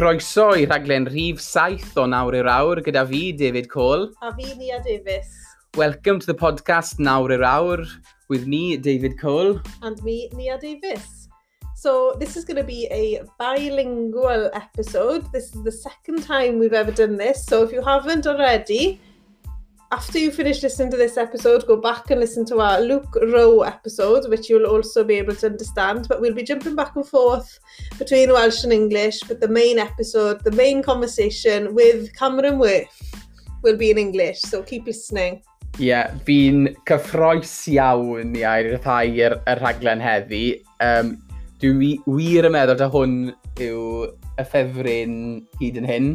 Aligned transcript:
Croeso 0.00 0.44
i 0.56 0.62
rhaglen 0.64 1.04
rhif 1.12 1.42
saith 1.44 1.98
o 2.00 2.06
nawr 2.08 2.32
i'r 2.38 2.46
awr 2.48 2.78
gyda 2.86 3.02
fi, 3.10 3.18
David 3.36 3.66
Cole. 3.68 4.06
A 4.24 4.30
fi, 4.32 4.46
Nia 4.56 4.78
Davis. 4.80 5.34
Welcome 5.76 6.22
to 6.22 6.26
the 6.30 6.36
podcast 6.42 7.02
Nawr 7.08 7.34
i'r 7.36 7.44
awr 7.44 7.82
with 8.30 8.46
me, 8.46 8.78
David 8.78 9.18
Cole. 9.20 9.60
And 9.82 10.02
me, 10.02 10.30
Nia 10.32 10.56
Davis. 10.62 11.28
So 11.76 12.16
this 12.18 12.38
is 12.38 12.46
going 12.46 12.56
to 12.56 12.64
be 12.64 12.86
a 12.86 13.20
bilingual 13.38 14.48
episode. 14.54 15.30
This 15.34 15.54
is 15.54 15.62
the 15.64 15.76
second 15.82 16.22
time 16.22 16.58
we've 16.58 16.72
ever 16.72 16.92
done 16.92 17.18
this. 17.18 17.44
So 17.44 17.62
if 17.62 17.70
you 17.70 17.82
haven't 17.82 18.26
already, 18.26 19.02
after 19.92 20.18
you 20.18 20.30
finish 20.30 20.62
listening 20.62 20.90
to 20.90 20.96
this 20.96 21.16
episode, 21.16 21.66
go 21.66 21.76
back 21.76 22.10
and 22.10 22.20
listen 22.20 22.44
to 22.46 22.60
our 22.60 22.80
Luke 22.80 23.12
Rowe 23.22 23.62
episode, 23.62 24.28
which 24.30 24.48
you'll 24.48 24.66
also 24.66 25.02
be 25.02 25.14
able 25.14 25.34
to 25.34 25.46
understand. 25.46 26.06
But 26.08 26.20
we'll 26.20 26.34
be 26.34 26.44
jumping 26.44 26.76
back 26.76 26.94
and 26.94 27.06
forth 27.06 27.58
between 27.98 28.30
Welsh 28.30 28.62
and 28.62 28.72
English. 28.72 29.20
But 29.26 29.40
the 29.40 29.48
main 29.48 29.78
episode, 29.78 30.44
the 30.44 30.52
main 30.52 30.82
conversation 30.82 31.74
with 31.74 32.14
Cameron 32.14 32.58
Worth 32.58 33.12
will 33.62 33.76
be 33.76 33.90
in 33.90 33.98
English. 33.98 34.40
So 34.42 34.62
keep 34.62 34.86
listening. 34.86 35.42
Ie, 35.78 35.86
yeah, 35.86 36.10
fi'n 36.26 36.66
cyffroes 36.86 37.52
iawn 37.70 38.34
i 38.36 38.42
airthau 38.46 39.06
y 39.06 39.28
rhaglen 39.58 40.02
heddi. 40.02 40.60
Um, 40.82 41.16
Dwi'n 41.60 42.00
wir 42.08 42.46
yn 42.48 42.54
meddwl 42.54 42.78
da 42.80 42.88
hwn 42.90 43.16
yw 43.60 43.80
y 44.40 44.44
ffefryn 44.48 45.16
hyd 45.60 45.78
yn 45.82 45.88
hyn 45.88 46.14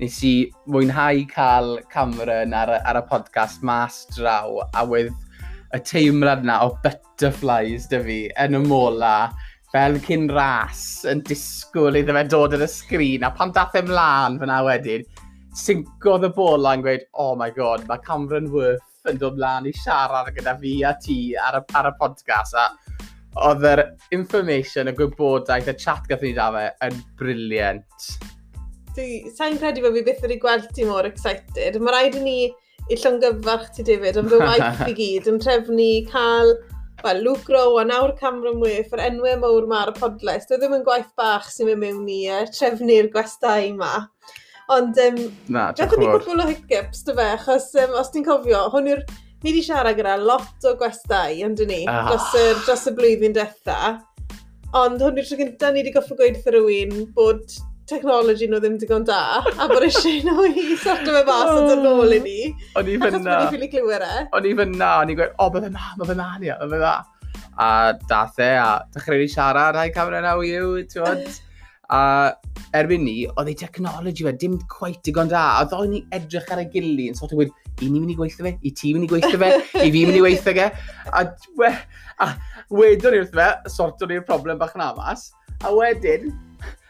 nes 0.00 0.18
i 0.26 0.34
mwynhau 0.70 1.24
cael 1.30 1.76
Cameron 1.92 2.54
ar, 2.56 2.72
ar 2.82 2.98
y 2.98 3.02
podcast 3.10 3.62
mas 3.62 4.02
draw 4.16 4.60
a 4.74 4.84
wedd 4.90 5.12
y 5.74 5.80
teimlad 5.86 6.42
yna 6.46 6.60
o 6.66 6.72
butterflies 6.84 7.86
dy 7.90 8.00
fi 8.06 8.18
yn 8.44 8.58
y 8.58 8.62
mola 8.64 9.14
fel 9.74 9.98
cyn 10.06 10.26
ras 10.34 10.82
yn 11.10 11.22
disgwyl 11.28 11.98
iddo 12.00 12.16
fe 12.16 12.24
dod 12.30 12.56
yn 12.58 12.66
y 12.66 12.70
sgrin 12.70 13.26
a 13.26 13.30
pan 13.38 13.54
dath 13.54 13.78
ymlaen 13.78 14.40
fyna 14.42 14.60
wedyn 14.66 15.06
syncodd 15.64 16.26
y 16.26 16.32
bola 16.34 16.74
yn 16.78 16.84
gweud 16.86 17.06
oh 17.24 17.34
my 17.38 17.50
god 17.54 17.86
mae 17.90 18.02
Cameron 18.06 18.50
Worth 18.54 19.10
yn 19.10 19.18
dod 19.20 19.38
mlaen 19.38 19.70
i 19.70 19.74
siarad 19.78 20.32
gyda 20.34 20.56
fi 20.60 20.76
a 20.86 20.94
ti 21.02 21.18
ar 21.38 21.60
y, 21.60 21.64
ar 21.78 21.90
y 21.90 21.96
podcast 22.00 22.58
a 22.58 22.68
oedd 23.42 23.64
yr 23.66 23.82
information, 24.14 24.88
y 24.90 24.94
gwybodaeth, 24.94 25.70
y 25.72 25.74
chat 25.78 26.06
gath 26.10 26.22
ni 26.22 26.32
da 26.36 26.50
fe 26.54 26.68
yn 26.86 27.00
briliant. 27.18 28.08
Sa'n 28.94 29.58
credu 29.58 29.82
bod 29.82 29.96
fi 29.96 30.04
byth 30.06 30.22
wedi 30.22 30.38
gweld 30.42 30.68
ti 30.76 30.86
mor 30.86 31.08
excited. 31.08 31.80
Mae 31.82 31.94
rhaid 31.94 32.20
i 32.20 32.22
ni 32.22 32.38
i 32.92 32.98
llongyfarch 33.00 33.72
ti, 33.74 33.84
David, 33.86 34.20
ond 34.20 34.30
fy 34.30 34.38
waith 34.42 34.84
i 34.86 34.94
gyd, 34.94 35.28
yn 35.30 35.40
trefnu 35.42 35.90
cael 36.10 36.54
well, 37.02 37.20
Luke 37.24 37.48
Rowe 37.52 37.80
a 37.80 37.84
nawr 37.84 38.14
Cameron 38.20 38.60
Wyff, 38.62 38.92
yr 38.94 39.02
enwau 39.08 39.36
mawr 39.40 39.66
ma 39.68 39.82
ar 39.84 39.92
y 39.92 39.96
podlest, 39.98 40.52
oedd 40.52 40.62
ddim 40.62 40.78
yn 40.78 40.86
gwaith 40.86 41.10
bach 41.18 41.50
sy'n 41.52 41.68
mynd 41.68 41.82
mewn 41.82 42.06
i 42.12 42.20
uh, 42.32 42.44
trefnu'r 42.54 43.10
gwestau 43.12 43.66
yma. 43.72 43.90
Ond, 44.72 44.96
um, 45.02 45.18
Na, 45.52 45.66
beth 45.76 45.98
ni 46.00 46.08
gwrdd 46.08 46.40
o 46.46 46.48
hiccups, 46.48 47.02
dy 47.04 47.16
fe, 47.18 47.28
achos 47.34 47.68
um, 47.82 47.98
os 48.00 48.12
ti'n 48.14 48.26
cofio, 48.26 48.66
hwn 48.74 48.90
yw'r... 48.94 49.04
Ni 49.44 49.52
wedi 49.52 49.60
siarad 49.66 49.98
gyda 49.98 50.14
lot 50.16 50.64
o 50.64 50.70
gwestau, 50.80 51.34
ond 51.44 51.58
ni, 51.68 51.82
ah. 51.90 52.06
dros, 52.08 52.30
y, 52.40 52.44
dros 52.64 52.86
y 52.88 52.94
blwyddyn 52.96 53.34
diwetha. 53.36 53.98
Ond 54.80 55.02
hwn 55.04 55.20
yw'r 55.20 55.28
tro 55.28 55.36
gyntaf 55.36 55.74
ni 55.74 55.82
wedi 55.82 55.92
goffo 55.92 56.16
gweud 56.16 56.38
wrth 56.38 56.48
rhywun 56.54 57.02
bod 57.18 57.58
technology 57.90 58.48
nhw 58.48 58.60
ddim 58.62 58.76
digon 58.80 59.06
da, 59.08 59.20
a 59.44 59.68
bod 59.70 59.86
eisiau 59.86 60.22
nhw 60.26 60.46
i 60.50 60.76
sorto 60.80 61.14
fe 61.14 61.22
fas 61.28 61.50
oh, 61.52 61.72
yn 61.74 61.82
nôl 61.84 62.16
i 62.16 62.20
ni. 62.24 62.38
O'n 62.80 62.88
i 62.88 62.98
fyna. 63.00 63.08
Achos 63.10 63.24
bod 63.24 63.30
ni'n 63.30 63.50
ffili 63.52 63.70
glywed 63.72 64.04
e. 64.06 64.26
O'n 64.38 64.48
i 64.48 64.54
fyna, 64.60 64.92
o'n 65.02 65.12
i'n 65.12 65.18
gweud, 65.20 65.34
o, 65.36 65.48
mae 65.54 65.66
fe 65.66 65.72
ma, 65.74 65.90
mae 66.00 66.18
ma, 66.20 66.28
ni, 66.40 66.52
mae 66.52 66.70
fe 66.74 66.82
ma. 66.84 66.94
A 67.64 67.68
dath 68.10 68.40
e, 68.42 68.52
a 68.58 68.68
dechrau 68.94 69.20
ni 69.20 69.28
siarad, 69.30 69.78
hai 69.80 69.90
camera 69.94 70.22
now 70.24 70.40
you, 70.44 70.78
ti'n 70.90 71.28
A 71.92 72.32
erbyn 72.74 73.04
ni, 73.04 73.26
oedd 73.28 73.50
ei 73.52 73.56
technology 73.58 74.24
fe, 74.24 74.32
dim 74.40 74.56
quite 74.72 75.02
digon 75.06 75.28
da. 75.30 75.44
A 75.60 75.68
ddoen 75.68 75.92
ni 75.92 76.00
edrych 76.16 76.48
ar 76.54 76.62
y 76.62 76.66
gili 76.72 77.10
yn 77.10 77.18
sort 77.18 77.34
of 77.34 77.42
wedi, 77.42 77.52
i 77.82 77.90
ni'n 77.90 78.00
mynd 78.00 78.14
i 78.14 78.16
gweithio 78.18 78.46
fe, 78.46 78.54
i 78.64 78.72
ti 78.74 78.94
mynd 78.94 79.06
i 79.06 79.10
gweithio 79.10 79.38
fe, 79.42 79.50
i 79.82 79.90
fi 79.92 80.04
mynd 80.06 80.18
i 80.18 80.24
weithio 80.24 80.54
fe. 80.56 80.70
A, 81.12 81.24
we, 81.60 81.70
a 82.24 82.30
wedon 82.72 83.14
ni 83.14 83.20
wrth 83.22 83.36
fe, 83.36 83.48
sorto 83.76 84.08
ni'r 84.08 84.24
problem 84.26 84.60
bach 84.60 84.74
yn 84.78 84.86
amas. 84.86 85.28
A 85.64 85.72
wedyn, 85.76 86.32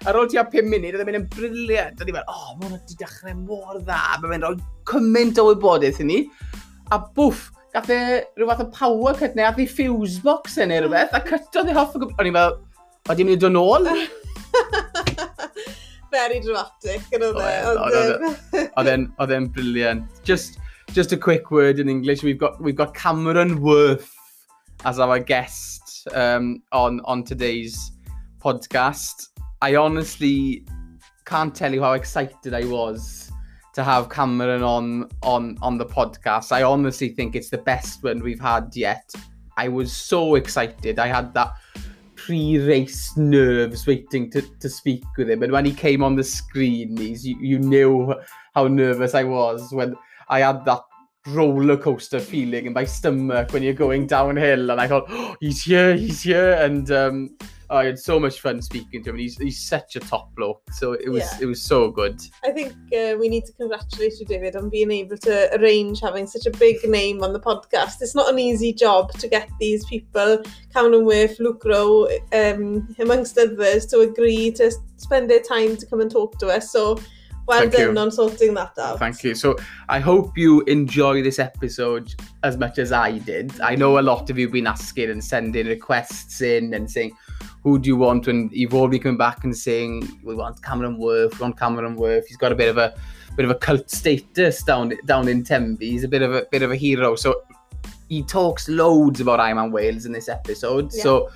ar 0.08 0.18
ôl 0.20 0.28
ti 0.30 0.38
a 0.40 0.44
5 0.50 0.68
munud, 0.68 0.94
oedd 0.94 1.02
e'n 1.02 1.08
mynd 1.08 1.20
yn 1.22 1.26
briliant. 1.32 1.98
Oedd 1.98 2.10
e'n 2.10 2.16
mynd, 2.18 2.30
oh, 2.30 2.54
mae 2.58 2.68
hwnna 2.68 2.78
wedi 2.78 2.98
dechrau 3.00 3.36
mor 3.40 3.80
dda. 3.80 4.00
Mae'n 4.22 4.32
mynd 4.34 4.48
rhoi 4.48 4.56
cymaint 4.90 5.40
o 5.40 5.46
wybodaeth 5.50 6.00
i 6.04 6.08
ni. 6.08 6.18
A 6.92 7.00
bwff, 7.16 7.48
gath 7.74 7.90
e 7.90 8.00
rhyw 8.36 8.50
fath 8.50 8.62
o 8.62 8.68
power 8.74 9.16
cut 9.18 9.38
neu, 9.38 9.48
a 9.48 9.54
ddi 9.56 9.66
fuse 9.70 10.20
box 10.24 10.58
yn 10.62 10.70
neu 10.70 10.84
rhywbeth, 10.84 11.14
a 11.16 11.22
cytodd 11.26 11.72
e 11.72 11.76
hoff 11.78 11.96
o 11.96 12.02
gwbl. 12.02 12.14
O'n 12.20 12.30
i'n 12.30 12.38
fel, 12.38 12.58
oedd 13.08 13.22
e'n 13.22 13.30
mynd 13.30 13.38
i 13.38 13.42
dod 13.42 13.56
nôl? 13.56 13.88
Very 16.14 16.38
dramatic, 16.44 17.08
yn 17.16 17.24
oedd 17.26 17.40
e. 17.42 17.48
e, 18.54 18.66
e 18.68 18.98
oedd 19.18 19.34
e'n 19.34 19.48
briliant. 19.56 20.22
Just, 20.28 20.60
just 20.92 21.16
a 21.16 21.18
quick 21.18 21.50
word 21.50 21.80
in 21.82 21.88
English, 21.88 22.22
we've 22.22 22.38
got, 22.38 22.60
we've 22.62 22.78
got 22.78 22.94
Cameron 22.94 23.60
Worth 23.62 24.12
as 24.84 25.00
our 25.00 25.18
guest 25.18 26.06
um, 26.14 26.62
on, 26.70 27.00
on 27.04 27.24
today's 27.24 27.90
podcast. 28.38 29.33
I 29.64 29.76
honestly 29.76 30.66
can't 31.24 31.54
tell 31.54 31.72
you 31.72 31.80
how 31.80 31.94
excited 31.94 32.52
I 32.52 32.66
was 32.66 33.32
to 33.72 33.82
have 33.82 34.10
Cameron 34.10 34.62
on 34.62 35.08
on 35.22 35.56
on 35.62 35.78
the 35.78 35.86
podcast. 35.86 36.52
I 36.52 36.64
honestly 36.64 37.08
think 37.08 37.34
it's 37.34 37.48
the 37.48 37.56
best 37.72 38.04
one 38.04 38.22
we've 38.22 38.38
had 38.38 38.76
yet. 38.76 39.10
I 39.56 39.68
was 39.68 39.90
so 39.90 40.34
excited. 40.34 40.98
I 40.98 41.06
had 41.06 41.32
that 41.32 41.54
pre-race 42.14 43.16
nerves 43.16 43.86
waiting 43.86 44.30
to, 44.32 44.42
to 44.42 44.68
speak 44.68 45.02
with 45.16 45.30
him. 45.30 45.42
And 45.42 45.50
when 45.50 45.64
he 45.64 45.72
came 45.72 46.04
on 46.04 46.14
the 46.14 46.24
screen, 46.24 46.98
he's, 46.98 47.26
you, 47.26 47.38
you 47.40 47.58
knew 47.58 48.14
how 48.54 48.66
nervous 48.66 49.14
I 49.14 49.24
was 49.24 49.72
when 49.72 49.94
I 50.28 50.40
had 50.40 50.66
that 50.66 50.82
roller 51.26 51.78
coaster 51.78 52.20
feeling 52.20 52.66
in 52.66 52.74
my 52.74 52.84
stomach 52.84 53.54
when 53.54 53.62
you're 53.62 53.72
going 53.72 54.06
downhill. 54.06 54.70
And 54.70 54.78
I 54.78 54.88
thought, 54.88 55.06
oh, 55.08 55.36
he's 55.40 55.62
here, 55.62 55.96
he's 55.96 56.22
here. 56.22 56.52
And 56.52 56.90
um, 56.90 57.36
I 57.74 57.84
had 57.84 57.98
so 57.98 58.20
much 58.20 58.40
fun 58.40 58.62
speaking 58.62 59.02
to 59.04 59.10
him. 59.10 59.16
He's, 59.16 59.36
he's 59.36 59.60
such 59.60 59.96
a 59.96 60.00
top 60.00 60.34
bloke, 60.34 60.62
so 60.72 60.92
it 60.92 61.08
was 61.08 61.22
yeah. 61.22 61.38
it 61.42 61.46
was 61.46 61.60
so 61.62 61.90
good. 61.90 62.20
I 62.44 62.50
think 62.50 62.72
uh, 62.72 63.16
we 63.18 63.28
need 63.28 63.44
to 63.46 63.52
congratulate 63.52 64.18
you, 64.20 64.26
David, 64.26 64.56
on 64.56 64.68
being 64.68 64.90
able 64.90 65.18
to 65.18 65.54
arrange 65.58 66.00
having 66.00 66.26
such 66.26 66.46
a 66.46 66.50
big 66.50 66.76
name 66.88 67.22
on 67.22 67.32
the 67.32 67.40
podcast. 67.40 67.96
It's 68.00 68.14
not 68.14 68.30
an 68.30 68.38
easy 68.38 68.72
job 68.72 69.12
to 69.14 69.28
get 69.28 69.48
these 69.58 69.84
people, 69.86 70.42
Cameron 70.72 71.04
Worth, 71.04 71.38
Luke 71.40 71.64
Rowe, 71.64 72.08
um, 72.32 72.94
amongst 72.98 73.36
others, 73.38 73.86
to 73.86 74.00
agree 74.00 74.50
to 74.52 74.72
spend 74.96 75.28
their 75.28 75.40
time 75.40 75.76
to 75.76 75.86
come 75.86 76.00
and 76.00 76.10
talk 76.10 76.38
to 76.38 76.48
us. 76.48 76.70
So 76.70 76.98
well 77.46 77.60
Thank 77.60 77.72
done 77.72 77.94
you. 77.94 78.00
on 78.00 78.10
sorting 78.10 78.54
that 78.54 78.78
out. 78.78 78.98
Thank 78.98 79.22
you. 79.22 79.34
So 79.34 79.56
I 79.88 80.00
hope 80.00 80.36
you 80.36 80.62
enjoy 80.62 81.22
this 81.22 81.38
episode 81.38 82.14
as 82.42 82.56
much 82.56 82.78
as 82.78 82.92
I 82.92 83.18
did. 83.18 83.60
I 83.60 83.74
know 83.74 83.98
a 83.98 84.00
lot 84.00 84.30
of 84.30 84.38
you 84.38 84.46
have 84.46 84.52
been 84.52 84.66
asking 84.66 85.10
and 85.10 85.22
sending 85.22 85.66
requests 85.66 86.40
in 86.40 86.72
and 86.72 86.90
saying, 86.90 87.12
who 87.62 87.78
do 87.78 87.88
you 87.88 87.96
want? 87.96 88.28
And 88.28 88.50
you've 88.52 88.70
been 88.70 88.98
coming 88.98 89.16
back 89.16 89.44
and 89.44 89.56
saying, 89.56 90.20
we 90.22 90.34
want 90.34 90.62
Cameron 90.62 90.98
Worth, 90.98 91.38
we 91.38 91.42
want 91.42 91.58
Cameron 91.58 91.96
Worth. 91.96 92.26
He's 92.26 92.36
got 92.36 92.52
a 92.52 92.54
bit 92.54 92.68
of 92.68 92.78
a 92.78 92.94
bit 93.36 93.44
of 93.44 93.50
a 93.50 93.54
cult 93.54 93.90
status 93.90 94.62
down 94.62 94.92
down 95.06 95.28
in 95.28 95.42
Tembe. 95.42 95.82
He's 95.82 96.04
a 96.04 96.08
bit 96.08 96.22
of 96.22 96.34
a 96.34 96.46
bit 96.50 96.62
of 96.62 96.70
a 96.70 96.76
hero. 96.76 97.16
So 97.16 97.42
he 98.08 98.22
talks 98.22 98.68
loads 98.68 99.20
about 99.20 99.40
Iron 99.40 99.56
Man 99.56 99.72
Wales 99.72 100.06
in 100.06 100.12
this 100.12 100.28
episode. 100.28 100.90
Yeah. 100.92 101.02
So 101.02 101.30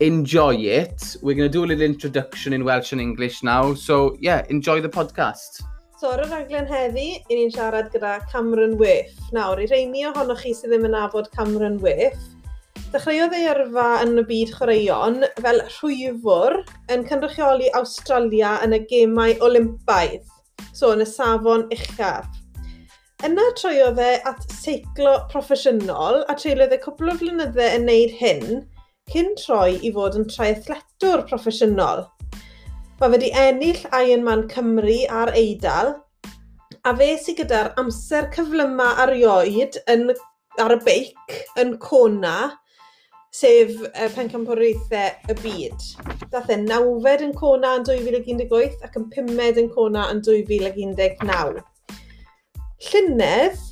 enjoy 0.00 0.56
it. 0.56 1.16
We're 1.22 1.36
going 1.36 1.50
to 1.50 1.52
do 1.52 1.64
a 1.64 1.66
little 1.66 1.84
introduction 1.84 2.52
in 2.52 2.64
Welsh 2.64 2.92
and 2.92 3.00
English 3.00 3.42
now. 3.42 3.74
So 3.74 4.16
yeah, 4.20 4.44
enjoy 4.48 4.80
the 4.80 4.88
podcast. 4.88 5.62
So 6.00 6.08
ar 6.08 6.22
y 6.24 6.28
raglen 6.30 6.64
heddi, 6.64 7.08
i 7.28 7.36
ni'n 7.36 7.50
siarad 7.52 7.90
gyda 7.92 8.14
Cameron 8.30 8.78
Wyff. 8.80 9.12
Nawr, 9.36 9.60
i 9.60 9.66
reini 9.68 10.06
ohonoch 10.08 10.40
chi 10.40 10.54
sydd 10.56 10.72
ddim 10.72 10.86
yn 10.88 10.94
nabod 10.96 11.28
Cameron 11.34 11.76
Wyff, 11.82 12.16
Dechreuodd 12.90 13.34
ei 13.38 13.44
yrfa 13.46 13.84
yn 14.02 14.18
y 14.18 14.22
byd 14.26 14.50
chwaraeon 14.56 15.20
fel 15.44 15.60
rhwyfwr 15.62 16.56
yn 16.90 17.04
cynrychioli 17.06 17.68
Australia 17.78 18.56
yn 18.64 18.72
y 18.74 18.80
Gemau 18.90 19.36
Olympaidd, 19.46 20.24
so 20.74 20.88
yn 20.96 21.04
y 21.04 21.06
safon 21.06 21.68
uchaf. 21.76 22.26
Yna 23.28 23.44
troiodd 23.60 24.00
e 24.02 24.08
at 24.26 24.42
seiclo 24.56 25.12
proffesiynol 25.30 26.24
a 26.24 26.34
treuliodd 26.34 26.74
e 26.74 26.80
cwpl 26.82 27.12
o 27.12 27.14
flynyddau 27.20 27.76
yn 27.76 27.86
wneud 27.86 28.16
hyn 28.18 28.64
cyn 29.14 29.30
troi 29.38 29.76
i 29.86 29.92
fod 29.94 30.18
yn 30.18 30.26
triathletwr 30.32 31.22
proffesiynol. 31.30 32.02
Mae 32.98 33.12
wedi 33.12 33.30
ennill 33.38 33.84
Ironman 34.00 34.48
Cymru 34.50 34.96
a'r 35.20 35.30
Eidal 35.38 35.92
a 36.82 36.96
fe 36.98 37.12
sy 37.22 37.36
gyda'r 37.38 37.70
amser 37.78 38.26
cyflyma 38.34 38.96
arioed 39.04 39.78
yn, 39.94 40.08
ar 40.58 40.74
y 40.74 40.80
beic 40.90 41.38
yn 41.62 41.76
Cona 41.86 42.40
sef 43.34 43.76
y 43.86 44.08
pencampwriaethau 44.14 45.30
y 45.30 45.36
byd. 45.42 45.84
Dath 46.32 46.50
e 46.50 46.56
nawfed 46.60 47.22
yn 47.26 47.34
Cona 47.38 47.76
yn 47.78 47.86
2018 47.86 48.80
ac 48.86 48.98
yn 48.98 49.06
pumed 49.14 49.60
yn 49.60 49.70
Cona 49.74 50.08
yn 50.10 50.22
2019. 50.26 51.62
Llynedd, 52.90 53.62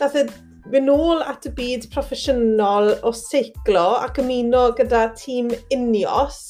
dath 0.00 0.18
e 0.18 0.26
mynd 0.68 0.90
nôl 0.90 1.22
at 1.24 1.46
y 1.48 1.52
byd 1.56 1.88
proffesiynol 1.94 2.92
o 3.00 3.12
seiclo 3.16 3.86
ac 4.02 4.20
ymuno 4.20 4.68
gyda 4.76 5.06
tîm 5.16 5.54
Unios. 5.72 6.42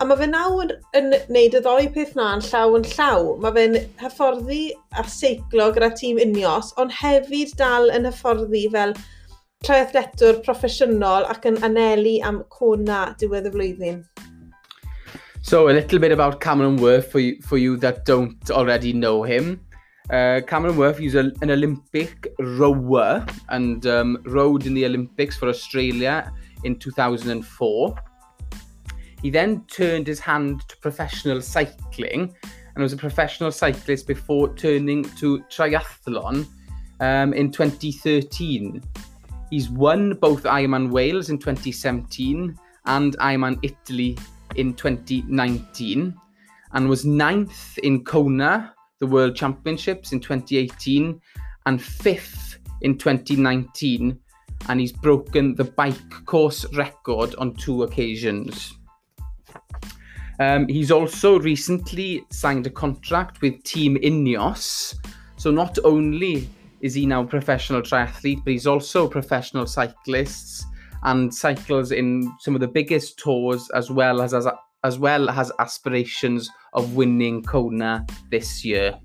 A 0.00 0.06
mae 0.08 0.18
fe 0.18 0.26
nawr 0.32 0.64
yn, 0.64 0.72
yn 0.98 1.14
neud 1.30 1.54
y 1.54 1.60
ddoi 1.62 1.86
peth 1.94 2.16
na 2.18 2.32
yn 2.36 2.42
llaw 2.48 2.74
yn 2.80 2.88
llaw. 2.96 3.30
Mae 3.44 3.54
fe'n 3.54 3.78
hyfforddi 4.02 4.60
a 4.98 5.06
seiclo 5.06 5.70
gyda 5.76 5.92
tîm 5.94 6.18
Unios, 6.24 6.74
ond 6.82 6.94
hefyd 6.98 7.54
dal 7.60 7.92
yn 7.94 8.08
hyfforddi 8.08 8.66
fel 8.74 8.96
traethdetwr 9.66 10.40
proffesiynol 10.44 11.26
ac 11.28 11.48
yn 11.50 11.58
anelu 11.66 12.18
am 12.24 12.42
cona 12.52 13.10
diwedd 13.20 13.48
y 13.50 13.54
flwyddyn. 13.54 13.98
So, 15.42 15.68
a 15.68 15.72
little 15.72 15.98
bit 15.98 16.12
about 16.12 16.40
Cameron 16.40 16.76
Worth 16.76 17.10
for 17.12 17.20
you, 17.20 17.40
for 17.42 17.58
you 17.58 17.76
that 17.78 18.04
don't 18.04 18.50
already 18.50 18.92
know 18.92 19.22
him. 19.22 19.60
Uh, 20.10 20.40
Cameron 20.46 20.76
Worth 20.76 21.00
is 21.00 21.14
a, 21.14 21.30
an 21.40 21.50
Olympic 21.50 22.32
rower 22.38 23.24
and 23.48 23.86
um, 23.86 24.18
rowed 24.24 24.66
in 24.66 24.74
the 24.74 24.84
Olympics 24.84 25.36
for 25.36 25.48
Australia 25.48 26.32
in 26.64 26.78
2004. 26.78 27.94
He 29.22 29.30
then 29.30 29.64
turned 29.66 30.06
his 30.06 30.20
hand 30.20 30.66
to 30.68 30.76
professional 30.78 31.40
cycling 31.42 32.34
and 32.74 32.82
was 32.82 32.92
a 32.92 32.96
professional 32.96 33.52
cyclist 33.52 34.06
before 34.06 34.54
turning 34.54 35.04
to 35.16 35.38
triathlon 35.50 36.46
um, 37.00 37.32
in 37.32 37.50
2013. 37.50 38.82
He's 39.50 39.68
won 39.68 40.14
both 40.14 40.44
Ironman 40.44 40.90
Wales 40.90 41.28
in 41.28 41.38
2017 41.38 42.56
and 42.86 43.18
Ironman 43.18 43.58
Italy 43.62 44.16
in 44.56 44.74
2019 44.74 46.14
and 46.72 46.88
was 46.88 47.04
ninth 47.04 47.78
in 47.78 48.04
Kona, 48.04 48.74
the 49.00 49.06
World 49.06 49.34
Championships 49.34 50.12
in 50.12 50.20
2018 50.20 51.20
and 51.66 51.82
fifth 51.82 52.58
in 52.82 52.96
2019 52.96 54.18
and 54.68 54.80
he's 54.80 54.92
broken 54.92 55.54
the 55.54 55.64
bike 55.64 56.24
course 56.26 56.64
record 56.74 57.34
on 57.36 57.54
two 57.54 57.82
occasions. 57.82 58.74
Um, 60.38 60.68
he's 60.68 60.90
also 60.90 61.38
recently 61.38 62.24
signed 62.30 62.66
a 62.66 62.70
contract 62.70 63.42
with 63.42 63.62
Team 63.62 63.96
Ineos. 63.96 64.94
So 65.36 65.50
not 65.50 65.78
only 65.84 66.48
is 66.80 66.94
he 66.94 67.06
now 67.06 67.24
professional 67.24 67.82
triathlete, 67.82 68.42
but 68.44 68.52
he's 68.52 68.66
also 68.66 69.08
professional 69.08 69.66
cyclist 69.66 70.64
and 71.02 71.34
cycles 71.34 71.92
in 71.92 72.30
some 72.40 72.54
of 72.54 72.60
the 72.60 72.68
biggest 72.68 73.18
tours 73.18 73.70
as 73.74 73.90
well 73.90 74.20
as 74.20 74.34
as, 74.34 74.46
as 74.84 74.98
well 74.98 75.30
as 75.30 75.52
aspirations 75.58 76.50
of 76.74 76.94
winning 76.94 77.42
Kona 77.42 78.06
this 78.30 78.64
year. 78.64 78.98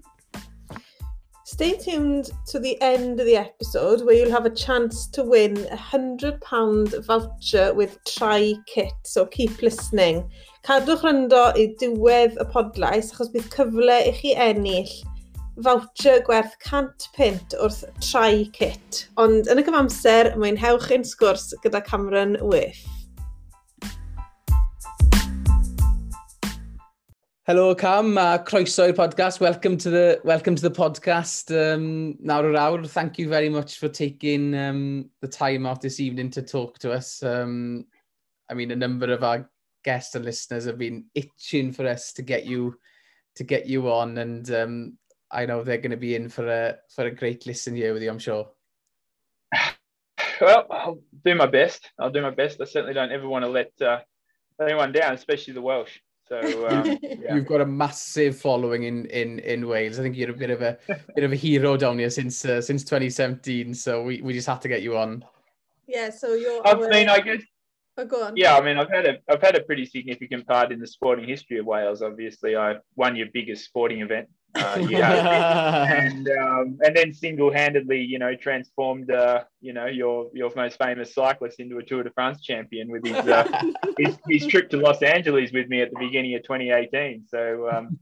Stay 1.45 1.77
tuned 1.77 2.31
to 2.47 2.59
the 2.59 2.81
end 2.81 3.19
of 3.19 3.27
the 3.27 3.35
episode 3.35 4.03
where 4.03 4.15
you'll 4.15 4.31
have 4.31 4.47
a 4.47 4.49
chance 4.49 5.05
to 5.07 5.23
win 5.23 5.55
a 5.67 5.77
£100 5.77 7.05
voucher 7.05 7.73
with 7.73 7.99
Try 8.03 8.55
Kit, 8.65 8.91
so 9.03 9.27
keep 9.27 9.61
listening. 9.61 10.27
Cadwch 10.63 11.03
rando 11.05 11.51
i 11.53 11.67
diwedd 11.79 12.39
y 12.41 12.47
podlais 12.49 13.13
achos 13.13 13.29
bydd 13.29 13.51
cyfle 13.53 13.99
i 14.01 14.15
chi 14.17 14.33
ennill– 14.49 14.89
voucher 15.55 16.19
gwerth 16.27 16.55
100 16.65 17.07
pint 17.15 17.53
wrth 17.55 17.85
trai 18.03 18.49
kit, 18.51 19.05
ond 19.15 19.47
yn 19.47 19.61
y 19.61 19.63
gyfamser 19.63 20.33
hewch 20.59 20.89
ein 20.91 21.05
sgwrs 21.07 21.53
gyda 21.63 21.79
Cameron 21.85 22.35
Wyff. 22.43 22.81
Helo 27.47 27.77
Cam, 27.77 28.17
a 28.17 28.39
croeso 28.43 28.87
i'r 28.89 28.97
podcast. 28.97 29.39
Welcome 29.39 29.77
to 29.77 29.89
the, 29.89 30.19
welcome 30.25 30.55
to 30.55 30.61
the 30.61 30.75
podcast 30.75 31.53
um, 31.55 32.17
nawr 32.19 32.49
o'r 32.49 32.59
awr. 32.59 32.87
Thank 32.89 33.19
you 33.19 33.29
very 33.29 33.49
much 33.49 33.77
for 33.79 33.87
taking 33.87 34.53
um, 34.55 35.09
the 35.21 35.27
time 35.27 35.65
out 35.65 35.79
this 35.79 36.01
evening 36.01 36.31
to 36.31 36.41
talk 36.41 36.79
to 36.79 36.91
us. 36.91 37.23
Um, 37.23 37.85
I 38.49 38.55
mean, 38.55 38.71
a 38.71 38.75
number 38.75 39.13
of 39.13 39.23
our 39.23 39.49
guests 39.85 40.15
and 40.15 40.25
listeners 40.25 40.65
have 40.65 40.79
been 40.79 41.05
itching 41.13 41.71
for 41.71 41.87
us 41.87 42.11
to 42.13 42.23
get 42.23 42.45
you 42.45 42.75
to 43.35 43.43
get 43.43 43.67
you 43.67 43.91
on 43.91 44.17
and 44.17 44.49
um, 44.51 44.97
I 45.31 45.45
know 45.45 45.63
they're 45.63 45.77
going 45.77 45.91
to 45.91 45.97
be 45.97 46.15
in 46.15 46.29
for 46.29 46.47
a 46.47 46.77
for 46.93 47.05
a 47.05 47.11
great 47.11 47.45
listen 47.45 47.75
here 47.75 47.93
with 47.93 48.03
you. 48.03 48.09
I'm 48.09 48.19
sure. 48.19 48.49
Well, 50.41 50.65
I'll 50.69 50.99
do 51.23 51.35
my 51.35 51.47
best. 51.47 51.89
I'll 51.99 52.11
do 52.11 52.21
my 52.21 52.29
best. 52.29 52.59
I 52.61 52.65
certainly 52.65 52.93
don't 52.93 53.11
ever 53.11 53.27
want 53.27 53.45
to 53.45 53.49
let 53.49 53.71
uh, 53.81 53.99
anyone 54.61 54.91
down, 54.91 55.13
especially 55.13 55.53
the 55.53 55.61
Welsh. 55.61 55.99
So 56.27 56.39
um, 56.69 56.97
yeah. 57.01 57.35
you've 57.35 57.45
got 57.45 57.61
a 57.61 57.65
massive 57.65 58.37
following 58.39 58.83
in, 58.83 59.05
in, 59.05 59.39
in 59.39 59.67
Wales. 59.67 59.99
I 59.99 60.03
think 60.03 60.17
you're 60.17 60.31
a 60.31 60.33
bit 60.33 60.49
of 60.49 60.61
a 60.61 60.77
bit 61.15 61.23
of 61.23 61.31
a 61.31 61.35
hero 61.35 61.77
down 61.77 61.99
here 61.99 62.09
since 62.09 62.43
uh, 62.45 62.61
since 62.61 62.83
2017. 62.83 63.73
So 63.73 64.03
we, 64.03 64.21
we 64.21 64.33
just 64.33 64.47
have 64.47 64.59
to 64.61 64.67
get 64.67 64.81
you 64.81 64.97
on. 64.97 65.23
Yeah. 65.87 66.09
So 66.09 66.33
you're. 66.33 66.65
I 66.65 66.73
mean, 66.75 67.09
I 67.09 67.19
guess. 67.19 67.41
Oh, 67.97 68.05
go 68.05 68.25
on. 68.25 68.35
Yeah, 68.35 68.57
I 68.57 68.61
mean, 68.61 68.77
I've 68.77 68.89
had 68.89 69.05
a 69.05 69.17
I've 69.29 69.41
had 69.41 69.55
a 69.55 69.63
pretty 69.63 69.85
significant 69.85 70.45
part 70.47 70.71
in 70.71 70.79
the 70.79 70.87
sporting 70.87 71.29
history 71.29 71.59
of 71.59 71.65
Wales. 71.65 72.01
Obviously, 72.01 72.57
I 72.57 72.75
won 72.95 73.15
your 73.15 73.27
biggest 73.33 73.63
sporting 73.63 74.01
event 74.01 74.27
uh, 74.55 74.85
yeah, 74.89 75.83
and 75.89 76.29
um, 76.29 76.77
and 76.81 76.95
then 76.95 77.13
single-handedly, 77.13 78.01
you 78.01 78.19
know, 78.19 78.35
transformed, 78.35 79.11
uh, 79.11 79.43
you 79.61 79.73
know, 79.73 79.85
your 79.85 80.29
your 80.33 80.51
most 80.55 80.77
famous 80.77 81.13
cyclist 81.13 81.59
into 81.59 81.77
a 81.77 81.83
Tour 81.83 82.03
de 82.03 82.11
France 82.11 82.41
champion 82.41 82.89
with 82.89 83.05
his 83.05 83.15
uh, 83.15 83.63
his, 83.97 84.17
his, 84.27 84.47
trip 84.47 84.69
to 84.69 84.77
Los 84.77 85.01
Angeles 85.01 85.51
with 85.51 85.67
me 85.67 85.81
at 85.81 85.91
the 85.91 85.99
beginning 85.99 86.35
of 86.35 86.43
2018. 86.43 87.25
So 87.27 87.69
um, 87.69 87.99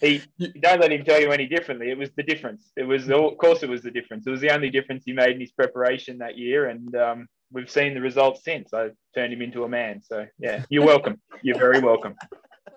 he 0.00 0.22
don't 0.60 0.80
let 0.80 0.92
him 0.92 1.04
tell 1.04 1.20
you 1.20 1.30
any 1.30 1.46
differently. 1.46 1.90
It 1.90 1.98
was 1.98 2.10
the 2.16 2.22
difference. 2.22 2.70
It 2.76 2.84
was, 2.84 3.10
of 3.10 3.38
course, 3.38 3.62
it 3.62 3.68
was 3.68 3.82
the 3.82 3.90
difference. 3.90 4.26
It 4.26 4.30
was 4.30 4.40
the 4.40 4.50
only 4.50 4.70
difference 4.70 5.04
he 5.06 5.12
made 5.12 5.32
in 5.32 5.40
his 5.40 5.52
preparation 5.52 6.18
that 6.18 6.36
year, 6.36 6.66
and 6.66 6.94
um, 6.96 7.28
we've 7.52 7.70
seen 7.70 7.94
the 7.94 8.00
results 8.00 8.44
since. 8.44 8.72
I 8.74 8.90
turned 9.14 9.32
him 9.32 9.42
into 9.42 9.64
a 9.64 9.68
man. 9.68 10.02
So 10.02 10.26
yeah, 10.38 10.64
you're 10.68 10.86
welcome. 10.86 11.20
You're 11.42 11.58
very 11.58 11.80
welcome. 11.80 12.14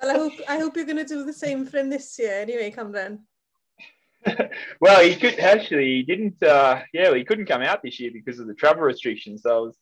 Well, 0.01 0.15
I 0.15 0.17
hope 0.17 0.33
I 0.47 0.57
hope 0.57 0.75
you're 0.75 0.85
going 0.85 0.97
to 0.97 1.05
do 1.05 1.23
the 1.23 1.33
same 1.33 1.65
for 1.65 1.77
him 1.77 1.89
this 1.89 2.17
year. 2.17 2.41
Anyway, 2.41 2.71
Cameron. 2.71 3.19
well, 4.81 5.03
he 5.03 5.15
could 5.15 5.39
actually. 5.39 5.95
He 5.95 6.03
didn't. 6.03 6.41
Uh, 6.41 6.81
yeah, 6.93 7.13
he 7.13 7.23
couldn't 7.23 7.45
come 7.45 7.61
out 7.61 7.83
this 7.83 7.99
year 7.99 8.11
because 8.11 8.39
of 8.39 8.47
the 8.47 8.53
travel 8.53 8.83
restrictions. 8.83 9.43
So 9.43 9.55
I 9.55 9.59
was, 9.59 9.77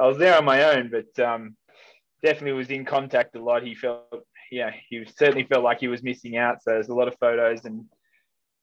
I 0.00 0.06
was 0.06 0.18
there 0.18 0.36
on 0.36 0.44
my 0.44 0.74
own, 0.74 0.90
but 0.90 1.24
um, 1.24 1.56
definitely 2.24 2.52
was 2.52 2.70
in 2.70 2.84
contact 2.84 3.36
a 3.36 3.42
lot. 3.42 3.62
He 3.62 3.74
felt, 3.74 4.24
yeah, 4.50 4.72
he 4.88 5.04
certainly 5.16 5.44
felt 5.44 5.64
like 5.64 5.80
he 5.80 5.88
was 5.88 6.02
missing 6.02 6.36
out. 6.36 6.62
So 6.62 6.72
there's 6.72 6.88
a 6.88 6.94
lot 6.94 7.08
of 7.08 7.16
photos 7.20 7.64
and 7.64 7.84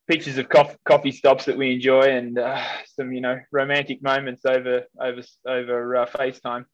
pictures 0.08 0.38
of 0.38 0.50
coffee, 0.50 0.78
coffee 0.86 1.12
stops 1.12 1.46
that 1.46 1.58
we 1.58 1.74
enjoy, 1.74 2.10
and 2.10 2.38
uh, 2.38 2.62
some, 2.86 3.14
you 3.14 3.22
know, 3.22 3.40
romantic 3.52 4.02
moments 4.02 4.44
over 4.46 4.84
over 5.00 5.22
over 5.46 5.96
uh, 5.96 6.06
FaceTime 6.08 6.66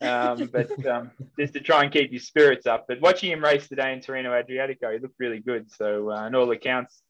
um, 0.00 0.48
but 0.52 0.86
um, 0.86 1.10
just 1.38 1.54
to 1.54 1.60
try 1.60 1.82
and 1.82 1.92
keep 1.92 2.12
your 2.12 2.20
spirits 2.20 2.66
up. 2.66 2.86
But 2.88 3.00
watching 3.00 3.30
him 3.30 3.42
race 3.42 3.68
today 3.68 3.92
in 3.92 4.00
Tirreno 4.00 4.30
Adriatico, 4.30 4.92
he 4.92 4.98
looked 4.98 5.18
really 5.18 5.40
good. 5.40 5.70
So, 5.70 6.10
uh, 6.10 6.16
on 6.16 6.34
all 6.34 6.50
accounts, 6.50 7.02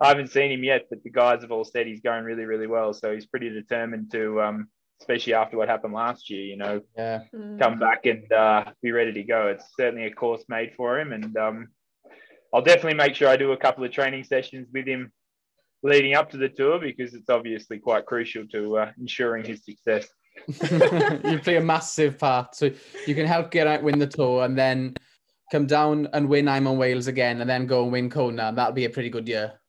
I 0.00 0.08
haven't 0.08 0.30
seen 0.30 0.50
him 0.52 0.64
yet, 0.64 0.86
but 0.90 1.02
the 1.02 1.10
guys 1.10 1.42
have 1.42 1.52
all 1.52 1.64
said 1.64 1.86
he's 1.86 2.00
going 2.00 2.24
really, 2.24 2.44
really 2.44 2.66
well. 2.66 2.92
So 2.92 3.12
he's 3.14 3.26
pretty 3.26 3.50
determined 3.50 4.10
to, 4.12 4.40
um, 4.42 4.68
especially 5.00 5.34
after 5.34 5.56
what 5.56 5.68
happened 5.68 5.94
last 5.94 6.30
year, 6.30 6.42
you 6.42 6.56
know, 6.56 6.80
yeah. 6.96 7.20
come 7.58 7.78
back 7.78 8.06
and 8.06 8.30
uh, 8.32 8.64
be 8.82 8.92
ready 8.92 9.12
to 9.12 9.22
go. 9.22 9.48
It's 9.48 9.64
certainly 9.76 10.06
a 10.06 10.12
course 10.12 10.44
made 10.48 10.74
for 10.76 10.98
him, 10.98 11.12
and 11.12 11.36
um, 11.36 11.68
I'll 12.52 12.62
definitely 12.62 12.94
make 12.94 13.14
sure 13.14 13.28
I 13.28 13.36
do 13.36 13.52
a 13.52 13.56
couple 13.56 13.84
of 13.84 13.92
training 13.92 14.24
sessions 14.24 14.68
with 14.72 14.86
him 14.86 15.12
leading 15.82 16.14
up 16.14 16.30
to 16.30 16.38
the 16.38 16.48
tour 16.48 16.78
because 16.78 17.14
it's 17.14 17.28
obviously 17.28 17.78
quite 17.78 18.06
crucial 18.06 18.46
to 18.48 18.78
uh, 18.78 18.92
ensuring 18.98 19.44
his 19.44 19.64
success. 19.64 20.08
You 20.46 21.38
play 21.42 21.56
a 21.56 21.62
massive 21.62 22.18
part. 22.18 22.54
So 22.54 22.70
you 23.06 23.14
can 23.14 23.26
help 23.26 23.50
get 23.50 23.66
out, 23.66 23.82
win 23.82 23.98
the 23.98 24.06
tour, 24.06 24.44
and 24.44 24.56
then 24.56 24.94
come 25.50 25.66
down 25.66 26.08
and 26.12 26.28
win 26.28 26.46
Ironman 26.46 26.76
Wales 26.76 27.06
again, 27.06 27.40
and 27.40 27.48
then 27.48 27.66
go 27.66 27.84
and 27.84 27.92
win 27.92 28.10
Kona. 28.10 28.52
That'll 28.54 28.72
be 28.72 28.84
a 28.84 28.90
pretty 28.90 29.10
good 29.10 29.28
year. 29.28 29.60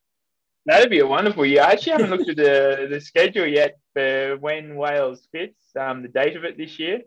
That'd 0.66 0.90
be 0.90 0.98
a 0.98 1.06
wonderful 1.06 1.46
year. 1.46 1.62
I 1.62 1.72
actually 1.72 1.92
haven't 1.92 2.10
looked 2.10 2.28
at 2.28 2.36
the, 2.36 2.88
the 2.90 3.00
schedule 3.00 3.46
yet 3.46 3.78
for 3.94 4.36
when 4.40 4.74
Wales 4.74 5.28
fits, 5.30 5.60
um, 5.78 6.02
the 6.02 6.08
date 6.08 6.36
of 6.36 6.44
it 6.44 6.58
this 6.58 6.78
year, 6.78 7.02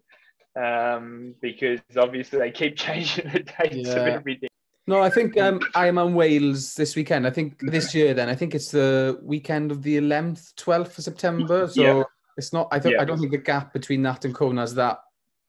um, 0.55 1.35
because 1.41 1.79
obviously 1.97 2.39
they 2.39 2.51
keep 2.51 2.77
changing 2.77 3.29
the 3.31 3.39
dates 3.39 3.89
yeah. 3.89 3.95
of 3.95 4.07
everything. 4.07 4.49
No, 4.87 5.01
I 5.01 5.09
think 5.09 5.37
um, 5.37 5.59
Ironman 5.75 6.13
Wales 6.13 6.73
this 6.73 6.95
weekend. 6.95 7.27
I 7.27 7.29
think 7.29 7.59
this 7.59 7.93
year, 7.93 8.15
then 8.15 8.27
I 8.27 8.33
think 8.33 8.55
it's 8.55 8.71
the 8.71 9.19
weekend 9.21 9.71
of 9.71 9.83
the 9.83 9.97
11th, 9.97 10.53
12th 10.55 10.97
of 10.97 11.03
September. 11.03 11.67
So. 11.67 11.81
Yeah 11.81 12.03
it's 12.39 12.53
not. 12.53 12.67
I 12.71 12.79
don't. 12.79 12.93
Yeah. 12.93 13.01
I 13.01 13.05
don't 13.05 13.19
think 13.19 13.31
the 13.31 13.37
gap 13.37 13.73
between 13.73 14.01
that 14.03 14.25
and 14.25 14.33
Kona 14.33 14.63
is 14.63 14.73
that. 14.75 14.99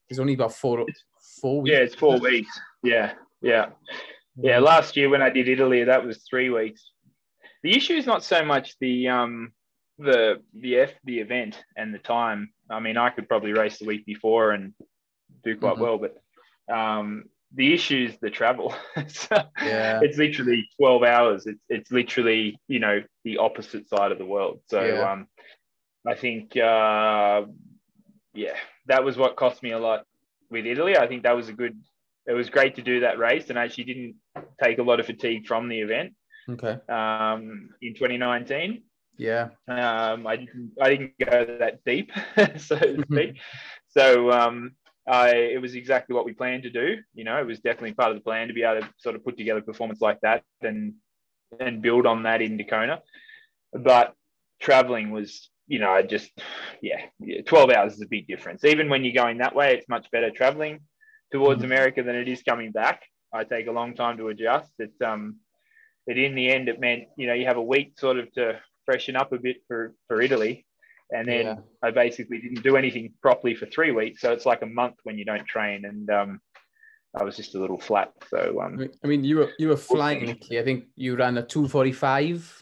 Is 0.09 0.19
only 0.19 0.33
about 0.33 0.53
four. 0.53 0.85
Four 1.41 1.61
weeks. 1.61 1.71
Yeah, 1.71 1.79
it's 1.79 1.95
four 1.95 2.19
weeks. 2.19 2.59
Yeah, 2.83 3.13
yeah, 3.41 3.69
yeah. 4.35 4.59
Last 4.59 4.97
year 4.97 5.09
when 5.09 5.21
I 5.21 5.29
did 5.29 5.47
Italy, 5.47 5.83
that 5.85 6.05
was 6.05 6.23
three 6.29 6.49
weeks. 6.49 6.91
The 7.63 7.75
issue 7.75 7.95
is 7.95 8.05
not 8.05 8.23
so 8.23 8.43
much 8.43 8.75
the 8.79 9.07
um 9.07 9.53
the 9.97 10.41
the 10.53 10.77
F 10.79 10.91
the 11.05 11.19
event 11.19 11.63
and 11.77 11.93
the 11.93 11.99
time. 11.99 12.51
I 12.69 12.79
mean, 12.79 12.97
I 12.97 13.09
could 13.09 13.29
probably 13.29 13.53
race 13.53 13.79
the 13.79 13.85
week 13.85 14.05
before 14.05 14.51
and 14.51 14.73
do 15.43 15.57
quite 15.57 15.75
mm-hmm. 15.75 15.81
well, 15.81 15.97
but 15.97 16.21
um, 16.73 17.25
the 17.53 17.73
issue 17.73 18.07
is 18.09 18.17
the 18.21 18.29
travel. 18.29 18.73
so 19.07 19.43
yeah. 19.61 19.99
It's 20.01 20.17
literally 20.17 20.67
12 20.79 21.03
hours. 21.03 21.45
It's, 21.45 21.61
it's 21.69 21.91
literally, 21.91 22.59
you 22.67 22.79
know, 22.79 23.03
the 23.23 23.37
opposite 23.37 23.89
side 23.89 24.11
of 24.11 24.17
the 24.17 24.25
world. 24.25 24.61
So, 24.67 24.83
yeah. 24.83 25.11
um, 25.11 25.27
I 26.07 26.15
think, 26.15 26.57
uh, 26.57 27.43
yeah, 28.33 28.55
that 28.87 29.03
was 29.03 29.17
what 29.17 29.35
cost 29.35 29.61
me 29.61 29.71
a 29.71 29.79
lot 29.79 30.05
with 30.49 30.65
Italy. 30.65 30.97
I 30.97 31.07
think 31.07 31.23
that 31.23 31.35
was 31.35 31.49
a 31.49 31.53
good 31.53 31.77
it 32.27 32.33
was 32.33 32.49
great 32.49 32.75
to 32.75 32.81
do 32.81 32.99
that 32.99 33.17
race 33.17 33.49
and 33.49 33.57
actually 33.57 33.85
didn't 33.85 34.15
take 34.61 34.77
a 34.77 34.83
lot 34.83 34.99
of 34.99 35.05
fatigue 35.05 35.47
from 35.47 35.69
the 35.69 35.79
event. 35.79 36.13
Okay. 36.49 36.77
Um, 36.89 37.69
in 37.81 37.93
2019. 37.93 38.83
Yeah. 39.17 39.49
Um, 39.67 40.25
I 40.25 40.35
didn't 40.37 40.71
I 40.81 40.89
didn't 40.89 41.13
go 41.19 41.57
that 41.59 41.83
deep, 41.85 42.11
so 42.57 42.77
to 42.77 43.03
speak. 43.11 43.37
so 43.89 44.31
um, 44.31 44.71
I, 45.07 45.35
it 45.35 45.61
was 45.61 45.75
exactly 45.75 46.15
what 46.15 46.25
we 46.25 46.33
planned 46.33 46.63
to 46.63 46.69
do. 46.69 46.97
You 47.13 47.23
know, 47.23 47.37
it 47.39 47.45
was 47.45 47.59
definitely 47.59 47.93
part 47.93 48.11
of 48.11 48.17
the 48.17 48.23
plan 48.23 48.47
to 48.47 48.53
be 48.53 48.63
able 48.63 48.81
to 48.81 48.89
sort 48.97 49.15
of 49.15 49.23
put 49.23 49.37
together 49.37 49.59
a 49.59 49.63
performance 49.63 50.01
like 50.01 50.19
that 50.21 50.43
and 50.61 50.93
and 51.59 51.81
build 51.81 52.05
on 52.07 52.23
that 52.23 52.41
in 52.41 52.57
Dakona. 52.57 52.99
But 53.73 54.15
traveling 54.59 55.11
was, 55.11 55.49
you 55.71 55.79
know, 55.79 55.89
I 55.89 56.01
just, 56.01 56.29
yeah, 56.81 56.99
yeah, 57.19 57.43
12 57.43 57.69
hours 57.69 57.93
is 57.93 58.01
a 58.01 58.05
big 58.05 58.27
difference. 58.27 58.65
Even 58.65 58.89
when 58.89 59.05
you're 59.05 59.23
going 59.23 59.37
that 59.37 59.55
way, 59.55 59.73
it's 59.73 59.87
much 59.87 60.05
better 60.11 60.29
traveling 60.29 60.81
towards 61.31 61.61
mm-hmm. 61.61 61.71
America 61.71 62.03
than 62.03 62.15
it 62.15 62.27
is 62.27 62.43
coming 62.43 62.73
back. 62.73 63.03
I 63.33 63.45
take 63.45 63.67
a 63.67 63.71
long 63.71 63.95
time 63.95 64.17
to 64.17 64.27
adjust. 64.27 64.73
It, 64.79 64.91
um, 65.01 65.37
but 66.05 66.17
in 66.17 66.35
the 66.35 66.51
end, 66.51 66.67
it 66.67 66.81
meant, 66.81 67.03
you 67.15 67.25
know, 67.25 67.33
you 67.33 67.45
have 67.45 67.55
a 67.55 67.63
week 67.63 67.97
sort 67.97 68.19
of 68.19 68.29
to 68.33 68.59
freshen 68.85 69.15
up 69.15 69.31
a 69.31 69.37
bit 69.37 69.57
for, 69.69 69.95
for 70.09 70.21
Italy. 70.21 70.65
And 71.09 71.25
then 71.25 71.45
yeah. 71.45 71.55
I 71.81 71.91
basically 71.91 72.41
didn't 72.41 72.63
do 72.63 72.75
anything 72.75 73.13
properly 73.21 73.55
for 73.55 73.65
three 73.67 73.91
weeks. 73.91 74.19
So 74.19 74.33
it's 74.33 74.45
like 74.45 74.63
a 74.63 74.65
month 74.65 74.95
when 75.03 75.17
you 75.17 75.23
don't 75.23 75.47
train. 75.47 75.85
And 75.85 76.09
um, 76.09 76.41
I 77.15 77.23
was 77.23 77.37
just 77.37 77.55
a 77.55 77.59
little 77.59 77.79
flat. 77.79 78.11
So 78.29 78.61
um, 78.61 78.89
I 79.05 79.07
mean, 79.07 79.23
you 79.23 79.37
were 79.37 79.51
you 79.57 79.69
were 79.69 79.77
flying 79.77 80.37
I 80.51 80.63
think 80.63 80.85
you 80.95 81.15
ran 81.15 81.37
a 81.37 81.43
two 81.43 81.67
forty 81.67 81.91
five. 81.91 82.60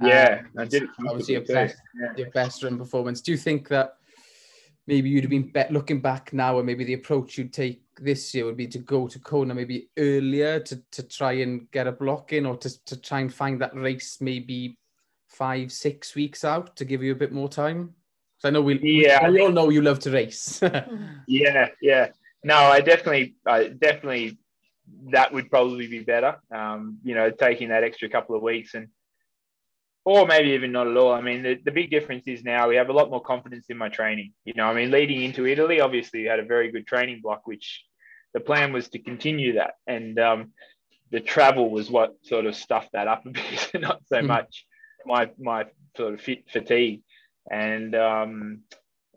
Yeah, 0.00 0.42
um. 0.56 0.68
Obviously, 1.06 1.34
your 1.34 1.44
best, 1.44 1.76
yeah. 2.00 2.12
your 2.16 2.30
best 2.30 2.62
run 2.62 2.78
performance. 2.78 3.20
Do 3.20 3.32
you 3.32 3.36
think 3.36 3.68
that 3.68 3.96
maybe 4.86 5.10
you'd 5.10 5.24
have 5.24 5.30
been 5.30 5.50
bet 5.50 5.72
looking 5.72 6.00
back 6.00 6.32
now, 6.32 6.58
and 6.58 6.66
maybe 6.66 6.84
the 6.84 6.94
approach 6.94 7.36
you'd 7.36 7.52
take 7.52 7.82
this 7.98 8.34
year 8.34 8.46
would 8.46 8.56
be 8.56 8.66
to 8.68 8.78
go 8.78 9.06
to 9.06 9.18
Kona 9.18 9.54
maybe 9.54 9.90
earlier 9.98 10.60
to, 10.60 10.82
to 10.92 11.02
try 11.02 11.32
and 11.32 11.70
get 11.70 11.86
a 11.86 11.92
block 11.92 12.32
in, 12.32 12.46
or 12.46 12.56
to, 12.56 12.84
to 12.84 13.00
try 13.00 13.20
and 13.20 13.32
find 13.32 13.60
that 13.60 13.74
race 13.74 14.18
maybe 14.20 14.78
five 15.28 15.72
six 15.72 16.14
weeks 16.14 16.44
out 16.44 16.76
to 16.76 16.84
give 16.84 17.02
you 17.02 17.12
a 17.12 17.16
bit 17.16 17.32
more 17.32 17.48
time? 17.48 17.94
So 18.38 18.48
I 18.48 18.50
know 18.50 18.62
we 18.62 18.80
yeah 18.82 19.28
we, 19.28 19.34
we 19.34 19.40
all 19.40 19.52
know 19.52 19.68
you 19.68 19.82
love 19.82 19.98
to 20.00 20.10
race. 20.10 20.60
yeah, 21.26 21.68
yeah 21.80 22.08
no, 22.44 22.56
I 22.56 22.80
definitely, 22.80 23.34
I 23.46 23.68
definitely, 23.68 24.38
that 25.10 25.32
would 25.32 25.50
probably 25.50 25.86
be 25.86 26.00
better. 26.00 26.36
Um, 26.50 26.98
you 27.04 27.14
know, 27.14 27.30
taking 27.30 27.68
that 27.68 27.84
extra 27.84 28.08
couple 28.08 28.34
of 28.36 28.42
weeks 28.42 28.74
and, 28.74 28.88
or 30.04 30.26
maybe 30.26 30.50
even 30.50 30.72
not 30.72 30.88
at 30.88 30.96
all. 30.96 31.12
I 31.12 31.20
mean, 31.20 31.42
the, 31.42 31.58
the 31.64 31.70
big 31.70 31.90
difference 31.90 32.26
is 32.26 32.42
now 32.42 32.68
we 32.68 32.76
have 32.76 32.88
a 32.88 32.92
lot 32.92 33.10
more 33.10 33.22
confidence 33.22 33.66
in 33.68 33.78
my 33.78 33.88
training. 33.88 34.32
You 34.44 34.54
know, 34.56 34.66
I 34.66 34.74
mean, 34.74 34.90
leading 34.90 35.22
into 35.22 35.46
Italy, 35.46 35.80
obviously, 35.80 36.22
we 36.22 36.26
had 36.26 36.40
a 36.40 36.44
very 36.44 36.72
good 36.72 36.86
training 36.86 37.20
block, 37.22 37.46
which 37.46 37.84
the 38.34 38.40
plan 38.40 38.72
was 38.72 38.88
to 38.90 38.98
continue 38.98 39.54
that. 39.54 39.74
And 39.86 40.18
um, 40.18 40.52
the 41.10 41.20
travel 41.20 41.70
was 41.70 41.90
what 41.90 42.16
sort 42.22 42.46
of 42.46 42.56
stuffed 42.56 42.90
that 42.92 43.06
up 43.06 43.26
a 43.26 43.30
bit, 43.72 43.80
not 43.80 44.00
so 44.06 44.16
mm. 44.16 44.26
much 44.26 44.66
my 45.06 45.30
my 45.38 45.66
sort 45.96 46.14
of 46.14 46.20
fit 46.20 46.50
fatigue. 46.50 47.02
And 47.50 47.94
um, 47.94 48.60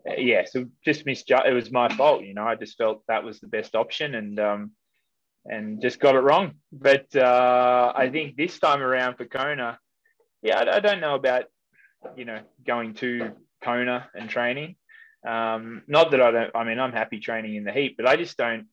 yeah, 0.04 0.44
so 0.46 0.66
just 0.84 1.06
misjudged. 1.06 1.46
It 1.46 1.52
was 1.52 1.70
my 1.70 1.88
fault, 1.88 2.22
you 2.24 2.34
know. 2.34 2.44
I 2.44 2.54
just 2.54 2.76
felt 2.76 3.02
that 3.08 3.24
was 3.24 3.40
the 3.40 3.48
best 3.48 3.74
option, 3.74 4.14
and 4.14 4.38
um, 4.40 4.72
and 5.44 5.80
just 5.80 6.00
got 6.00 6.14
it 6.14 6.20
wrong. 6.20 6.52
But 6.72 7.14
uh, 7.14 7.92
I 7.94 8.10
think 8.10 8.36
this 8.36 8.58
time 8.58 8.82
around 8.82 9.16
for 9.16 9.26
Kona, 9.26 9.78
yeah, 10.46 10.60
I, 10.60 10.76
I 10.76 10.80
don't 10.80 11.00
know 11.00 11.14
about 11.14 11.44
you 12.16 12.24
know 12.24 12.40
going 12.66 12.94
to 12.94 13.32
Kona 13.62 14.08
and 14.14 14.30
training. 14.30 14.76
Um, 15.26 15.82
not 15.88 16.12
that 16.12 16.20
I 16.20 16.30
don't. 16.30 16.50
I 16.54 16.64
mean, 16.64 16.78
I'm 16.78 16.92
happy 16.92 17.18
training 17.18 17.56
in 17.56 17.64
the 17.64 17.72
heat, 17.72 17.96
but 17.96 18.06
I 18.06 18.16
just 18.16 18.36
don't. 18.36 18.66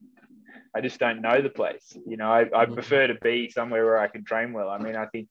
I 0.76 0.80
just 0.80 0.98
don't 0.98 1.20
know 1.20 1.40
the 1.40 1.50
place. 1.50 1.96
You 2.06 2.16
know, 2.16 2.30
I, 2.30 2.40
I 2.40 2.44
mm-hmm. 2.44 2.74
prefer 2.74 3.06
to 3.06 3.14
be 3.14 3.50
somewhere 3.50 3.84
where 3.84 3.98
I 3.98 4.08
can 4.08 4.24
train 4.24 4.52
well. 4.52 4.68
I 4.68 4.78
mean, 4.78 4.96
I 4.96 5.06
think 5.06 5.28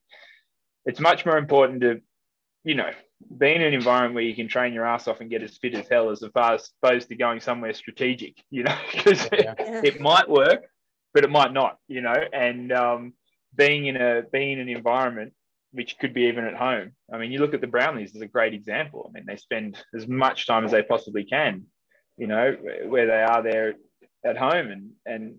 it's 0.85 0.99
much 0.99 1.25
more 1.25 1.37
important 1.37 1.81
to, 1.81 2.01
you 2.63 2.75
know, 2.75 2.91
being 3.37 3.57
in 3.57 3.63
an 3.63 3.73
environment 3.73 4.15
where 4.15 4.23
you 4.23 4.35
can 4.35 4.47
train 4.47 4.73
your 4.73 4.85
ass 4.85 5.07
off 5.07 5.19
and 5.19 5.29
get 5.29 5.43
as 5.43 5.57
fit 5.57 5.75
as 5.75 5.87
hell 5.89 6.09
as 6.09 6.23
opposed 6.23 6.73
to 6.81 7.15
going 7.15 7.41
somewhere 7.41 7.73
strategic, 7.73 8.35
you 8.49 8.63
know, 8.63 8.77
because 8.93 9.27
yeah. 9.33 9.53
it, 9.57 9.95
it, 9.95 10.01
might 10.01 10.29
work, 10.29 10.65
but 11.13 11.23
it 11.23 11.29
might 11.29 11.53
not, 11.53 11.77
you 11.87 12.01
know, 12.01 12.15
and 12.31 12.71
um, 12.71 13.13
being 13.55 13.85
in 13.87 13.97
a 13.97 14.23
being 14.31 14.53
in 14.53 14.59
an 14.59 14.69
environment 14.69 15.33
which 15.73 15.97
could 15.99 16.13
be 16.13 16.23
even 16.23 16.45
at 16.45 16.55
home. 16.55 16.91
I 17.11 17.17
mean, 17.17 17.31
you 17.31 17.39
look 17.39 17.53
at 17.53 17.61
the 17.61 17.67
Brownlees 17.67 18.15
as 18.15 18.21
a 18.21 18.27
great 18.27 18.53
example. 18.53 19.09
I 19.09 19.11
mean, 19.11 19.25
they 19.25 19.35
spend 19.35 19.77
as 19.95 20.07
much 20.07 20.47
time 20.47 20.63
as 20.63 20.71
they 20.71 20.83
possibly 20.83 21.25
can, 21.25 21.65
you 22.17 22.27
know, 22.27 22.55
where 22.85 23.07
they 23.07 23.23
are 23.23 23.41
there 23.41 23.73
at 24.25 24.37
home 24.37 24.71
and 24.71 24.91
and 25.05 25.35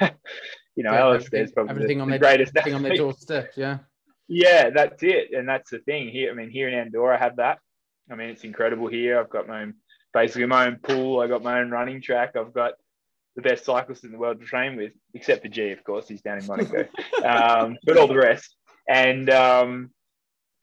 you 0.76 0.84
know, 0.84 0.92
yeah, 0.92 1.20
there's 1.30 1.52
probably 1.52 1.70
everything 1.70 1.98
the, 1.98 2.02
on 2.02 2.10
the 2.10 2.18
their, 2.18 2.36
greatest 2.36 2.56
everything 2.56 2.74
on 2.74 2.82
their 2.82 2.96
doorstep, 2.96 3.52
yeah. 3.56 3.78
Yeah, 4.28 4.70
that's 4.70 5.02
it, 5.02 5.32
and 5.32 5.48
that's 5.48 5.70
the 5.70 5.80
thing 5.80 6.08
here. 6.08 6.30
I 6.30 6.34
mean, 6.34 6.50
here 6.50 6.68
in 6.68 6.74
Andorra, 6.74 7.16
I 7.16 7.18
have 7.18 7.36
that. 7.36 7.58
I 8.10 8.14
mean, 8.14 8.30
it's 8.30 8.44
incredible 8.44 8.86
here. 8.86 9.18
I've 9.18 9.30
got 9.30 9.48
my 9.48 9.62
own, 9.62 9.74
basically 10.14 10.46
my 10.46 10.66
own 10.66 10.76
pool. 10.76 11.20
I've 11.20 11.28
got 11.28 11.42
my 11.42 11.60
own 11.60 11.70
running 11.70 12.00
track. 12.00 12.36
I've 12.36 12.52
got 12.52 12.74
the 13.36 13.42
best 13.42 13.64
cyclist 13.64 14.04
in 14.04 14.12
the 14.12 14.18
world 14.18 14.40
to 14.40 14.46
train 14.46 14.76
with, 14.76 14.92
except 15.14 15.42
for 15.42 15.48
G, 15.48 15.70
of 15.70 15.82
course. 15.84 16.08
He's 16.08 16.22
down 16.22 16.38
in 16.38 16.46
Monaco, 16.46 16.86
um, 17.24 17.76
but 17.84 17.96
all 17.96 18.08
the 18.08 18.16
rest. 18.16 18.56
And 18.88 19.30
um, 19.30 19.90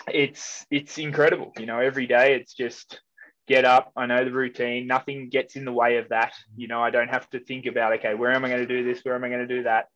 it's 0.07 0.65
it's 0.69 0.97
incredible. 0.97 1.51
You 1.57 1.65
know, 1.65 1.79
every 1.79 2.07
day 2.07 2.35
it's 2.35 2.53
just 2.53 2.99
get 3.47 3.65
up. 3.65 3.91
I 3.95 4.05
know 4.05 4.23
the 4.23 4.31
routine. 4.31 4.87
Nothing 4.87 5.29
gets 5.29 5.55
in 5.55 5.65
the 5.65 5.73
way 5.73 5.97
of 5.97 6.09
that. 6.09 6.33
You 6.55 6.67
know, 6.67 6.81
I 6.81 6.89
don't 6.89 7.09
have 7.09 7.29
to 7.31 7.39
think 7.39 7.65
about 7.65 7.93
okay, 7.93 8.13
where 8.13 8.31
am 8.31 8.45
I 8.45 8.49
going 8.49 8.65
to 8.65 8.67
do 8.67 8.83
this? 8.83 9.03
Where 9.03 9.15
am 9.15 9.23
I 9.23 9.29
going 9.29 9.47
to 9.47 9.55
do 9.55 9.63
that? 9.63 9.87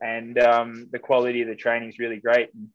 And 0.00 0.38
um, 0.38 0.88
the 0.92 0.98
quality 0.98 1.42
of 1.42 1.48
the 1.48 1.56
training 1.56 1.88
is 1.88 1.98
really 1.98 2.20
great. 2.20 2.50
And 2.54 2.68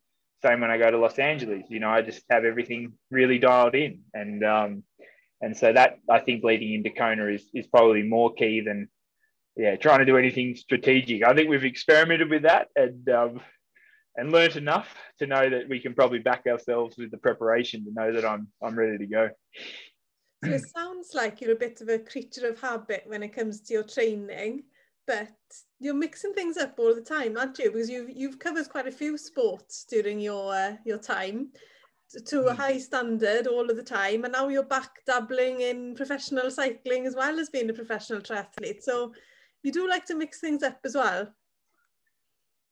same 0.44 0.60
when 0.60 0.70
I 0.70 0.78
go 0.78 0.90
to 0.90 0.98
Los 0.98 1.18
Angeles. 1.18 1.64
You 1.68 1.80
know, 1.80 1.88
I 1.88 2.02
just 2.02 2.22
have 2.30 2.44
everything 2.44 2.92
really 3.10 3.38
dialed 3.38 3.74
in, 3.74 4.00
and 4.12 4.44
um, 4.44 4.82
and 5.40 5.56
so 5.56 5.72
that 5.72 5.98
I 6.10 6.20
think 6.20 6.44
leading 6.44 6.74
into 6.74 6.90
Kona 6.90 7.26
is 7.26 7.44
is 7.54 7.66
probably 7.66 8.02
more 8.02 8.32
key 8.34 8.60
than 8.60 8.88
yeah 9.56 9.76
trying 9.76 10.00
to 10.00 10.04
do 10.04 10.18
anything 10.18 10.54
strategic. 10.56 11.24
I 11.24 11.34
think 11.34 11.48
we've 11.48 11.64
experimented 11.64 12.30
with 12.30 12.42
that 12.42 12.68
and 12.76 13.08
um, 13.08 13.40
and 14.16 14.32
learnt 14.32 14.56
enough 14.56 14.94
to 15.18 15.26
know 15.26 15.48
that 15.50 15.68
we 15.68 15.80
can 15.80 15.94
probably 15.94 16.20
back 16.20 16.44
ourselves 16.46 16.96
with 16.96 17.10
the 17.10 17.18
preparation 17.18 17.84
to 17.84 17.92
know 17.92 18.12
that 18.12 18.24
I'm 18.24 18.48
I'm 18.62 18.78
ready 18.78 18.98
to 18.98 19.06
go. 19.06 19.30
So 20.44 20.50
it 20.50 20.62
sounds 20.76 21.10
like 21.14 21.40
you're 21.40 21.52
a 21.52 21.56
bit 21.56 21.80
of 21.80 21.88
a 21.88 21.98
creature 21.98 22.48
of 22.48 22.60
habit 22.60 23.04
when 23.06 23.22
it 23.22 23.34
comes 23.34 23.60
to 23.62 23.74
your 23.74 23.82
training 23.82 24.64
but 25.06 25.32
you're 25.80 25.94
mixing 25.94 26.32
things 26.32 26.56
up 26.56 26.78
all 26.78 26.94
the 26.94 27.00
time, 27.00 27.36
aren't 27.36 27.58
you? 27.58 27.70
Because 27.70 27.90
you've 27.90 28.10
you've 28.10 28.38
covered 28.38 28.68
quite 28.68 28.86
a 28.86 28.92
few 28.92 29.18
sports 29.18 29.84
during 29.88 30.20
your 30.20 30.54
uh, 30.54 30.76
your 30.84 30.98
time 30.98 31.50
to 32.26 32.46
a 32.46 32.54
hmm. 32.54 32.60
high 32.60 32.78
standard 32.78 33.46
all 33.46 33.68
of 33.68 33.76
the 33.76 33.82
time, 33.82 34.24
and 34.24 34.32
now 34.32 34.48
you're 34.48 34.62
back 34.62 35.04
dabbling 35.06 35.60
in 35.60 35.94
professional 35.94 36.50
cycling 36.50 37.06
as 37.06 37.14
well 37.14 37.38
as 37.38 37.50
being 37.50 37.70
a 37.70 37.74
professional 37.74 38.20
triathlete. 38.20 38.82
So 38.82 39.12
you 39.62 39.72
do 39.72 39.88
like 39.88 40.06
to 40.06 40.14
mix 40.14 40.40
things 40.40 40.62
up 40.62 40.78
as 40.84 40.94
well. 40.94 41.32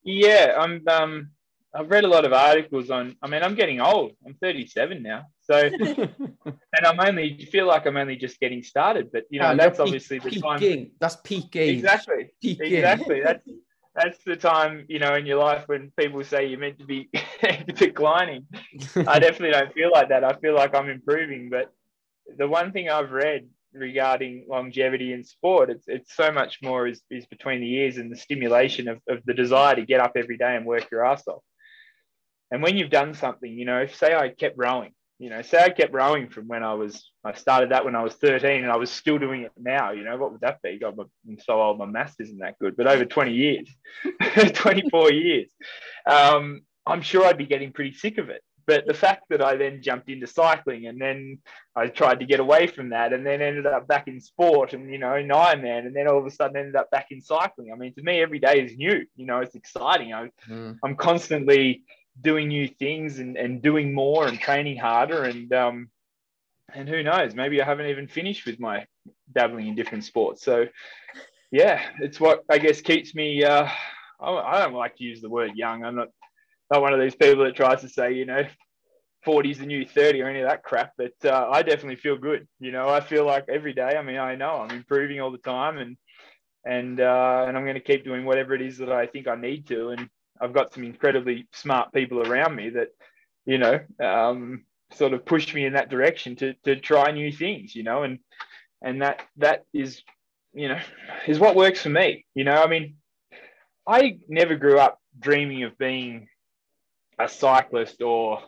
Yeah, 0.05 0.55
I'm. 0.59 0.83
Um, 0.89 1.31
I've 1.75 1.91
read 1.91 2.05
a 2.05 2.09
lot 2.09 2.27
of 2.27 2.35
articles 2.35 2.91
on. 2.91 3.17
I 3.23 3.29
mean, 3.29 3.43
I'm 3.43 3.55
getting 3.55 3.81
old. 3.81 4.13
I'm 4.27 4.35
37 4.35 5.03
now, 5.03 5.27
so 5.41 5.57
and 5.81 6.87
I'm 6.87 7.01
only 7.01 7.47
feel 7.51 7.67
like 7.67 7.87
I'm 7.87 7.97
only 7.97 8.17
just 8.17 8.39
getting 8.41 8.63
started. 8.63 9.11
But 9.11 9.25
you 9.31 9.41
know, 9.41 9.53
oh, 9.53 9.57
that's 9.57 9.81
obviously 9.81 10.19
the 10.19 10.31
time. 10.33 10.91
That's 11.01 11.17
peak 11.25 11.57
age. 11.57 11.79
Exactly. 11.79 12.35
Peaking. 12.43 12.75
Exactly. 12.75 13.21
That's 13.25 13.49
that's 13.95 14.25
the 14.25 14.37
time 14.37 14.87
you 14.89 14.99
know 14.99 15.15
in 15.17 15.27
your 15.27 15.39
life 15.39 15.65
when 15.67 15.93
people 15.99 16.25
say 16.25 16.47
you're 16.47 16.59
meant 16.59 16.79
to 16.79 16.87
be 16.87 17.11
declining. 17.75 18.47
I 18.97 19.19
definitely 19.19 19.51
don't 19.51 19.73
feel 19.75 19.91
like 19.93 20.09
that. 20.09 20.25
I 20.25 20.33
feel 20.35 20.55
like 20.55 20.75
I'm 20.75 20.89
improving. 20.89 21.51
But 21.51 21.73
the 22.39 22.49
one 22.49 22.73
thing 22.73 22.89
I've 22.89 23.11
read 23.13 23.49
regarding 23.73 24.47
longevity 24.49 25.13
in 25.13 25.25
sport, 25.25 25.71
it's 25.71 25.85
it's 25.89 26.15
so 26.15 26.31
much 26.31 26.59
more 26.63 26.87
is, 26.87 27.01
is 27.11 27.27
between 27.27 27.61
the 27.61 27.67
years 27.67 27.97
and 27.97 28.11
the 28.11 28.17
stimulation 28.17 28.89
of, 28.89 29.01
of 29.09 29.21
the 29.25 29.35
desire 29.35 29.77
to 29.77 29.87
get 29.87 30.01
up 30.01 30.13
every 30.17 30.37
day 30.37 30.57
and 30.57 30.67
work 30.67 30.91
your 30.91 31.05
ass 31.05 31.27
off. 31.27 31.43
And 32.51 32.63
when 32.63 32.77
you've 32.77 32.91
done 32.91 33.15
something, 33.15 33.51
you 33.51 33.65
know, 33.65 33.81
if 33.81 33.97
say 33.97 34.15
I 34.15 34.29
kept 34.29 34.59
rowing, 34.59 34.93
you 35.19 35.31
know, 35.31 35.41
say 35.41 35.63
I 35.63 35.71
kept 35.71 35.95
rowing 35.95 36.29
from 36.29 36.49
when 36.49 36.63
I 36.63 36.75
was, 36.75 37.11
I 37.25 37.33
started 37.35 37.71
that 37.71 37.85
when 37.85 37.95
I 37.95 38.03
was 38.03 38.15
13 38.15 38.63
and 38.63 38.73
I 38.73 38.77
was 38.77 38.91
still 38.91 39.19
doing 39.19 39.43
it 39.43 39.53
now, 39.57 39.93
you 39.93 40.05
know, 40.05 40.17
what 40.17 40.33
would 40.33 40.41
that 40.43 40.61
be? 40.63 40.79
God, 40.79 40.99
I'm 40.99 41.39
so 41.39 41.63
old, 41.63 41.79
my 41.79 41.87
maths 41.87 42.17
isn't 42.19 42.39
that 42.39 42.59
good, 42.59 42.77
but 42.77 42.87
over 42.87 43.05
20 43.05 43.33
years, 43.33 43.69
24 44.55 45.13
years, 45.13 45.49
um, 46.07 46.63
I'm 46.85 47.03
sure 47.03 47.25
I'd 47.25 47.39
be 47.39 47.47
getting 47.47 47.73
pretty 47.73 47.95
sick 47.95 48.19
of 48.19 48.31
it. 48.31 48.43
But 48.67 48.87
the 48.87 48.95
fact 48.95 49.25
that 49.31 49.43
I 49.43 49.57
then 49.57 49.83
jumped 49.83 50.09
into 50.09 50.27
cycling 50.27 50.87
and 50.87 51.01
then 51.01 51.39
I 51.75 51.89
tried 51.89 52.21
to 52.21 52.27
get 52.27 52.41
away 52.41 52.67
from 52.67 52.91
that 52.91 53.13
and 53.13 53.27
then 53.27 53.41
ended 53.43 53.67
up 53.67 53.89
back 53.89 54.09
in 54.09 54.21
sport 54.21 54.73
and, 54.73 54.91
you 54.91 54.99
know, 54.99 55.15
in 55.15 55.29
Ironman 55.29 55.87
and 55.87 55.95
then 55.97 56.09
all 56.09 56.19
of 56.19 56.27
a 56.27 56.31
sudden 56.31 56.57
ended 56.57 56.77
up 56.77 56.91
back 56.91 57.07
in 57.11 57.21
cycling. 57.21 57.73
I 57.73 57.77
mean, 57.77 57.95
to 57.95 58.03
me, 58.03 58.21
every 58.21 58.39
day 58.39 58.63
is 58.63 58.77
new, 58.77 59.05
you 59.17 59.27
know, 59.27 59.39
it's 59.39 59.55
exciting. 59.55 60.13
I, 60.13 60.31
mm. 60.49 60.79
I'm 60.85 60.97
constantly, 60.97 61.83
doing 62.21 62.49
new 62.49 62.69
things 62.69 63.21
and, 63.21 63.39
and 63.39 63.63
doing 63.63 63.95
more 63.95 64.27
and 64.27 64.39
training 64.39 64.77
harder 64.77 65.25
and 65.25 65.51
um, 65.55 65.89
and 66.75 66.87
who 66.87 67.03
knows 67.03 67.35
maybe 67.35 67.63
I 67.63 67.65
haven't 67.65 67.87
even 67.87 68.07
finished 68.07 68.45
with 68.45 68.61
my 68.61 68.85
dabbling 69.35 69.69
in 69.69 69.75
different 69.75 70.05
sports 70.05 70.45
so 70.45 70.67
yeah, 71.53 71.83
it's 72.01 72.19
what 72.19 72.45
I 72.51 72.59
guess 72.59 72.81
keeps 72.81 73.15
me. 73.15 73.45
Uh, 73.45 73.69
I 74.19 74.59
don't 74.61 74.73
like 74.73 74.97
to 74.97 75.05
use 75.05 75.21
the 75.21 75.29
word 75.29 75.53
young. 75.55 75.85
I'm 75.85 75.95
not 75.95 76.09
not 76.73 76.83
one 76.83 76.95
of 76.95 77.01
these 77.01 77.15
people 77.15 77.45
that 77.45 77.55
tries 77.55 77.83
to 77.83 77.89
say, 77.89 78.13
you 78.13 78.25
know, 78.25 78.43
40 79.25 79.51
is 79.51 79.59
the 79.59 79.67
new 79.67 79.87
30 79.87 80.23
or 80.23 80.29
any 80.29 80.41
of 80.41 80.49
that 80.49 80.63
crap. 80.63 80.93
But 80.97 81.13
uh, 81.25 81.49
I 81.51 81.63
definitely 81.63 81.97
feel 81.97 82.17
good. 82.17 82.49
You 82.61 82.73
know, 82.73 82.89
I 82.89 83.01
feel 83.01 83.27
like 83.27 83.45
every 83.49 83.75
day. 83.75 83.95
I 83.97 84.03
mean, 84.03 84.17
I 84.17 84.35
know 84.35 84.57
I'm 84.57 84.75
improving 84.75 85.21
all 85.21 85.31
the 85.31 85.39
time, 85.39 85.79
and 85.79 85.97
and 86.65 87.01
uh, 87.01 87.45
and 87.47 87.57
I'm 87.57 87.65
going 87.65 87.75
to 87.75 87.81
keep 87.81 88.05
doing 88.05 88.25
whatever 88.25 88.55
it 88.55 88.63
is 88.63 88.79
that 88.79 88.91
I 88.91 89.07
think 89.07 89.29
I 89.29 89.37
need 89.37 89.67
to. 89.69 89.91
And 89.91 90.09
I've 90.41 90.55
got 90.55 90.73
some 90.73 90.85
incredibly 90.85 91.47
smart 91.53 91.93
people 91.93 92.27
around 92.27 92.57
me 92.57 92.71
that, 92.71 92.89
you 93.45 93.59
know, 93.59 93.79
um, 94.03 94.65
sort 94.93 95.13
of 95.13 95.25
push 95.25 95.55
me 95.55 95.67
in 95.67 95.75
that 95.75 95.91
direction 95.91 96.37
to 96.37 96.55
to 96.65 96.77
try 96.77 97.11
new 97.11 97.31
things. 97.31 97.77
You 97.77 97.85
know, 97.85 98.03
and 98.03 98.19
and 98.83 99.03
that 99.03 99.23
that 99.37 99.65
is, 99.75 100.03
you 100.55 100.69
know, 100.69 100.81
is 101.27 101.39
what 101.39 101.55
works 101.55 101.83
for 101.83 101.91
me. 101.91 102.25
You 102.35 102.45
know, 102.45 102.61
I 102.61 102.67
mean, 102.67 102.97
I 103.87 104.19
never 104.27 104.57
grew 104.57 104.79
up 104.79 104.99
dreaming 105.21 105.65
of 105.65 105.77
being 105.79 106.29
a 107.25 107.29
cyclist 107.29 108.03
or 108.03 108.41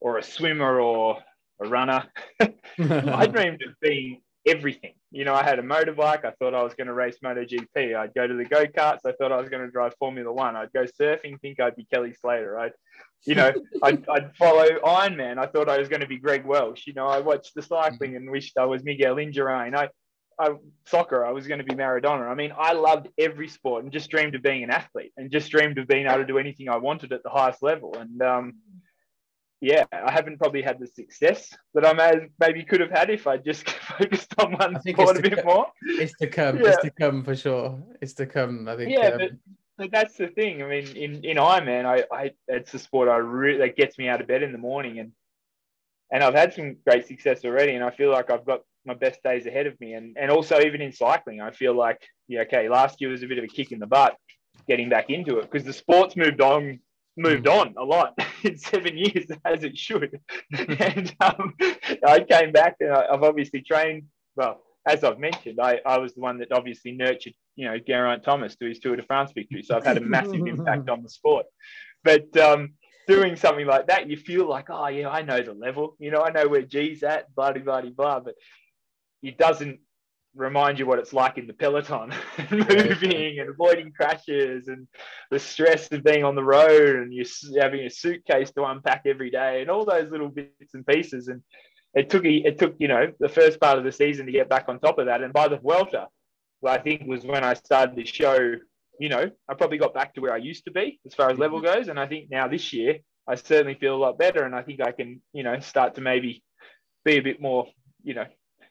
or 0.00 0.18
a 0.18 0.22
swimmer 0.22 0.80
or 0.80 1.18
a 1.60 1.68
runner. 1.68 2.04
I 2.78 3.26
dreamed 3.26 3.62
of 3.62 3.74
being 3.80 4.20
everything. 4.46 4.94
You 5.10 5.24
know, 5.24 5.34
I 5.34 5.42
had 5.42 5.58
a 5.58 5.62
motorbike. 5.62 6.24
I 6.24 6.32
thought 6.38 6.54
I 6.54 6.62
was 6.62 6.74
going 6.74 6.86
to 6.86 6.92
race 6.92 7.16
MotoGP. 7.24 7.96
I'd 7.96 8.14
go 8.14 8.26
to 8.26 8.34
the 8.34 8.44
go 8.44 8.66
karts. 8.66 9.00
I 9.06 9.12
thought 9.12 9.32
I 9.32 9.40
was 9.40 9.48
going 9.48 9.64
to 9.64 9.70
drive 9.70 9.94
Formula 9.98 10.30
One. 10.32 10.54
I'd 10.54 10.72
go 10.72 10.84
surfing, 10.84 11.40
think 11.40 11.60
I'd 11.60 11.76
be 11.76 11.86
Kelly 11.86 12.12
Slater. 12.12 12.58
I'd, 12.58 12.72
you 13.24 13.34
know, 13.34 13.50
I'd, 13.82 14.06
I'd 14.08 14.36
follow 14.36 14.68
Ironman. 14.84 15.38
I 15.38 15.46
thought 15.46 15.68
I 15.68 15.78
was 15.78 15.88
going 15.88 16.02
to 16.02 16.06
be 16.06 16.18
Greg 16.18 16.44
Welch. 16.44 16.86
You 16.86 16.92
know, 16.92 17.06
I 17.06 17.20
watched 17.20 17.54
the 17.54 17.62
cycling 17.62 18.16
and 18.16 18.30
wished 18.30 18.58
I 18.58 18.66
was 18.66 18.84
Miguel 18.84 19.16
Indurain. 19.16 19.74
I, 19.74 19.88
I, 20.38 20.50
soccer, 20.86 21.24
I 21.24 21.32
was 21.32 21.46
going 21.46 21.58
to 21.58 21.64
be 21.64 21.74
Maradona. 21.74 22.28
I 22.28 22.34
mean, 22.34 22.52
I 22.56 22.72
loved 22.72 23.08
every 23.18 23.48
sport 23.48 23.82
and 23.82 23.92
just 23.92 24.10
dreamed 24.10 24.34
of 24.34 24.42
being 24.42 24.62
an 24.62 24.70
athlete 24.70 25.12
and 25.16 25.30
just 25.30 25.50
dreamed 25.50 25.78
of 25.78 25.88
being 25.88 26.06
able 26.06 26.18
to 26.18 26.26
do 26.26 26.38
anything 26.38 26.68
I 26.68 26.76
wanted 26.76 27.12
at 27.12 27.22
the 27.22 27.30
highest 27.30 27.62
level. 27.62 27.96
And 27.98 28.22
um, 28.22 28.54
yeah, 29.60 29.84
I 29.92 30.12
haven't 30.12 30.38
probably 30.38 30.62
had 30.62 30.78
the 30.78 30.86
success 30.86 31.52
that 31.74 31.84
I 31.84 31.92
may, 31.92 32.28
maybe 32.38 32.62
could 32.62 32.80
have 32.80 32.90
had 32.90 33.10
if 33.10 33.26
I 33.26 33.36
just 33.36 33.68
focused 33.98 34.34
on 34.38 34.52
one 34.52 34.80
sport 34.80 35.18
a 35.18 35.22
bit 35.22 35.44
more. 35.44 35.66
It's 35.82 36.16
to 36.18 36.28
come. 36.28 36.58
Yeah. 36.58 36.68
It's 36.68 36.82
to 36.82 36.90
come 36.90 37.24
for 37.24 37.34
sure. 37.34 37.82
It's 38.00 38.14
to 38.14 38.26
come. 38.26 38.68
I 38.68 38.76
think. 38.76 38.92
Yeah, 38.92 39.08
um, 39.08 39.18
but, 39.18 39.30
but 39.76 39.90
that's 39.90 40.16
the 40.16 40.28
thing. 40.28 40.62
I 40.62 40.68
mean, 40.68 40.96
in 40.96 41.24
in 41.24 41.36
Ironman, 41.36 41.84
I, 41.84 42.04
I 42.14 42.30
it's 42.46 42.74
a 42.74 42.78
sport 42.78 43.08
I 43.08 43.16
really 43.16 43.58
that 43.58 43.76
gets 43.76 43.98
me 43.98 44.08
out 44.08 44.20
of 44.20 44.28
bed 44.28 44.44
in 44.44 44.52
the 44.52 44.58
morning, 44.58 45.00
and 45.00 45.12
and 46.12 46.22
I've 46.22 46.34
had 46.34 46.54
some 46.54 46.76
great 46.86 47.08
success 47.08 47.44
already, 47.44 47.74
and 47.74 47.84
I 47.84 47.90
feel 47.90 48.10
like 48.12 48.30
I've 48.30 48.46
got 48.46 48.62
my 48.84 48.94
best 48.94 49.22
days 49.22 49.46
ahead 49.46 49.66
of 49.66 49.78
me, 49.80 49.94
and 49.94 50.16
and 50.18 50.30
also 50.30 50.60
even 50.60 50.80
in 50.80 50.92
cycling, 50.92 51.40
I 51.40 51.50
feel 51.50 51.74
like 51.74 52.00
yeah, 52.28 52.42
okay, 52.42 52.68
last 52.68 53.00
year 53.00 53.10
was 53.10 53.22
a 53.22 53.26
bit 53.26 53.38
of 53.38 53.44
a 53.44 53.48
kick 53.48 53.72
in 53.72 53.78
the 53.78 53.86
butt 53.86 54.16
getting 54.66 54.88
back 54.88 55.08
into 55.08 55.38
it 55.38 55.50
because 55.50 55.64
the 55.64 55.72
sport's 55.72 56.16
moved 56.16 56.40
on 56.40 56.78
moved 57.18 57.46
mm. 57.46 57.60
on 57.60 57.74
a 57.76 57.84
lot 57.84 58.16
in 58.44 58.56
seven 58.56 58.96
years 58.96 59.26
as 59.44 59.64
it 59.64 59.76
should. 59.76 60.20
and 60.52 61.14
um, 61.20 61.54
I 62.06 62.20
came 62.20 62.52
back 62.52 62.76
and 62.80 62.92
I've 62.92 63.22
obviously 63.22 63.62
trained, 63.62 64.04
well, 64.36 64.62
as 64.86 65.04
I've 65.04 65.18
mentioned, 65.18 65.58
I, 65.60 65.80
I 65.84 65.98
was 65.98 66.14
the 66.14 66.20
one 66.20 66.38
that 66.38 66.52
obviously 66.52 66.92
nurtured, 66.92 67.34
you 67.56 67.66
know, 67.66 67.78
Geraint 67.78 68.22
Thomas 68.22 68.56
to 68.56 68.66
his 68.66 68.78
Tour 68.78 68.96
de 68.96 69.02
France 69.02 69.32
victory. 69.34 69.62
So 69.62 69.76
I've 69.76 69.84
had 69.84 69.98
a 69.98 70.00
massive 70.00 70.46
impact 70.46 70.88
on 70.88 71.02
the 71.02 71.10
sport. 71.10 71.44
But 72.04 72.34
um, 72.38 72.74
doing 73.06 73.36
something 73.36 73.66
like 73.66 73.88
that, 73.88 74.08
you 74.08 74.16
feel 74.16 74.48
like, 74.48 74.70
oh, 74.70 74.86
yeah, 74.86 75.10
I 75.10 75.22
know 75.22 75.42
the 75.42 75.52
level. 75.52 75.94
You 75.98 76.10
know, 76.10 76.22
I 76.22 76.30
know 76.30 76.48
where 76.48 76.62
G's 76.62 77.02
at, 77.02 77.34
blah, 77.34 77.52
blah, 77.52 77.82
blah, 77.82 77.90
blah. 77.90 78.20
But 78.20 78.34
it 79.22 79.38
doesn't 79.38 79.80
remind 80.34 80.78
you 80.78 80.86
what 80.86 80.98
it's 80.98 81.12
like 81.12 81.36
in 81.36 81.46
the 81.46 81.52
peloton 81.52 82.12
moving 82.50 83.40
and 83.40 83.48
avoiding 83.48 83.92
crashes 83.92 84.68
and 84.68 84.86
the 85.30 85.38
stress 85.38 85.90
of 85.90 86.04
being 86.04 86.24
on 86.24 86.34
the 86.34 86.44
road 86.44 86.96
and 86.96 87.12
you 87.12 87.24
having 87.60 87.80
a 87.80 87.90
suitcase 87.90 88.50
to 88.52 88.64
unpack 88.64 89.02
every 89.04 89.30
day 89.30 89.60
and 89.60 89.70
all 89.70 89.84
those 89.84 90.10
little 90.10 90.28
bits 90.28 90.74
and 90.74 90.86
pieces. 90.86 91.28
And 91.28 91.42
it 91.94 92.10
took 92.10 92.24
it 92.24 92.58
took 92.58 92.76
you 92.78 92.88
know 92.88 93.12
the 93.18 93.28
first 93.28 93.60
part 93.60 93.78
of 93.78 93.84
the 93.84 93.92
season 93.92 94.26
to 94.26 94.32
get 94.32 94.48
back 94.48 94.68
on 94.68 94.78
top 94.78 94.98
of 94.98 95.06
that. 95.06 95.22
And 95.22 95.32
by 95.32 95.48
the 95.48 95.58
Vuelta 95.58 96.06
I 96.66 96.78
think 96.78 97.06
was 97.06 97.24
when 97.24 97.44
I 97.44 97.54
started 97.54 97.96
to 97.96 98.06
show 98.06 98.54
you 99.00 99.08
know 99.08 99.30
I 99.48 99.54
probably 99.54 99.78
got 99.78 99.94
back 99.94 100.14
to 100.14 100.20
where 100.20 100.32
I 100.32 100.38
used 100.38 100.64
to 100.66 100.70
be 100.70 101.00
as 101.06 101.14
far 101.14 101.30
as 101.30 101.38
level 101.38 101.60
mm-hmm. 101.60 101.78
goes. 101.78 101.88
And 101.88 101.98
I 101.98 102.06
think 102.06 102.30
now 102.30 102.46
this 102.48 102.72
year 102.72 102.98
I 103.26 103.34
certainly 103.34 103.74
feel 103.74 103.96
a 103.96 103.98
lot 103.98 104.18
better 104.18 104.44
and 104.44 104.54
I 104.54 104.62
think 104.62 104.80
I 104.80 104.92
can 104.92 105.20
you 105.32 105.42
know 105.42 105.58
start 105.60 105.96
to 105.96 106.00
maybe 106.00 106.44
be 107.04 107.16
a 107.16 107.22
bit 107.22 107.40
more 107.40 107.66
you 108.04 108.14
know 108.14 108.26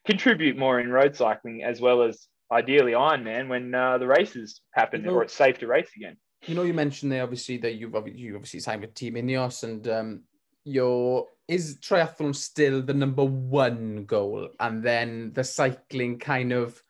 contribute 0.07 0.57
more 0.57 0.79
in 0.79 0.89
road 0.89 1.15
cycling 1.15 1.63
as 1.63 1.79
well 1.79 2.01
as 2.01 2.27
ideally 2.51 2.93
Ironman 2.93 3.49
when 3.49 3.75
uh, 3.75 3.97
the 3.97 4.07
races 4.07 4.61
happen 4.73 5.01
you 5.01 5.07
know, 5.07 5.13
or 5.13 5.23
it's 5.23 5.33
safe 5.33 5.59
to 5.59 5.67
race 5.67 5.89
again. 5.95 6.17
You 6.45 6.55
know, 6.55 6.63
you 6.63 6.73
mentioned 6.73 7.11
there 7.11 7.23
obviously 7.23 7.57
that 7.57 7.75
you've 7.75 7.93
you 8.15 8.35
obviously 8.35 8.61
signed 8.61 8.81
with 8.81 8.93
Team 8.93 9.15
Ineos 9.15 9.63
and 9.63 9.87
um, 9.87 10.23
your 10.63 11.27
is 11.47 11.77
triathlon 11.77 12.35
still 12.35 12.81
the 12.81 12.93
number 12.93 13.23
one 13.23 14.05
goal, 14.05 14.49
and 14.59 14.83
then 14.83 15.31
the 15.33 15.43
cycling 15.43 16.19
kind 16.19 16.51
of 16.51 16.81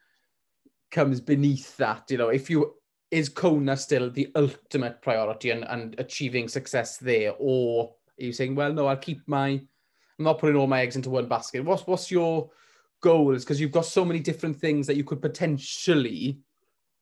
comes 0.91 1.19
beneath 1.21 1.77
that. 1.77 2.10
You 2.10 2.17
know, 2.17 2.30
if 2.30 2.49
you 2.49 2.73
is 3.10 3.30
Kona 3.30 3.77
still 3.77 4.10
the 4.12 4.30
ultimate 4.36 5.01
priority 5.01 5.51
and, 5.51 5.63
and 5.63 5.95
achieving 5.99 6.47
success 6.47 6.97
there, 6.97 7.34
or 7.39 7.93
are 8.19 8.23
you 8.23 8.34
saying, 8.34 8.56
well, 8.56 8.73
no, 8.73 8.88
I'll 8.88 8.97
keep 8.97 9.21
my, 9.27 9.49
I'm 9.49 10.25
not 10.25 10.39
putting 10.39 10.58
all 10.58 10.67
my 10.67 10.82
eggs 10.82 10.95
into 10.95 11.10
one 11.10 11.27
basket. 11.27 11.63
What's 11.63 11.88
what's 11.88 12.12
your 12.12 12.49
goals 13.02 13.44
because 13.44 13.60
you've 13.62 13.72
got 13.72 13.86
so 13.86 14.04
many 14.04 14.20
different 14.20 14.60
things 14.60 14.88
that 14.88 14.96
you 14.96 15.04
could 15.04 15.22
potentially 15.22 16.40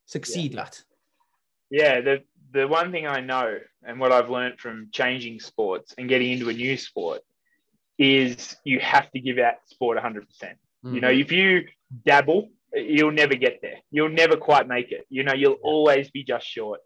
succeed 0.06 0.54
yeah. 0.54 0.62
at. 0.62 0.84
Yeah, 1.70 2.02
the 2.02 2.24
the 2.52 2.68
one 2.68 2.92
thing 2.92 3.08
I 3.08 3.20
know 3.20 3.58
and 3.84 4.00
what 4.00 4.12
I've 4.12 4.30
learned 4.30 4.60
from 4.60 4.90
changing 4.92 5.40
sports 5.40 5.94
and 5.98 6.08
getting 6.08 6.32
into 6.32 6.50
a 6.50 6.54
new 6.54 6.78
sport 6.78 7.22
is 7.98 8.56
you 8.64 8.80
have 8.80 9.12
to 9.12 9.20
give 9.20 9.38
out 9.40 9.56
sport 9.66 9.98
100%. 9.98 10.26
percent 10.26 10.58
mm 10.84 10.90
hmm 10.90 10.96
You 10.96 11.02
know, 11.02 11.10
mm-hmm. 11.10 11.22
if 11.22 11.32
you 11.32 11.66
dabble, 12.06 12.50
you'll 12.74 13.12
never 13.12 13.36
get 13.36 13.60
there. 13.62 13.80
You'll 13.92 14.10
never 14.10 14.38
quite 14.38 14.68
make 14.68 14.92
it. 14.92 15.06
You 15.10 15.24
know, 15.24 15.34
you'll 15.34 15.64
always 15.64 16.10
be 16.12 16.24
just 16.24 16.46
short. 16.46 16.82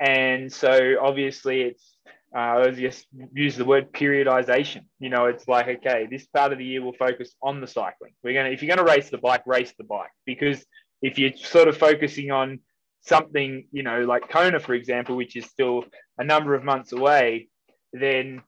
And 0.00 0.52
so 0.52 0.96
obviously 1.00 1.62
it's 1.62 1.96
uh, 2.34 2.70
just 2.70 3.06
use 3.32 3.56
the 3.56 3.64
word 3.64 3.92
periodization. 3.92 4.84
You 4.98 5.10
know, 5.10 5.26
it's 5.26 5.46
like, 5.46 5.68
okay, 5.68 6.06
this 6.10 6.26
part 6.26 6.52
of 6.52 6.58
the 6.58 6.64
year 6.64 6.82
we'll 6.82 6.94
focus 6.94 7.34
on 7.42 7.60
the 7.60 7.66
cycling. 7.66 8.12
We're 8.22 8.34
going 8.34 8.46
to, 8.46 8.52
if 8.52 8.62
you're 8.62 8.74
going 8.74 8.86
to 8.86 8.92
race 8.92 9.10
the 9.10 9.18
bike, 9.18 9.42
race 9.46 9.72
the 9.76 9.84
bike. 9.84 10.10
Because 10.24 10.64
if 11.02 11.18
you're 11.18 11.36
sort 11.36 11.68
of 11.68 11.76
focusing 11.76 12.30
on 12.30 12.60
something, 13.02 13.66
you 13.72 13.82
know, 13.82 14.00
like 14.02 14.28
Kona, 14.30 14.60
for 14.60 14.74
example, 14.74 15.16
which 15.16 15.36
is 15.36 15.44
still 15.46 15.84
a 16.18 16.24
number 16.24 16.54
of 16.54 16.64
months 16.64 16.92
away, 16.92 17.48
then 17.92 18.42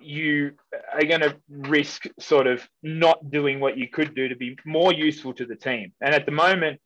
you 0.00 0.52
are 0.92 1.04
going 1.04 1.22
to 1.22 1.36
risk 1.48 2.04
sort 2.20 2.46
of 2.46 2.66
not 2.82 3.30
doing 3.30 3.58
what 3.58 3.78
you 3.78 3.88
could 3.88 4.14
do 4.14 4.28
to 4.28 4.36
be 4.36 4.56
more 4.64 4.92
useful 4.92 5.32
to 5.34 5.46
the 5.46 5.56
team. 5.56 5.92
And 6.00 6.14
at 6.14 6.26
the 6.26 6.32
moment, 6.32 6.80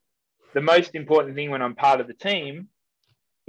the 0.54 0.60
most 0.60 0.94
important 0.94 1.34
thing 1.34 1.50
when 1.50 1.60
I'm 1.60 1.74
part 1.74 2.00
of 2.00 2.06
the 2.06 2.14
team 2.14 2.68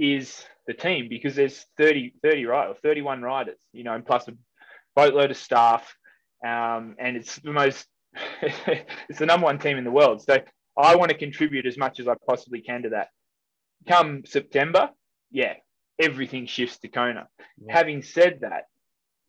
is 0.00 0.44
the 0.66 0.72
team 0.72 1.08
because 1.08 1.36
there's 1.36 1.66
30, 1.76 2.14
30 2.22 2.46
right, 2.46 2.74
31 2.82 3.22
riders, 3.22 3.58
you 3.72 3.84
know, 3.84 3.94
and 3.94 4.04
plus 4.04 4.26
a 4.28 4.32
boatload 4.96 5.30
of 5.30 5.36
staff. 5.36 5.94
Um, 6.44 6.96
and 6.98 7.16
it's 7.16 7.36
the 7.36 7.52
most, 7.52 7.86
it's 8.42 9.18
the 9.18 9.26
number 9.26 9.44
one 9.44 9.58
team 9.58 9.76
in 9.76 9.84
the 9.84 9.90
world. 9.90 10.22
So 10.22 10.38
I 10.76 10.96
want 10.96 11.10
to 11.10 11.18
contribute 11.18 11.66
as 11.66 11.76
much 11.76 12.00
as 12.00 12.08
I 12.08 12.14
possibly 12.26 12.62
can 12.62 12.82
to 12.82 12.88
that. 12.90 13.08
Come 13.88 14.22
September, 14.24 14.90
yeah, 15.30 15.54
everything 15.98 16.46
shifts 16.46 16.78
to 16.78 16.88
Kona. 16.88 17.28
Yeah. 17.58 17.76
Having 17.76 18.02
said 18.02 18.38
that, 18.40 18.64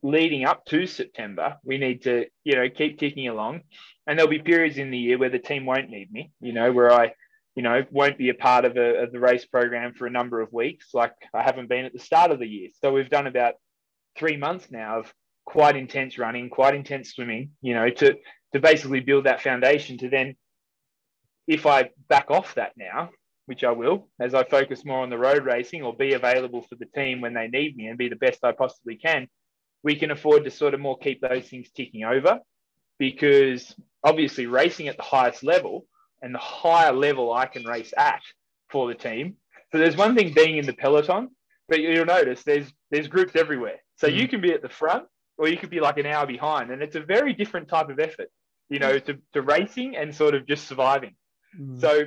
leading 0.03 0.45
up 0.45 0.65
to 0.65 0.88
September, 0.88 1.57
we 1.63 1.77
need 1.77 2.03
to, 2.03 2.25
you 2.43 2.55
know, 2.55 2.69
keep 2.69 2.97
ticking 2.97 3.27
along. 3.27 3.62
And 4.07 4.17
there'll 4.17 4.31
be 4.31 4.39
periods 4.39 4.77
in 4.77 4.89
the 4.89 4.97
year 4.97 5.17
where 5.17 5.29
the 5.29 5.39
team 5.39 5.65
won't 5.65 5.89
need 5.89 6.12
me, 6.12 6.31
you 6.39 6.53
know, 6.53 6.71
where 6.71 6.91
I 6.91 7.13
you 7.56 7.64
know, 7.64 7.84
won't 7.92 8.18
be 8.18 8.30
a 8.30 8.34
part 8.34 8.66
of, 8.66 8.78
a, 8.78 9.04
of 9.04 9.12
the 9.12 9.20
race 9.20 9.46
program 9.46 9.94
for 9.94 10.08
a 10.08 10.12
number 10.12 10.42
of 10.42 10.54
weeks, 10.54 10.90
like 10.94 11.14
I 11.34 11.44
haven't 11.44 11.70
been 11.70 11.86
at 11.86 11.94
the 11.94 12.00
start 12.00 12.32
of 12.32 12.40
the 12.40 12.48
year. 12.48 12.70
So 12.82 12.94
we've 12.94 13.10
done 13.10 13.28
about 13.28 13.56
three 14.18 14.38
months 14.38 14.72
now 14.72 15.00
of 15.00 15.14
quite 15.46 15.76
intense 15.76 16.18
running, 16.18 16.50
quite 16.50 16.76
intense 16.76 17.12
swimming, 17.12 17.52
you 17.62 17.74
know, 17.74 17.90
to 17.90 18.16
to 18.54 18.60
basically 18.60 19.00
build 19.00 19.26
that 19.26 19.42
foundation 19.42 19.98
to 19.98 20.10
then, 20.10 20.36
if 21.48 21.66
I 21.66 21.90
back 22.10 22.30
off 22.30 22.56
that 22.56 22.74
now, 22.78 23.10
which 23.46 23.64
I 23.64 23.72
will, 23.72 24.10
as 24.20 24.34
I 24.34 24.44
focus 24.44 24.86
more 24.86 25.02
on 25.02 25.10
the 25.10 25.18
road 25.18 25.46
racing 25.46 25.84
or 25.84 25.96
be 25.96 26.14
available 26.14 26.62
for 26.62 26.76
the 26.76 26.86
team 26.86 27.22
when 27.22 27.34
they 27.34 27.48
need 27.48 27.76
me 27.76 27.88
and 27.88 27.98
be 27.98 28.10
the 28.10 28.16
best 28.16 28.44
I 28.44 28.52
possibly 28.52 28.98
can, 28.98 29.28
we 29.84 29.96
can 29.96 30.12
afford 30.12 30.44
to 30.44 30.52
sort 30.52 30.74
of 30.74 30.80
more 30.80 30.98
keep 30.98 31.22
those 31.22 31.48
things 31.48 31.70
ticking 31.72 32.04
over 32.04 32.40
because 33.00 33.74
obviously 34.04 34.46
racing 34.46 34.88
at 34.90 34.98
the 34.98 35.04
highest 35.04 35.44
level 35.44 35.86
and 36.21 36.34
the 36.34 36.39
higher 36.39 36.91
level 36.91 37.34
I 37.34 37.45
can 37.45 37.65
race 37.65 37.93
at 37.97 38.21
for 38.69 38.88
the 38.88 38.95
team. 38.95 39.36
So 39.71 39.77
there's 39.77 39.97
one 39.97 40.15
thing 40.15 40.34
being 40.34 40.57
in 40.57 40.65
the 40.65 40.73
peloton, 40.73 41.29
but 41.69 41.79
you'll 41.79 42.05
notice 42.05 42.43
there's 42.43 42.71
there's 42.89 43.07
groups 43.07 43.36
everywhere. 43.36 43.77
So 43.97 44.07
mm. 44.07 44.15
you 44.15 44.27
can 44.27 44.41
be 44.41 44.51
at 44.51 44.62
the 44.62 44.69
front 44.69 45.05
or 45.38 45.47
you 45.47 45.57
could 45.57 45.69
be 45.69 45.79
like 45.79 45.97
an 45.97 46.05
hour 46.05 46.27
behind, 46.27 46.71
and 46.71 46.81
it's 46.81 46.95
a 46.95 46.99
very 46.99 47.34
different 47.34 47.67
type 47.67 47.89
of 47.89 47.99
effort, 47.99 48.29
you 48.69 48.79
know, 48.79 48.99
to, 48.99 49.17
to 49.34 49.41
racing 49.41 49.95
and 49.95 50.13
sort 50.13 50.36
of 50.36 50.45
just 50.45 50.67
surviving. 50.67 51.15
Mm. 51.60 51.79
So 51.79 52.01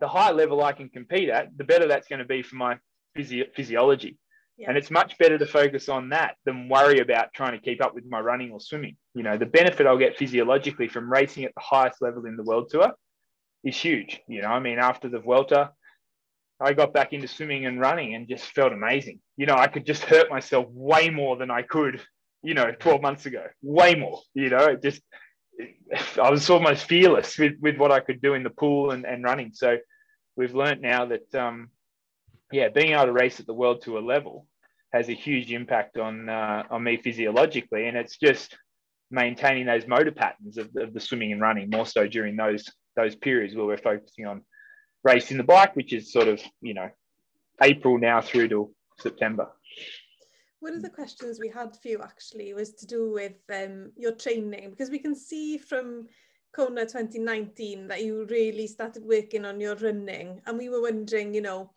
the 0.00 0.08
higher 0.08 0.34
level 0.34 0.62
I 0.62 0.72
can 0.72 0.88
compete 0.88 1.28
at, 1.28 1.56
the 1.56 1.64
better 1.64 1.86
that's 1.86 2.08
going 2.08 2.18
to 2.18 2.24
be 2.24 2.42
for 2.42 2.56
my 2.56 2.78
physio- 3.14 3.46
physiology. 3.54 4.18
Yeah. 4.58 4.68
And 4.68 4.76
it's 4.76 4.90
much 4.90 5.16
better 5.16 5.38
to 5.38 5.46
focus 5.46 5.88
on 5.88 6.10
that 6.10 6.36
than 6.44 6.68
worry 6.68 6.98
about 6.98 7.32
trying 7.32 7.52
to 7.52 7.58
keep 7.58 7.82
up 7.82 7.94
with 7.94 8.04
my 8.04 8.20
running 8.20 8.50
or 8.52 8.60
swimming. 8.60 8.96
You 9.14 9.22
know, 9.22 9.38
the 9.38 9.46
benefit 9.46 9.86
I'll 9.86 9.96
get 9.96 10.18
physiologically 10.18 10.88
from 10.88 11.10
racing 11.10 11.44
at 11.44 11.54
the 11.54 11.62
highest 11.62 12.02
level 12.02 12.26
in 12.26 12.36
the 12.36 12.42
world 12.42 12.68
tour 12.70 12.92
is 13.64 13.76
huge. 13.76 14.20
You 14.28 14.42
know, 14.42 14.48
I 14.48 14.60
mean, 14.60 14.78
after 14.78 15.08
the 15.08 15.20
Vuelta, 15.20 15.72
I 16.60 16.72
got 16.72 16.92
back 16.92 17.12
into 17.12 17.28
swimming 17.28 17.66
and 17.66 17.80
running 17.80 18.14
and 18.14 18.28
just 18.28 18.44
felt 18.46 18.72
amazing. 18.72 19.20
You 19.36 19.46
know, 19.46 19.56
I 19.56 19.66
could 19.66 19.84
just 19.84 20.04
hurt 20.04 20.30
myself 20.30 20.66
way 20.70 21.10
more 21.10 21.36
than 21.36 21.50
I 21.50 21.62
could, 21.62 22.00
you 22.42 22.54
know, 22.54 22.72
12 22.78 23.02
months 23.02 23.26
ago, 23.26 23.44
way 23.62 23.94
more. 23.94 24.20
You 24.34 24.50
know, 24.50 24.66
it 24.66 24.82
just, 24.82 25.02
I 26.22 26.30
was 26.30 26.48
almost 26.50 26.84
fearless 26.84 27.38
with, 27.38 27.54
with 27.60 27.76
what 27.76 27.90
I 27.90 28.00
could 28.00 28.22
do 28.22 28.34
in 28.34 28.42
the 28.42 28.50
pool 28.50 28.92
and, 28.92 29.04
and 29.04 29.24
running. 29.24 29.50
So 29.54 29.78
we've 30.36 30.54
learned 30.54 30.82
now 30.82 31.06
that, 31.06 31.34
um, 31.34 31.70
yeah, 32.52 32.68
being 32.68 32.92
able 32.92 33.06
to 33.06 33.12
race 33.12 33.40
at 33.40 33.46
the 33.46 33.54
world 33.54 33.82
tour 33.82 34.00
level 34.00 34.46
has 34.92 35.08
a 35.08 35.14
huge 35.14 35.52
impact 35.52 35.96
on 35.96 36.28
uh, 36.28 36.64
on 36.70 36.84
me 36.84 36.98
physiologically, 36.98 37.88
and 37.88 37.96
it's 37.96 38.18
just 38.18 38.56
maintaining 39.10 39.66
those 39.66 39.86
motor 39.86 40.12
patterns 40.12 40.58
of, 40.58 40.68
of 40.76 40.92
the 40.92 41.00
swimming 41.00 41.32
and 41.32 41.40
running 41.40 41.70
more 41.70 41.86
so 41.86 42.06
during 42.06 42.36
those 42.36 42.64
those 42.96 43.14
periods 43.16 43.54
where 43.54 43.66
we're 43.66 43.76
focusing 43.76 44.26
on 44.26 44.42
racing 45.04 45.36
the 45.36 45.44
bike, 45.44 45.74
which 45.76 45.92
is 45.92 46.12
sort 46.12 46.28
of 46.28 46.40
you 46.60 46.74
know 46.74 46.90
April 47.62 47.98
now 47.98 48.20
through 48.20 48.48
to 48.48 48.74
September. 48.98 49.48
One 50.60 50.74
of 50.74 50.82
the 50.82 50.90
questions 50.90 51.40
we 51.40 51.48
had 51.48 51.76
for 51.76 51.88
you 51.88 52.00
actually 52.02 52.54
was 52.54 52.72
to 52.74 52.86
do 52.86 53.10
with 53.10 53.34
um, 53.52 53.90
your 53.96 54.12
training 54.12 54.70
because 54.70 54.90
we 54.90 54.98
can 54.98 55.14
see 55.14 55.58
from 55.58 56.06
Kona 56.54 56.82
2019 56.82 57.88
that 57.88 58.04
you 58.04 58.26
really 58.26 58.66
started 58.68 59.04
working 59.04 59.44
on 59.44 59.60
your 59.60 59.74
running, 59.76 60.40
and 60.46 60.58
we 60.58 60.68
were 60.68 60.82
wondering, 60.82 61.34
you 61.34 61.40
know 61.40 61.70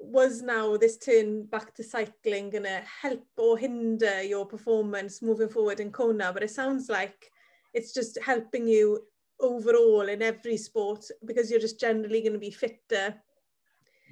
was 0.00 0.42
now 0.42 0.76
this 0.76 0.96
turn 0.96 1.44
back 1.44 1.74
to 1.74 1.82
cycling 1.82 2.50
going 2.50 2.64
to 2.64 2.82
help 3.02 3.24
or 3.36 3.58
hinder 3.58 4.22
your 4.22 4.46
performance 4.46 5.22
moving 5.22 5.48
forward 5.48 5.80
in 5.80 5.90
Kona? 5.90 6.32
But 6.32 6.42
it 6.42 6.50
sounds 6.50 6.88
like 6.88 7.30
it's 7.74 7.92
just 7.92 8.18
helping 8.22 8.66
you 8.66 9.00
overall 9.40 10.08
in 10.08 10.22
every 10.22 10.56
sport 10.56 11.04
because 11.24 11.50
you're 11.50 11.60
just 11.60 11.80
generally 11.80 12.20
going 12.20 12.32
to 12.32 12.38
be 12.38 12.50
fitter. 12.50 13.14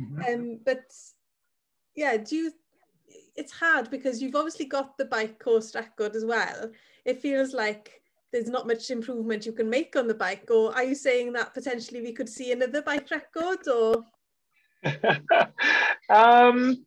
Mm-hmm. 0.00 0.22
Um, 0.28 0.60
but 0.64 0.84
yeah, 1.94 2.16
do 2.16 2.36
you? 2.36 2.52
It's 3.36 3.52
hard 3.52 3.90
because 3.90 4.20
you've 4.20 4.34
obviously 4.34 4.66
got 4.66 4.96
the 4.96 5.04
bike 5.04 5.38
course 5.38 5.74
record 5.74 6.16
as 6.16 6.24
well. 6.24 6.70
It 7.04 7.20
feels 7.20 7.52
like 7.54 8.00
there's 8.32 8.48
not 8.48 8.66
much 8.66 8.90
improvement 8.90 9.46
you 9.46 9.52
can 9.52 9.70
make 9.70 9.96
on 9.96 10.08
the 10.08 10.14
bike, 10.14 10.50
or 10.50 10.74
are 10.74 10.84
you 10.84 10.94
saying 10.94 11.32
that 11.34 11.54
potentially 11.54 12.00
we 12.00 12.12
could 12.12 12.28
see 12.28 12.52
another 12.52 12.82
bike 12.82 13.10
record, 13.10 13.66
or? 13.68 14.04
um, 16.10 16.84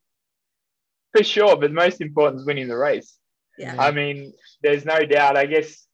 for 1.11 1.23
sure, 1.23 1.55
but 1.55 1.71
most 1.71 2.01
important 2.01 2.41
is 2.41 2.45
winning 2.45 2.67
the 2.67 2.77
race. 2.77 3.17
Yeah. 3.57 3.75
I 3.77 3.91
mean, 3.91 4.33
there's 4.61 4.85
no 4.85 5.05
doubt. 5.05 5.37
I 5.37 5.45
guess, 5.45 5.87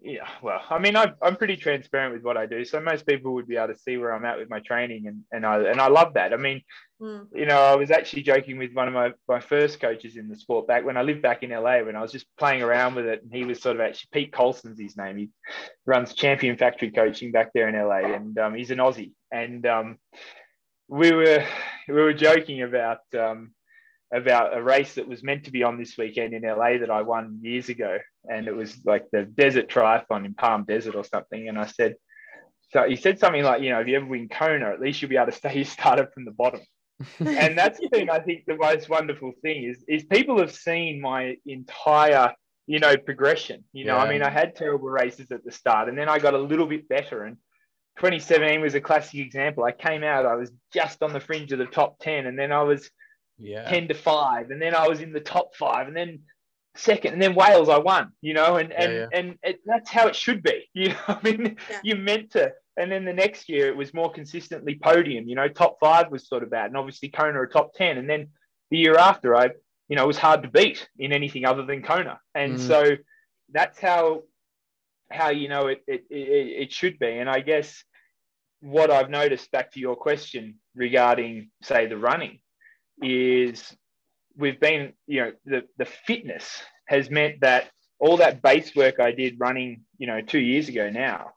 yeah. 0.00 0.28
Well, 0.42 0.60
I 0.70 0.78
mean, 0.78 0.94
I'm, 0.94 1.14
I'm 1.20 1.36
pretty 1.36 1.56
transparent 1.56 2.14
with 2.14 2.22
what 2.22 2.36
I 2.36 2.46
do, 2.46 2.64
so 2.64 2.80
most 2.80 3.04
people 3.04 3.34
would 3.34 3.48
be 3.48 3.56
able 3.56 3.74
to 3.74 3.80
see 3.80 3.96
where 3.96 4.12
I'm 4.12 4.24
at 4.24 4.38
with 4.38 4.48
my 4.48 4.60
training, 4.60 5.08
and 5.08 5.24
and 5.32 5.44
I 5.44 5.58
and 5.70 5.80
I 5.80 5.88
love 5.88 6.14
that. 6.14 6.32
I 6.32 6.36
mean, 6.36 6.62
mm. 7.02 7.26
you 7.34 7.46
know, 7.46 7.58
I 7.58 7.74
was 7.74 7.90
actually 7.90 8.22
joking 8.22 8.58
with 8.58 8.72
one 8.74 8.86
of 8.86 8.94
my 8.94 9.12
my 9.26 9.40
first 9.40 9.80
coaches 9.80 10.16
in 10.16 10.28
the 10.28 10.36
sport 10.36 10.68
back 10.68 10.84
when 10.84 10.96
I 10.96 11.02
lived 11.02 11.22
back 11.22 11.42
in 11.42 11.50
LA 11.50 11.80
when 11.80 11.96
I 11.96 12.02
was 12.02 12.12
just 12.12 12.26
playing 12.38 12.62
around 12.62 12.94
with 12.94 13.06
it, 13.06 13.22
and 13.22 13.32
he 13.32 13.44
was 13.44 13.60
sort 13.60 13.74
of 13.74 13.82
actually 13.82 14.08
Pete 14.12 14.32
Colson's 14.32 14.80
his 14.80 14.96
name. 14.96 15.16
He 15.16 15.30
runs 15.84 16.14
Champion 16.14 16.56
Factory 16.56 16.92
Coaching 16.92 17.32
back 17.32 17.50
there 17.52 17.68
in 17.68 17.74
LA, 17.74 18.14
and 18.14 18.38
um, 18.38 18.54
he's 18.54 18.70
an 18.70 18.78
Aussie, 18.78 19.12
and 19.32 19.66
um, 19.66 19.98
we 20.86 21.12
were 21.12 21.44
we 21.88 21.94
were 21.94 22.14
joking 22.14 22.62
about 22.62 23.00
um, 23.18 23.50
about 24.12 24.56
a 24.56 24.62
race 24.62 24.94
that 24.94 25.08
was 25.08 25.22
meant 25.22 25.44
to 25.44 25.50
be 25.50 25.62
on 25.62 25.78
this 25.78 25.98
weekend 25.98 26.34
in 26.34 26.42
LA 26.42 26.78
that 26.78 26.90
I 26.90 27.02
won 27.02 27.40
years 27.42 27.68
ago, 27.68 27.98
and 28.28 28.46
it 28.46 28.54
was 28.54 28.78
like 28.84 29.06
the 29.10 29.24
Desert 29.24 29.68
Triathlon 29.68 30.24
in 30.24 30.34
Palm 30.34 30.64
Desert 30.64 30.94
or 30.94 31.04
something. 31.04 31.48
And 31.48 31.58
I 31.58 31.66
said, 31.66 31.96
so 32.70 32.84
he 32.88 32.96
said 32.96 33.18
something 33.18 33.42
like, 33.42 33.62
you 33.62 33.70
know, 33.70 33.80
if 33.80 33.88
you 33.88 33.96
ever 33.96 34.06
win 34.06 34.28
Kona, 34.28 34.70
at 34.70 34.80
least 34.80 35.00
you'll 35.00 35.08
be 35.08 35.16
able 35.16 35.32
to 35.32 35.38
say 35.38 35.56
you 35.56 35.64
started 35.78 36.08
from 36.12 36.24
the 36.24 36.32
bottom. 36.32 36.60
and 37.18 37.56
that's 37.58 37.80
been, 37.88 38.10
I 38.10 38.18
think, 38.20 38.44
the 38.46 38.56
most 38.56 38.88
wonderful 38.88 39.32
thing 39.42 39.64
is 39.64 39.84
is 39.88 40.04
people 40.04 40.38
have 40.38 40.52
seen 40.52 41.00
my 41.00 41.36
entire 41.46 42.32
you 42.66 42.78
know 42.78 42.96
progression. 42.96 43.64
You 43.72 43.86
know, 43.86 43.96
yeah. 43.96 44.02
I 44.02 44.08
mean, 44.08 44.22
I 44.22 44.30
had 44.30 44.56
terrible 44.56 44.88
races 44.88 45.30
at 45.30 45.44
the 45.44 45.52
start, 45.52 45.88
and 45.88 45.96
then 45.96 46.08
I 46.08 46.18
got 46.18 46.34
a 46.34 46.38
little 46.38 46.66
bit 46.66 46.88
better 46.88 47.24
and 47.24 47.36
2017 47.98 48.60
was 48.60 48.74
a 48.74 48.80
classic 48.80 49.20
example. 49.20 49.64
I 49.64 49.72
came 49.72 50.04
out, 50.04 50.24
I 50.24 50.36
was 50.36 50.52
just 50.72 51.02
on 51.02 51.12
the 51.12 51.20
fringe 51.20 51.52
of 51.52 51.58
the 51.58 51.66
top 51.66 51.98
10, 51.98 52.26
and 52.26 52.38
then 52.38 52.52
I 52.52 52.62
was 52.62 52.88
yeah. 53.38 53.68
10 53.68 53.88
to 53.88 53.94
5, 53.94 54.50
and 54.50 54.62
then 54.62 54.74
I 54.74 54.88
was 54.88 55.00
in 55.00 55.12
the 55.12 55.20
top 55.20 55.56
five, 55.56 55.88
and 55.88 55.96
then 55.96 56.20
second, 56.78 57.12
and 57.12 57.22
then 57.22 57.34
Wales, 57.34 57.68
I 57.68 57.78
won, 57.78 58.12
you 58.20 58.34
know, 58.34 58.56
and 58.56 58.72
and 58.72 58.92
yeah, 58.92 58.98
yeah. 58.98 59.18
and 59.18 59.38
it, 59.42 59.60
that's 59.64 59.90
how 59.90 60.06
it 60.06 60.16
should 60.16 60.42
be. 60.42 60.68
You 60.74 60.90
know, 60.90 60.96
I 61.08 61.18
mean, 61.22 61.56
you 61.82 61.96
meant 61.96 62.32
to. 62.32 62.52
And 62.76 62.92
then 62.92 63.04
the 63.04 63.12
next 63.12 63.48
year, 63.48 63.66
it 63.66 63.76
was 63.76 63.92
more 63.92 64.12
consistently 64.12 64.78
podium. 64.80 65.28
You 65.28 65.34
know, 65.34 65.48
top 65.48 65.78
five 65.80 66.12
was 66.12 66.28
sort 66.28 66.44
of 66.44 66.50
bad, 66.50 66.66
and 66.66 66.76
obviously 66.76 67.08
Kona 67.08 67.42
a 67.42 67.46
top 67.48 67.74
10. 67.74 67.98
And 67.98 68.08
then 68.08 68.28
the 68.70 68.78
year 68.78 68.96
after, 68.96 69.34
I, 69.34 69.50
you 69.88 69.96
know, 69.96 70.04
it 70.04 70.06
was 70.06 70.18
hard 70.18 70.44
to 70.44 70.48
beat 70.48 70.88
in 70.96 71.12
anything 71.12 71.44
other 71.44 71.64
than 71.64 71.82
Kona. 71.82 72.20
And 72.36 72.54
mm. 72.54 72.60
so 72.60 72.96
that's 73.52 73.80
how 73.80 74.22
how 75.10 75.30
you 75.30 75.48
know 75.48 75.68
it, 75.68 75.82
it, 75.88 76.04
it, 76.10 76.62
it 76.62 76.72
should 76.72 76.98
be. 76.98 77.08
And 77.18 77.28
I 77.28 77.40
guess 77.40 77.82
what 78.60 78.90
I've 78.90 79.10
noticed 79.10 79.50
back 79.50 79.72
to 79.72 79.80
your 79.80 79.96
question 79.96 80.56
regarding, 80.74 81.50
say, 81.62 81.86
the 81.86 81.96
running 81.96 82.40
is 83.02 83.76
we've 84.38 84.60
been, 84.60 84.92
you 85.06 85.20
know, 85.20 85.32
the, 85.44 85.64
the 85.76 85.84
fitness 85.84 86.62
has 86.86 87.10
meant 87.10 87.40
that 87.40 87.70
all 87.98 88.16
that 88.18 88.40
base 88.40 88.74
work 88.74 89.00
I 89.00 89.10
did 89.10 89.38
running, 89.38 89.82
you 89.98 90.06
know, 90.06 90.20
two 90.20 90.38
years 90.38 90.68
ago 90.68 90.88
now 90.88 91.32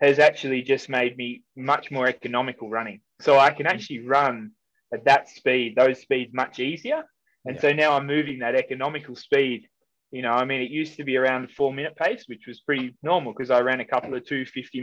has 0.00 0.18
actually 0.18 0.62
just 0.62 0.88
made 0.88 1.16
me 1.16 1.42
much 1.56 1.90
more 1.90 2.06
economical 2.06 2.68
running. 2.68 3.00
So 3.20 3.38
I 3.38 3.50
can 3.50 3.66
actually 3.66 4.06
run 4.06 4.50
at 4.92 5.04
that 5.06 5.28
speed, 5.28 5.74
those 5.76 6.00
speeds 6.00 6.34
much 6.34 6.58
easier. 6.60 7.02
And 7.46 7.56
yeah. 7.56 7.62
so 7.62 7.72
now 7.72 7.92
I'm 7.96 8.06
moving 8.06 8.40
that 8.40 8.54
economical 8.54 9.16
speed. 9.16 9.66
You 10.10 10.22
know, 10.22 10.32
I 10.32 10.44
mean, 10.44 10.60
it 10.60 10.70
used 10.70 10.96
to 10.96 11.04
be 11.04 11.16
around 11.16 11.44
a 11.44 11.48
four 11.48 11.72
minute 11.72 11.96
pace, 11.96 12.24
which 12.26 12.46
was 12.46 12.60
pretty 12.60 12.96
normal 13.02 13.32
because 13.32 13.50
I 13.50 13.60
ran 13.60 13.80
a 13.80 13.84
couple 13.84 14.14
of 14.14 14.26
250 14.26 14.82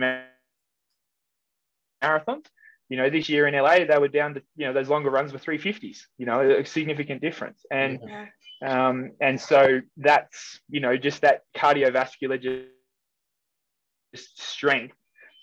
marathons. 2.04 2.46
You 2.92 2.98
know, 2.98 3.10
this 3.10 3.30
year 3.30 3.48
in 3.48 3.56
LA, 3.56 3.86
they 3.86 3.98
were 3.98 4.10
down 4.10 4.34
to, 4.34 4.42
you 4.58 4.66
know, 4.66 4.74
those 4.74 4.90
longer 4.90 5.10
runs 5.10 5.32
were 5.32 5.40
350s, 5.40 6.00
you 6.18 6.26
know, 6.26 6.42
a 6.42 6.66
significant 6.66 7.22
difference. 7.22 7.66
And, 7.72 8.00
yeah. 8.06 8.88
um, 8.90 9.12
and 9.22 9.40
so 9.40 9.80
that's, 9.96 10.60
you 10.70 10.82
know, 10.82 10.98
just 10.98 11.22
that 11.22 11.44
cardiovascular 11.56 12.68
just 14.14 14.42
strength 14.42 14.98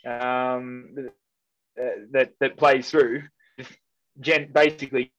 um, 0.06 1.08
that, 2.12 2.32
that 2.38 2.58
plays 2.58 2.90
through, 2.90 3.22
gen- 4.20 4.52
basically 4.52 5.10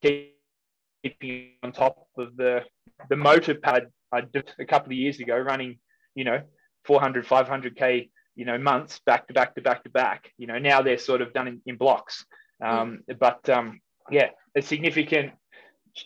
keeping 0.00 1.48
on 1.64 1.72
top 1.72 2.06
of 2.16 2.36
the, 2.36 2.60
the 3.08 3.16
motor 3.16 3.56
pad 3.56 3.88
I 4.12 4.20
did 4.20 4.52
a 4.60 4.64
couple 4.64 4.92
of 4.92 4.98
years 4.98 5.18
ago 5.18 5.36
running, 5.36 5.80
you 6.14 6.22
know, 6.22 6.42
400, 6.84 7.26
500K 7.26 8.08
you 8.42 8.46
know, 8.46 8.58
months 8.58 9.00
back 9.06 9.28
to 9.28 9.32
back 9.32 9.54
to 9.54 9.60
back 9.60 9.84
to 9.84 9.90
back. 9.90 10.32
You 10.36 10.48
know, 10.48 10.58
now 10.58 10.82
they're 10.82 10.98
sort 10.98 11.22
of 11.22 11.32
done 11.32 11.46
in, 11.46 11.62
in 11.64 11.76
blocks. 11.76 12.26
Um, 12.60 13.04
mm. 13.08 13.16
But 13.16 13.48
um, 13.48 13.80
yeah, 14.10 14.30
a 14.56 14.62
significant 14.62 15.30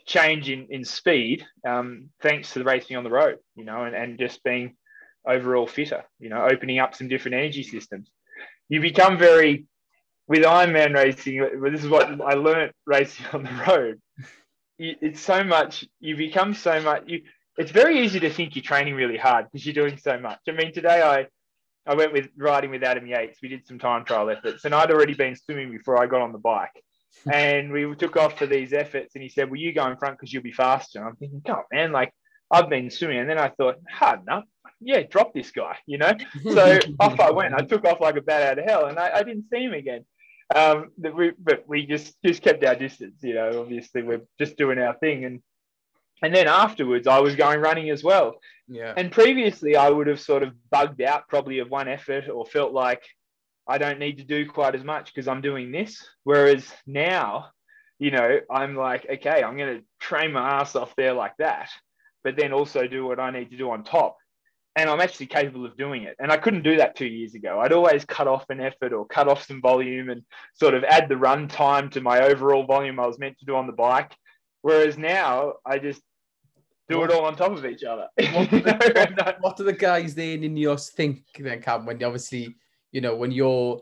change 0.04 0.50
in, 0.50 0.66
in 0.68 0.84
speed 0.84 1.46
um, 1.66 2.10
thanks 2.20 2.52
to 2.52 2.58
the 2.58 2.64
racing 2.66 2.98
on 2.98 3.04
the 3.04 3.10
road, 3.10 3.38
you 3.54 3.64
know, 3.64 3.84
and, 3.84 3.96
and 3.96 4.18
just 4.18 4.44
being 4.44 4.76
overall 5.26 5.66
fitter, 5.66 6.04
you 6.18 6.28
know, 6.28 6.44
opening 6.44 6.78
up 6.78 6.94
some 6.94 7.08
different 7.08 7.36
energy 7.36 7.62
systems. 7.62 8.10
You 8.68 8.82
become 8.82 9.16
very, 9.16 9.64
with 10.28 10.42
Ironman 10.42 10.94
racing, 10.94 11.38
this 11.72 11.84
is 11.84 11.88
what 11.88 12.20
I 12.20 12.34
learned 12.34 12.72
racing 12.84 13.24
on 13.32 13.44
the 13.44 13.64
road. 13.66 14.00
It's 14.78 15.22
so 15.22 15.42
much, 15.42 15.86
you 16.00 16.16
become 16.16 16.52
so 16.52 16.82
much, 16.82 17.04
you, 17.06 17.22
it's 17.56 17.70
very 17.70 18.04
easy 18.04 18.20
to 18.20 18.28
think 18.28 18.56
you're 18.56 18.62
training 18.62 18.94
really 18.94 19.16
hard 19.16 19.46
because 19.46 19.64
you're 19.64 19.88
doing 19.88 19.96
so 19.96 20.18
much. 20.18 20.40
I 20.46 20.52
mean, 20.52 20.74
today 20.74 21.00
I, 21.00 21.28
I 21.86 21.94
went 21.94 22.12
with 22.12 22.28
riding 22.36 22.70
with 22.70 22.82
Adam 22.82 23.06
Yates. 23.06 23.38
We 23.42 23.48
did 23.48 23.66
some 23.66 23.78
time 23.78 24.04
trial 24.04 24.30
efforts, 24.30 24.64
and 24.64 24.74
I'd 24.74 24.90
already 24.90 25.14
been 25.14 25.36
swimming 25.36 25.70
before 25.70 26.02
I 26.02 26.06
got 26.06 26.20
on 26.20 26.32
the 26.32 26.38
bike. 26.38 26.82
and 27.32 27.72
we 27.72 27.94
took 27.96 28.16
off 28.16 28.38
for 28.38 28.46
these 28.46 28.72
efforts, 28.72 29.14
and 29.14 29.22
he 29.22 29.28
said, 29.28 29.50
"Well, 29.50 29.60
you 29.60 29.72
go 29.72 29.86
in 29.86 29.96
front 29.96 30.18
because 30.18 30.32
you'll 30.32 30.42
be 30.42 30.52
faster." 30.52 30.98
And 30.98 31.08
I'm 31.08 31.16
thinking, 31.16 31.42
"God, 31.44 31.62
man, 31.72 31.92
like 31.92 32.12
I've 32.50 32.68
been 32.68 32.90
swimming." 32.90 33.18
And 33.18 33.30
then 33.30 33.38
I 33.38 33.48
thought, 33.48 33.76
"Hard 33.90 34.22
enough, 34.22 34.44
yeah, 34.80 35.02
drop 35.02 35.32
this 35.34 35.50
guy," 35.50 35.76
you 35.86 35.98
know. 35.98 36.12
So 36.44 36.78
off 37.00 37.18
I 37.20 37.30
went. 37.30 37.54
I 37.54 37.62
took 37.62 37.84
off 37.84 38.00
like 38.00 38.16
a 38.16 38.20
bat 38.20 38.42
out 38.42 38.58
of 38.58 38.64
hell, 38.64 38.86
and 38.86 38.98
I, 38.98 39.10
I 39.16 39.22
didn't 39.22 39.46
see 39.52 39.64
him 39.64 39.72
again. 39.72 40.04
Um, 40.54 40.90
we, 40.98 41.32
but 41.38 41.64
we 41.66 41.86
just 41.86 42.16
just 42.24 42.42
kept 42.42 42.64
our 42.64 42.76
distance, 42.76 43.16
you 43.22 43.34
know. 43.34 43.60
Obviously, 43.60 44.02
we're 44.02 44.22
just 44.38 44.56
doing 44.56 44.78
our 44.78 44.94
thing, 44.94 45.24
and 45.24 45.40
and 46.22 46.34
then 46.34 46.48
afterwards, 46.48 47.06
I 47.06 47.20
was 47.20 47.36
going 47.36 47.60
running 47.60 47.90
as 47.90 48.02
well. 48.02 48.40
Yeah. 48.68 48.94
And 48.96 49.12
previously, 49.12 49.76
I 49.76 49.90
would 49.90 50.06
have 50.06 50.20
sort 50.20 50.42
of 50.42 50.52
bugged 50.70 51.02
out 51.02 51.28
probably 51.28 51.58
of 51.58 51.70
one 51.70 51.88
effort 51.88 52.28
or 52.28 52.46
felt 52.46 52.72
like, 52.72 53.02
I 53.68 53.78
don't 53.78 53.98
need 53.98 54.18
to 54.18 54.24
do 54.24 54.48
quite 54.48 54.74
as 54.74 54.84
much 54.84 55.12
because 55.12 55.28
I'm 55.28 55.40
doing 55.40 55.72
this. 55.72 56.06
Whereas 56.24 56.64
now, 56.86 57.50
you 57.98 58.10
know, 58.10 58.40
I'm 58.50 58.76
like, 58.76 59.06
okay, 59.10 59.42
I'm 59.42 59.56
going 59.56 59.78
to 59.78 59.84
train 60.00 60.32
my 60.32 60.60
ass 60.60 60.76
off 60.76 60.94
there 60.96 61.14
like 61.14 61.36
that, 61.38 61.70
but 62.22 62.36
then 62.36 62.52
also 62.52 62.86
do 62.86 63.04
what 63.06 63.20
I 63.20 63.30
need 63.30 63.50
to 63.50 63.56
do 63.56 63.70
on 63.70 63.82
top. 63.84 64.16
And 64.76 64.90
I'm 64.90 65.00
actually 65.00 65.26
capable 65.26 65.64
of 65.64 65.76
doing 65.76 66.02
it. 66.02 66.16
And 66.18 66.30
I 66.30 66.36
couldn't 66.36 66.62
do 66.62 66.76
that 66.76 66.96
two 66.96 67.06
years 67.06 67.34
ago. 67.34 67.60
I'd 67.60 67.72
always 67.72 68.04
cut 68.04 68.28
off 68.28 68.44
an 68.50 68.60
effort 68.60 68.92
or 68.92 69.06
cut 69.06 69.26
off 69.26 69.46
some 69.46 69.62
volume 69.62 70.10
and 70.10 70.22
sort 70.54 70.74
of 70.74 70.84
add 70.84 71.08
the 71.08 71.16
run 71.16 71.48
time 71.48 71.88
to 71.90 72.02
my 72.02 72.20
overall 72.20 72.66
volume 72.66 73.00
I 73.00 73.06
was 73.06 73.18
meant 73.18 73.38
to 73.38 73.46
do 73.46 73.56
on 73.56 73.66
the 73.66 73.72
bike. 73.72 74.14
Whereas 74.66 74.98
now 74.98 75.52
I 75.64 75.78
just 75.78 76.02
do 76.88 77.04
it 77.04 77.12
all 77.12 77.24
on 77.24 77.36
top 77.36 77.52
of 77.52 77.64
each 77.64 77.84
other. 77.84 78.08
What 78.16 78.50
do, 78.50 78.60
the, 78.60 79.14
what, 79.24 79.40
what 79.40 79.56
do 79.56 79.62
the 79.62 79.72
guys 79.72 80.12
there 80.16 80.32
in 80.32 80.40
Ineos 80.40 80.90
think 80.90 81.22
then, 81.38 81.62
Cam, 81.62 81.86
when 81.86 82.02
obviously, 82.02 82.56
you 82.90 83.00
know, 83.00 83.14
when 83.14 83.30
you're 83.30 83.80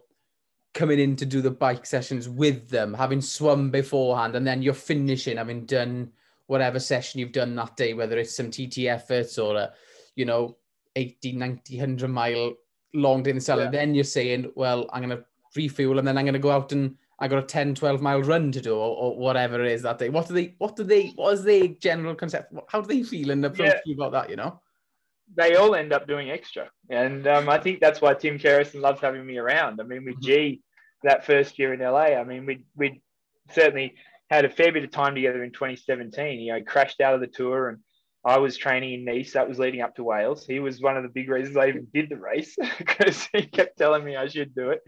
coming 0.75 0.99
in 0.99 1.17
to 1.17 1.25
do 1.25 1.41
the 1.41 1.51
bike 1.51 1.87
sessions 1.87 2.29
with 2.29 2.69
them, 2.69 2.93
having 2.93 3.23
swum 3.23 3.71
beforehand, 3.71 4.37
and 4.37 4.47
then 4.47 4.61
you're 4.61 4.75
finishing, 4.75 5.39
having 5.39 5.65
done 5.65 6.13
whatever 6.49 6.79
session 6.79 7.19
you've 7.19 7.33
done 7.33 7.55
that 7.55 7.79
day, 7.79 7.95
whether 7.95 8.19
it's 8.19 8.37
some 8.37 8.51
TT 8.51 8.81
efforts 8.81 9.39
or 9.39 9.57
a, 9.57 9.73
you 10.17 10.27
know, 10.27 10.59
80, 10.97 11.33
90, 11.33 11.79
100 11.79 12.09
mile 12.09 12.53
long 12.93 13.23
day 13.23 13.31
in 13.31 13.37
the 13.37 13.41
cellar. 13.41 13.65
Yeah. 13.65 13.71
Then 13.71 13.95
you're 13.95 14.05
saying, 14.05 14.53
well, 14.55 14.91
I'm 14.93 15.03
going 15.03 15.17
to 15.17 15.25
refuel 15.57 15.99
and 15.99 16.07
then 16.07 16.19
I'm 16.19 16.27
going 16.27 16.35
to 16.35 16.39
go 16.39 16.51
out 16.51 16.73
and 16.73 16.95
I 17.25 17.29
got 17.29 17.43
a 17.43 17.47
10, 17.47 17.75
12 17.75 18.03
mile 18.03 18.21
run 18.21 18.53
to 18.53 18.61
do 18.61 18.75
or, 18.75 18.97
or, 18.97 19.17
whatever 19.17 19.65
it 19.65 19.73
is 19.73 19.81
that 19.81 19.99
day. 19.99 20.11
What 20.11 20.29
do 20.29 20.35
they, 20.35 20.55
what 20.59 20.77
do 20.77 20.85
they, 20.85 21.07
what 21.17 21.33
is 21.33 21.43
the 21.43 21.69
general 21.81 22.15
concept? 22.15 22.53
How 22.69 22.83
do 22.83 22.87
they 22.87 23.03
feel 23.03 23.31
and 23.31 23.43
approach 23.43 23.77
yeah. 23.87 23.95
about 23.95 24.13
that, 24.13 24.29
you 24.29 24.37
know? 24.37 24.61
They 25.35 25.55
all 25.57 25.75
end 25.75 25.95
up 25.95 26.07
doing 26.07 26.31
extra. 26.31 26.69
And 26.91 27.27
um, 27.27 27.49
I 27.49 27.57
think 27.57 27.81
that's 27.81 28.03
why 28.03 28.13
Tim 28.13 28.39
Kerrison 28.39 28.83
loves 28.83 29.01
having 29.01 29.25
me 29.25 29.39
around. 29.39 29.81
I 29.81 29.85
mean, 29.85 30.05
with 30.05 30.17
mm-hmm. 30.17 30.27
G, 30.27 30.61
that 31.03 31.25
first 31.25 31.59
year 31.59 31.73
in 31.73 31.81
LA, 31.81 32.19
I 32.21 32.25
mean, 32.25 32.45
we 32.45 32.67
we 32.77 33.01
certainly 33.53 33.95
had 34.29 34.45
a 34.45 34.51
fair 34.51 34.71
bit 34.71 34.85
of 34.85 34.91
time 34.91 35.15
together 35.15 35.43
in 35.43 35.51
2017. 35.51 36.41
You 36.41 36.53
know, 36.53 36.63
crashed 36.63 37.01
out 37.01 37.15
of 37.15 37.23
the 37.23 37.27
tour 37.27 37.71
and 37.71 37.79
I 38.25 38.39
was 38.39 38.57
training 38.57 38.95
in 38.95 39.05
Nice. 39.05 39.33
That 39.33 39.49
was 39.49 39.59
leading 39.59 39.83
up 39.83 39.97
to 39.97 40.05
Wales. 40.05 40.47
He 40.47 40.59
was 40.59 40.81
one 40.81 40.97
of 40.97 41.03
the 41.03 41.11
big 41.11 41.29
reasons 41.29 41.57
I 41.57 41.69
even 41.69 41.87
did 41.93 42.09
the 42.09 42.17
race 42.17 42.57
because 42.79 43.29
he 43.33 43.43
kept 43.43 43.77
telling 43.77 44.05
me 44.05 44.17
I 44.17 44.29
should 44.29 44.55
do 44.55 44.71
it. 44.71 44.83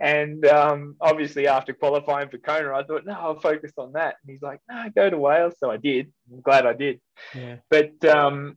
And 0.00 0.44
um, 0.46 0.96
obviously, 1.00 1.46
after 1.46 1.72
qualifying 1.72 2.28
for 2.28 2.38
Kona, 2.38 2.74
I 2.74 2.82
thought, 2.82 3.06
no, 3.06 3.12
I'll 3.12 3.40
focus 3.40 3.72
on 3.78 3.92
that. 3.92 4.16
And 4.22 4.32
he's 4.32 4.42
like, 4.42 4.60
no, 4.68 4.84
go 4.94 5.08
to 5.08 5.18
Wales. 5.18 5.54
So 5.58 5.70
I 5.70 5.76
did. 5.76 6.12
I'm 6.32 6.40
glad 6.40 6.66
I 6.66 6.72
did. 6.72 7.00
Yeah. 7.34 7.56
But 7.70 8.04
um, 8.04 8.56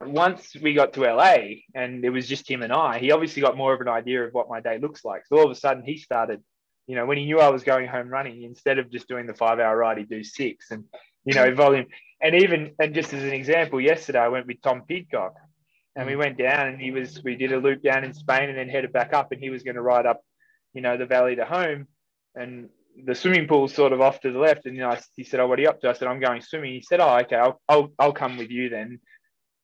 once 0.00 0.54
we 0.60 0.74
got 0.74 0.94
to 0.94 1.02
LA 1.02 1.36
and 1.74 2.04
it 2.04 2.10
was 2.10 2.26
just 2.26 2.48
him 2.48 2.62
and 2.62 2.72
I, 2.72 2.98
he 2.98 3.12
obviously 3.12 3.42
got 3.42 3.56
more 3.56 3.74
of 3.74 3.80
an 3.80 3.88
idea 3.88 4.24
of 4.24 4.32
what 4.32 4.48
my 4.48 4.60
day 4.60 4.78
looks 4.78 5.04
like. 5.04 5.26
So 5.26 5.36
all 5.36 5.44
of 5.44 5.50
a 5.50 5.54
sudden, 5.54 5.84
he 5.84 5.98
started, 5.98 6.42
you 6.86 6.96
know, 6.96 7.04
when 7.04 7.18
he 7.18 7.26
knew 7.26 7.40
I 7.40 7.48
was 7.48 7.64
going 7.64 7.86
home 7.86 8.08
running, 8.08 8.42
instead 8.42 8.78
of 8.78 8.90
just 8.90 9.08
doing 9.08 9.26
the 9.26 9.34
five 9.34 9.58
hour 9.58 9.76
ride, 9.76 9.98
he'd 9.98 10.08
do 10.08 10.24
six. 10.24 10.70
And 10.70 10.84
you 11.24 11.34
know, 11.34 11.50
volume. 11.54 11.86
And 12.20 12.34
even 12.34 12.74
and 12.78 12.94
just 12.94 13.12
as 13.12 13.22
an 13.22 13.32
example, 13.32 13.80
yesterday 13.80 14.20
I 14.20 14.28
went 14.28 14.46
with 14.46 14.62
Tom 14.62 14.82
Pidcock, 14.88 15.34
and 15.94 16.06
we 16.06 16.14
mm. 16.14 16.18
went 16.18 16.38
down 16.38 16.68
and 16.68 16.80
he 16.80 16.90
was 16.90 17.22
we 17.22 17.36
did 17.36 17.52
a 17.52 17.58
loop 17.58 17.82
down 17.82 18.04
in 18.04 18.14
Spain 18.14 18.48
and 18.48 18.58
then 18.58 18.68
headed 18.68 18.92
back 18.92 19.12
up, 19.12 19.32
and 19.32 19.40
he 19.40 19.50
was 19.50 19.62
going 19.62 19.76
to 19.76 19.82
ride 19.82 20.06
up, 20.06 20.22
you 20.72 20.80
know, 20.80 20.96
the 20.96 21.06
valley 21.06 21.36
to 21.36 21.44
home, 21.44 21.86
and 22.34 22.68
the 23.04 23.14
swimming 23.14 23.46
pool 23.46 23.68
sort 23.68 23.92
of 23.92 24.00
off 24.00 24.20
to 24.20 24.32
the 24.32 24.38
left. 24.38 24.66
And 24.66 24.74
you 24.74 24.82
know, 24.82 24.96
he 25.14 25.24
said, 25.24 25.40
"Oh, 25.40 25.46
what 25.46 25.58
are 25.58 25.62
you 25.62 25.68
up 25.68 25.80
to?" 25.82 25.90
I 25.90 25.92
said, 25.92 26.08
"I'm 26.08 26.20
going 26.20 26.42
swimming." 26.42 26.72
He 26.72 26.82
said, 26.82 27.00
"Oh, 27.00 27.18
okay, 27.18 27.36
I'll 27.36 27.60
I'll, 27.68 27.92
I'll 27.98 28.12
come 28.12 28.36
with 28.36 28.50
you 28.50 28.68
then." 28.68 29.00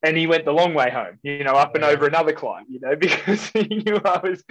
And 0.05 0.17
he 0.17 0.27
went 0.27 0.43
the 0.43 0.51
long 0.51 0.73
way 0.73 0.91
home, 0.91 1.17
you 1.23 1.45
know, 1.45 1.53
up 1.53 1.75
and 1.75 1.83
over 1.85 2.05
another 2.05 2.33
climb, 2.33 2.65
you 2.67 2.81
know, 2.81 2.93
because 2.99 3.47
he 3.47 3.63
knew 3.63 3.99
I 4.03 4.19
was. 4.19 4.43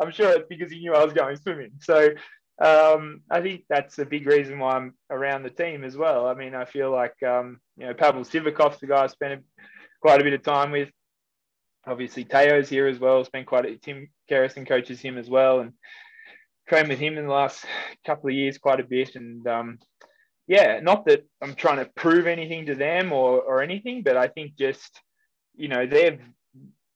I'm 0.00 0.10
sure 0.10 0.30
it's 0.30 0.48
because 0.48 0.72
he 0.72 0.80
knew 0.80 0.94
I 0.94 1.04
was 1.04 1.14
going 1.14 1.36
swimming. 1.36 1.70
So 1.80 2.10
um, 2.60 3.20
I 3.30 3.40
think 3.40 3.64
that's 3.68 3.98
a 3.98 4.04
big 4.04 4.26
reason 4.26 4.58
why 4.58 4.76
I'm 4.76 4.94
around 5.10 5.44
the 5.44 5.50
team 5.50 5.84
as 5.84 5.96
well. 5.96 6.26
I 6.26 6.34
mean, 6.34 6.54
I 6.54 6.64
feel 6.64 6.90
like 6.90 7.20
um, 7.22 7.60
you 7.76 7.86
know 7.86 7.94
Pavel 7.94 8.22
Sivakov's 8.22 8.80
the 8.80 8.86
guy 8.86 9.04
I 9.04 9.06
spent 9.06 9.44
quite 10.00 10.20
a 10.20 10.24
bit 10.24 10.32
of 10.32 10.42
time 10.42 10.72
with. 10.72 10.90
Obviously, 11.86 12.24
Tao's 12.24 12.68
here 12.68 12.86
as 12.86 12.98
well. 12.98 13.24
Spent 13.24 13.46
quite 13.46 13.64
a 13.64 13.76
Tim 13.76 14.08
Kerrison 14.30 14.66
coaches 14.66 15.00
him 15.00 15.16
as 15.16 15.30
well, 15.30 15.60
and 15.60 15.72
trained 16.68 16.88
with 16.88 16.98
him 16.98 17.16
in 17.16 17.26
the 17.26 17.32
last 17.32 17.64
couple 18.04 18.28
of 18.28 18.34
years 18.34 18.58
quite 18.58 18.80
a 18.80 18.84
bit. 18.84 19.14
And 19.14 19.46
um, 19.46 19.78
yeah, 20.48 20.80
not 20.82 21.06
that 21.06 21.26
I'm 21.40 21.54
trying 21.54 21.78
to 21.78 21.90
prove 21.94 22.26
anything 22.26 22.66
to 22.66 22.74
them 22.74 23.12
or 23.12 23.40
or 23.40 23.62
anything, 23.62 24.02
but 24.02 24.16
I 24.16 24.26
think 24.26 24.56
just 24.56 25.00
you 25.54 25.68
know 25.68 25.86
they've 25.86 26.20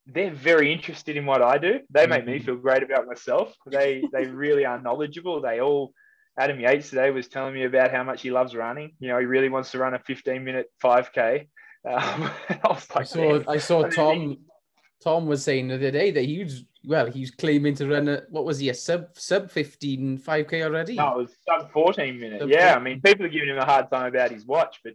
they're 0.07 0.33
very 0.33 0.73
interested 0.73 1.17
in 1.17 1.27
what 1.27 1.43
I 1.43 1.59
do. 1.59 1.81
They 1.91 2.07
make 2.07 2.27
me 2.27 2.37
mm-hmm. 2.37 2.45
feel 2.45 2.57
great 2.57 2.83
about 2.83 3.07
myself. 3.07 3.55
They 3.67 4.03
they 4.13 4.27
really 4.27 4.65
are 4.65 4.81
knowledgeable. 4.81 5.41
They 5.41 5.61
all 5.61 5.93
Adam 6.39 6.59
Yates 6.59 6.91
today 6.91 7.11
was 7.11 7.29
telling 7.29 7.55
me 7.55 7.65
about 7.65 7.91
how 7.91 8.03
much 8.03 8.23
he 8.23 8.31
loves 8.31 8.55
running. 8.55 8.93
You 8.99 9.09
know, 9.09 9.19
he 9.19 9.27
really 9.27 9.49
wants 9.49 9.71
to 9.73 9.79
run 9.79 9.95
a 9.95 9.99
15 9.99 10.43
minute 10.43 10.67
5K. 10.83 11.49
Um, 11.89 11.93
I, 12.49 12.69
like, 12.69 12.97
I, 12.97 13.03
saw 13.03 13.41
I 13.49 13.59
saw 13.59 13.89
Tom 13.89 14.39
Tom 15.03 15.27
was 15.27 15.45
saying 15.45 15.69
the 15.69 15.75
other 15.75 15.91
day 15.91 16.11
that 16.11 16.25
he 16.25 16.43
was 16.43 16.65
well, 16.85 17.07
he's 17.07 17.31
claiming 17.31 17.75
to 17.77 17.87
run 17.87 18.09
a 18.09 18.23
what 18.31 18.45
was 18.45 18.59
he 18.59 18.71
a 18.71 18.75
sub 18.75 19.07
sub 19.15 19.51
15 19.51 20.19
5K 20.19 20.65
already? 20.65 20.97
No, 20.97 21.21
it 21.21 21.23
was 21.23 21.37
sub 21.49 21.71
14 21.71 22.19
minutes. 22.19 22.43
Sub 22.43 22.51
yeah, 22.51 22.75
14. 22.75 22.77
I 22.77 22.81
mean 22.81 23.01
people 23.03 23.27
are 23.27 23.31
giving 23.31 23.49
him 23.49 23.59
a 23.59 23.65
hard 23.65 23.91
time 23.91 24.07
about 24.07 24.31
his 24.31 24.47
watch, 24.47 24.81
but 24.83 24.95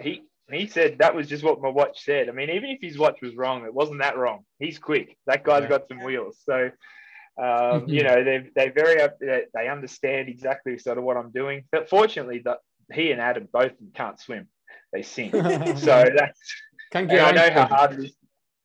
he 0.00 0.22
he 0.50 0.66
said 0.66 0.98
that 0.98 1.14
was 1.14 1.28
just 1.28 1.44
what 1.44 1.60
my 1.60 1.68
watch 1.68 2.04
said. 2.04 2.28
I 2.28 2.32
mean, 2.32 2.50
even 2.50 2.70
if 2.70 2.80
his 2.80 2.98
watch 2.98 3.20
was 3.20 3.36
wrong, 3.36 3.64
it 3.64 3.74
wasn't 3.74 4.00
that 4.00 4.16
wrong. 4.16 4.44
He's 4.58 4.78
quick. 4.78 5.16
That 5.26 5.44
guy's 5.44 5.62
yeah. 5.62 5.68
got 5.68 5.88
some 5.88 6.02
wheels. 6.02 6.38
So, 6.44 6.70
um, 7.42 7.84
you 7.88 8.02
know, 8.02 8.24
they 8.24 8.48
they 8.54 8.70
very 8.70 9.00
they 9.20 9.68
understand 9.68 10.28
exactly 10.28 10.78
sort 10.78 10.98
of 10.98 11.04
what 11.04 11.16
I'm 11.16 11.30
doing. 11.30 11.64
But 11.70 11.88
fortunately, 11.88 12.40
that 12.44 12.58
he 12.92 13.12
and 13.12 13.20
Adam 13.20 13.48
both 13.52 13.72
can't 13.94 14.18
swim. 14.18 14.48
They 14.92 15.02
sink. 15.02 15.32
so 15.34 16.04
that's. 16.16 16.40
Can 16.90 17.10
I 17.10 17.32
know 17.32 17.50
how 17.50 17.66
hard 17.66 17.92
it 17.92 18.04
is. 18.06 18.16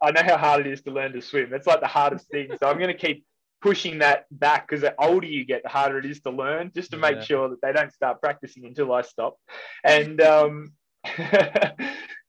I 0.01 0.11
know 0.11 0.23
how 0.23 0.37
hard 0.37 0.65
it 0.65 0.71
is 0.71 0.81
to 0.83 0.91
learn 0.91 1.13
to 1.13 1.21
swim. 1.21 1.53
It's 1.53 1.67
like 1.67 1.81
the 1.81 1.87
hardest 1.87 2.29
thing. 2.29 2.49
So 2.59 2.67
I'm 2.67 2.77
going 2.77 2.89
to 2.89 2.97
keep 2.97 3.25
pushing 3.61 3.99
that 3.99 4.25
back 4.29 4.67
because 4.67 4.81
the 4.81 4.93
older 5.01 5.25
you 5.25 5.45
get, 5.45 5.63
the 5.63 5.69
harder 5.69 5.97
it 5.97 6.05
is 6.05 6.19
to 6.19 6.29
learn, 6.29 6.71
just 6.75 6.91
to 6.91 6.97
make 6.97 7.21
sure 7.21 7.47
that 7.49 7.61
they 7.61 7.71
don't 7.71 7.93
start 7.93 8.21
practicing 8.21 8.65
until 8.65 8.91
I 8.91 9.01
stop. 9.01 9.37
And 9.85 10.19
um, 10.21 10.73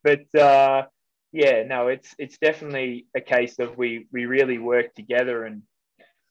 but 0.03 0.35
uh, 0.41 0.85
yeah, 1.33 1.63
no, 1.67 1.89
it's 1.89 2.15
it's 2.19 2.39
definitely 2.39 3.07
a 3.15 3.21
case 3.21 3.59
of 3.59 3.77
we 3.77 4.07
we 4.13 4.27
really 4.27 4.59
work 4.59 4.95
together, 4.95 5.45
and 5.45 5.63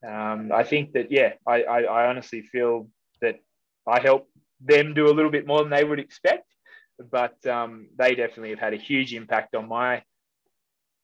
um, 0.08 0.52
I 0.52 0.64
think 0.64 0.94
that 0.94 1.12
yeah, 1.12 1.34
I, 1.48 1.64
I, 1.64 1.82
I 1.84 2.08
honestly 2.08 2.42
feel 2.42 2.90
that 3.22 3.40
I 3.88 4.00
help 4.02 4.30
them 4.62 4.94
do 4.94 5.08
a 5.08 5.14
little 5.16 5.32
bit 5.32 5.48
more 5.48 5.60
than 5.60 5.70
they 5.72 5.84
would 5.84 6.00
expect, 6.00 6.48
but 7.12 7.46
um, 7.46 7.88
they 7.98 8.16
definitely 8.16 8.52
have 8.52 8.60
had 8.60 8.74
a 8.74 8.78
huge 8.78 9.14
impact 9.14 9.56
on 9.56 9.68
my 9.68 10.04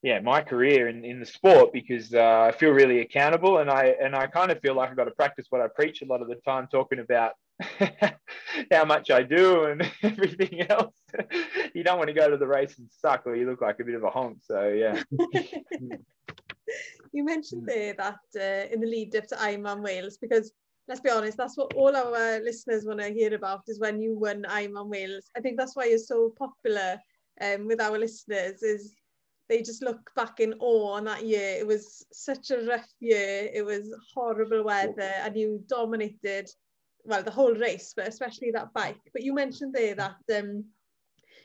yeah 0.02 0.18
my 0.20 0.40
career 0.40 0.88
in, 0.88 1.04
in 1.04 1.20
the 1.20 1.26
sport 1.26 1.72
because 1.72 2.14
uh, 2.14 2.48
I 2.48 2.52
feel 2.52 2.70
really 2.70 3.00
accountable 3.00 3.58
and 3.58 3.70
I 3.70 3.94
and 4.02 4.14
I 4.14 4.26
kind 4.26 4.50
of 4.50 4.60
feel 4.60 4.74
like 4.74 4.90
I've 4.90 4.96
got 4.96 5.04
to 5.04 5.10
practice 5.10 5.46
what 5.50 5.60
I 5.60 5.68
preach 5.68 6.02
a 6.02 6.06
lot 6.06 6.22
of 6.22 6.28
the 6.28 6.36
time 6.36 6.68
talking 6.70 7.00
about 7.00 7.32
how 8.72 8.84
much 8.84 9.10
I 9.10 9.22
do 9.22 9.64
and 9.64 9.90
everything 10.02 10.62
else. 10.68 10.94
you 11.74 11.82
don't 11.84 11.98
want 11.98 12.08
to 12.08 12.14
go 12.14 12.30
to 12.30 12.36
the 12.36 12.46
race 12.46 12.78
and 12.78 12.88
suck 12.90 13.26
or 13.26 13.36
you 13.36 13.46
look 13.46 13.60
like 13.60 13.80
a 13.80 13.84
bit 13.84 13.94
of 13.94 14.04
a 14.04 14.10
honk. 14.10 14.38
So, 14.42 14.68
yeah. 14.68 15.02
you 17.12 17.24
mentioned 17.24 17.66
there 17.66 17.94
that 17.94 18.20
uh, 18.36 18.72
in 18.72 18.80
the 18.80 18.86
lead 18.86 19.14
up 19.16 19.26
to 19.28 19.36
Ironman 19.36 19.82
Wales, 19.82 20.18
because 20.20 20.52
let's 20.88 21.00
be 21.00 21.10
honest, 21.10 21.36
that's 21.36 21.56
what 21.56 21.74
all 21.74 21.94
our 21.94 22.40
listeners 22.40 22.84
want 22.84 23.00
to 23.00 23.12
hear 23.12 23.34
about 23.34 23.62
is 23.68 23.78
when 23.78 24.00
you 24.00 24.18
won 24.18 24.44
Ironman 24.48 24.88
Wales. 24.88 25.30
I 25.36 25.40
think 25.40 25.56
that's 25.56 25.76
why 25.76 25.84
you're 25.86 25.98
so 25.98 26.32
popular 26.38 26.98
um, 27.40 27.66
with 27.66 27.80
our 27.80 27.98
listeners 27.98 28.62
is 28.62 28.94
they 29.48 29.62
just 29.62 29.82
look 29.82 30.10
back 30.14 30.40
in 30.40 30.54
awe 30.60 30.92
on 30.92 31.04
that 31.04 31.26
year. 31.26 31.56
It 31.58 31.66
was 31.66 32.06
such 32.12 32.50
a 32.50 32.64
rough 32.66 32.88
year. 33.00 33.50
It 33.52 33.64
was 33.64 33.94
horrible 34.14 34.64
weather 34.64 35.12
and 35.24 35.36
you 35.36 35.62
dominated 35.68 36.48
well, 37.04 37.22
the 37.22 37.30
whole 37.30 37.54
race, 37.54 37.92
but 37.96 38.08
especially 38.08 38.50
that 38.52 38.72
bike. 38.72 39.00
But 39.12 39.22
you 39.22 39.34
mentioned 39.34 39.74
there 39.74 39.94
that 39.94 40.16
um, 40.38 40.64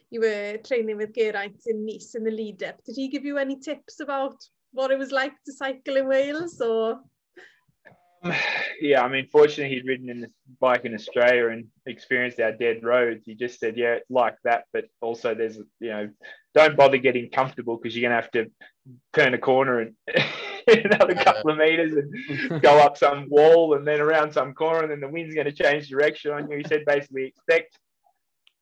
you 0.10 0.22
were 0.22 0.58
training 0.58 0.98
with 0.98 1.14
Geraint 1.16 1.62
in 1.66 1.86
Nice 1.86 2.16
in 2.16 2.24
the 2.24 2.32
lead 2.32 2.64
up. 2.64 2.84
Did 2.84 2.96
he 2.96 3.08
give 3.08 3.26
you 3.26 3.38
any 3.38 3.60
tips 3.60 4.00
about 4.00 4.36
what 4.72 4.92
it 4.92 5.00
was 5.00 5.12
like 5.12 5.34
to 5.46 5.54
cycle 5.54 5.98
in 5.98 6.08
Wales 6.08 6.62
or? 6.62 7.00
Um, 8.24 8.34
yeah, 8.82 9.02
I 9.02 9.08
mean, 9.08 9.28
fortunately, 9.32 9.76
he'd 9.76 9.86
ridden 9.86 10.10
in 10.10 10.22
this 10.22 10.32
bike 10.60 10.86
in 10.86 10.94
Australia 10.94 11.50
and 11.50 11.68
experienced 11.86 12.40
our 12.40 12.52
dead 12.52 12.84
roads. 12.84 13.24
He 13.26 13.36
just 13.36 13.60
said, 13.60 13.78
yeah, 13.78 13.94
it's 13.94 14.10
like 14.10 14.36
that, 14.44 14.66
but 14.74 14.86
also 15.02 15.34
there's, 15.36 15.58
you 15.80 15.90
know, 15.90 16.10
don't 16.54 16.76
bother 16.76 16.98
getting 16.98 17.30
comfortable 17.30 17.78
because 17.78 17.96
you're 17.96 18.10
going 18.10 18.18
to 18.18 18.22
have 18.22 18.32
to 18.32 18.52
turn 19.14 19.34
a 19.34 19.38
corner 19.38 19.80
and 19.80 19.96
another 20.86 21.16
couple 21.16 21.52
of 21.52 21.58
meters 21.58 21.94
and 21.94 22.62
go 22.62 22.80
up 22.80 22.98
some 23.06 23.28
wall 23.30 23.76
and 23.76 23.88
then 23.88 24.02
around 24.02 24.32
some 24.32 24.54
corner 24.54 24.84
and 24.84 24.92
then 24.92 25.00
the 25.00 25.08
wind's 25.08 25.36
going 25.36 25.46
to 25.46 25.52
change 25.52 25.88
direction 25.90 26.32
on 26.32 26.50
you. 26.50 26.58
He 26.58 26.64
said 26.64 26.86
basically 26.86 27.26
expect 27.26 27.78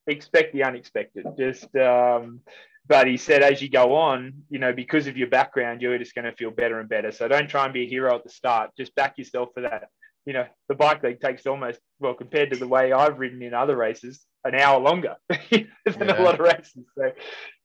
expect 0.07 0.53
the 0.53 0.63
unexpected. 0.63 1.25
Just 1.37 1.75
um, 1.75 2.41
but 2.87 3.07
he 3.07 3.17
said 3.17 3.41
as 3.41 3.61
you 3.61 3.69
go 3.69 3.95
on, 3.95 4.33
you 4.49 4.59
know, 4.59 4.73
because 4.73 5.07
of 5.07 5.17
your 5.17 5.27
background, 5.27 5.81
you're 5.81 5.97
just 5.97 6.15
going 6.15 6.25
to 6.25 6.33
feel 6.33 6.51
better 6.51 6.79
and 6.79 6.89
better. 6.89 7.11
So 7.11 7.27
don't 7.27 7.49
try 7.49 7.65
and 7.65 7.73
be 7.73 7.85
a 7.85 7.89
hero 7.89 8.15
at 8.15 8.23
the 8.23 8.29
start. 8.29 8.71
Just 8.77 8.93
back 8.95 9.17
yourself 9.17 9.49
for 9.53 9.61
that. 9.61 9.87
You 10.25 10.33
know, 10.33 10.45
the 10.69 10.75
bike 10.75 11.03
leg 11.03 11.19
takes 11.19 11.45
almost 11.45 11.79
well 11.99 12.13
compared 12.13 12.51
to 12.51 12.57
the 12.57 12.67
way 12.67 12.93
I've 12.93 13.19
ridden 13.19 13.41
in 13.41 13.53
other 13.53 13.75
races, 13.75 14.25
an 14.45 14.55
hour 14.55 14.79
longer 14.79 15.15
than 15.29 15.37
yeah. 15.51 16.21
a 16.21 16.23
lot 16.23 16.35
of 16.35 16.39
races. 16.39 16.85
So, 16.97 17.11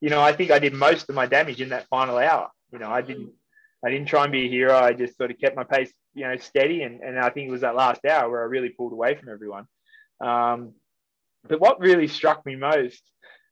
you 0.01 0.11
know, 0.11 0.21
I 0.21 0.33
think 0.33 0.51
I 0.51 0.59
did 0.59 0.75
most 0.75 1.09
of 1.09 1.15
my 1.15 1.27
damage 1.27 1.61
in 1.61 1.69
that 1.69 1.87
final 1.89 2.19
hour. 2.19 2.51
You 2.73 2.81
know, 2.81 2.91
I 2.91 3.01
didn't 3.01 3.33
I 3.85 3.91
didn't 3.91 4.09
try 4.09 4.25
and 4.25 4.33
be 4.33 4.47
a 4.47 4.51
hero. 4.51 4.77
I 4.77 4.93
just 4.93 5.17
sort 5.17 5.31
of 5.31 5.39
kept 5.39 5.57
my 5.57 5.65
pace, 5.65 5.93
you 6.15 6.27
know, 6.27 6.37
steady. 6.37 6.83
And, 6.83 7.01
and 7.01 7.19
I 7.19 7.31
think 7.31 7.49
it 7.49 7.53
was 7.53 7.61
that 7.61 7.77
last 7.77 8.05
hour 8.05 8.31
where 8.31 8.43
I 8.43 8.47
really 8.47 8.71
pulled 8.71 8.93
away 8.93 9.15
from 9.15 9.29
everyone. 9.29 9.67
Um, 10.21 10.73
but 11.49 11.61
what 11.61 11.81
really 11.81 12.09
struck 12.09 12.45
me 12.45 12.57
most 12.57 13.03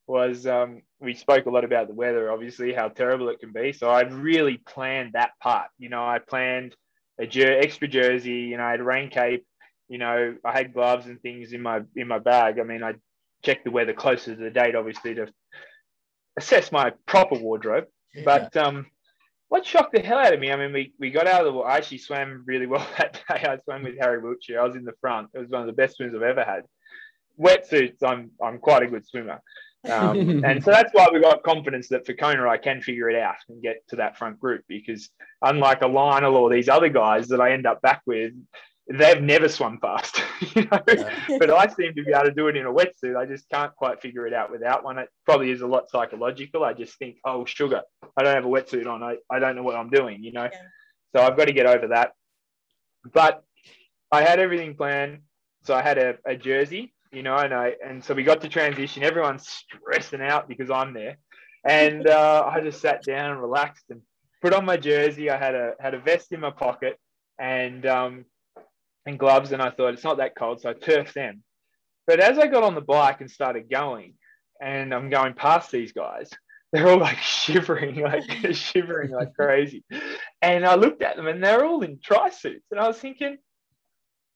was 0.06 0.46
um, 0.46 0.82
we 1.00 1.14
spoke 1.14 1.46
a 1.46 1.50
lot 1.50 1.64
about 1.64 1.88
the 1.88 1.94
weather, 1.94 2.30
obviously, 2.30 2.72
how 2.72 2.88
terrible 2.88 3.28
it 3.28 3.40
can 3.40 3.52
be. 3.52 3.72
So 3.72 3.88
I 3.88 4.02
really 4.02 4.56
planned 4.56 5.12
that 5.12 5.32
part. 5.40 5.68
You 5.78 5.88
know, 5.88 6.04
I 6.04 6.18
planned 6.18 6.74
a 7.18 7.26
jer- 7.26 7.58
extra 7.58 7.88
jersey. 7.88 8.30
You 8.30 8.56
know, 8.56 8.64
I 8.64 8.72
had 8.72 8.80
a 8.80 8.84
rain 8.84 9.10
cape. 9.10 9.46
You 9.88 9.98
know, 9.98 10.36
I 10.44 10.52
had 10.52 10.74
gloves 10.74 11.06
and 11.06 11.20
things 11.20 11.52
in 11.52 11.62
my 11.62 11.82
in 11.94 12.08
my 12.08 12.18
bag. 12.18 12.58
I 12.58 12.64
mean, 12.64 12.82
I 12.82 12.94
checked 13.44 13.64
the 13.64 13.70
weather 13.70 13.92
closer 13.92 14.34
to 14.34 14.40
the 14.40 14.50
date, 14.50 14.74
obviously, 14.74 15.14
to 15.14 15.28
assess 16.36 16.72
my 16.72 16.92
proper 17.06 17.36
wardrobe. 17.36 17.86
Yeah. 18.14 18.22
But 18.24 18.56
um, 18.56 18.86
what 19.48 19.64
shocked 19.64 19.92
the 19.92 20.00
hell 20.00 20.18
out 20.18 20.32
of 20.35 20.40
me, 20.40 20.50
I 20.50 20.56
mean, 20.56 20.72
we, 20.72 20.92
we 20.98 21.11
got 21.11 21.26
out 21.26 21.40
of 21.40 21.46
the 21.46 21.52
water. 21.52 21.68
I 21.68 21.76
actually 21.76 21.98
swam 21.98 22.42
really 22.46 22.66
well 22.66 22.87
that 22.98 23.14
day. 23.28 23.48
I 23.48 23.59
swam 23.64 23.85
with 23.85 23.98
Harry 23.98 24.20
Wiltshire. 24.20 24.61
I 24.61 24.64
was 24.64 24.76
in 24.76 24.85
the 24.85 24.94
front. 25.00 25.28
It 25.35 25.38
was 25.38 25.48
one 25.48 25.62
of 25.62 25.66
the 25.66 25.72
best 25.72 25.96
swims 25.96 26.14
I've 26.14 26.22
ever 26.22 26.44
had. 26.44 26.62
Wetsuits, 27.38 28.02
I'm, 28.02 28.30
I'm 28.42 28.59
quite 28.59 28.82
a 28.82 28.87
good 28.87 29.06
swimmer. 29.06 29.40
Um, 29.88 30.44
and 30.44 30.64
so 30.64 30.70
that's 30.70 30.92
why 30.92 31.09
we 31.12 31.20
got 31.20 31.42
confidence 31.42 31.88
that 31.88 32.06
for 32.06 32.14
Kona, 32.14 32.48
I 32.48 32.56
can 32.56 32.82
figure 32.82 33.09
it 33.09 33.20
out 33.20 33.37
and 33.48 33.62
get 33.62 33.87
to 33.88 33.96
that 33.96 34.18
front 34.18 34.40
group 34.40 34.64
because 34.68 35.11
unlike 35.42 35.82
a 35.82 35.87
Lionel 35.87 36.37
or 36.37 36.50
these 36.50 36.68
other 36.68 36.88
guys 36.88 37.28
that 37.28 37.40
I 37.40 37.52
end 37.52 37.66
up 37.66 37.82
back 37.82 38.02
with, 38.06 38.32
they've 38.88 39.20
never 39.20 39.49
swum 39.49 39.79
fast, 39.81 40.22
you 40.55 40.62
know. 40.64 40.81
Yeah. 40.88 41.38
but 41.38 41.51
I 41.51 41.66
seem 41.66 41.94
to 41.94 42.05
be 42.05 42.12
able 42.12 42.27
to 42.27 42.33
do 42.33 42.49
it 42.49 42.57
in 42.57 42.66
a 42.66 42.72
wetsuit. 42.72 43.16
I 43.16 43.27
just 43.27 43.49
can't 43.49 43.75
quite 43.75 44.01
figure 44.01 44.27
it 44.27 44.33
out 44.33 44.51
without 44.51 44.85
one. 44.85 44.99
It 44.99 45.09
probably 45.25 45.51
is 45.51 45.61
a 45.62 45.66
lot 45.66 45.90
psychological. 45.90 46.64
I 46.64 46.72
just 46.72 46.99
think, 46.99 47.16
oh, 47.25 47.44
sugar, 47.44 47.83
I 48.16 48.22
don't 48.22 48.35
have 48.35 48.44
a 48.44 48.49
wetsuit 48.49 48.87
on. 48.87 49.03
I, 49.03 49.16
I 49.31 49.38
don't 49.38 49.57
know 49.57 49.62
what 49.62 49.77
I'm 49.77 49.90
doing, 49.90 50.22
you 50.22 50.33
know. 50.33 50.49
Yeah. 50.53 50.61
So 51.14 51.22
I've 51.22 51.37
got 51.37 51.46
to 51.46 51.53
get 51.53 51.66
over 51.66 51.88
that. 51.88 52.12
But 53.12 53.42
I 54.12 54.22
had 54.22 54.38
everything 54.38 54.75
planned. 54.75 55.20
So 55.64 55.75
I 55.75 55.83
had 55.83 55.99
a, 55.99 56.16
a 56.25 56.37
jersey, 56.37 56.94
you 57.11 57.22
know, 57.22 57.37
and 57.37 57.53
I 57.53 57.75
and 57.85 58.03
so 58.03 58.14
we 58.14 58.22
got 58.22 58.40
to 58.42 58.49
transition. 58.49 59.03
Everyone's 59.03 59.49
stressing 59.49 60.20
out 60.20 60.49
because 60.49 60.70
I'm 60.70 60.94
there, 60.94 61.18
and 61.64 62.07
uh, 62.09 62.49
I 62.49 62.61
just 62.61 62.81
sat 62.81 63.03
down 63.03 63.33
and 63.33 63.40
relaxed 63.40 63.87
and 63.90 64.01
put 64.42 64.53
on 64.53 64.64
my 64.64 64.77
jersey. 64.77 65.29
I 65.29 65.37
had 65.37 65.57
a 65.57 65.72
had 65.81 65.94
a 65.94 65.99
vest 65.99 66.31
in 66.31 66.40
my 66.40 66.51
pocket, 66.51 66.99
and 67.38 67.85
um, 67.85 68.25
and 69.06 69.18
gloves, 69.18 69.52
and 69.52 69.62
I 69.62 69.70
thought 69.70 69.94
it's 69.94 70.04
not 70.04 70.18
that 70.18 70.36
cold, 70.36 70.60
so 70.60 70.70
I 70.70 70.74
turfed 70.74 71.14
them. 71.14 71.42
But 72.06 72.20
as 72.20 72.38
I 72.38 72.46
got 72.46 72.62
on 72.62 72.74
the 72.74 72.80
bike 72.80 73.20
and 73.20 73.30
started 73.30 73.70
going, 73.70 74.14
and 74.60 74.92
I'm 74.92 75.10
going 75.10 75.34
past 75.34 75.70
these 75.70 75.92
guys, 75.92 76.30
they're 76.72 76.88
all 76.88 76.98
like 76.98 77.18
shivering, 77.22 77.96
like 77.96 78.30
shivering 78.52 79.12
like 79.12 79.34
crazy. 79.34 79.84
And 80.42 80.66
I 80.66 80.74
looked 80.74 81.02
at 81.02 81.16
them, 81.16 81.26
and 81.26 81.42
they're 81.42 81.64
all 81.64 81.82
in 81.82 81.98
tri 82.02 82.30
suits, 82.30 82.66
and 82.70 82.80
I 82.80 82.88
was 82.88 82.98
thinking, 82.98 83.38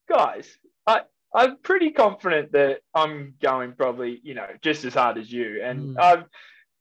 guys, 0.09 0.49
I 0.87 1.01
I'm 1.33 1.57
pretty 1.57 1.91
confident 1.91 2.51
that 2.53 2.79
I'm 2.93 3.35
going 3.41 3.73
probably, 3.73 4.19
you 4.23 4.33
know, 4.33 4.47
just 4.61 4.83
as 4.85 4.93
hard 4.93 5.17
as 5.17 5.31
you, 5.31 5.61
and 5.63 5.95
mm. 5.95 6.01
I've 6.01 6.25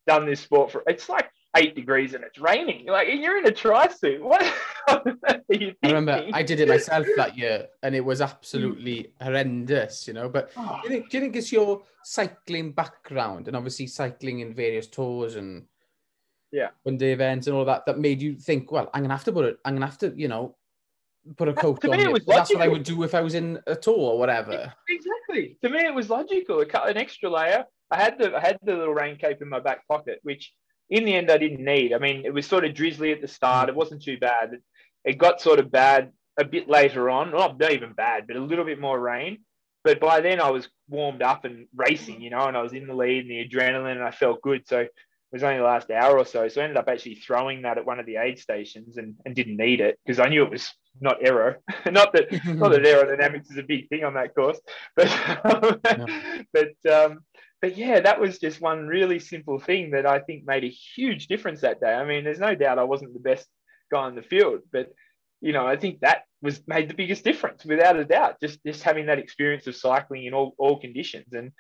done 0.07 0.27
this 0.27 0.41
sport 0.41 0.73
for. 0.73 0.83
It's 0.87 1.09
like 1.09 1.31
eight 1.57 1.75
degrees 1.75 2.15
and 2.15 2.25
it's 2.25 2.39
raining. 2.39 2.87
Like 2.87 3.09
you're 3.13 3.39
in 3.39 3.47
a 3.47 3.53
tri 3.53 3.89
suit. 3.89 4.23
What? 4.23 4.43
I 4.89 5.73
remember 5.83 6.27
I 6.33 6.43
did 6.43 6.61
it 6.61 6.69
myself 6.69 7.07
that 7.17 7.37
year, 7.37 7.67
and 7.83 7.95
it 7.95 8.05
was 8.05 8.21
absolutely 8.21 9.13
horrendous. 9.21 10.07
You 10.07 10.15
know, 10.15 10.29
but 10.29 10.51
oh. 10.57 10.81
do, 10.83 10.89
you 10.89 10.95
think, 10.95 11.11
do 11.11 11.17
you 11.17 11.23
think 11.23 11.37
it's 11.37 11.53
your 11.53 11.83
cycling 12.05 12.73
background 12.73 13.49
and 13.49 13.57
obviously 13.57 13.87
cycling 13.87 14.41
in 14.41 14.55
various 14.55 14.87
tours 14.87 15.37
and 15.37 15.65
yeah, 16.53 16.69
one 16.83 16.97
day 16.97 17.13
events 17.13 17.47
and 17.47 17.57
all 17.57 17.65
that 17.65 17.87
that 17.87 17.99
made 17.99 18.23
you 18.23 18.37
think, 18.37 18.73
well, 18.73 18.91
I'm 18.95 19.03
gonna 19.03 19.15
have 19.15 19.25
to 19.25 19.33
put 19.33 19.45
it. 19.45 19.59
I'm 19.65 19.75
gonna 19.75 19.87
have 19.87 19.99
to, 19.99 20.13
you 20.17 20.29
know. 20.29 20.57
Put 21.37 21.49
a 21.49 21.53
coat 21.53 21.83
to 21.83 21.91
on. 21.93 21.99
Me 21.99 22.05
it 22.05 22.11
was 22.11 22.25
That's 22.25 22.51
what 22.51 22.63
I 22.63 22.69
would 22.69 22.83
do 22.83 23.03
if 23.03 23.15
I 23.15 23.21
was 23.21 23.35
in 23.35 23.61
a 23.67 23.77
tour 23.77 23.95
or 23.95 24.19
whatever. 24.19 24.73
Exactly. 24.89 25.59
To 25.63 25.69
me, 25.69 25.85
it 25.85 25.95
was 25.95 26.09
logical. 26.09 26.61
A 26.61 26.65
cut 26.65 26.89
an 26.89 26.97
extra 26.97 27.29
layer. 27.29 27.67
I 27.91 28.03
had 28.03 28.19
the 28.19 28.35
I 28.35 28.41
had 28.41 28.59
the 28.63 28.75
little 28.75 28.95
rain 28.95 29.17
cape 29.17 29.43
in 29.43 29.49
my 29.51 29.61
back 29.61 29.87
pocket, 29.87 30.21
which 30.23 30.51
in 30.91 31.05
the 31.05 31.15
end, 31.15 31.31
I 31.31 31.39
didn't 31.39 31.65
need. 31.65 31.93
I 31.93 31.99
mean, 31.99 32.25
it 32.25 32.35
was 32.35 32.47
sort 32.47 32.65
of 32.65 32.75
drizzly 32.75 33.13
at 33.13 33.21
the 33.21 33.29
start. 33.29 33.69
It 33.69 33.77
wasn't 33.77 34.03
too 34.03 34.19
bad. 34.19 34.59
It 35.05 35.19
got 35.19 35.41
sort 35.41 35.61
of 35.61 35.71
bad 35.71 36.13
a 36.39 36.45
bit 36.45 36.69
later 36.69 37.09
on. 37.09 37.33
Well, 37.33 37.57
not 37.59 37.73
even 37.73 37.93
bad, 37.93 38.27
but 38.27 38.37
a 38.37 38.41
little 38.41 38.65
bit 38.65 38.81
more 38.81 38.99
rain. 38.99 39.39
But 39.83 40.01
by 40.01 40.21
then, 40.21 40.41
I 40.41 40.51
was 40.51 40.69
warmed 40.89 41.23
up 41.23 41.45
and 41.45 41.67
racing, 41.75 42.21
you 42.21 42.31
know, 42.31 42.47
and 42.47 42.57
I 42.57 42.63
was 42.63 42.73
in 42.73 42.87
the 42.87 42.95
lead 42.95 43.25
and 43.25 43.31
the 43.31 43.49
adrenaline, 43.49 43.93
and 43.93 44.03
I 44.03 44.11
felt 44.11 44.43
good. 44.43 44.69
So 44.69 44.81
it 44.81 44.91
was 45.33 45.45
only 45.45 45.59
the 45.59 45.65
last 45.65 45.91
hour 45.91 46.19
or 46.19 46.27
so. 46.27 46.49
So 46.49 46.61
I 46.61 46.65
ended 46.65 46.77
up 46.77 46.89
actually 46.89 47.15
throwing 47.15 47.63
that 47.63 47.79
at 47.79 47.87
one 47.87 48.01
of 48.01 48.07
the 48.07 48.17
aid 48.17 48.39
stations 48.39 48.97
and, 48.97 49.15
and 49.25 49.35
didn't 49.35 49.57
need 49.57 49.81
it 49.81 49.99
because 50.05 50.19
I 50.19 50.29
knew 50.29 50.43
it 50.43 50.51
was 50.51 50.71
not 51.01 51.19
aero. 51.23 51.55
not 51.87 52.13
that 52.13 52.33
not 52.47 52.73
that 52.73 52.83
aerodynamics 52.85 53.51
is 53.51 53.57
a 53.57 53.63
big 53.63 53.89
thing 53.89 54.03
on 54.03 54.15
that 54.15 54.35
course, 54.35 54.61
but 54.97 55.09
but 56.53 56.93
um, 56.93 57.21
but 57.61 57.77
yeah, 57.77 58.01
that 58.01 58.21
was 58.21 58.39
just 58.39 58.61
one 58.61 58.87
really 58.87 59.19
simple 59.19 59.59
thing 59.59 59.91
that 59.91 60.07
I 60.07 60.21
think 60.21 60.47
made 60.47 60.65
a 60.65 60.69
huge 60.69 61.27
difference 61.27 61.61
that 61.61 61.81
day. 61.81 61.93
I 61.93 62.05
mean, 62.05 62.25
there's 62.25 62.39
no 62.39 62.55
doubt 62.55 62.79
I 62.79 62.85
wasn't 62.85 63.13
the 63.13 63.21
best 63.21 63.47
guy 63.93 64.09
in 64.09 64.15
the 64.15 64.23
field, 64.23 64.61
but 64.73 64.89
you 65.41 65.53
know, 65.53 65.67
I 65.67 65.77
think 65.77 66.01
that 66.01 66.25
was 66.43 66.63
made 66.67 66.89
the 66.89 66.95
biggest 66.95 67.25
difference 67.25 67.65
without 67.65 67.99
a 67.99 68.05
doubt. 68.05 68.41
Just 68.41 68.63
just 68.65 68.83
having 68.83 69.07
that 69.07 69.19
experience 69.19 69.67
of 69.67 69.77
cycling 69.77 70.25
in 70.25 70.35
all, 70.35 70.55
all 70.59 70.81
conditions 70.81 71.33
and 71.33 71.53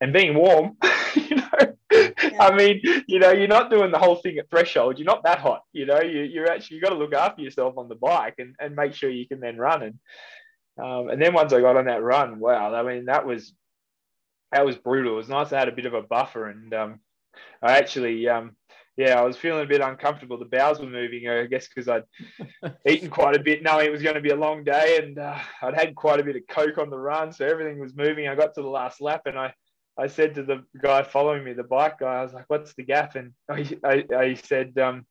and 0.00 0.12
being 0.12 0.34
warm, 0.34 0.76
you 1.14 1.36
know. 1.36 1.76
Yeah. 1.90 2.42
I 2.42 2.54
mean, 2.54 2.80
you 3.06 3.18
know, 3.18 3.30
you're 3.30 3.48
not 3.48 3.70
doing 3.70 3.90
the 3.90 3.98
whole 3.98 4.16
thing 4.16 4.36
at 4.38 4.50
threshold. 4.50 4.98
You're 4.98 5.06
not 5.06 5.24
that 5.24 5.38
hot, 5.38 5.62
you 5.72 5.86
know. 5.86 6.00
You 6.00 6.22
you're 6.22 6.50
actually 6.50 6.76
you 6.76 6.82
got 6.82 6.90
to 6.90 6.98
look 6.98 7.14
after 7.14 7.42
yourself 7.42 7.78
on 7.78 7.88
the 7.88 7.94
bike 7.94 8.34
and, 8.38 8.54
and 8.60 8.74
make 8.74 8.94
sure 8.94 9.10
you 9.10 9.26
can 9.26 9.40
then 9.40 9.56
run. 9.56 9.82
And 9.82 9.94
um, 10.78 11.08
and 11.08 11.20
then 11.20 11.32
once 11.32 11.52
I 11.52 11.60
got 11.60 11.76
on 11.76 11.86
that 11.86 12.02
run, 12.02 12.38
wow, 12.38 12.74
I 12.74 12.82
mean, 12.82 13.06
that 13.06 13.26
was 13.26 13.54
that 14.52 14.64
was 14.64 14.76
brutal. 14.76 15.14
It 15.14 15.16
was 15.16 15.28
nice 15.28 15.52
I 15.52 15.58
had 15.58 15.68
a 15.68 15.72
bit 15.72 15.86
of 15.86 15.94
a 15.94 16.02
buffer, 16.02 16.46
and 16.46 16.72
um, 16.72 17.00
I 17.62 17.78
actually, 17.78 18.28
um, 18.28 18.56
yeah, 18.96 19.20
I 19.20 19.22
was 19.22 19.36
feeling 19.36 19.62
a 19.62 19.68
bit 19.68 19.80
uncomfortable. 19.80 20.38
The 20.38 20.44
bowels 20.44 20.80
were 20.80 20.86
moving, 20.86 21.28
I 21.28 21.46
guess, 21.46 21.68
because 21.68 21.88
I'd 21.88 22.04
eaten 22.88 23.10
quite 23.10 23.36
a 23.36 23.42
bit, 23.42 23.62
knowing 23.62 23.86
it 23.86 23.92
was 23.92 24.02
going 24.02 24.14
to 24.14 24.20
be 24.20 24.30
a 24.30 24.36
long 24.36 24.64
day, 24.64 24.98
and 25.02 25.18
uh, 25.18 25.38
I'd 25.62 25.74
had 25.74 25.94
quite 25.94 26.20
a 26.20 26.24
bit 26.24 26.36
of 26.36 26.42
coke 26.48 26.78
on 26.78 26.90
the 26.90 26.98
run, 26.98 27.32
so 27.32 27.46
everything 27.46 27.78
was 27.78 27.96
moving. 27.96 28.28
I 28.28 28.34
got 28.34 28.54
to 28.54 28.62
the 28.62 28.68
last 28.68 29.00
lap, 29.00 29.22
and 29.26 29.38
I, 29.38 29.52
I 29.98 30.06
said 30.06 30.34
to 30.34 30.42
the 30.42 30.64
guy 30.80 31.02
following 31.02 31.44
me, 31.44 31.52
the 31.52 31.64
bike 31.64 31.98
guy, 31.98 32.20
I 32.20 32.22
was 32.22 32.32
like, 32.32 32.48
"What's 32.48 32.74
the 32.74 32.84
gap?" 32.84 33.16
And 33.16 33.32
I, 33.50 33.76
I, 33.84 34.04
I 34.14 34.34
said, 34.34 34.78
um, 34.78 35.06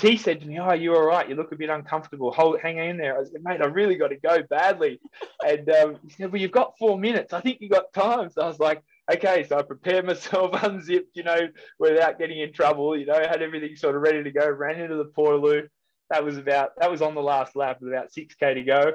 he 0.00 0.16
said 0.16 0.40
to 0.40 0.46
me, 0.46 0.58
"Oh, 0.58 0.72
you're 0.72 0.96
all 0.96 1.06
right. 1.06 1.28
You 1.28 1.34
look 1.34 1.52
a 1.52 1.56
bit 1.56 1.70
uncomfortable. 1.70 2.32
Hold, 2.32 2.60
hang 2.60 2.78
in 2.78 2.96
there." 2.96 3.18
I 3.18 3.24
said, 3.24 3.42
"Mate, 3.42 3.60
I 3.60 3.66
really 3.66 3.96
got 3.96 4.08
to 4.08 4.16
go 4.16 4.42
badly." 4.42 5.00
And 5.44 5.68
um, 5.70 5.96
he 6.02 6.10
said, 6.10 6.30
"Well, 6.32 6.40
you've 6.40 6.52
got 6.52 6.78
four 6.78 6.98
minutes. 6.98 7.32
I 7.32 7.40
think 7.40 7.60
you 7.60 7.68
got 7.68 7.92
time." 7.92 8.30
So 8.30 8.42
I 8.42 8.46
was 8.46 8.60
like, 8.60 8.82
"Okay." 9.12 9.44
So 9.48 9.58
I 9.58 9.62
prepared 9.62 10.06
myself, 10.06 10.50
unzipped, 10.62 11.16
you 11.16 11.24
know, 11.24 11.48
without 11.78 12.18
getting 12.18 12.40
in 12.40 12.52
trouble. 12.52 12.96
You 12.96 13.06
know, 13.06 13.14
had 13.14 13.42
everything 13.42 13.74
sort 13.76 13.96
of 13.96 14.02
ready 14.02 14.22
to 14.22 14.30
go. 14.30 14.48
Ran 14.48 14.80
into 14.80 14.96
the 14.96 15.06
Portaloo. 15.06 15.68
That 16.10 16.24
was 16.24 16.38
about 16.38 16.72
that 16.78 16.90
was 16.90 17.02
on 17.02 17.14
the 17.14 17.22
last 17.22 17.56
lap 17.56 17.78
with 17.80 17.92
about 17.92 18.12
six 18.12 18.34
k 18.36 18.54
to 18.54 18.62
go. 18.62 18.92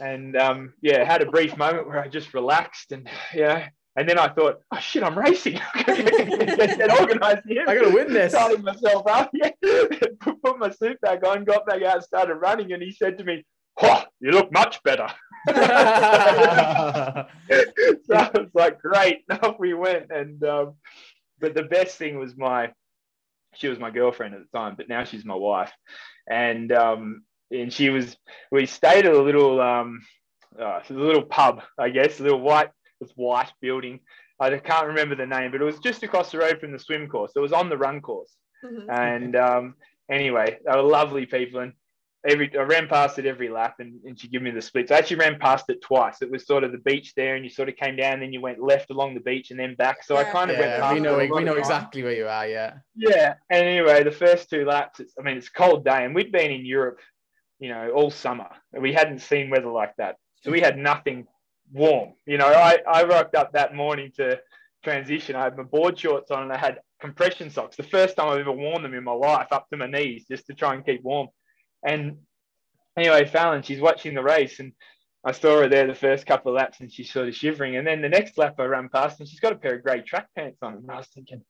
And 0.00 0.36
um, 0.36 0.72
yeah, 0.80 1.04
had 1.04 1.22
a 1.22 1.30
brief 1.30 1.56
moment 1.56 1.86
where 1.88 2.00
I 2.00 2.08
just 2.08 2.32
relaxed 2.32 2.92
and 2.92 3.08
yeah, 3.34 3.68
and 3.98 4.08
then 4.08 4.16
I 4.16 4.28
thought, 4.28 4.60
oh 4.72 4.78
shit, 4.78 5.02
I'm 5.02 5.18
racing. 5.18 5.60
get 5.74 7.00
organized 7.00 7.42
here. 7.48 7.64
I 7.66 7.74
gotta 7.74 7.90
win 7.90 8.12
this. 8.12 8.32
Starting 8.32 8.62
myself 8.62 9.04
up, 9.08 9.28
yeah. 9.34 9.50
Put 10.20 10.56
my 10.58 10.70
suit 10.70 11.00
back 11.00 11.26
on, 11.26 11.42
got 11.44 11.66
back 11.66 11.82
out, 11.82 12.04
started 12.04 12.34
running, 12.36 12.72
and 12.72 12.80
he 12.80 12.92
said 12.92 13.18
to 13.18 13.24
me, 13.24 13.44
oh, 13.82 14.04
you 14.20 14.30
look 14.30 14.52
much 14.52 14.80
better. 14.84 15.08
so 15.48 15.54
I 18.14 18.30
was 18.34 18.50
like, 18.54 18.78
great, 18.80 19.24
off 19.42 19.56
we 19.58 19.74
went. 19.74 20.12
And 20.12 20.44
um, 20.44 20.74
but 21.40 21.54
the 21.54 21.64
best 21.64 21.96
thing 21.96 22.20
was 22.20 22.36
my 22.36 22.70
she 23.54 23.66
was 23.66 23.80
my 23.80 23.90
girlfriend 23.90 24.34
at 24.34 24.42
the 24.42 24.56
time, 24.56 24.74
but 24.76 24.88
now 24.88 25.02
she's 25.02 25.24
my 25.24 25.34
wife. 25.34 25.72
And 26.30 26.70
um, 26.70 27.22
and 27.50 27.72
she 27.72 27.90
was 27.90 28.16
we 28.52 28.66
stayed 28.66 29.06
at 29.06 29.12
a 29.12 29.22
little 29.22 29.60
um 29.60 30.06
uh, 30.56 30.82
a 30.88 30.92
little 30.92 31.24
pub, 31.24 31.62
I 31.76 31.88
guess, 31.90 32.20
a 32.20 32.22
little 32.22 32.40
white 32.40 32.70
this 33.00 33.12
white 33.16 33.52
building. 33.60 34.00
I 34.40 34.56
can't 34.58 34.86
remember 34.86 35.16
the 35.16 35.26
name, 35.26 35.50
but 35.50 35.60
it 35.60 35.64
was 35.64 35.78
just 35.78 36.02
across 36.02 36.30
the 36.30 36.38
road 36.38 36.60
from 36.60 36.72
the 36.72 36.78
swim 36.78 37.08
course. 37.08 37.32
It 37.34 37.40
was 37.40 37.52
on 37.52 37.68
the 37.68 37.76
run 37.76 38.00
course. 38.00 38.36
Mm-hmm. 38.64 38.90
And 38.90 39.36
um, 39.36 39.74
anyway, 40.10 40.58
they 40.64 40.76
were 40.76 40.82
lovely 40.82 41.26
people. 41.26 41.60
And 41.60 41.72
every 42.26 42.56
I 42.56 42.62
ran 42.62 42.88
past 42.88 43.18
it 43.18 43.26
every 43.26 43.48
lap 43.48 43.76
and, 43.78 44.00
and 44.04 44.18
she 44.18 44.28
gave 44.28 44.42
me 44.42 44.50
the 44.50 44.62
splits. 44.62 44.90
I 44.90 44.98
actually 44.98 45.18
ran 45.18 45.38
past 45.38 45.66
it 45.68 45.80
twice. 45.82 46.22
It 46.22 46.30
was 46.30 46.46
sort 46.46 46.64
of 46.64 46.72
the 46.72 46.78
beach 46.78 47.14
there 47.14 47.36
and 47.36 47.44
you 47.44 47.50
sort 47.50 47.68
of 47.68 47.76
came 47.76 47.96
down 47.96 48.14
and 48.14 48.22
then 48.22 48.32
you 48.32 48.40
went 48.40 48.62
left 48.62 48.90
along 48.90 49.14
the 49.14 49.20
beach 49.20 49.50
and 49.50 49.58
then 49.58 49.74
back. 49.76 50.04
So 50.04 50.16
I 50.16 50.24
kind 50.24 50.50
of 50.50 50.58
went 50.58 50.70
Yeah, 50.70 50.80
past 50.80 50.94
we 50.94 51.00
know, 51.00 51.18
it 51.18 51.30
we 51.32 51.44
know 51.44 51.54
exactly 51.54 52.02
where 52.02 52.14
you 52.14 52.26
are, 52.28 52.46
yeah. 52.46 52.74
Yeah. 52.94 53.34
And 53.50 53.64
anyway, 53.64 54.02
the 54.02 54.10
first 54.10 54.50
two 54.50 54.64
laps, 54.64 55.00
it's, 55.00 55.14
I 55.18 55.22
mean, 55.22 55.36
it's 55.36 55.48
a 55.48 55.52
cold 55.52 55.84
day 55.84 56.04
and 56.04 56.14
we'd 56.14 56.32
been 56.32 56.50
in 56.50 56.66
Europe, 56.66 57.00
you 57.60 57.68
know, 57.68 57.90
all 57.90 58.10
summer. 58.10 58.50
And 58.72 58.82
we 58.82 58.92
hadn't 58.92 59.20
seen 59.20 59.50
weather 59.50 59.70
like 59.70 59.94
that. 59.98 60.16
So 60.42 60.50
we 60.50 60.60
had 60.60 60.78
nothing 60.78 61.26
warm. 61.72 62.14
You 62.26 62.38
know, 62.38 62.46
I, 62.46 62.78
I 62.86 63.04
rocked 63.04 63.34
up 63.34 63.52
that 63.52 63.74
morning 63.74 64.12
to 64.16 64.40
transition. 64.82 65.36
I 65.36 65.44
had 65.44 65.56
my 65.56 65.64
board 65.64 65.98
shorts 65.98 66.30
on 66.30 66.42
and 66.44 66.52
I 66.52 66.56
had 66.56 66.80
compression 67.00 67.50
socks. 67.50 67.76
The 67.76 67.82
first 67.82 68.16
time 68.16 68.28
I've 68.28 68.40
ever 68.40 68.52
worn 68.52 68.82
them 68.82 68.94
in 68.94 69.04
my 69.04 69.12
life 69.12 69.48
up 69.52 69.68
to 69.70 69.76
my 69.76 69.86
knees 69.86 70.26
just 70.30 70.46
to 70.46 70.54
try 70.54 70.74
and 70.74 70.84
keep 70.84 71.02
warm. 71.02 71.28
And 71.84 72.18
anyway, 72.96 73.24
Fallon, 73.26 73.62
she's 73.62 73.80
watching 73.80 74.14
the 74.14 74.22
race 74.22 74.60
and 74.60 74.72
I 75.24 75.32
saw 75.32 75.60
her 75.60 75.68
there 75.68 75.86
the 75.86 75.94
first 75.94 76.26
couple 76.26 76.52
of 76.52 76.56
laps 76.56 76.80
and 76.80 76.92
she's 76.92 77.12
sort 77.12 77.28
of 77.28 77.34
shivering. 77.34 77.76
And 77.76 77.86
then 77.86 78.02
the 78.02 78.08
next 78.08 78.38
lap 78.38 78.54
I 78.58 78.64
ran 78.64 78.88
past 78.88 79.20
and 79.20 79.28
she's 79.28 79.40
got 79.40 79.52
a 79.52 79.56
pair 79.56 79.76
of 79.76 79.82
grey 79.82 80.00
track 80.02 80.28
pants 80.36 80.58
on. 80.62 80.74
And 80.74 80.90
I 80.90 80.96
was 80.96 81.08
thinking, 81.08 81.42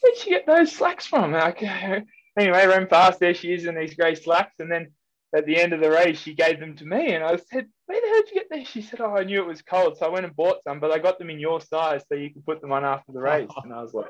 where'd 0.00 0.16
she 0.16 0.30
get 0.30 0.46
those 0.46 0.72
slacks 0.72 1.06
from? 1.06 1.32
Like, 1.32 1.62
anyway, 1.62 2.66
ran 2.66 2.86
past 2.86 3.20
there. 3.20 3.34
She 3.34 3.52
is 3.52 3.66
in 3.66 3.74
these 3.74 3.94
grey 3.94 4.14
slacks. 4.14 4.54
And 4.58 4.70
then 4.70 4.92
at 5.34 5.44
the 5.46 5.56
end 5.60 5.72
of 5.72 5.80
the 5.80 5.90
race, 5.90 6.18
she 6.20 6.34
gave 6.34 6.60
them 6.60 6.76
to 6.76 6.84
me. 6.84 7.14
And 7.14 7.24
I 7.24 7.36
said, 7.36 7.66
where 7.86 8.00
the 8.00 8.06
hell 8.08 8.20
did 8.22 8.30
you 8.30 8.34
get 8.34 8.46
these? 8.50 8.68
She 8.68 8.82
said, 8.82 9.00
oh, 9.00 9.14
I 9.16 9.24
knew 9.24 9.40
it 9.42 9.46
was 9.46 9.62
cold. 9.62 9.96
So 9.98 10.06
I 10.06 10.08
went 10.08 10.24
and 10.26 10.34
bought 10.36 10.62
some, 10.62 10.80
but 10.80 10.90
I 10.92 10.98
got 10.98 11.18
them 11.18 11.30
in 11.30 11.38
your 11.38 11.60
size 11.60 12.02
so 12.08 12.14
you 12.16 12.30
can 12.32 12.42
put 12.42 12.60
them 12.60 12.72
on 12.72 12.84
after 12.84 13.12
the 13.12 13.20
race. 13.20 13.50
And 13.64 13.72
I 13.72 13.82
was 13.82 13.92
like, 13.94 14.06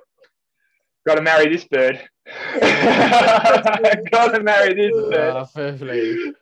got 1.06 1.14
to 1.16 1.22
marry 1.22 1.48
this 1.48 1.64
bird. 1.64 2.00
got 4.10 4.28
to 4.34 4.40
marry 4.42 4.74
this 4.74 4.92
bird. 4.92 5.46
Oh. 5.56 6.32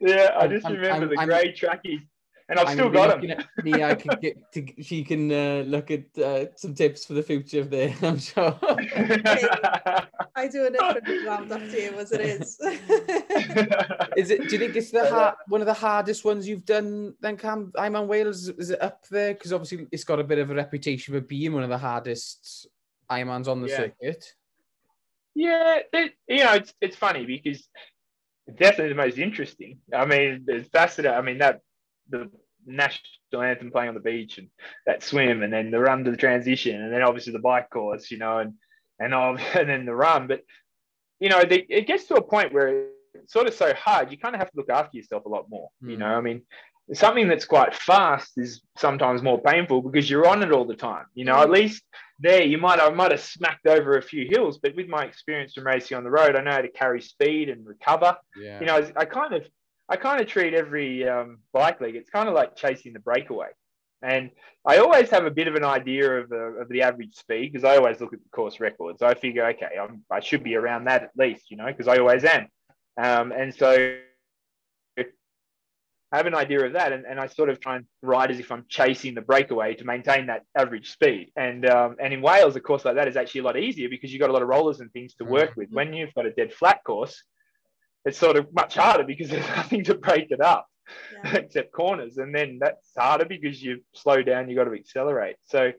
Yeah, 0.00 0.36
I 0.38 0.46
just 0.48 0.66
I'm- 0.66 0.74
remember 0.74 1.06
I'm- 1.06 1.08
the 1.10 1.18
I'm- 1.18 1.28
grey 1.28 1.52
trackies. 1.52 2.00
And 2.46 2.58
I've 2.58 2.66
I'm 2.68 2.74
still 2.74 2.90
got 2.90 3.08
them. 3.08 3.20
looking 3.22 3.30
at 3.30 3.46
Nia 3.64 3.96
could 3.96 4.20
get 4.20 4.52
to, 4.52 4.82
she 4.82 5.02
can 5.02 5.32
uh, 5.32 5.64
look 5.66 5.90
at 5.90 6.04
uh, 6.18 6.46
some 6.56 6.74
tips 6.74 7.06
for 7.06 7.14
the 7.14 7.22
future 7.22 7.60
of 7.60 7.70
there, 7.70 7.94
I'm 8.02 8.18
sure. 8.18 8.58
I 10.36 10.48
do 10.52 10.66
a 10.66 10.70
different 10.70 11.26
round 11.26 11.50
after 11.52 11.78
you 11.78 11.92
as 11.98 12.12
it 12.12 12.20
is. 12.20 12.60
Is 14.16 14.30
it? 14.30 14.48
Do 14.48 14.54
you 14.54 14.58
think 14.58 14.76
it's 14.76 14.90
the 14.90 15.06
hard, 15.08 15.34
one 15.48 15.60
of 15.62 15.66
the 15.66 15.72
hardest 15.74 16.24
ones 16.24 16.46
you've 16.46 16.66
done? 16.66 17.14
Then 17.20 17.36
Cam, 17.38 17.72
Ironman 17.76 18.06
Wales. 18.08 18.48
Is 18.48 18.70
it 18.70 18.82
up 18.82 19.06
there? 19.08 19.32
Because 19.34 19.52
obviously 19.52 19.86
it's 19.90 20.04
got 20.04 20.20
a 20.20 20.24
bit 20.24 20.38
of 20.38 20.50
a 20.50 20.54
reputation 20.54 21.14
for 21.14 21.20
being 21.20 21.52
one 21.54 21.62
of 21.62 21.70
the 21.70 21.78
hardest 21.78 22.66
Ironmans 23.10 23.48
on 23.48 23.62
the 23.62 23.68
Yeah. 23.68 23.76
circuit. 23.76 24.34
Yeah, 25.34 25.78
it, 25.92 26.12
you 26.28 26.44
know, 26.44 26.54
it's 26.54 26.74
it's 26.80 26.96
funny 26.96 27.24
because 27.26 27.68
definitely 28.54 28.90
the 28.90 29.02
most 29.02 29.18
interesting. 29.18 29.78
I 29.92 30.04
mean, 30.04 30.44
it's 30.46 30.68
fascinating. 30.68 31.16
I 31.16 31.22
mean, 31.22 31.38
that 31.38 31.60
the 32.08 32.30
national 32.66 33.42
anthem 33.42 33.70
playing 33.70 33.88
on 33.90 33.94
the 33.94 34.00
beach 34.00 34.38
and 34.38 34.48
that 34.86 35.02
swim, 35.02 35.42
and 35.42 35.52
then 35.52 35.70
the 35.70 35.78
run 35.80 36.04
to 36.04 36.10
the 36.10 36.16
transition, 36.16 36.80
and 36.80 36.92
then 36.92 37.02
obviously 37.02 37.32
the 37.32 37.38
bike 37.38 37.70
course, 37.70 38.10
you 38.10 38.18
know, 38.18 38.38
and 38.38 38.54
and 38.98 39.12
and 39.54 39.68
then 39.68 39.84
the 39.86 39.94
run. 39.94 40.26
But 40.26 40.42
you 41.20 41.28
know, 41.28 41.42
the, 41.44 41.64
it 41.68 41.86
gets 41.86 42.04
to 42.04 42.14
a 42.16 42.22
point 42.22 42.52
where 42.52 42.88
it's 43.14 43.32
sort 43.32 43.46
of 43.46 43.54
so 43.54 43.72
hard. 43.74 44.10
You 44.10 44.18
kind 44.18 44.34
of 44.34 44.40
have 44.40 44.50
to 44.50 44.56
look 44.56 44.70
after 44.70 44.96
yourself 44.96 45.24
a 45.24 45.28
lot 45.28 45.48
more. 45.48 45.68
You 45.80 45.96
Mm. 45.96 45.98
know, 46.00 46.06
I 46.06 46.20
mean. 46.20 46.42
Something 46.92 47.28
that's 47.28 47.46
quite 47.46 47.74
fast 47.74 48.32
is 48.36 48.60
sometimes 48.76 49.22
more 49.22 49.40
painful 49.40 49.80
because 49.80 50.10
you're 50.10 50.28
on 50.28 50.42
it 50.42 50.52
all 50.52 50.66
the 50.66 50.74
time. 50.76 51.06
You 51.14 51.24
know, 51.24 51.40
at 51.40 51.48
least 51.48 51.82
there 52.20 52.42
you 52.42 52.58
might 52.58 52.78
I 52.78 52.90
might 52.90 53.10
have 53.10 53.22
smacked 53.22 53.66
over 53.66 53.96
a 53.96 54.02
few 54.02 54.26
hills, 54.28 54.58
but 54.58 54.76
with 54.76 54.86
my 54.86 55.02
experience 55.06 55.54
from 55.54 55.64
racing 55.66 55.96
on 55.96 56.04
the 56.04 56.10
road, 56.10 56.36
I 56.36 56.42
know 56.42 56.50
how 56.50 56.60
to 56.60 56.68
carry 56.68 57.00
speed 57.00 57.48
and 57.48 57.66
recover. 57.66 58.18
Yeah. 58.36 58.60
You 58.60 58.66
know, 58.66 58.90
I 58.98 59.06
kind 59.06 59.32
of 59.32 59.46
I 59.88 59.96
kind 59.96 60.20
of 60.20 60.26
treat 60.26 60.54
every 60.54 61.06
um, 61.08 61.38
bike 61.52 61.80
leg. 61.80 61.94
It's 61.94 62.10
kind 62.10 62.28
of 62.28 62.34
like 62.34 62.56
chasing 62.56 62.92
the 62.92 63.00
breakaway, 63.00 63.48
and 64.02 64.30
I 64.66 64.78
always 64.78 65.10
have 65.10 65.26
a 65.26 65.30
bit 65.30 65.48
of 65.48 65.54
an 65.54 65.64
idea 65.64 66.20
of, 66.20 66.32
uh, 66.32 66.60
of 66.60 66.68
the 66.68 66.82
average 66.82 67.14
speed 67.14 67.52
because 67.52 67.64
I 67.64 67.76
always 67.76 68.00
look 68.00 68.12
at 68.12 68.22
the 68.22 68.28
course 68.30 68.60
records. 68.60 69.02
I 69.02 69.14
figure, 69.14 69.46
okay, 69.48 69.78
I'm, 69.80 70.02
I 70.10 70.20
should 70.20 70.42
be 70.42 70.56
around 70.56 70.84
that 70.84 71.02
at 71.02 71.10
least, 71.16 71.50
you 71.50 71.56
know, 71.56 71.66
because 71.66 71.88
I 71.88 71.98
always 71.98 72.24
am. 72.24 72.48
Um, 73.02 73.32
and 73.32 73.54
so 73.54 73.96
I 76.14 76.16
have 76.16 76.26
an 76.26 76.34
idea 76.34 76.64
of 76.64 76.74
that, 76.74 76.92
and, 76.92 77.04
and 77.06 77.18
I 77.18 77.26
sort 77.26 77.48
of 77.48 77.58
try 77.58 77.74
and 77.74 77.86
ride 78.00 78.30
as 78.30 78.38
if 78.38 78.52
I'm 78.52 78.64
chasing 78.68 79.14
the 79.14 79.20
breakaway 79.20 79.74
to 79.74 79.84
maintain 79.84 80.26
that 80.26 80.42
average 80.56 80.92
speed. 80.92 81.32
And 81.34 81.68
um, 81.68 81.96
and 82.00 82.12
in 82.12 82.22
Wales, 82.22 82.54
a 82.54 82.60
course 82.60 82.84
like 82.84 82.94
that 82.94 83.08
is 83.08 83.16
actually 83.16 83.40
a 83.40 83.44
lot 83.44 83.58
easier 83.58 83.88
because 83.88 84.12
you've 84.12 84.20
got 84.20 84.30
a 84.30 84.32
lot 84.32 84.42
of 84.42 84.48
rollers 84.48 84.78
and 84.78 84.92
things 84.92 85.14
to 85.14 85.24
work 85.24 85.56
with. 85.56 85.70
When 85.70 85.92
you've 85.92 86.14
got 86.14 86.24
a 86.24 86.30
dead 86.30 86.52
flat 86.52 86.84
course, 86.84 87.20
it's 88.04 88.18
sort 88.18 88.36
of 88.36 88.52
much 88.52 88.74
harder 88.74 89.04
because 89.04 89.30
there's 89.30 89.48
nothing 89.56 89.84
to 89.84 89.94
break 89.94 90.30
it 90.30 90.40
up 90.40 90.66
Yeah. 91.24 91.36
except 91.36 91.72
corners, 91.72 92.18
and 92.18 92.34
then 92.34 92.58
that's 92.60 92.90
harder 92.96 93.24
because 93.24 93.62
you 93.62 93.82
slow 93.94 94.22
down, 94.22 94.48
you've 94.48 94.58
got 94.58 94.64
to 94.64 94.74
accelerate. 94.74 95.36
So, 95.44 95.72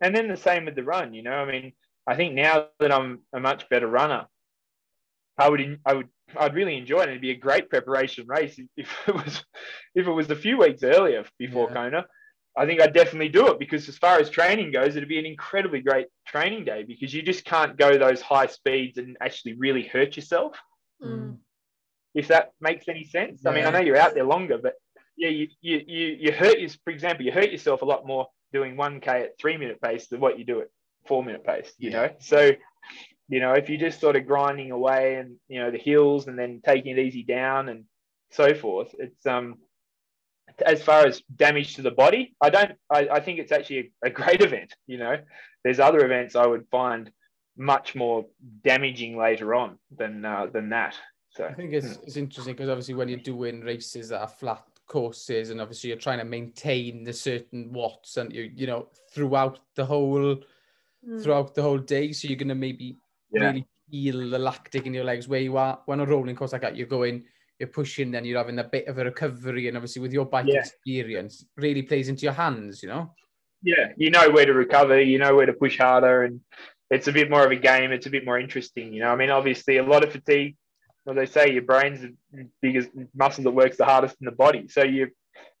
and 0.00 0.14
then 0.16 0.28
the 0.28 0.36
same 0.36 0.64
with 0.64 0.74
the 0.74 0.84
run. 0.84 1.14
You 1.14 1.22
know, 1.22 1.32
I 1.32 1.44
mean, 1.50 1.72
I 2.06 2.16
think 2.16 2.34
now 2.34 2.66
that 2.80 2.92
I'm 2.92 3.20
a 3.32 3.40
much 3.40 3.68
better 3.68 3.86
runner, 3.86 4.26
I 5.38 5.48
would 5.48 5.78
I 5.84 5.94
would 5.94 6.08
I'd 6.36 6.54
really 6.54 6.76
enjoy 6.76 7.00
it. 7.02 7.08
It'd 7.10 7.20
be 7.20 7.30
a 7.30 7.36
great 7.36 7.68
preparation 7.68 8.26
race 8.26 8.58
if, 8.76 8.88
it 9.06 9.14
was 9.14 9.44
if 9.94 10.06
it 10.06 10.10
was 10.10 10.30
a 10.30 10.36
few 10.36 10.58
weeks 10.58 10.82
earlier 10.82 11.24
before 11.38 11.68
Yeah. 11.68 11.74
Kona. 11.74 12.06
I 12.54 12.66
think 12.66 12.82
I'd 12.82 12.92
definitely 12.92 13.30
do 13.30 13.48
it 13.48 13.58
because 13.58 13.88
as 13.88 13.96
far 13.96 14.18
as 14.18 14.28
training 14.28 14.72
goes, 14.72 14.94
it'd 14.94 15.08
be 15.08 15.18
an 15.18 15.24
incredibly 15.24 15.80
great 15.80 16.08
training 16.26 16.66
day 16.66 16.82
because 16.82 17.14
you 17.14 17.22
just 17.22 17.46
can't 17.46 17.78
go 17.78 17.96
those 17.96 18.20
high 18.20 18.46
speeds 18.46 18.98
and 18.98 19.16
actually 19.22 19.54
really 19.54 19.84
hurt 19.84 20.16
yourself. 20.16 20.54
Mm. 21.02 21.38
If 22.14 22.28
that 22.28 22.52
makes 22.60 22.88
any 22.88 23.04
sense. 23.04 23.46
I 23.46 23.54
mean, 23.54 23.64
I 23.64 23.70
know 23.70 23.80
you're 23.80 23.96
out 23.96 24.14
there 24.14 24.24
longer, 24.24 24.58
but 24.58 24.74
yeah, 25.16 25.30
you 25.30 25.48
you 25.60 25.82
you, 25.86 26.06
you 26.20 26.32
hurt 26.32 26.58
you 26.58 26.68
for 26.84 26.90
example, 26.90 27.24
you 27.24 27.32
hurt 27.32 27.50
yourself 27.50 27.82
a 27.82 27.86
lot 27.86 28.06
more 28.06 28.28
doing 28.52 28.76
1k 28.76 29.06
at 29.08 29.38
three 29.38 29.56
minute 29.56 29.80
pace 29.80 30.08
than 30.08 30.20
what 30.20 30.38
you 30.38 30.44
do 30.44 30.60
at 30.60 30.68
four 31.06 31.24
minute 31.24 31.44
pace, 31.44 31.72
you 31.78 31.90
Yeah. 31.90 31.96
know? 32.06 32.10
So 32.20 32.50
you 33.28 33.40
know, 33.40 33.52
if 33.54 33.68
you're 33.70 33.78
just 33.78 34.00
sort 34.00 34.16
of 34.16 34.26
grinding 34.26 34.72
away 34.72 35.14
and 35.16 35.36
you 35.48 35.60
know 35.60 35.70
the 35.70 35.78
hills 35.78 36.26
and 36.26 36.38
then 36.38 36.60
taking 36.64 36.96
it 36.96 36.98
easy 36.98 37.22
down 37.22 37.68
and 37.68 37.84
so 38.30 38.54
forth, 38.54 38.94
it's 38.98 39.24
um 39.26 39.58
as 40.66 40.82
far 40.82 41.06
as 41.06 41.22
damage 41.34 41.76
to 41.76 41.82
the 41.82 41.90
body, 41.90 42.34
I 42.40 42.50
don't 42.50 42.72
I, 42.90 43.08
I 43.08 43.20
think 43.20 43.38
it's 43.38 43.52
actually 43.52 43.92
a, 44.04 44.08
a 44.08 44.10
great 44.10 44.42
event. 44.48 44.74
You 44.86 44.98
know, 44.98 45.16
there's 45.64 45.80
other 45.80 46.04
events 46.04 46.36
I 46.36 46.46
would 46.46 46.66
find 46.70 47.10
much 47.56 47.94
more 47.94 48.26
damaging 48.64 49.16
later 49.16 49.54
on 49.54 49.78
than 49.96 50.24
uh, 50.24 50.46
than 50.46 50.68
that. 50.70 50.96
So 51.30 51.44
I 51.46 51.54
think 51.54 51.72
it's, 51.72 51.98
it's 52.06 52.16
interesting 52.16 52.54
because 52.54 52.68
obviously 52.68 52.94
when 52.94 53.08
you're 53.08 53.18
doing 53.18 53.62
races 53.62 54.10
that 54.10 54.20
are 54.20 54.28
flat 54.28 54.64
courses 54.86 55.50
and 55.50 55.60
obviously 55.60 55.88
you're 55.88 55.98
trying 55.98 56.18
to 56.18 56.24
maintain 56.24 57.04
the 57.04 57.12
certain 57.12 57.72
watts 57.72 58.18
and 58.18 58.30
you 58.32 58.50
you 58.54 58.66
know 58.66 58.88
throughout 59.12 59.60
the 59.74 59.84
whole 59.84 60.36
Mm. 61.04 61.20
throughout 61.20 61.52
the 61.52 61.62
whole 61.62 61.78
day, 61.78 62.12
so 62.12 62.28
you're 62.28 62.36
gonna 62.36 62.54
maybe 62.54 62.96
Yeah. 63.32 63.40
really 63.48 63.66
feel 63.90 64.30
the 64.30 64.38
lactic 64.38 64.86
in 64.86 64.94
your 64.94 65.02
legs 65.02 65.26
where 65.26 65.40
you 65.40 65.56
are 65.56 65.80
when 65.86 65.98
a 65.98 66.06
rolling 66.06 66.36
course 66.36 66.52
like 66.52 66.62
that. 66.62 66.76
You're 66.76 66.86
going, 66.86 67.24
you're 67.58 67.66
pushing, 67.68 68.12
then 68.12 68.24
you're 68.24 68.38
having 68.38 68.60
a 68.60 68.64
bit 68.64 68.86
of 68.86 68.98
a 68.98 69.04
recovery, 69.04 69.66
and 69.66 69.76
obviously 69.76 70.00
with 70.00 70.12
your 70.12 70.26
bike 70.26 70.46
Yeah. 70.46 70.60
experience, 70.60 71.44
really 71.56 71.82
plays 71.82 72.08
into 72.08 72.22
your 72.22 72.34
hands, 72.34 72.84
you 72.84 72.88
know. 72.88 73.12
yeah, 73.64 73.88
you 73.96 74.10
know 74.10 74.30
where 74.30 74.46
to 74.46 74.52
recover, 74.54 75.00
you 75.00 75.18
know 75.18 75.34
where 75.34 75.46
to 75.46 75.52
push 75.52 75.76
harder, 75.78 76.22
and 76.22 76.40
it's 76.92 77.08
a 77.08 77.12
bit 77.12 77.30
more 77.30 77.44
of 77.44 77.50
a 77.50 77.56
game. 77.56 77.90
It's 77.90 78.06
a 78.06 78.10
bit 78.10 78.26
more 78.26 78.38
interesting, 78.38 78.92
you 78.92 79.00
know. 79.00 79.08
I 79.08 79.16
mean, 79.16 79.30
obviously, 79.30 79.78
a 79.78 79.82
lot 79.82 80.04
of 80.04 80.12
fatigue. 80.12 80.56
Well, 81.06 81.16
they 81.16 81.26
say 81.26 81.50
your 81.50 81.62
brain's 81.62 82.02
the 82.02 82.46
biggest 82.60 82.90
muscle 83.14 83.44
that 83.44 83.50
works 83.50 83.78
the 83.78 83.86
hardest 83.86 84.16
in 84.20 84.26
the 84.26 84.30
body. 84.30 84.68
So 84.68 84.84
you, 84.84 85.08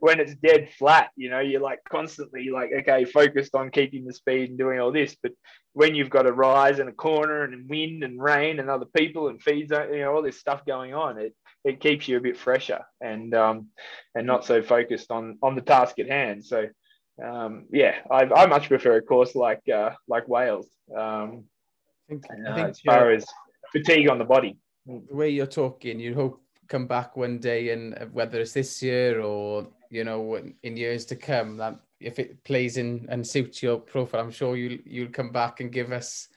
when 0.00 0.18
it's 0.20 0.34
dead 0.34 0.68
flat, 0.76 1.10
you 1.16 1.30
know, 1.30 1.38
you're 1.38 1.60
like 1.60 1.78
constantly 1.88 2.50
like, 2.50 2.70
okay, 2.80 3.04
focused 3.04 3.54
on 3.54 3.70
keeping 3.70 4.04
the 4.04 4.12
speed 4.12 4.50
and 4.50 4.58
doing 4.58 4.80
all 4.80 4.90
this. 4.90 5.16
But 5.22 5.32
when 5.74 5.94
you've 5.94 6.10
got 6.10 6.26
a 6.26 6.32
rise 6.32 6.80
and 6.80 6.88
a 6.88 6.92
corner 6.92 7.44
and 7.44 7.70
wind 7.70 8.02
and 8.02 8.20
rain 8.20 8.58
and 8.58 8.68
other 8.68 8.86
people 8.96 9.28
and 9.28 9.40
feeds, 9.40 9.70
you 9.70 10.00
know, 10.00 10.12
all 10.12 10.22
this 10.22 10.40
stuff 10.40 10.66
going 10.66 10.92
on, 10.92 11.18
it 11.18 11.34
it 11.64 11.78
keeps 11.78 12.08
you 12.08 12.16
a 12.16 12.20
bit 12.20 12.36
fresher 12.36 12.84
and 13.00 13.32
um 13.36 13.68
and 14.16 14.26
not 14.26 14.44
so 14.44 14.60
focused 14.60 15.12
on 15.12 15.38
on 15.40 15.54
the 15.54 15.62
task 15.62 16.00
at 16.00 16.10
hand. 16.10 16.44
So 16.44 16.66
um, 17.22 17.66
yeah, 17.72 17.96
I, 18.10 18.22
I 18.24 18.46
much 18.46 18.68
prefer 18.68 18.96
a 18.96 19.02
course 19.02 19.34
like 19.34 19.62
uh, 19.68 19.90
like 20.08 20.28
Wales 20.28 20.68
um, 20.96 21.44
I 22.08 22.12
think, 22.12 22.24
uh, 22.30 22.50
I 22.50 22.54
think 22.54 22.68
as 22.70 22.80
far 22.80 23.10
as 23.10 23.24
fatigue 23.72 24.08
on 24.08 24.18
the 24.18 24.24
body. 24.24 24.56
the 24.86 25.14
way 25.14 25.30
you're 25.30 25.46
talking, 25.46 26.00
you'd 26.00 26.16
hope 26.16 26.42
come 26.68 26.86
back 26.86 27.16
one 27.16 27.38
day, 27.38 27.70
and 27.70 27.94
uh, 27.94 28.06
whether 28.06 28.40
it's 28.40 28.52
this 28.52 28.82
year 28.82 29.20
or 29.20 29.68
you 29.90 30.04
know 30.04 30.40
in 30.62 30.76
years 30.76 31.04
to 31.06 31.16
come, 31.16 31.56
that 31.58 31.78
if 32.00 32.18
it 32.18 32.42
plays 32.44 32.76
in 32.78 33.06
and 33.10 33.26
suits 33.26 33.62
your 33.62 33.78
profile, 33.78 34.20
I'm 34.20 34.30
sure 34.30 34.56
you'll 34.56 34.78
you'll 34.84 35.12
come 35.12 35.30
back 35.30 35.60
and 35.60 35.70
give 35.70 35.92
us 35.92 36.28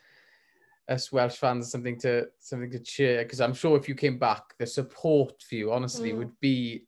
us 0.88 1.12
Welsh 1.12 1.38
fans 1.38 1.72
something 1.72 2.00
to 2.00 2.28
something 2.40 2.72
to 2.72 2.80
cheer. 2.80 3.24
Because 3.24 3.42
I'm 3.42 3.54
sure 3.54 3.78
if 3.78 3.88
you 3.90 3.96
came 3.96 4.20
back, 4.20 4.44
the 4.60 4.68
support 4.68 5.42
for 5.42 5.56
you, 5.56 5.72
honestly, 5.72 6.12
Mm. 6.12 6.18
would 6.18 6.40
be 6.40 6.86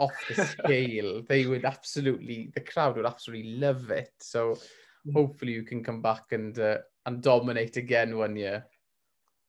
off 0.00 0.24
the 0.28 0.34
scale. 0.34 1.22
they 1.28 1.46
would 1.46 1.64
absolutely, 1.64 2.50
the 2.54 2.60
crowd 2.60 2.96
would 2.96 3.06
absolutely 3.06 3.56
love 3.56 3.90
it. 3.90 4.12
So 4.18 4.56
Mm. 5.06 5.14
hopefully 5.14 5.52
you 5.52 5.62
can 5.62 5.82
come 5.82 6.02
back 6.02 6.32
and 6.32 6.58
uh, 6.58 6.78
and 7.06 7.22
dominate 7.22 7.76
again 7.76 8.18
one 8.18 8.36
year. 8.36 8.66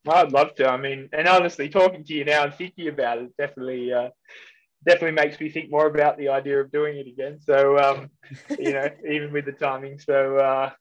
I'd 0.07 0.31
love 0.31 0.55
to. 0.55 0.67
I 0.67 0.77
mean, 0.77 1.09
and 1.13 1.27
honestly, 1.27 1.69
talking 1.69 2.03
to 2.05 2.13
you 2.13 2.25
now 2.25 2.45
and 2.45 2.53
thinking 2.53 2.87
about 2.87 3.19
it 3.19 3.35
definitely 3.37 3.91
uh, 3.91 4.09
definitely 4.85 5.11
makes 5.11 5.39
me 5.39 5.49
think 5.49 5.69
more 5.69 5.87
about 5.87 6.17
the 6.17 6.29
idea 6.29 6.59
of 6.61 6.71
doing 6.71 6.97
it 6.97 7.07
again. 7.07 7.39
So 7.41 7.77
um, 7.77 8.09
you 8.57 8.73
know, 8.73 8.87
even 9.09 9.31
with 9.33 9.45
the 9.45 9.51
timing. 9.51 9.99
So 9.99 10.37
uh, 10.37 10.71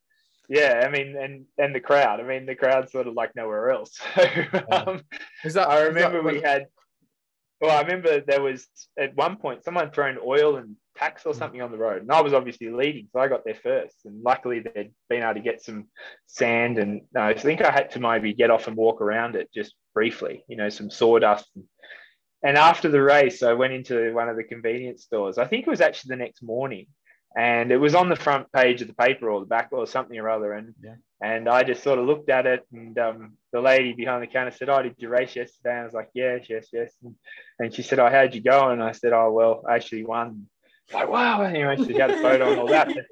yeah, 0.47 0.83
I 0.85 0.89
mean, 0.89 1.17
and 1.17 1.45
and 1.57 1.75
the 1.75 1.81
crowd. 1.81 2.19
I 2.19 2.23
mean, 2.23 2.45
the 2.45 2.55
crowd's 2.55 2.91
sort 2.91 3.07
of 3.07 3.13
like 3.13 3.35
nowhere 3.35 3.71
else. 3.71 3.99
So, 4.15 4.23
um, 4.71 5.01
that, 5.43 5.67
I 5.67 5.81
remember 5.83 6.23
that, 6.23 6.33
we 6.33 6.41
had. 6.41 6.67
Well, 7.61 7.77
I 7.77 7.81
remember 7.81 8.21
there 8.21 8.41
was 8.41 8.67
at 8.97 9.15
one 9.15 9.37
point 9.37 9.63
someone 9.63 9.91
thrown 9.91 10.17
oil 10.25 10.55
and 10.55 10.75
tacks 10.97 11.27
or 11.27 11.33
mm. 11.33 11.37
something 11.37 11.61
on 11.61 11.71
the 11.71 11.77
road, 11.77 12.01
and 12.01 12.11
I 12.11 12.21
was 12.21 12.33
obviously 12.33 12.69
leading, 12.69 13.07
so 13.13 13.19
I 13.19 13.27
got 13.27 13.45
there 13.45 13.55
first. 13.55 13.95
And 14.05 14.23
luckily, 14.23 14.59
they'd 14.59 14.91
been 15.09 15.21
able 15.21 15.35
to 15.35 15.41
get 15.41 15.63
some 15.63 15.85
sand, 16.25 16.79
and 16.79 17.01
no, 17.13 17.21
I 17.21 17.35
think 17.35 17.61
I 17.61 17.69
had 17.69 17.91
to 17.91 17.99
maybe 17.99 18.33
get 18.33 18.49
off 18.49 18.67
and 18.67 18.75
walk 18.75 18.99
around 18.99 19.35
it 19.35 19.53
just 19.53 19.75
briefly, 19.93 20.43
you 20.47 20.57
know, 20.57 20.69
some 20.69 20.89
sawdust. 20.89 21.47
And, 21.55 21.65
and 22.43 22.57
after 22.57 22.89
the 22.89 23.01
race, 23.01 23.43
I 23.43 23.53
went 23.53 23.73
into 23.73 24.11
one 24.11 24.27
of 24.27 24.37
the 24.37 24.43
convenience 24.43 25.03
stores. 25.03 25.37
I 25.37 25.45
think 25.45 25.67
it 25.67 25.69
was 25.69 25.81
actually 25.81 26.15
the 26.15 26.23
next 26.23 26.41
morning, 26.41 26.87
and 27.37 27.71
it 27.71 27.77
was 27.77 27.93
on 27.93 28.09
the 28.09 28.15
front 28.15 28.51
page 28.51 28.81
of 28.81 28.87
the 28.87 28.95
paper 28.95 29.29
or 29.29 29.39
the 29.39 29.45
back 29.45 29.69
or 29.71 29.85
something 29.85 30.17
or 30.17 30.29
other. 30.29 30.53
And 30.53 30.73
yeah. 30.83 30.95
And 31.21 31.47
I 31.47 31.63
just 31.63 31.83
sort 31.83 31.99
of 31.99 32.05
looked 32.05 32.29
at 32.29 32.47
it, 32.47 32.65
and 32.73 32.97
um, 32.97 33.33
the 33.53 33.61
lady 33.61 33.93
behind 33.93 34.23
the 34.23 34.27
counter 34.27 34.51
said, 34.51 34.69
"Oh, 34.69 34.81
did 34.81 34.95
you 34.97 35.07
race 35.07 35.35
yesterday?" 35.35 35.71
And 35.71 35.81
I 35.81 35.85
was 35.85 35.93
like, 35.93 36.09
"Yes, 36.13 36.47
yes, 36.49 36.67
yes." 36.73 36.91
And, 37.03 37.15
and 37.59 37.73
she 37.73 37.83
said, 37.83 37.99
"Oh, 37.99 38.09
how'd 38.09 38.33
you 38.33 38.41
go?" 38.41 38.69
And 38.69 38.81
I 38.81 38.91
said, 38.91 39.13
"Oh, 39.13 39.31
well, 39.31 39.63
I 39.69 39.75
actually 39.75 40.03
won." 40.03 40.47
Like, 40.91 41.09
wow. 41.09 41.43
Anyway, 41.43 41.77
she 41.77 41.93
had 41.93 42.09
a 42.09 42.21
photo 42.21 42.51
and 42.51 42.59
all 42.59 42.67
that. 42.67 42.89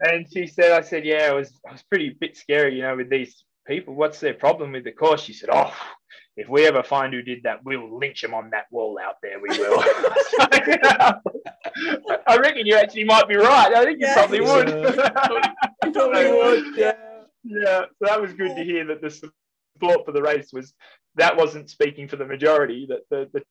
And 0.00 0.26
she 0.30 0.48
said, 0.48 0.72
"I 0.72 0.80
said, 0.80 1.04
yeah, 1.06 1.30
it 1.30 1.34
was, 1.34 1.48
it 1.50 1.70
was 1.70 1.82
pretty 1.84 2.10
bit 2.10 2.36
scary, 2.36 2.74
you 2.74 2.82
know, 2.82 2.96
with 2.96 3.08
these 3.08 3.44
people. 3.64 3.94
What's 3.94 4.18
their 4.18 4.34
problem 4.34 4.72
with 4.72 4.82
the 4.84 4.92
course?" 4.92 5.22
She 5.22 5.32
said, 5.32 5.50
"Oh." 5.52 5.72
If 6.36 6.48
we 6.48 6.66
ever 6.66 6.82
find 6.82 7.14
who 7.14 7.22
did 7.22 7.44
that, 7.44 7.64
we'll 7.64 7.96
lynch 7.96 8.20
them 8.20 8.34
on 8.34 8.50
that 8.50 8.66
wall 8.72 8.98
out 9.00 9.18
there. 9.22 9.38
We 9.40 9.50
will. 9.56 9.78
I 12.26 12.36
reckon 12.38 12.66
you 12.66 12.74
actually 12.74 13.04
might 13.04 13.28
be 13.28 13.36
right. 13.36 13.72
I 13.72 13.84
think 13.84 14.00
you 14.00 14.06
yeah, 14.08 14.14
probably 14.14 14.40
would. 14.40 14.68
you 15.84 15.92
probably 15.92 16.32
would. 16.32 16.76
Yeah. 16.76 17.13
Yeah. 17.44 17.82
So 17.98 18.06
that 18.06 18.20
was 18.20 18.32
good 18.32 18.56
to 18.56 18.64
hear 18.64 18.84
that 18.86 19.00
the 19.00 19.10
support 19.10 20.04
for 20.04 20.12
the 20.12 20.22
race 20.22 20.50
was 20.52 20.74
that 21.16 21.36
wasn't 21.36 21.70
speaking 21.70 22.08
for 22.08 22.16
the 22.16 22.24
majority. 22.24 22.86
That 22.88 23.00
the, 23.10 23.28
the 23.32 23.44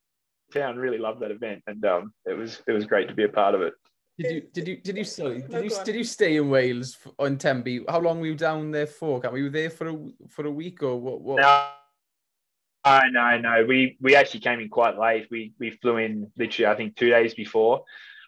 town 0.52 0.76
really 0.76 0.98
loved 0.98 1.20
that 1.20 1.30
event, 1.30 1.62
and 1.66 1.84
um, 1.84 2.12
it 2.26 2.34
was 2.34 2.60
it 2.66 2.72
was 2.72 2.84
great 2.84 3.08
to 3.08 3.14
be 3.14 3.24
a 3.24 3.28
part 3.28 3.54
of 3.54 3.62
it. 3.62 3.74
Did 4.18 4.32
you 4.32 4.42
did 4.52 4.68
you 4.68 4.76
did 4.76 4.96
you 4.96 5.04
sorry, 5.04 5.42
did 5.42 5.64
you 5.64 5.84
did 5.84 5.94
you 5.96 6.04
stay 6.04 6.36
in 6.36 6.48
Wales 6.48 6.96
on 7.18 7.36
Tenby? 7.36 7.84
How 7.88 8.00
long 8.00 8.20
were 8.20 8.26
you 8.26 8.36
down 8.36 8.70
there 8.70 8.86
for? 8.86 9.20
Can 9.20 9.32
we 9.32 9.42
were 9.42 9.50
there 9.50 9.70
for 9.70 9.88
a 9.88 9.96
for 10.28 10.46
a 10.46 10.50
week 10.50 10.82
or 10.82 11.00
what? 11.00 11.20
what? 11.20 11.40
No, 11.40 13.00
no, 13.10 13.38
no. 13.38 13.64
We 13.66 13.96
we 14.00 14.14
actually 14.14 14.40
came 14.40 14.60
in 14.60 14.68
quite 14.68 14.98
late. 14.98 15.26
We 15.30 15.52
we 15.58 15.70
flew 15.70 15.96
in 15.96 16.30
literally 16.36 16.66
I 16.66 16.76
think 16.76 16.96
two 16.96 17.10
days 17.10 17.34
before. 17.34 17.84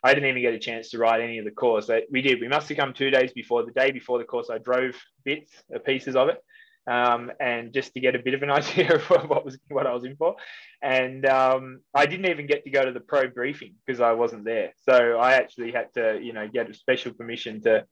I 0.07 0.15
didn't 0.15 0.29
even 0.29 0.43
get 0.43 0.55
a 0.55 0.59
chance 0.59 0.91
to 0.91 0.99
ride 0.99 1.21
any 1.21 1.39
of 1.39 1.45
the 1.45 1.51
course. 1.51 1.91
We 2.11 2.23
did. 2.23 2.41
We 2.41 2.47
must 2.49 2.69
have 2.69 2.79
come 2.79 2.93
two 2.93 3.11
days 3.11 3.33
before. 3.33 3.65
The 3.65 3.73
day 3.73 3.91
before 3.91 4.19
the 4.19 4.25
course, 4.25 4.49
I 4.51 4.59
drove 4.59 4.95
bits, 5.25 5.53
or 5.69 5.81
pieces 5.81 6.15
of 6.15 6.29
it, 6.29 6.39
um, 6.87 7.33
and 7.41 7.73
just 7.73 7.93
to 7.95 8.01
get 8.01 8.15
a 8.15 8.21
bit 8.21 8.35
of 8.35 8.43
an 8.45 8.51
idea 8.61 8.95
of 8.95 9.03
what 9.09 9.45
was 9.45 9.59
what 9.69 9.87
I 9.87 9.93
was 9.93 10.05
in 10.05 10.15
for. 10.15 10.37
And 10.81 11.27
um, 11.27 11.81
I 11.93 12.07
didn't 12.07 12.31
even 12.31 12.47
get 12.47 12.63
to 12.65 12.71
go 12.71 12.85
to 12.85 12.93
the 12.93 13.01
pro 13.01 13.27
briefing 13.29 13.75
because 13.85 14.01
I 14.01 14.13
wasn't 14.13 14.45
there. 14.45 14.73
So 14.89 15.19
I 15.19 15.33
actually 15.33 15.73
had 15.73 15.93
to, 15.95 16.21
you 16.23 16.33
know, 16.33 16.47
get 16.47 16.71
a 16.71 16.75
special 16.75 17.13
permission 17.13 17.63
to 17.63 17.85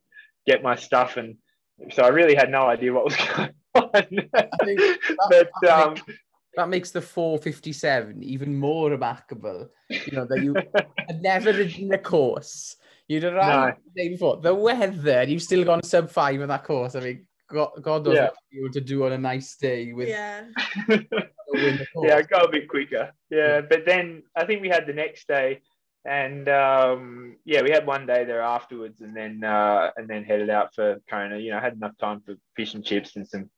get 0.46 0.62
my 0.62 0.76
stuff, 0.76 1.16
and 1.16 1.36
so 1.90 2.04
I 2.04 2.08
really 2.08 2.36
had 2.36 2.50
no 2.50 2.62
idea 2.62 2.92
what 2.92 3.06
was 3.06 3.16
going 3.36 3.54
on. 3.74 4.30
but 5.30 5.68
um, 5.68 5.96
that 6.56 6.68
makes 6.68 6.90
the 6.90 7.00
457 7.00 8.22
even 8.22 8.56
more 8.56 8.90
remarkable. 8.90 9.68
You 9.88 10.12
know 10.12 10.26
that 10.26 10.42
you 10.42 10.54
had 11.08 11.22
never 11.22 11.52
ridden 11.52 11.92
a 11.92 11.98
course. 11.98 12.76
You'd 13.08 13.24
arrived 13.24 13.78
no. 13.78 13.82
the 13.94 14.02
day 14.02 14.08
before. 14.10 14.38
The 14.38 14.54
weather, 14.54 15.24
you've 15.24 15.42
still 15.42 15.64
gone 15.64 15.82
sub 15.82 16.10
five 16.10 16.40
on 16.40 16.48
that 16.48 16.64
course. 16.64 16.94
I 16.94 17.00
mean, 17.00 17.26
God, 17.48 17.70
God 17.82 18.04
knows 18.04 18.14
yeah. 18.14 18.24
what 18.24 18.36
you 18.50 18.70
to 18.70 18.80
do 18.80 19.04
on 19.04 19.12
a 19.12 19.18
nice 19.18 19.56
day 19.56 19.92
with. 19.92 20.08
Yeah. 20.08 20.44
yeah, 22.02 22.22
got 22.22 22.46
a 22.46 22.50
bit 22.50 22.68
quicker. 22.68 23.12
Yeah, 23.30 23.60
but 23.60 23.84
then 23.86 24.22
I 24.36 24.44
think 24.44 24.62
we 24.62 24.68
had 24.68 24.86
the 24.86 24.92
next 24.92 25.28
day, 25.28 25.60
and 26.04 26.48
um, 26.48 27.36
yeah, 27.44 27.62
we 27.62 27.70
had 27.70 27.86
one 27.86 28.06
day 28.06 28.24
there 28.24 28.42
afterwards, 28.42 29.00
and 29.00 29.16
then 29.16 29.44
uh, 29.44 29.90
and 29.96 30.08
then 30.08 30.24
headed 30.24 30.50
out 30.50 30.74
for 30.74 31.00
Kona. 31.08 31.38
You 31.38 31.52
know, 31.52 31.60
had 31.60 31.74
enough 31.74 31.96
time 31.98 32.22
for 32.24 32.34
fish 32.56 32.74
and 32.74 32.84
chips 32.84 33.16
and 33.16 33.26
some, 33.26 33.50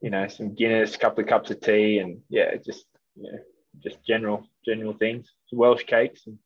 you 0.00 0.10
know, 0.10 0.28
some 0.28 0.54
Guinness, 0.54 0.94
a 0.94 0.98
couple 0.98 1.22
of 1.22 1.28
cups 1.28 1.50
of 1.50 1.60
tea, 1.60 1.98
and 1.98 2.20
yeah, 2.28 2.56
just 2.56 2.84
you 3.16 3.30
know, 3.30 3.38
just 3.82 4.04
general 4.04 4.46
general 4.64 4.92
things, 4.92 5.32
Welsh 5.52 5.84
cakes, 5.84 6.26
and 6.26 6.38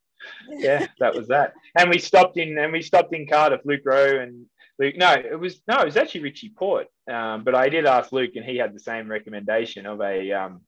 yeah, 0.49 0.87
that 0.99 1.15
was 1.15 1.27
that. 1.27 1.53
And 1.77 1.89
we 1.89 1.99
stopped 1.99 2.37
in 2.37 2.57
and 2.57 2.71
we 2.71 2.81
stopped 2.81 3.13
in 3.13 3.27
Cardiff, 3.27 3.61
Luke 3.65 3.81
Rowe 3.85 4.19
and 4.19 4.45
Luke, 4.77 4.97
no, 4.97 5.13
it 5.13 5.39
was 5.39 5.61
no, 5.67 5.79
it 5.79 5.85
was 5.85 5.97
actually 5.97 6.21
Richie 6.21 6.53
Porte. 6.55 6.87
Um, 7.09 7.43
but 7.43 7.55
I 7.55 7.69
did 7.69 7.85
ask 7.85 8.11
Luke, 8.11 8.35
and 8.35 8.45
he 8.45 8.57
had 8.57 8.73
the 8.73 8.79
same 8.79 9.09
recommendation 9.09 9.85
of 9.85 10.01
a 10.01 10.31
um, 10.33 10.61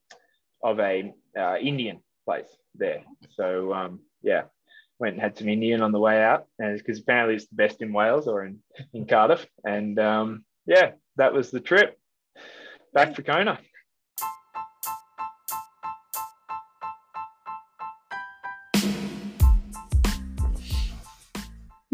of 0.63 0.79
a 0.79 1.13
uh, 1.37 1.57
Indian 1.57 1.99
place 2.25 2.47
there. 2.75 3.03
So 3.35 3.73
um, 3.73 3.99
yeah, 4.21 4.43
went 4.99 5.15
and 5.15 5.21
had 5.21 5.37
some 5.37 5.49
Indian 5.49 5.81
on 5.81 5.91
the 5.91 5.99
way 5.99 6.23
out, 6.23 6.45
because 6.57 6.99
apparently 6.99 7.35
it's 7.35 7.47
the 7.47 7.55
best 7.55 7.81
in 7.81 7.91
Wales 7.91 8.27
or 8.27 8.45
in 8.45 8.59
in 8.93 9.05
Cardiff. 9.05 9.45
And 9.65 9.99
um, 9.99 10.45
yeah, 10.65 10.91
that 11.17 11.33
was 11.33 11.51
the 11.51 11.59
trip 11.59 11.99
back 12.93 13.15
for 13.15 13.23
Kona. 13.23 13.57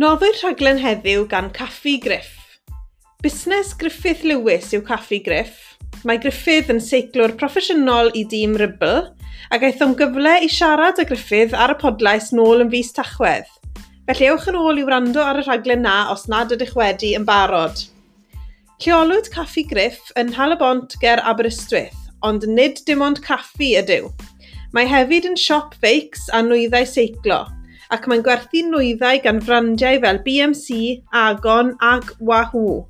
Noddwyd 0.04 0.40
rhaglen 0.42 0.80
heddiw 0.82 1.28
gan 1.30 1.52
Caffi 1.54 2.00
Griff. 2.02 2.60
Busnes 3.24 3.76
Griffith 3.78 4.24
Lewis 4.28 4.74
yw 4.76 4.82
Caffi 4.84 5.22
Griff. 5.24 5.78
Mae 6.04 6.20
Griffith 6.20 6.72
yn 6.74 6.82
seiclwr 6.84 7.36
proffesiynol 7.40 8.10
i 8.18 8.26
dîm 8.28 8.58
Rybl 8.60 9.06
ac 9.54 9.64
aethom 9.64 9.94
gyfle 10.00 10.34
i 10.44 10.50
siarad 10.52 11.00
â 11.00 11.06
Griffith 11.08 11.54
ar 11.56 11.76
y 11.76 11.78
podlais 11.80 12.32
nôl 12.36 12.66
yn 12.66 12.74
fus 12.74 12.92
tachwedd. 12.98 13.48
Felly 14.10 14.28
ewch 14.34 14.50
yn 14.52 14.58
ôl 14.60 14.82
i 14.82 14.84
wrando 14.84 15.24
ar 15.24 15.40
y 15.40 15.46
rhaglen 15.46 15.86
na 15.86 15.96
os 16.12 16.26
nad 16.32 16.52
ydych 16.52 16.74
wedi 16.76 17.14
yn 17.16 17.24
barod. 17.30 17.86
Ceolwyd 18.84 19.30
caffi 19.32 19.62
griff 19.64 20.10
yn 20.20 20.34
Halabont 20.36 20.98
ger 21.00 21.22
Aberystwyth, 21.24 21.96
ond 22.20 22.44
nid 22.52 22.82
dim 22.84 23.00
ond 23.06 23.22
caffi 23.24 23.70
ydyw. 23.80 24.10
Mae 24.76 24.90
hefyd 24.92 25.24
yn 25.30 25.38
siop 25.40 25.78
feics 25.80 26.26
a 26.36 26.42
nwyddau 26.44 26.84
seiclo, 26.92 27.38
ac 27.96 28.10
mae'n 28.12 28.26
gwerthu 28.26 28.66
nwyddau 28.68 29.22
gan 29.24 29.38
frandiau 29.40 30.02
fel 30.04 30.20
BMC, 30.26 30.80
Agon 31.16 31.72
ac 31.80 32.12
Wahoo. 32.20 32.82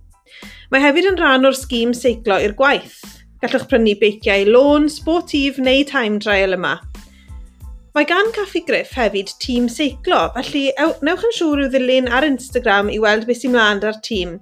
Mae 0.74 0.82
hefyd 0.82 1.12
yn 1.12 1.20
rhan 1.20 1.46
o'r 1.46 1.60
sgîm 1.60 1.92
seiclo 2.00 2.40
i'r 2.42 2.56
gwaith. 2.58 2.96
Gallwch 3.44 3.68
prynu 3.70 3.94
beiciau 4.02 4.48
lôn, 4.50 4.88
sportif 4.90 5.60
neu 5.62 5.84
time 5.86 6.18
trial 6.24 6.58
yma. 6.58 6.80
Mae 7.94 8.08
gan 8.10 8.34
Caffi 8.34 8.64
Griff 8.66 8.96
hefyd 8.98 9.36
tîm 9.44 9.70
seiclo, 9.70 10.24
felly 10.40 10.72
newch 11.06 11.28
yn 11.30 11.38
siŵr 11.38 11.68
i'w 11.68 11.70
ddilyn 11.78 12.10
ar 12.10 12.26
Instagram 12.26 12.90
i 12.90 12.98
weld 13.06 13.30
beth 13.30 13.44
sy'n 13.44 13.54
mlaen 13.54 13.86
ar 13.92 14.02
tîm. 14.10 14.40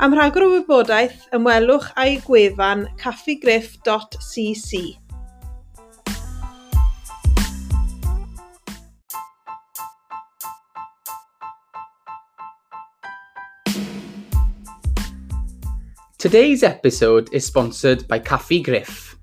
Am 0.00 0.14
rhagor 0.16 0.46
o 0.46 0.46
wybodaeth, 0.48 1.26
ymwelwch 1.36 1.90
â'i 2.00 2.14
gwefan 2.24 2.86
caffigriff.cc. 3.02 4.78
Today's 16.16 16.62
episode 16.62 17.28
is 17.34 17.44
sponsored 17.44 18.08
by 18.08 18.18
Caffi 18.18 18.64
Griff. 18.64 19.18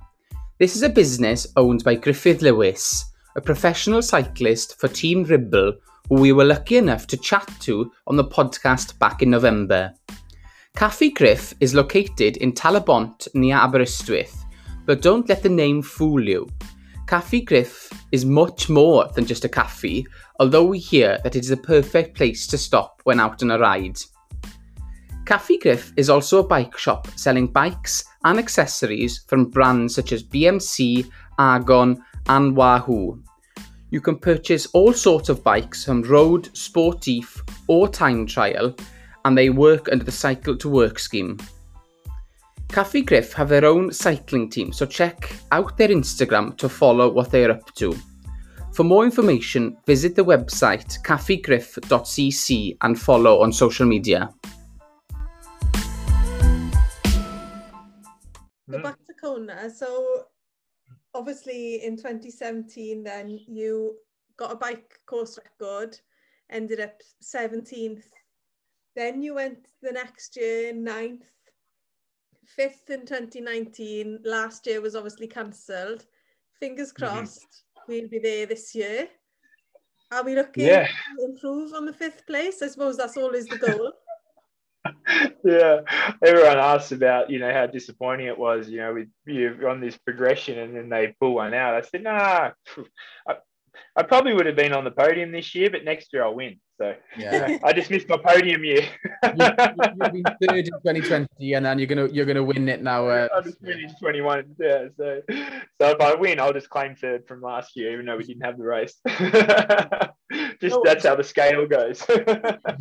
This 0.59 0.75
is 0.75 0.83
a 0.83 0.89
business 0.89 1.47
owned 1.55 1.83
by 1.83 1.95
Griffith 1.95 2.43
Lewis, 2.43 3.03
a 3.35 3.41
professional 3.41 4.03
cyclist 4.03 4.79
for 4.79 4.87
Team 4.87 5.23
Ribble, 5.23 5.73
who 6.09 6.21
we 6.21 6.33
were 6.33 6.45
lucky 6.45 6.77
enough 6.77 7.07
to 7.07 7.17
chat 7.17 7.49
to 7.61 7.91
on 8.05 8.15
the 8.15 8.23
podcast 8.23 8.99
back 8.99 9.23
in 9.23 9.31
November. 9.31 9.91
Caffi 10.77 11.11
Griff 11.11 11.55
is 11.59 11.73
located 11.73 12.37
in 12.37 12.53
Talabont 12.53 13.27
near 13.33 13.55
Aberystwyth, 13.55 14.45
but 14.85 15.01
don't 15.01 15.27
let 15.27 15.41
the 15.41 15.49
name 15.49 15.81
fool 15.81 16.23
you. 16.23 16.47
Caffi 17.07 17.43
Griff 17.43 17.91
is 18.11 18.25
much 18.25 18.69
more 18.69 19.09
than 19.15 19.25
just 19.25 19.43
a 19.43 19.49
cafe, 19.49 20.05
although 20.39 20.65
we 20.65 20.77
hear 20.77 21.17
that 21.23 21.35
it 21.35 21.39
is 21.39 21.49
a 21.49 21.57
perfect 21.57 22.15
place 22.15 22.45
to 22.45 22.59
stop 22.59 23.01
when 23.05 23.19
out 23.19 23.41
on 23.41 23.49
a 23.49 23.57
ride. 23.57 23.97
Caffi 25.23 25.59
Griff 25.59 25.93
is 25.97 26.11
also 26.11 26.43
a 26.43 26.47
bike 26.47 26.77
shop 26.77 27.07
selling 27.15 27.47
bikes 27.47 28.03
and 28.23 28.37
accessories 28.37 29.23
from 29.27 29.49
brands 29.49 29.95
such 29.95 30.11
as 30.11 30.21
BMC, 30.21 31.09
Argon 31.39 32.03
and 32.29 32.55
Wahoo. 32.55 33.19
You 33.89 33.99
can 33.99 34.19
purchase 34.19 34.67
all 34.67 34.93
sorts 34.93 35.29
of 35.29 35.43
bikes 35.43 35.83
from 35.83 36.03
road, 36.03 36.49
sportif 36.53 37.41
or 37.65 37.87
time 37.87 38.27
trial, 38.27 38.75
and 39.27 39.37
they 39.37 39.49
work 39.49 39.89
under 39.91 40.05
the 40.05 40.11
Cycle 40.11 40.55
to 40.55 40.69
Work 40.69 40.97
scheme. 40.97 41.37
Caffi 42.69 43.05
Griff 43.05 43.33
have 43.33 43.49
their 43.49 43.65
own 43.65 43.91
cycling 43.91 44.49
team, 44.49 44.71
so 44.71 44.85
check 44.85 45.35
out 45.51 45.75
their 45.75 45.89
Instagram 45.89 46.55
to 46.55 46.69
follow 46.69 47.11
what 47.11 47.29
they're 47.29 47.51
up 47.51 47.75
to. 47.75 47.93
For 48.71 48.85
more 48.85 49.03
information, 49.03 49.75
visit 49.85 50.15
the 50.15 50.23
website 50.23 51.01
caffigriff.cc 51.03 52.77
and 52.81 52.97
follow 52.97 53.41
on 53.41 53.51
social 53.51 53.85
media. 53.85 54.29
So 58.69 58.77
hmm. 58.77 58.81
back 58.81 59.05
to 59.07 59.13
Kona. 59.21 59.69
So 59.69 60.23
obviously 61.13 61.83
in 61.83 61.97
2017, 61.97 63.03
then 63.03 63.27
you 63.45 63.97
got 64.37 64.53
a 64.53 64.55
bike 64.55 64.99
course 65.05 65.37
record, 65.37 65.99
ended 66.49 66.79
up 66.79 67.01
17th. 67.21 68.03
Then 68.97 69.21
you 69.21 69.35
went 69.35 69.67
the 69.83 69.91
next 69.91 70.35
year, 70.35 70.73
9th, 70.73 71.21
5th 72.59 72.89
in 72.89 73.05
2019. 73.05 74.21
Last 74.25 74.65
year 74.65 74.81
was 74.81 74.95
obviously 74.95 75.27
cancelled. 75.27 76.03
Fingers 76.59 76.91
crossed 76.91 77.41
mm-hmm. 77.41 77.91
we'll 77.91 78.07
be 78.07 78.17
there 78.17 78.47
this 78.47 78.73
year. 78.73 79.07
Are 80.11 80.23
we 80.23 80.33
looking 80.33 80.65
yeah. 80.65 80.87
to 80.87 81.25
improve 81.25 81.73
on 81.73 81.85
the 81.85 81.93
fifth 81.93 82.25
place? 82.25 82.63
I 82.63 82.69
suppose 82.69 82.97
that's 82.97 83.17
always 83.17 83.45
the 83.45 83.59
goal. 83.59 83.91
yeah, 85.43 85.81
everyone 86.25 86.57
asks 86.57 86.91
about 86.91 87.29
you 87.29 87.37
know 87.37 87.53
how 87.53 87.67
disappointing 87.67 88.25
it 88.25 88.37
was. 88.37 88.67
You 88.67 88.77
know, 88.77 88.93
with 88.95 89.09
you 89.27 89.67
on 89.69 89.79
this 89.79 89.97
progression, 89.97 90.57
and 90.57 90.75
then 90.75 90.89
they 90.89 91.13
pull 91.19 91.35
one 91.35 91.53
out. 91.53 91.75
I 91.75 91.81
said, 91.81 92.01
nah, 92.01 92.51
I, 93.27 93.35
I 93.95 94.03
probably 94.03 94.33
would 94.33 94.45
have 94.45 94.55
been 94.55 94.73
on 94.73 94.83
the 94.83 94.91
podium 94.91 95.31
this 95.31 95.55
year, 95.55 95.69
but 95.69 95.83
next 95.83 96.13
year 96.13 96.23
I'll 96.23 96.35
win. 96.35 96.59
So 96.79 96.93
yeah. 97.17 97.57
I 97.63 97.73
just 97.73 97.89
missed 97.89 98.07
my 98.07 98.17
podium 98.17 98.63
year. 98.63 98.83
you, 98.83 99.43
have 99.43 100.13
been 100.13 100.23
third 100.41 100.57
in 100.57 100.65
2020, 100.65 101.53
and 101.53 101.65
then 101.65 101.79
you're 101.79 101.87
gonna 101.87 102.07
you're 102.07 102.25
gonna 102.25 102.43
win 102.43 102.69
it 102.69 102.83
now. 102.83 103.07
Uh, 103.07 103.27
I 103.35 103.41
just 103.41 103.59
finished 103.59 103.99
21. 103.99 104.55
Yeah, 104.59 104.87
so 104.95 105.21
so 105.29 105.89
if 105.89 106.01
I 106.01 106.13
win, 106.15 106.39
I'll 106.39 106.53
just 106.53 106.69
claim 106.69 106.95
third 106.95 107.27
from 107.27 107.41
last 107.41 107.75
year, 107.75 107.93
even 107.93 108.05
though 108.05 108.17
we 108.17 108.23
didn't 108.23 108.45
have 108.45 108.57
the 108.57 108.63
race. 108.63 108.95
just 110.61 110.75
oh. 110.75 110.81
that's 110.83 111.05
how 111.05 111.15
the 111.15 111.23
scale 111.23 111.65
goes. 111.65 112.05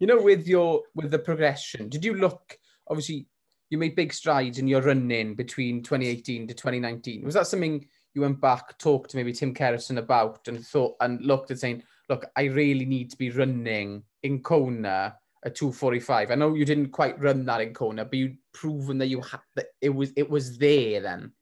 you 0.00 0.06
know, 0.06 0.20
with 0.22 0.46
your 0.46 0.82
with 0.94 1.10
the 1.10 1.18
progression, 1.18 1.88
did 1.88 2.04
you 2.04 2.14
look? 2.14 2.56
Obviously, 2.88 3.26
you 3.68 3.76
made 3.76 3.94
big 3.96 4.14
strides 4.14 4.58
in 4.58 4.66
your 4.66 4.80
running 4.80 5.34
between 5.34 5.82
2018 5.82 6.48
to 6.48 6.54
2019. 6.54 7.24
Was 7.24 7.34
that 7.34 7.46
something? 7.46 7.86
You 8.14 8.22
went 8.22 8.40
back, 8.40 8.78
talked 8.78 9.10
to 9.10 9.16
maybe 9.16 9.32
Tim 9.32 9.54
Kerrison 9.54 9.98
about 9.98 10.48
and 10.48 10.64
thought 10.66 10.96
and 11.00 11.20
looked 11.24 11.50
at 11.50 11.58
saying, 11.58 11.82
look, 12.08 12.26
I 12.36 12.44
really 12.44 12.84
need 12.84 13.10
to 13.10 13.16
be 13.16 13.30
running 13.30 14.02
in 14.22 14.42
Kona 14.42 15.16
at 15.44 15.54
245. 15.54 16.30
I 16.30 16.34
know 16.34 16.54
you 16.54 16.64
didn't 16.64 16.90
quite 16.90 17.20
run 17.20 17.44
that 17.46 17.60
in 17.60 17.74
Kona, 17.74 18.04
but 18.04 18.18
you'd 18.18 18.38
proven 18.52 18.98
that 18.98 19.08
you 19.08 19.20
had 19.20 19.40
that 19.56 19.66
it 19.80 19.90
was 19.90 20.12
it 20.16 20.28
was 20.28 20.58
there 20.58 21.00
then. 21.00 21.32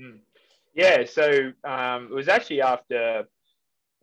Mm. 0.00 0.20
Yeah, 0.74 1.04
so 1.04 1.52
um, 1.62 2.06
it 2.10 2.14
was 2.14 2.28
actually 2.28 2.62
after 2.62 3.24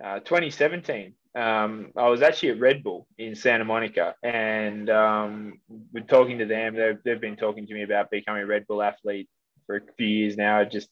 uh, 0.03 0.19
2017. 0.19 1.13
Um, 1.33 1.91
I 1.95 2.07
was 2.07 2.21
actually 2.21 2.49
at 2.49 2.59
Red 2.59 2.83
Bull 2.83 3.07
in 3.17 3.35
Santa 3.35 3.65
Monica, 3.65 4.15
and 4.23 4.89
um, 4.89 5.59
we're 5.93 6.03
talking 6.03 6.37
to 6.39 6.45
them. 6.45 6.75
They've, 6.75 6.97
they've 7.03 7.21
been 7.21 7.35
talking 7.35 7.67
to 7.67 7.73
me 7.73 7.83
about 7.83 8.11
becoming 8.11 8.43
a 8.43 8.47
Red 8.47 8.67
Bull 8.67 8.81
athlete 8.81 9.29
for 9.65 9.77
a 9.77 9.81
few 9.97 10.07
years 10.07 10.37
now. 10.37 10.63
Just 10.63 10.89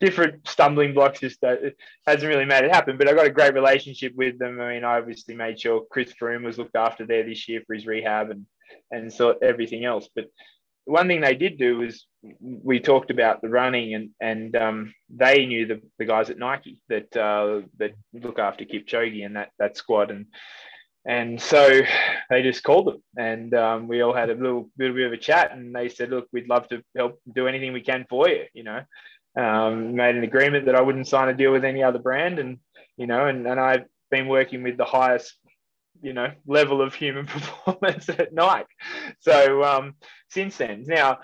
different 0.00 0.46
stumbling 0.48 0.94
blocks 0.94 1.20
just 1.20 1.42
uh, 1.44 1.56
hasn't 2.06 2.28
really 2.28 2.44
made 2.44 2.64
it 2.64 2.74
happen. 2.74 2.96
But 2.96 3.08
I 3.08 3.14
got 3.14 3.26
a 3.26 3.30
great 3.30 3.54
relationship 3.54 4.14
with 4.14 4.38
them. 4.38 4.60
I 4.60 4.74
mean, 4.74 4.84
I 4.84 4.98
obviously 4.98 5.34
made 5.34 5.60
sure 5.60 5.84
Chris 5.90 6.12
Froome 6.20 6.44
was 6.44 6.58
looked 6.58 6.76
after 6.76 7.06
there 7.06 7.24
this 7.24 7.48
year 7.48 7.62
for 7.66 7.74
his 7.74 7.86
rehab 7.86 8.30
and 8.30 8.46
and 8.90 9.12
so 9.12 9.36
everything 9.42 9.84
else. 9.84 10.08
But 10.14 10.26
one 10.86 11.08
thing 11.08 11.20
they 11.20 11.34
did 11.34 11.58
do 11.58 11.78
was 11.78 12.06
we 12.40 12.80
talked 12.80 13.10
about 13.10 13.42
the 13.42 13.48
running 13.48 13.94
and 13.94 14.10
and 14.20 14.56
um, 14.56 14.94
they 15.10 15.44
knew 15.46 15.66
the, 15.66 15.80
the 15.98 16.04
guys 16.04 16.30
at 16.30 16.38
Nike 16.38 16.78
that 16.88 17.14
uh, 17.16 17.62
that 17.78 17.94
look 18.12 18.38
after 18.38 18.64
Kipchoge 18.64 19.24
and 19.24 19.36
that 19.36 19.50
that 19.58 19.76
squad 19.76 20.10
and 20.10 20.26
and 21.04 21.40
so 21.40 21.80
they 22.30 22.42
just 22.42 22.64
called 22.64 22.86
them 22.86 23.02
and 23.16 23.54
um, 23.54 23.88
we 23.88 24.00
all 24.00 24.12
had 24.12 24.30
a 24.30 24.34
little, 24.34 24.68
little 24.76 24.94
bit 24.96 25.06
of 25.06 25.12
a 25.12 25.16
chat 25.16 25.52
and 25.52 25.74
they 25.74 25.88
said 25.88 26.10
look 26.10 26.26
we'd 26.32 26.48
love 26.48 26.68
to 26.68 26.82
help 26.96 27.20
do 27.32 27.46
anything 27.46 27.72
we 27.72 27.80
can 27.80 28.06
for 28.08 28.28
you 28.28 28.44
you 28.54 28.64
know 28.64 28.80
um, 29.36 29.94
made 29.94 30.16
an 30.16 30.24
agreement 30.24 30.66
that 30.66 30.74
I 30.74 30.80
wouldn't 30.80 31.08
sign 31.08 31.28
a 31.28 31.34
deal 31.34 31.52
with 31.52 31.64
any 31.64 31.82
other 31.82 31.98
brand, 31.98 32.38
and 32.38 32.58
you 32.96 33.06
know, 33.06 33.26
and, 33.26 33.46
and 33.46 33.60
I've 33.60 33.84
been 34.10 34.28
working 34.28 34.62
with 34.62 34.76
the 34.76 34.84
highest, 34.84 35.34
you 36.00 36.12
know, 36.12 36.28
level 36.46 36.80
of 36.80 36.94
human 36.94 37.26
performance 37.26 38.08
at 38.08 38.32
Nike. 38.32 38.68
So 39.20 39.62
um, 39.64 39.94
since 40.30 40.56
then, 40.56 40.84
now 40.86 41.18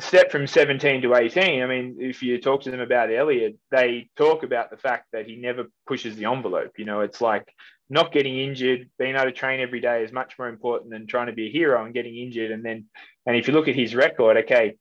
step 0.00 0.30
from 0.30 0.46
17 0.46 1.02
to 1.02 1.14
18 1.14 1.62
i 1.62 1.66
mean 1.66 1.96
if 1.98 2.22
you 2.22 2.40
talk 2.40 2.62
to 2.62 2.70
them 2.70 2.80
about 2.80 3.10
Eliud 3.10 3.56
they 3.70 4.08
talk 4.16 4.42
about 4.42 4.70
the 4.70 4.76
fact 4.76 5.06
that 5.12 5.26
he 5.26 5.36
never 5.36 5.64
pushes 5.86 6.16
the 6.16 6.24
envelope. 6.24 6.72
You 6.78 6.84
know 6.84 7.00
it's 7.00 7.20
like 7.20 7.46
not 7.88 8.12
getting 8.12 8.38
injured 8.38 8.88
being 8.98 9.14
able 9.14 9.26
to 9.26 9.32
train 9.32 9.60
every 9.60 9.80
day 9.80 10.02
is 10.02 10.12
much 10.12 10.38
more 10.38 10.48
important 10.48 10.90
than 10.90 11.06
trying 11.06 11.26
to 11.26 11.32
be 11.32 11.48
a 11.48 11.52
hero 11.52 11.84
and 11.84 11.94
getting 11.94 12.16
injured. 12.16 12.50
And 12.50 12.64
then 12.64 12.86
and 13.26 13.36
if 13.36 13.46
you 13.46 13.54
look 13.54 13.68
at 13.68 13.74
his 13.74 13.94
record 13.94 14.38
okay 14.38 14.76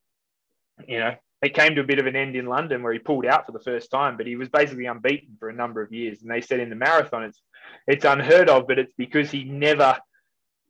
you 0.88 1.00
know 1.00 1.16
it 1.42 1.54
came 1.54 1.76
to 1.76 1.82
a 1.82 1.86
bit 1.86 2.00
of 2.00 2.06
an 2.06 2.16
end 2.16 2.36
in 2.36 2.46
London 2.46 2.84
where 2.84 2.92
he 2.92 3.00
pulled 3.00 3.26
out 3.26 3.46
for 3.46 3.54
the 3.54 3.60
first 3.60 3.90
time, 3.92 4.18
but 4.18 4.28
he 4.28 4.36
was 4.36 4.50
basically 4.50 4.86
unbeaten 4.88 5.38
for 5.40 5.50
a 5.50 5.54
number 5.54 5.82
of 5.82 5.92
years. 5.92 6.22
And 6.22 6.30
they 6.30 6.42
said 6.42 6.60
in 6.60 6.70
the 6.70 6.76
marathon, 6.76 7.24
it's 7.24 7.42
it's 7.88 8.06
unheard 8.06 8.50
of, 8.50 8.68
but 8.68 8.80
it's 8.80 8.94
because 8.98 9.32
he 9.32 9.44
never 9.44 9.98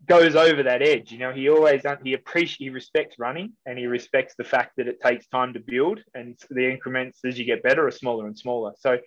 goes 0.06 0.36
over 0.36 0.64
that 0.64 0.82
edge. 0.82 1.12
You 1.12 1.20
know, 1.20 1.32
he 1.32 1.50
always 1.50 1.84
he 2.04 2.14
appreciates 2.14 2.58
he 2.60 2.70
respects 2.70 3.18
running 3.18 3.54
and 3.66 3.78
he 3.78 3.88
respects 3.88 4.36
the 4.38 4.44
fact 4.44 4.74
that 4.78 4.88
it 4.88 5.02
takes 5.02 5.28
time 5.28 5.54
to 5.54 5.60
build 5.60 6.00
and 6.14 6.40
the 6.50 6.70
increments 6.70 7.20
as 7.26 7.38
you 7.38 7.46
get 7.46 7.64
better 7.64 7.88
are 7.88 7.92
smaller 7.92 8.28
and 8.28 8.38
smaller. 8.38 8.74
So 8.78 9.00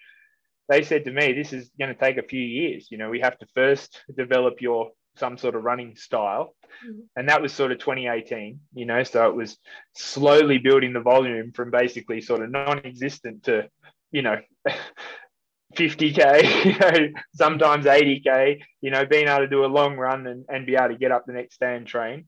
they 0.69 0.83
said 0.83 1.05
to 1.05 1.13
me, 1.13 1.33
this 1.33 1.53
is 1.53 1.71
going 1.79 1.95
to 1.95 2.01
take 2.01 2.19
a 2.19 2.23
few 2.23 2.41
years. 2.41 2.89
You 2.91 2.99
know, 2.99 3.11
we 3.11 3.21
have 3.21 3.39
to 3.39 3.47
first 3.55 4.03
develop 4.17 4.61
your 4.61 4.91
some 5.17 5.37
sort 5.39 5.55
of 5.55 5.65
running 5.65 5.97
style. 5.97 6.55
Mm-hmm. 6.87 7.01
And 7.17 7.29
that 7.29 7.43
was 7.43 7.53
sort 7.53 7.73
of 7.73 7.79
2018, 7.79 8.61
you 8.75 8.87
know, 8.87 9.03
so 9.03 9.29
it 9.29 9.35
was 9.35 9.57
slowly 9.95 10.59
building 10.59 10.93
the 10.93 11.01
volume 11.01 11.53
from 11.53 11.71
basically 11.71 12.21
sort 12.21 12.43
of 12.43 12.51
non 12.51 12.79
existent 12.85 13.45
to, 13.45 13.69
you 14.11 14.23
know, 14.23 14.39
50K, 15.75 16.65
you 16.65 16.79
know, 16.79 17.21
sometimes 17.35 17.87
80K, 17.87 18.61
you 18.81 18.91
know, 18.91 19.07
being 19.07 19.29
able 19.29 19.41
to 19.41 19.49
do 19.49 19.65
a 19.65 19.67
long 19.67 19.97
run 19.97 20.27
and, 20.27 20.45
and 20.49 20.67
be 20.67 20.77
able 20.77 20.89
to 20.89 20.97
get 20.97 21.13
up 21.13 21.25
the 21.27 21.33
next 21.33 21.61
day 21.61 21.77
and 21.77 21.87
train. 21.87 22.27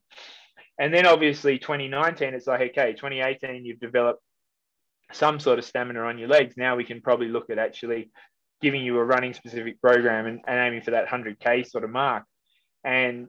And 0.78 0.93
then 0.93 1.07
obviously 1.07 1.59
2019, 1.59 2.35
it's 2.35 2.47
like, 2.47 2.70
okay, 2.70 2.93
2018, 2.95 3.64
you've 3.64 3.80
developed 3.80 4.20
some 5.12 5.39
sort 5.39 5.59
of 5.59 5.64
stamina 5.64 6.01
on 6.01 6.18
your 6.18 6.28
legs. 6.28 6.55
Now 6.57 6.76
we 6.76 6.85
can 6.85 7.01
probably 7.01 7.28
look 7.28 7.51
at 7.51 7.59
actually 7.59 8.11
giving 8.61 8.82
you 8.82 8.99
a 8.99 9.05
running 9.05 9.35
specific 9.35 9.80
program 9.80 10.26
and, 10.26 10.41
and 10.47 10.59
aiming 10.59 10.82
for 10.82 10.93
that 10.93 11.09
100K 11.09 11.68
sort 11.68 11.85
of 11.85 11.91
mark. 11.91 12.24
And 12.85 13.28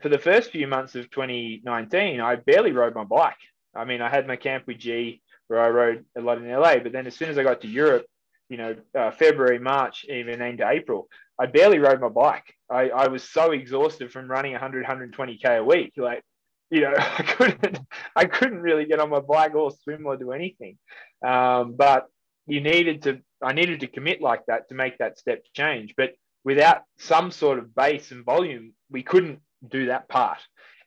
for 0.00 0.08
the 0.08 0.18
first 0.18 0.50
few 0.50 0.66
months 0.66 0.94
of 0.94 1.10
2019, 1.10 2.20
I 2.20 2.36
barely 2.36 2.72
rode 2.72 2.94
my 2.94 3.04
bike. 3.04 3.36
I 3.74 3.84
mean, 3.84 4.02
I 4.02 4.10
had 4.10 4.26
my 4.26 4.36
camp 4.36 4.66
with 4.66 4.78
G 4.78 5.22
where 5.48 5.60
I 5.60 5.68
rode 5.68 6.04
a 6.16 6.20
lot 6.20 6.38
in 6.38 6.50
LA, 6.50 6.78
but 6.78 6.92
then 6.92 7.06
as 7.06 7.14
soon 7.14 7.28
as 7.28 7.38
I 7.38 7.44
got 7.44 7.60
to 7.60 7.68
Europe, 7.68 8.04
you 8.48 8.56
know, 8.56 8.76
uh, 8.98 9.10
February, 9.12 9.58
March, 9.58 10.04
even 10.08 10.42
into 10.42 10.68
April, 10.68 11.08
I 11.38 11.46
barely 11.46 11.78
rode 11.78 12.00
my 12.00 12.08
bike. 12.08 12.54
I, 12.70 12.90
I 12.90 13.08
was 13.08 13.22
so 13.22 13.52
exhausted 13.52 14.12
from 14.12 14.30
running 14.30 14.52
100, 14.52 14.84
120k 14.86 15.58
a 15.58 15.64
week. 15.64 15.92
Like, 15.96 16.22
you 16.70 16.80
know, 16.82 16.94
I 16.98 17.22
couldn't, 17.22 17.78
I 18.14 18.24
couldn't 18.24 18.60
really 18.60 18.86
get 18.86 19.00
on 19.00 19.10
my 19.10 19.20
bike 19.20 19.54
or 19.54 19.70
swim 19.70 20.06
or 20.06 20.16
do 20.16 20.32
anything. 20.32 20.78
Um, 21.24 21.74
but 21.76 22.06
you 22.46 22.60
needed 22.60 23.02
to, 23.02 23.20
I 23.42 23.52
needed 23.52 23.80
to 23.80 23.86
commit 23.86 24.20
like 24.20 24.46
that 24.46 24.68
to 24.68 24.74
make 24.74 24.98
that 24.98 25.18
step 25.18 25.42
change. 25.54 25.94
But 25.96 26.14
without 26.44 26.82
some 26.98 27.30
sort 27.30 27.58
of 27.58 27.74
base 27.74 28.12
and 28.12 28.24
volume, 28.24 28.72
we 28.90 29.02
couldn't 29.02 29.40
do 29.68 29.86
that 29.86 30.08
part. 30.08 30.38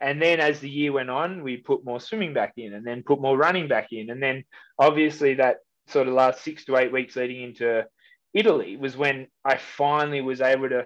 And 0.01 0.21
then 0.21 0.39
as 0.39 0.59
the 0.59 0.69
year 0.69 0.93
went 0.93 1.09
on, 1.09 1.43
we 1.43 1.57
put 1.57 1.83
more 1.83 1.99
swimming 1.99 2.33
back 2.33 2.53
in 2.57 2.73
and 2.73 2.85
then 2.85 3.03
put 3.03 3.21
more 3.21 3.37
running 3.37 3.67
back 3.67 3.91
in. 3.91 4.09
And 4.09 4.23
then 4.23 4.45
obviously 4.77 5.35
that 5.35 5.57
sort 5.87 6.07
of 6.07 6.13
last 6.13 6.43
six 6.43 6.65
to 6.65 6.77
eight 6.77 6.91
weeks 6.91 7.15
leading 7.15 7.41
into 7.41 7.85
Italy 8.33 8.77
was 8.77 8.95
when 8.95 9.27
I 9.43 9.57
finally 9.57 10.21
was 10.21 10.39
able 10.39 10.69
to 10.69 10.85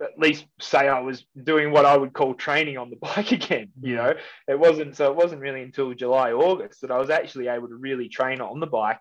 at 0.00 0.18
least 0.18 0.46
say 0.60 0.88
I 0.88 1.00
was 1.00 1.24
doing 1.42 1.70
what 1.72 1.84
I 1.84 1.96
would 1.96 2.12
call 2.12 2.34
training 2.34 2.78
on 2.78 2.90
the 2.90 2.96
bike 3.00 3.32
again. 3.32 3.70
You 3.80 3.96
know, 3.96 4.14
it 4.46 4.58
wasn't 4.58 4.96
so 4.96 5.10
it 5.10 5.16
wasn't 5.16 5.42
really 5.42 5.62
until 5.62 5.92
July, 5.92 6.32
August 6.32 6.80
that 6.82 6.90
I 6.90 6.98
was 6.98 7.10
actually 7.10 7.48
able 7.48 7.68
to 7.68 7.74
really 7.74 8.08
train 8.08 8.40
on 8.40 8.60
the 8.60 8.66
bike 8.66 9.00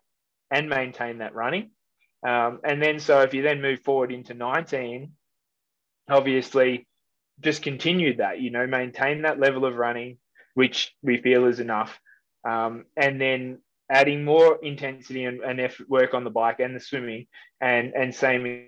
and 0.52 0.70
maintain 0.70 1.20
that 1.20 1.36
running. 1.36 1.72
Um, 2.28 2.60
and 2.64 2.82
then, 2.82 3.00
so 3.00 3.22
if 3.22 3.34
you 3.34 3.43
then 3.43 3.62
move 3.62 3.82
forward 3.82 4.12
into 4.12 4.34
19, 4.34 5.12
obviously 6.10 6.87
just 7.40 7.62
continued 7.62 8.18
that, 8.18 8.42
you 8.42 8.50
know, 8.50 8.68
maintain 8.68 9.22
that 9.22 9.40
level 9.40 9.66
of 9.66 9.76
running, 9.76 10.18
which 10.54 10.94
we 11.02 11.22
feel 11.22 11.46
is 11.46 11.60
enough. 11.60 12.00
Um, 12.48 12.86
and 12.96 13.20
then 13.20 13.60
adding 13.90 14.24
more 14.24 14.60
intensity 14.62 15.26
and, 15.26 15.42
and, 15.42 15.60
effort 15.60 15.90
work 15.90 16.14
on 16.14 16.24
the 16.24 16.30
bike 16.30 16.60
and 16.60 16.76
the 16.76 16.80
swimming 16.80 17.28
and, 17.62 17.94
and 17.94 18.14
same 18.14 18.68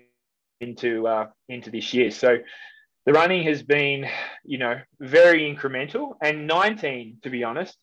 into, 0.60 1.06
uh, 1.06 1.28
into 1.48 1.70
this 1.70 1.92
year. 1.94 2.10
So 2.10 2.38
the 3.06 3.12
running 3.12 3.44
has 3.44 3.62
been, 3.62 4.06
you 4.44 4.58
know, 4.58 4.80
very 4.98 5.42
incremental 5.42 6.14
and 6.22 6.46
19, 6.46 7.18
to 7.22 7.30
be 7.30 7.44
honest, 7.44 7.76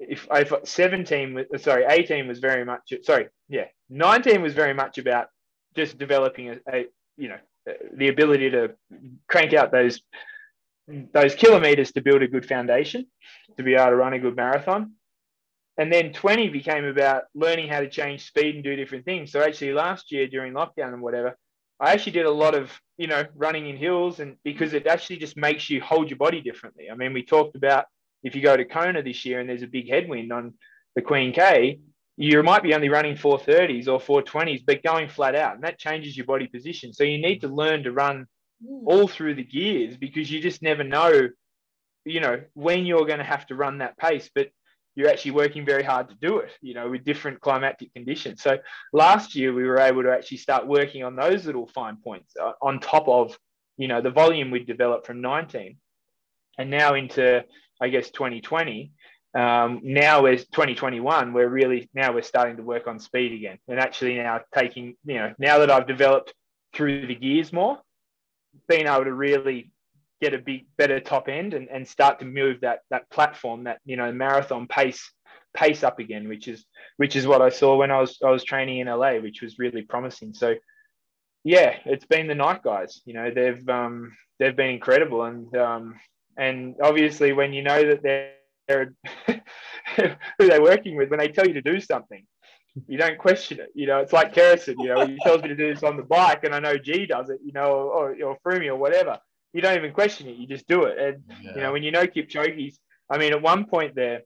if 0.00 0.26
I 0.30 0.44
thought 0.44 0.66
17 0.66 1.46
was 1.50 1.62
sorry 1.62 1.84
18 1.86 2.26
was 2.26 2.38
very 2.38 2.64
much 2.64 2.92
sorry 3.02 3.28
yeah 3.48 3.66
19 3.90 4.40
was 4.40 4.54
very 4.54 4.72
much 4.72 4.96
about 4.96 5.28
just 5.76 5.98
developing 5.98 6.48
a, 6.48 6.56
a 6.72 6.86
you 7.18 7.28
know 7.28 7.38
the 7.94 8.08
ability 8.08 8.50
to 8.50 8.74
crank 9.28 9.54
out 9.54 9.72
those 9.72 10.02
those 11.12 11.34
kilometers 11.36 11.92
to 11.92 12.02
build 12.02 12.22
a 12.22 12.28
good 12.28 12.44
foundation 12.44 13.06
to 13.56 13.62
be 13.62 13.74
able 13.74 13.90
to 13.90 13.96
run 13.96 14.12
a 14.12 14.18
good 14.18 14.34
marathon. 14.34 14.92
And 15.78 15.92
then 15.92 16.12
20 16.12 16.48
became 16.48 16.84
about 16.84 17.24
learning 17.34 17.68
how 17.68 17.80
to 17.80 17.88
change 17.88 18.26
speed 18.26 18.56
and 18.56 18.64
do 18.64 18.74
different 18.74 19.04
things. 19.04 19.30
So 19.30 19.40
actually 19.40 19.72
last 19.72 20.10
year 20.10 20.26
during 20.26 20.52
lockdown 20.52 20.92
and 20.92 21.00
whatever 21.00 21.36
i 21.80 21.92
actually 21.92 22.12
did 22.12 22.26
a 22.26 22.30
lot 22.30 22.54
of 22.54 22.70
you 22.98 23.06
know 23.06 23.24
running 23.34 23.66
in 23.66 23.76
hills 23.76 24.20
and 24.20 24.36
because 24.44 24.74
it 24.74 24.86
actually 24.86 25.16
just 25.16 25.36
makes 25.36 25.70
you 25.70 25.80
hold 25.80 26.10
your 26.10 26.18
body 26.18 26.40
differently. 26.40 26.90
I 26.90 26.94
mean 26.94 27.12
we 27.12 27.24
talked 27.24 27.56
about 27.56 27.86
if 28.22 28.36
you 28.36 28.42
go 28.42 28.56
to 28.56 28.64
Kona 28.64 29.02
this 29.02 29.24
year 29.24 29.40
and 29.40 29.48
there's 29.48 29.62
a 29.62 29.66
big 29.66 29.88
headwind 29.88 30.30
on 30.32 30.54
the 30.94 31.02
Queen 31.02 31.32
K, 31.32 31.80
you 32.20 32.42
might 32.42 32.62
be 32.62 32.74
only 32.74 32.90
running 32.90 33.16
430s 33.16 33.88
or 33.88 33.98
420s, 33.98 34.62
but 34.66 34.82
going 34.82 35.08
flat 35.08 35.34
out, 35.34 35.54
and 35.54 35.64
that 35.64 35.78
changes 35.78 36.14
your 36.18 36.26
body 36.26 36.46
position. 36.46 36.92
So 36.92 37.02
you 37.02 37.16
need 37.16 37.40
to 37.40 37.48
learn 37.48 37.82
to 37.84 37.92
run 37.92 38.26
mm. 38.62 38.82
all 38.84 39.08
through 39.08 39.36
the 39.36 39.42
gears 39.42 39.96
because 39.96 40.30
you 40.30 40.38
just 40.38 40.60
never 40.60 40.84
know, 40.84 41.30
you 42.04 42.20
know, 42.20 42.42
when 42.52 42.84
you're 42.84 43.06
going 43.06 43.20
to 43.20 43.24
have 43.24 43.46
to 43.46 43.54
run 43.54 43.78
that 43.78 43.96
pace. 43.96 44.28
But 44.34 44.50
you're 44.94 45.08
actually 45.08 45.30
working 45.30 45.64
very 45.64 45.82
hard 45.82 46.10
to 46.10 46.14
do 46.16 46.40
it, 46.40 46.50
you 46.60 46.74
know, 46.74 46.90
with 46.90 47.04
different 47.04 47.40
climatic 47.40 47.90
conditions. 47.94 48.42
So 48.42 48.58
last 48.92 49.34
year 49.34 49.54
we 49.54 49.64
were 49.64 49.78
able 49.78 50.02
to 50.02 50.12
actually 50.12 50.38
start 50.38 50.66
working 50.66 51.04
on 51.04 51.16
those 51.16 51.46
little 51.46 51.68
fine 51.68 51.96
points 52.04 52.34
uh, 52.38 52.52
on 52.60 52.80
top 52.80 53.08
of, 53.08 53.34
you 53.78 53.88
know, 53.88 54.02
the 54.02 54.10
volume 54.10 54.50
we 54.50 54.62
developed 54.62 55.06
from 55.06 55.22
19, 55.22 55.78
and 56.58 56.70
now 56.70 56.94
into 56.94 57.42
I 57.80 57.88
guess 57.88 58.10
2020. 58.10 58.92
Um, 59.34 59.80
now 59.84 60.22
we're 60.22 60.36
2021. 60.36 61.32
We're 61.32 61.48
really 61.48 61.88
now 61.94 62.12
we're 62.12 62.22
starting 62.22 62.56
to 62.56 62.62
work 62.62 62.88
on 62.88 62.98
speed 62.98 63.32
again, 63.32 63.58
and 63.68 63.78
actually 63.78 64.16
now 64.16 64.40
taking 64.54 64.96
you 65.04 65.14
know 65.14 65.34
now 65.38 65.58
that 65.58 65.70
I've 65.70 65.86
developed 65.86 66.34
through 66.74 67.06
the 67.06 67.14
gears 67.14 67.52
more, 67.52 67.78
being 68.68 68.86
able 68.86 69.04
to 69.04 69.12
really 69.12 69.70
get 70.20 70.34
a 70.34 70.38
big 70.38 70.66
better 70.76 71.00
top 71.00 71.28
end 71.28 71.54
and, 71.54 71.68
and 71.68 71.86
start 71.86 72.18
to 72.20 72.24
move 72.24 72.60
that 72.62 72.80
that 72.90 73.08
platform 73.10 73.64
that 73.64 73.78
you 73.84 73.96
know 73.96 74.12
marathon 74.12 74.66
pace 74.66 75.12
pace 75.54 75.84
up 75.84 76.00
again, 76.00 76.28
which 76.28 76.48
is 76.48 76.64
which 76.96 77.14
is 77.14 77.26
what 77.26 77.42
I 77.42 77.50
saw 77.50 77.76
when 77.76 77.90
I 77.92 78.00
was 78.00 78.18
I 78.24 78.30
was 78.30 78.42
training 78.42 78.78
in 78.78 78.88
LA, 78.88 79.14
which 79.14 79.42
was 79.42 79.58
really 79.58 79.82
promising. 79.82 80.34
So 80.34 80.56
yeah, 81.44 81.76
it's 81.84 82.04
been 82.04 82.26
the 82.26 82.34
Nike 82.34 82.60
guys. 82.64 83.00
You 83.04 83.14
know 83.14 83.30
they've 83.30 83.68
um, 83.68 84.16
they've 84.40 84.56
been 84.56 84.70
incredible, 84.70 85.24
and 85.24 85.56
um, 85.56 86.00
and 86.36 86.74
obviously, 86.82 87.32
when 87.32 87.52
you 87.52 87.62
know 87.62 87.86
that 87.86 88.02
they're 88.02 88.32
who 89.96 90.12
they're 90.38 90.62
working 90.62 90.96
with, 90.96 91.10
when 91.10 91.18
they 91.18 91.28
tell 91.28 91.46
you 91.46 91.54
to 91.54 91.62
do 91.62 91.80
something, 91.80 92.24
you 92.86 92.98
don't 92.98 93.18
question 93.18 93.60
it. 93.60 93.70
You 93.74 93.86
know, 93.86 93.98
it's 93.98 94.12
like 94.12 94.34
Kerrison, 94.34 94.76
you 94.78 94.88
know, 94.88 95.06
he 95.06 95.18
tells 95.22 95.42
me 95.42 95.48
to 95.48 95.56
do 95.56 95.72
this 95.72 95.82
on 95.82 95.96
the 95.96 96.02
bike 96.02 96.44
and 96.44 96.54
I 96.54 96.60
know 96.60 96.78
G 96.78 97.06
does 97.06 97.30
it, 97.30 97.40
you 97.44 97.52
know, 97.52 97.72
or, 97.72 98.16
or 98.22 98.38
Froome 98.44 98.68
or 98.68 98.76
whatever. 98.76 99.18
You 99.52 99.60
don't 99.60 99.76
even 99.76 99.92
question 99.92 100.28
it. 100.28 100.36
You 100.36 100.46
just 100.46 100.68
do 100.68 100.84
it. 100.84 100.98
And, 100.98 101.22
yeah. 101.42 101.54
you 101.54 101.60
know, 101.62 101.72
when 101.72 101.82
you 101.82 101.90
know 101.90 102.06
Kipchoge's, 102.06 102.78
I 103.08 103.18
mean, 103.18 103.32
at 103.32 103.42
one 103.42 103.64
point 103.64 103.94
there, 103.96 104.22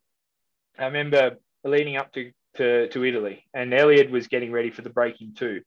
I 0.79 0.87
remember 0.87 1.39
leading 1.65 1.97
up 1.97 2.13
to, 2.13 2.31
to, 2.57 2.89
to 2.89 3.05
Italy 3.05 3.47
and 3.55 3.73
Eliud 3.73 4.11
was 4.11 4.29
getting 4.29 4.53
ready 4.53 4.71
for 4.71 4.83
the 4.83 4.91
breaking 4.91 5.35
two. 5.35 5.63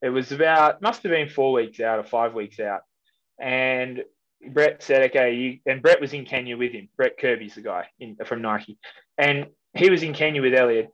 It 0.00 0.10
was 0.10 0.32
about, 0.32 0.80
must 0.80 1.02
have 1.02 1.12
been 1.12 1.28
four 1.28 1.52
weeks 1.52 1.80
out 1.80 1.98
or 1.98 2.04
five 2.04 2.32
weeks 2.32 2.60
out. 2.60 2.80
And 3.38 4.02
Brett 4.46 4.82
said, 4.82 5.10
okay, 5.10 5.34
you, 5.34 5.58
and 5.66 5.82
Brett 5.82 6.00
was 6.00 6.12
in 6.12 6.24
Kenya 6.24 6.56
with 6.56 6.72
him. 6.72 6.88
Brett 6.96 7.18
Kirby's 7.18 7.56
the 7.56 7.62
guy 7.62 7.86
in, 7.98 8.16
from 8.24 8.42
Nike. 8.42 8.78
And 9.16 9.46
he 9.74 9.90
was 9.90 10.02
in 10.02 10.14
Kenya 10.14 10.40
with 10.42 10.52
Eliud. 10.52 10.88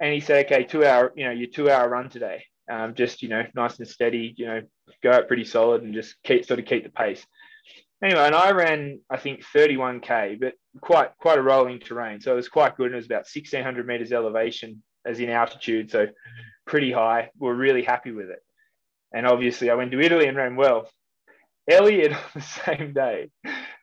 And 0.00 0.12
he 0.12 0.20
said, 0.20 0.46
okay, 0.46 0.64
two 0.64 0.84
hour, 0.84 1.12
you 1.16 1.24
know, 1.24 1.30
your 1.30 1.48
two 1.48 1.70
hour 1.70 1.88
run 1.88 2.08
today. 2.08 2.44
Um, 2.70 2.94
just, 2.94 3.22
you 3.22 3.28
know, 3.28 3.42
nice 3.54 3.78
and 3.78 3.86
steady, 3.86 4.34
you 4.36 4.46
know, 4.46 4.62
go 5.02 5.10
out 5.10 5.28
pretty 5.28 5.44
solid 5.44 5.82
and 5.82 5.92
just 5.92 6.16
keep 6.22 6.44
sort 6.46 6.60
of 6.60 6.66
keep 6.66 6.84
the 6.84 6.90
pace. 6.90 7.24
Anyway, 8.02 8.20
and 8.20 8.34
I 8.34 8.50
ran, 8.52 9.00
I 9.10 9.16
think 9.16 9.44
31K, 9.54 10.40
but 10.40 10.54
quite, 10.80 11.10
quite 11.18 11.38
a 11.38 11.42
rolling 11.42 11.80
terrain. 11.80 12.20
So 12.20 12.32
it 12.32 12.36
was 12.36 12.48
quite 12.48 12.76
good. 12.76 12.86
And 12.86 12.94
it 12.94 12.98
was 12.98 13.06
about 13.06 13.26
1600 13.32 13.86
meters 13.86 14.12
elevation 14.12 14.82
as 15.06 15.20
in 15.20 15.30
altitude. 15.30 15.90
So 15.90 16.06
pretty 16.66 16.92
high. 16.92 17.30
We're 17.38 17.54
really 17.54 17.82
happy 17.82 18.12
with 18.12 18.30
it. 18.30 18.42
And 19.12 19.26
obviously 19.26 19.70
I 19.70 19.74
went 19.74 19.92
to 19.92 20.00
Italy 20.00 20.26
and 20.26 20.36
ran 20.36 20.56
well. 20.56 20.88
Eliud 21.70 22.14
on 22.14 22.20
the 22.34 22.40
same 22.66 22.92
day 22.92 23.30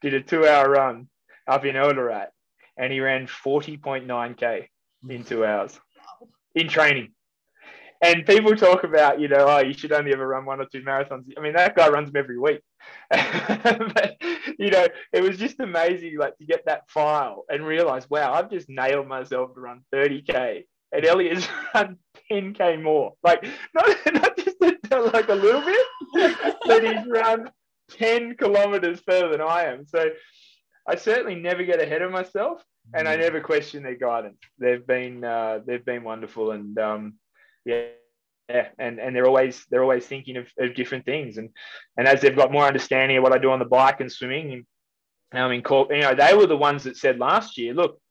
did 0.01 0.13
a 0.13 0.21
two 0.21 0.47
hour 0.47 0.69
run 0.69 1.07
up 1.47 1.65
in 1.65 1.75
Eldoret 1.75 2.27
and 2.77 2.91
he 2.91 2.99
ran 2.99 3.27
40.9K 3.27 4.67
in 5.09 5.23
two 5.23 5.45
hours 5.45 5.79
in 6.55 6.67
training. 6.67 7.13
And 8.03 8.25
people 8.25 8.55
talk 8.55 8.83
about, 8.83 9.19
you 9.19 9.27
know, 9.27 9.45
oh, 9.47 9.59
you 9.59 9.73
should 9.73 9.91
only 9.91 10.11
ever 10.11 10.27
run 10.27 10.45
one 10.45 10.59
or 10.59 10.65
two 10.65 10.81
marathons. 10.81 11.25
I 11.37 11.41
mean, 11.41 11.53
that 11.53 11.75
guy 11.75 11.87
runs 11.87 12.11
them 12.11 12.19
every 12.19 12.39
week. 12.39 12.61
but, 13.11 14.17
you 14.57 14.71
know, 14.71 14.87
it 15.13 15.21
was 15.21 15.37
just 15.37 15.59
amazing, 15.59 16.17
like, 16.17 16.35
to 16.39 16.45
get 16.45 16.65
that 16.65 16.89
file 16.89 17.45
and 17.47 17.63
realize, 17.63 18.09
wow, 18.09 18.33
I've 18.33 18.49
just 18.49 18.69
nailed 18.69 19.07
myself 19.07 19.53
to 19.53 19.59
run 19.59 19.81
30K. 19.93 20.63
And 20.91 21.03
Eliud's 21.03 21.47
run 21.75 21.97
10K 22.31 22.81
more. 22.81 23.13
Like, 23.23 23.45
not, 23.75 23.87
not 24.13 24.35
just 24.35 24.57
a, 24.61 24.99
like 25.13 25.29
a 25.29 25.35
little 25.35 25.61
bit, 25.61 26.55
but 26.65 26.83
he's 26.83 27.05
run 27.07 27.51
10 27.97 28.35
kilometers 28.35 29.01
further 29.07 29.29
than 29.29 29.41
I 29.41 29.65
am. 29.65 29.85
So 29.85 30.09
I 30.87 30.95
certainly 30.95 31.35
never 31.35 31.63
get 31.63 31.81
ahead 31.81 32.01
of 32.01 32.11
myself 32.11 32.63
and 32.93 33.07
I 33.07 33.15
mm. 33.15 33.21
never 33.21 33.41
question 33.41 33.83
their 33.83 33.95
guidance. 33.95 34.37
They've 34.59 34.85
been 34.85 35.23
uh, 35.23 35.59
they've 35.65 35.85
been 35.85 36.03
wonderful 36.03 36.51
and 36.51 36.77
um, 36.77 37.13
yeah, 37.65 37.85
yeah, 38.49 38.67
and 38.79 38.99
and 38.99 39.15
they're 39.15 39.27
always 39.27 39.65
they're 39.69 39.83
always 39.83 40.05
thinking 40.05 40.37
of, 40.37 40.47
of 40.59 40.75
different 40.75 41.05
things 41.05 41.37
and 41.37 41.49
and 41.97 42.07
as 42.07 42.21
they've 42.21 42.35
got 42.35 42.51
more 42.51 42.65
understanding 42.65 43.17
of 43.17 43.23
what 43.23 43.33
I 43.33 43.37
do 43.37 43.51
on 43.51 43.59
the 43.59 43.65
bike 43.65 44.01
and 44.01 44.11
swimming 44.11 44.51
and 44.53 44.65
I 45.33 45.47
mean, 45.47 45.63
you 45.69 46.01
know, 46.01 46.13
they 46.13 46.33
were 46.33 46.45
the 46.45 46.57
ones 46.57 46.83
that 46.83 46.97
said 46.97 47.17
last 47.17 47.57
year, 47.57 47.73
look, 47.73 48.01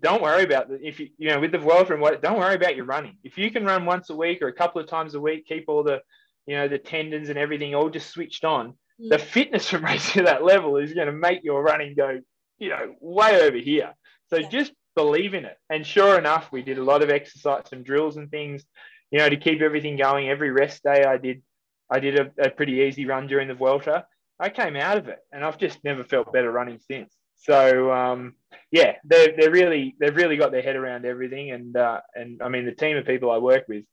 don't 0.00 0.22
worry 0.22 0.44
about 0.44 0.68
the, 0.68 0.78
if 0.82 0.98
you 0.98 1.08
you 1.18 1.28
know 1.28 1.38
with 1.38 1.52
the 1.52 1.60
world 1.60 1.86
from 1.86 2.00
what 2.00 2.20
don't 2.22 2.38
worry 2.38 2.54
about 2.54 2.74
your 2.74 2.86
running. 2.86 3.16
If 3.22 3.38
you 3.38 3.50
can 3.50 3.64
run 3.64 3.84
once 3.84 4.10
a 4.10 4.16
week 4.16 4.42
or 4.42 4.48
a 4.48 4.52
couple 4.52 4.80
of 4.80 4.88
times 4.88 5.14
a 5.14 5.20
week, 5.20 5.46
keep 5.46 5.66
all 5.68 5.84
the 5.84 6.00
you 6.46 6.56
know 6.56 6.66
the 6.66 6.78
tendons 6.78 7.28
and 7.28 7.38
everything 7.38 7.74
all 7.74 7.88
just 7.88 8.10
switched 8.10 8.44
on 8.44 8.74
the 8.98 9.18
fitness 9.18 9.68
from 9.70 9.84
racing 9.84 10.20
at 10.20 10.26
that 10.26 10.44
level 10.44 10.76
is 10.76 10.92
going 10.92 11.06
to 11.06 11.12
make 11.12 11.44
your 11.44 11.62
running 11.62 11.94
go, 11.94 12.20
you 12.58 12.68
know, 12.68 12.94
way 13.00 13.42
over 13.42 13.56
here. 13.56 13.94
So 14.28 14.38
yeah. 14.38 14.48
just 14.48 14.72
believe 14.94 15.34
in 15.34 15.44
it. 15.44 15.56
And 15.70 15.86
sure 15.86 16.18
enough, 16.18 16.50
we 16.52 16.62
did 16.62 16.78
a 16.78 16.84
lot 16.84 17.02
of 17.02 17.10
exercise, 17.10 17.64
some 17.68 17.82
drills 17.82 18.16
and 18.16 18.30
things, 18.30 18.64
you 19.10 19.18
know, 19.18 19.28
to 19.28 19.36
keep 19.36 19.60
everything 19.60 19.96
going. 19.96 20.28
Every 20.28 20.50
rest 20.50 20.82
day, 20.82 21.04
I 21.04 21.18
did, 21.18 21.42
I 21.90 22.00
did 22.00 22.18
a, 22.18 22.30
a 22.46 22.50
pretty 22.50 22.74
easy 22.74 23.06
run 23.06 23.26
during 23.26 23.48
the 23.48 23.54
Vuelta. 23.54 24.06
I 24.38 24.48
came 24.48 24.76
out 24.76 24.96
of 24.96 25.08
it, 25.08 25.20
and 25.32 25.44
I've 25.44 25.58
just 25.58 25.82
never 25.84 26.02
felt 26.02 26.32
better 26.32 26.50
running 26.50 26.80
since. 26.90 27.14
So 27.36 27.92
um, 27.92 28.34
yeah, 28.70 28.96
they're, 29.04 29.34
they're 29.36 29.50
really 29.50 29.94
they've 30.00 30.16
really 30.16 30.36
got 30.36 30.50
their 30.50 30.62
head 30.62 30.76
around 30.76 31.04
everything, 31.04 31.50
and 31.50 31.76
uh, 31.76 32.00
and 32.14 32.42
I 32.42 32.48
mean 32.48 32.64
the 32.64 32.72
team 32.72 32.96
of 32.96 33.06
people 33.06 33.30
I 33.30 33.38
work 33.38 33.64
with, 33.68 33.84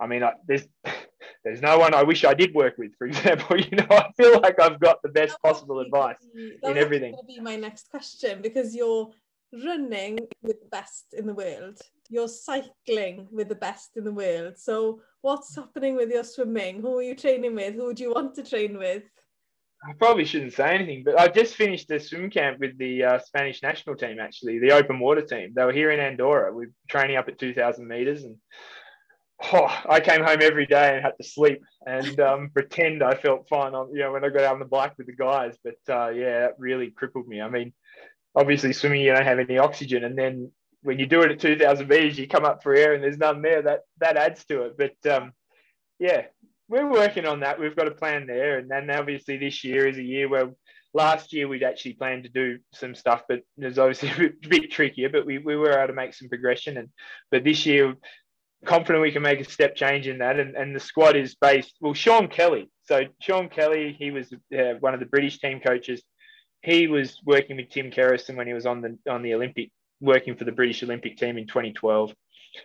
I 0.00 0.06
mean 0.06 0.22
I, 0.22 0.32
there's 0.46 0.66
there's 1.46 1.62
no 1.62 1.78
one 1.78 1.94
I 1.94 2.02
wish 2.02 2.24
I 2.24 2.34
did 2.34 2.52
work 2.54 2.74
with, 2.76 2.92
for 2.98 3.06
example. 3.12 3.56
You 3.56 3.76
know, 3.76 3.86
I 3.88 4.10
feel 4.16 4.40
like 4.40 4.60
I've 4.60 4.80
got 4.80 5.00
the 5.02 5.08
best 5.08 5.40
possible 5.42 5.78
advice 5.78 6.18
in 6.34 6.76
everything. 6.76 7.12
That 7.12 7.28
be 7.28 7.40
my 7.40 7.54
next 7.54 7.88
question 7.88 8.42
because 8.42 8.74
you're 8.74 9.10
running 9.64 10.18
with 10.42 10.60
the 10.60 10.68
best 10.72 11.14
in 11.16 11.24
the 11.24 11.34
world. 11.34 11.78
You're 12.10 12.28
cycling 12.28 13.28
with 13.30 13.48
the 13.48 13.54
best 13.54 13.90
in 13.96 14.02
the 14.02 14.12
world. 14.12 14.54
So, 14.58 15.00
what's 15.22 15.54
happening 15.54 15.94
with 15.94 16.10
your 16.10 16.24
swimming? 16.24 16.80
Who 16.80 16.98
are 16.98 17.02
you 17.02 17.14
training 17.14 17.54
with? 17.54 17.74
Who 17.74 17.94
do 17.94 18.02
you 18.02 18.12
want 18.12 18.34
to 18.34 18.42
train 18.42 18.76
with? 18.76 19.04
I 19.88 19.92
probably 19.92 20.24
shouldn't 20.24 20.54
say 20.54 20.74
anything, 20.74 21.04
but 21.04 21.18
I 21.20 21.28
just 21.28 21.54
finished 21.54 21.88
a 21.92 22.00
swim 22.00 22.28
camp 22.28 22.58
with 22.58 22.76
the 22.76 23.04
uh, 23.04 23.18
Spanish 23.20 23.62
national 23.62 23.94
team, 23.94 24.18
actually, 24.18 24.58
the 24.58 24.72
open 24.72 24.98
water 24.98 25.22
team. 25.22 25.52
They 25.54 25.64
were 25.64 25.72
here 25.72 25.92
in 25.92 26.00
Andorra. 26.00 26.52
We're 26.52 26.72
training 26.88 27.16
up 27.16 27.28
at 27.28 27.38
2,000 27.38 27.86
meters 27.86 28.24
and 28.24 28.36
oh, 29.52 29.82
I 29.88 30.00
came 30.00 30.24
home 30.24 30.38
every 30.40 30.66
day 30.66 30.94
and 30.94 31.04
had 31.04 31.16
to 31.20 31.28
sleep 31.28 31.62
and 31.86 32.18
um, 32.20 32.50
pretend 32.54 33.02
I 33.02 33.14
felt 33.14 33.48
fine 33.48 33.74
on, 33.74 33.92
you 33.92 34.00
know, 34.00 34.12
when 34.12 34.24
I 34.24 34.28
got 34.28 34.44
out 34.44 34.54
on 34.54 34.58
the 34.58 34.64
bike 34.64 34.94
with 34.98 35.06
the 35.06 35.12
guys. 35.12 35.56
But 35.62 35.78
uh, 35.88 36.08
yeah, 36.10 36.40
that 36.40 36.54
really 36.58 36.90
crippled 36.90 37.28
me. 37.28 37.40
I 37.40 37.48
mean, 37.48 37.72
obviously 38.34 38.72
swimming, 38.72 39.02
you 39.02 39.12
don't 39.12 39.24
have 39.24 39.38
any 39.38 39.58
oxygen. 39.58 40.04
And 40.04 40.16
then 40.16 40.50
when 40.82 40.98
you 40.98 41.06
do 41.06 41.22
it 41.22 41.30
at 41.30 41.40
2000 41.40 41.88
meters, 41.88 42.18
you 42.18 42.28
come 42.28 42.44
up 42.44 42.62
for 42.62 42.74
air 42.74 42.94
and 42.94 43.02
there's 43.02 43.18
none 43.18 43.42
there. 43.42 43.62
That, 43.62 43.80
that 43.98 44.16
adds 44.16 44.44
to 44.46 44.62
it. 44.62 44.76
But 44.78 45.12
um, 45.12 45.32
yeah, 45.98 46.26
we're 46.68 46.90
working 46.90 47.26
on 47.26 47.40
that. 47.40 47.60
We've 47.60 47.76
got 47.76 47.88
a 47.88 47.92
plan 47.92 48.26
there. 48.26 48.58
And 48.58 48.70
then 48.70 48.90
obviously 48.90 49.36
this 49.36 49.64
year 49.64 49.86
is 49.86 49.98
a 49.98 50.02
year 50.02 50.28
where 50.28 50.50
last 50.94 51.32
year 51.32 51.46
we'd 51.46 51.62
actually 51.62 51.92
planned 51.92 52.24
to 52.24 52.30
do 52.30 52.58
some 52.72 52.94
stuff, 52.94 53.22
but 53.28 53.40
it 53.58 53.64
was 53.64 53.78
obviously 53.78 54.08
a 54.26 54.48
bit, 54.48 54.70
trickier, 54.70 55.10
but 55.10 55.26
we, 55.26 55.38
we 55.38 55.56
were 55.56 55.78
able 55.78 55.88
to 55.88 55.92
make 55.92 56.14
some 56.14 56.28
progression. 56.28 56.78
And, 56.78 56.88
but 57.30 57.44
this 57.44 57.66
year 57.66 57.94
confident 58.66 59.02
we 59.02 59.12
can 59.12 59.22
make 59.22 59.40
a 59.40 59.50
step 59.50 59.74
change 59.74 60.06
in 60.06 60.18
that. 60.18 60.38
And, 60.38 60.54
and 60.56 60.74
the 60.74 60.80
squad 60.80 61.16
is 61.16 61.34
based, 61.34 61.74
well, 61.80 61.94
Sean 61.94 62.28
Kelly. 62.28 62.68
So 62.84 63.04
Sean 63.20 63.48
Kelly, 63.48 63.96
he 63.98 64.10
was 64.10 64.32
uh, 64.56 64.74
one 64.80 64.94
of 64.94 65.00
the 65.00 65.06
British 65.06 65.38
team 65.38 65.60
coaches. 65.60 66.02
He 66.62 66.86
was 66.86 67.20
working 67.24 67.56
with 67.56 67.70
Tim 67.70 67.90
Kerrison 67.90 68.36
when 68.36 68.46
he 68.46 68.52
was 68.52 68.66
on 68.66 68.80
the 68.80 68.98
on 69.10 69.22
the 69.22 69.34
Olympic 69.34 69.70
working 70.00 70.36
for 70.36 70.44
the 70.44 70.52
British 70.52 70.82
Olympic 70.82 71.16
team 71.16 71.38
in 71.38 71.46
2012. 71.46 72.14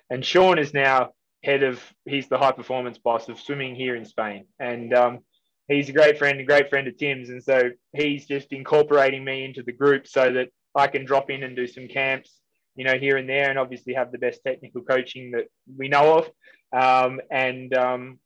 And 0.09 0.25
Sean 0.25 0.59
is 0.59 0.73
now 0.73 1.11
head 1.43 1.63
of, 1.63 1.81
he's 2.05 2.27
the 2.27 2.37
high 2.37 2.51
performance 2.51 2.97
boss 2.97 3.29
of 3.29 3.39
swimming 3.39 3.75
here 3.75 3.95
in 3.95 4.05
Spain. 4.05 4.45
And 4.59 4.93
um, 4.93 5.19
he's 5.67 5.89
a 5.89 5.93
great 5.93 6.17
friend, 6.17 6.39
a 6.39 6.43
great 6.43 6.69
friend 6.69 6.87
of 6.87 6.97
Tim's. 6.97 7.29
And 7.29 7.43
so 7.43 7.71
he's 7.93 8.25
just 8.25 8.51
incorporating 8.51 9.23
me 9.23 9.45
into 9.45 9.63
the 9.63 9.71
group 9.71 10.07
so 10.07 10.31
that 10.33 10.49
I 10.75 10.87
can 10.87 11.05
drop 11.05 11.29
in 11.29 11.43
and 11.43 11.55
do 11.55 11.67
some 11.67 11.87
camps, 11.87 12.40
you 12.75 12.85
know, 12.85 12.97
here 12.97 13.17
and 13.17 13.27
there, 13.27 13.49
and 13.49 13.59
obviously 13.59 13.93
have 13.93 14.11
the 14.11 14.17
best 14.17 14.41
technical 14.45 14.81
coaching 14.81 15.31
that 15.31 15.47
we 15.77 15.87
know 15.87 16.19
of. 16.19 16.29
Um, 16.73 17.21
and 17.29 17.73
um, 17.75 18.19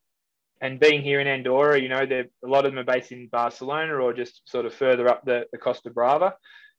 and 0.62 0.80
being 0.80 1.02
here 1.02 1.20
in 1.20 1.28
Andorra, 1.28 1.80
you 1.80 1.90
know, 1.90 2.02
a 2.02 2.48
lot 2.48 2.66
of 2.66 2.72
them 2.72 2.80
are 2.80 2.94
based 2.94 3.12
in 3.12 3.28
Barcelona 3.28 3.96
or 3.96 4.14
just 4.14 4.42
sort 4.50 4.66
of 4.66 4.74
further 4.74 5.08
up 5.08 5.26
the, 5.26 5.46
the 5.52 5.58
Costa 5.58 5.90
Brava. 5.90 6.36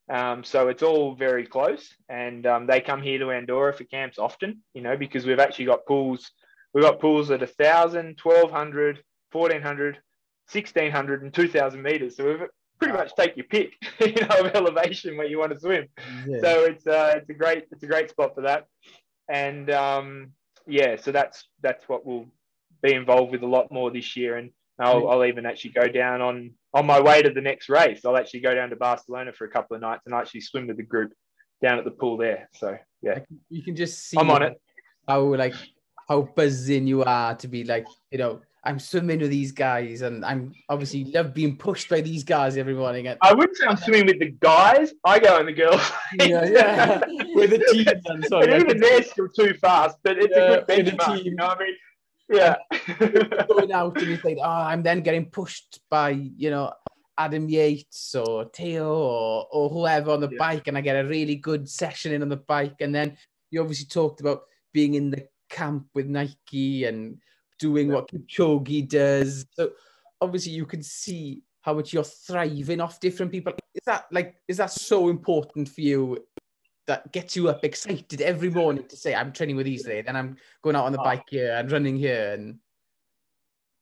Um, 0.08 0.44
so 0.44 0.68
it's 0.68 0.82
all 0.82 1.14
very 1.14 1.46
close, 1.46 1.88
and 2.08 2.46
um, 2.46 2.66
they 2.66 2.80
come 2.80 3.02
here 3.02 3.18
to 3.18 3.32
Andorra 3.32 3.72
for 3.72 3.84
camps 3.84 4.18
often, 4.18 4.62
you 4.72 4.80
know, 4.80 4.96
because 4.96 5.26
we've 5.26 5.40
actually 5.40 5.64
got 5.64 5.86
pools. 5.86 6.30
We've 6.72 6.84
got 6.84 7.00
pools 7.00 7.30
at 7.30 7.40
1,000, 7.40 8.18
1,200, 8.22 9.02
1,400, 9.32 9.94
1,600, 10.52 11.22
and 11.22 11.34
2,000 11.34 11.82
meters. 11.82 12.16
So 12.16 12.24
we've 12.24 12.48
pretty 12.78 12.94
much 12.94 13.14
take 13.14 13.36
your 13.36 13.46
pick, 13.46 13.74
you 14.00 14.26
know, 14.26 14.46
of 14.46 14.54
elevation 14.54 15.16
where 15.16 15.26
you 15.26 15.38
want 15.38 15.52
to 15.52 15.60
swim. 15.60 15.86
Yeah. 16.26 16.40
So 16.40 16.64
it's 16.64 16.86
uh, 16.86 17.14
it's 17.16 17.30
a 17.30 17.34
great 17.34 17.66
it's 17.70 17.82
a 17.82 17.86
great 17.86 18.10
spot 18.10 18.34
for 18.34 18.42
that, 18.42 18.66
and 19.28 19.70
um, 19.70 20.32
yeah, 20.66 20.96
so 20.96 21.12
that's 21.12 21.48
that's 21.62 21.88
what 21.88 22.04
we'll 22.04 22.26
be 22.82 22.92
involved 22.92 23.32
with 23.32 23.42
a 23.42 23.46
lot 23.46 23.72
more 23.72 23.90
this 23.90 24.16
year, 24.16 24.36
and 24.36 24.50
I'll, 24.78 25.08
I'll 25.08 25.24
even 25.24 25.46
actually 25.46 25.70
go 25.70 25.88
down 25.88 26.20
on 26.20 26.50
on 26.76 26.86
my 26.86 27.00
way 27.00 27.22
to 27.22 27.30
the 27.30 27.40
next 27.40 27.70
race, 27.70 28.04
I'll 28.04 28.18
actually 28.18 28.40
go 28.40 28.54
down 28.54 28.68
to 28.68 28.76
Barcelona 28.76 29.32
for 29.32 29.46
a 29.46 29.50
couple 29.50 29.74
of 29.76 29.80
nights 29.80 30.02
and 30.04 30.14
actually 30.14 30.42
swim 30.42 30.66
with 30.66 30.76
the 30.76 30.82
group 30.82 31.10
down 31.62 31.78
at 31.78 31.86
the 31.86 31.90
pool 31.90 32.18
there. 32.18 32.50
So 32.54 32.76
yeah, 33.00 33.20
you 33.48 33.62
can 33.62 33.74
just 33.74 34.06
see. 34.06 34.18
I'm 34.18 34.30
on 34.30 34.42
it. 34.42 34.60
How 35.08 35.22
like 35.34 35.54
how 36.06 36.28
buzzing 36.36 36.86
you 36.86 37.02
are 37.02 37.34
to 37.36 37.48
be 37.48 37.64
like 37.64 37.86
you 38.10 38.18
know 38.18 38.40
I'm 38.66 38.80
swimming 38.80 39.20
with 39.20 39.30
these 39.30 39.52
guys, 39.52 40.02
and 40.02 40.24
I'm 40.24 40.52
obviously 40.68 41.04
love 41.04 41.32
being 41.32 41.56
pushed 41.56 41.88
by 41.88 42.00
these 42.00 42.24
guys 42.24 42.56
every 42.56 42.74
morning. 42.74 43.06
And, 43.06 43.16
I 43.22 43.32
wouldn't 43.32 43.56
say 43.56 43.64
I'm 43.64 43.76
swimming 43.76 44.06
with 44.06 44.18
the 44.18 44.32
guys. 44.40 44.92
I 45.04 45.20
go 45.20 45.38
in 45.38 45.46
the 45.46 45.52
girls. 45.52 45.88
yeah, 46.18 46.44
yeah. 46.44 46.98
with 47.34 47.50
the 47.50 47.64
team. 47.70 47.84
Then, 47.84 48.28
sorry, 48.28 48.52
and 48.52 48.62
even 48.64 48.80
they're 48.80 49.04
still 49.04 49.28
too 49.28 49.54
fast, 49.54 49.98
but 50.02 50.18
it's 50.18 50.36
yeah, 50.36 50.42
a 50.42 50.64
good 50.64 50.66
benchmark. 50.66 51.24
You 51.24 51.36
know 51.36 51.46
what 51.46 51.58
I 51.58 51.64
mean? 51.64 51.76
Yeah. 52.28 52.56
going 53.48 53.70
out 53.70 53.98
and 53.98 54.08
you 54.08 54.16
think, 54.16 54.40
oh, 54.42 54.50
I'm 54.50 54.82
then 54.82 55.00
getting 55.00 55.26
pushed 55.26 55.78
by, 55.88 56.10
you 56.10 56.50
know, 56.50 56.72
Adam 57.16 57.48
Yates 57.48 58.16
or 58.16 58.46
Theo 58.52 58.92
or, 58.92 59.46
or 59.52 59.68
whoever 59.68 60.10
on 60.10 60.20
the 60.20 60.28
yeah. 60.28 60.38
bike, 60.38 60.66
and 60.66 60.76
I 60.76 60.80
get 60.80 60.96
a 60.96 61.08
really 61.08 61.36
good 61.36 61.68
session 61.68 62.12
in 62.12 62.22
on 62.22 62.28
the 62.28 62.36
bike. 62.36 62.80
And 62.80 62.92
then 62.92 63.16
you 63.52 63.60
obviously 63.60 63.86
talked 63.86 64.20
about 64.20 64.42
being 64.72 64.94
in 64.94 65.12
the 65.12 65.28
camp 65.48 65.86
with 65.94 66.06
Nike 66.06 66.84
and 66.84 67.18
doing 67.58 67.88
yeah. 67.88 67.94
what 67.94 68.10
Kipchoge 68.10 68.88
does. 68.88 69.46
So 69.52 69.70
obviously 70.20 70.52
you 70.52 70.66
can 70.66 70.82
see 70.82 71.42
how 71.62 71.74
much 71.74 71.92
you're 71.92 72.04
thriving 72.04 72.80
off 72.80 73.00
different 73.00 73.32
people. 73.32 73.52
Is 73.74 73.82
that 73.86 74.06
like 74.12 74.36
is 74.48 74.58
that 74.58 74.70
so 74.70 75.08
important 75.08 75.68
for 75.68 75.80
you 75.80 76.24
that 76.86 77.10
gets 77.12 77.34
you 77.34 77.48
up 77.48 77.64
excited 77.64 78.20
every 78.20 78.50
morning 78.50 78.86
to 78.86 78.96
say 78.96 79.14
I'm 79.14 79.32
training 79.32 79.56
with 79.56 79.66
these 79.66 79.82
today, 79.82 80.02
then 80.02 80.16
I'm 80.16 80.36
going 80.62 80.76
out 80.76 80.84
on 80.84 80.92
the 80.92 81.00
oh. 81.00 81.04
bike 81.04 81.24
here 81.28 81.54
and 81.56 81.70
running 81.70 81.96
here 81.96 82.34
and 82.34 82.58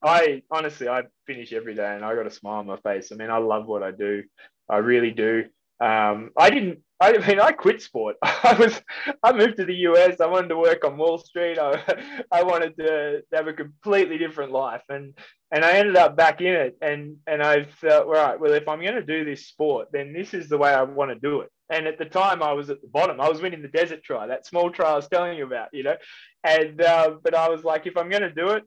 I 0.03 0.43
honestly 0.51 0.89
I 0.89 1.03
finish 1.27 1.53
every 1.53 1.75
day 1.75 1.95
and 1.95 2.05
I 2.05 2.15
got 2.15 2.27
a 2.27 2.31
smile 2.31 2.61
on 2.61 2.67
my 2.67 2.77
face. 2.79 3.13
I 3.13 3.17
mean 3.17 3.31
I 3.31 3.39
love 3.39 3.67
what 3.67 3.83
I 3.83 3.91
do. 3.91 4.23
I 4.69 4.79
really 4.79 5.11
do. 5.11 5.45
Um, 5.81 6.31
I 6.39 6.51
didn't 6.51 6.81
I 7.01 7.19
mean 7.27 7.41
I 7.41 7.53
quit 7.53 7.83
sport. 7.83 8.17
I 8.23 8.57
was 8.59 8.81
I 9.23 9.33
moved 9.33 9.57
to 9.57 9.65
the 9.65 9.75
US. 9.89 10.21
I 10.21 10.27
wanted 10.27 10.49
to 10.49 10.57
work 10.57 10.85
on 10.85 10.97
Wall 10.97 11.19
Street. 11.19 11.59
I, 11.59 11.83
I 12.33 12.43
wanted 12.43 12.77
to 12.79 13.23
have 13.33 13.49
a 13.49 13.53
completely 13.53 14.19
different 14.19 14.53
life 14.53 14.83
and 14.89 15.17
and 15.51 15.65
I 15.65 15.73
ended 15.73 15.97
up 15.97 16.17
back 16.17 16.41
in 16.41 16.55
it 16.55 16.77
and 16.81 17.17
and 17.27 17.43
I 17.43 17.65
felt 17.65 18.07
right, 18.07 18.39
well 18.39 18.53
if 18.53 18.69
I'm 18.69 18.83
gonna 18.83 19.03
do 19.03 19.25
this 19.25 19.47
sport, 19.47 19.89
then 19.93 20.13
this 20.13 20.35
is 20.35 20.49
the 20.49 20.59
way 20.59 20.73
I 20.73 20.83
want 20.83 21.11
to 21.11 21.17
do 21.17 21.41
it. 21.41 21.51
And 21.71 21.87
at 21.87 21.99
the 21.99 22.05
time, 22.05 22.43
I 22.43 22.53
was 22.53 22.69
at 22.69 22.83
the 22.83 22.89
bottom. 22.89 23.21
I 23.21 23.29
was 23.29 23.41
winning 23.41 23.63
the 23.63 23.69
desert 23.69 24.03
tri, 24.05 24.27
that 24.27 24.47
small 24.47 24.71
tri 24.71 24.91
I 24.91 24.97
was 24.97 25.09
telling 25.09 25.39
you 25.39 25.47
about, 25.47 25.69
you 25.73 25.83
know. 25.83 25.97
And 26.45 26.81
uh, 26.81 27.17
but 27.23 27.35
I 27.35 27.49
was 27.49 27.65
like, 27.65 27.87
if 27.87 27.97
I'm 27.97 28.11
going 28.11 28.23
to 28.23 28.31
do 28.31 28.51
it, 28.51 28.65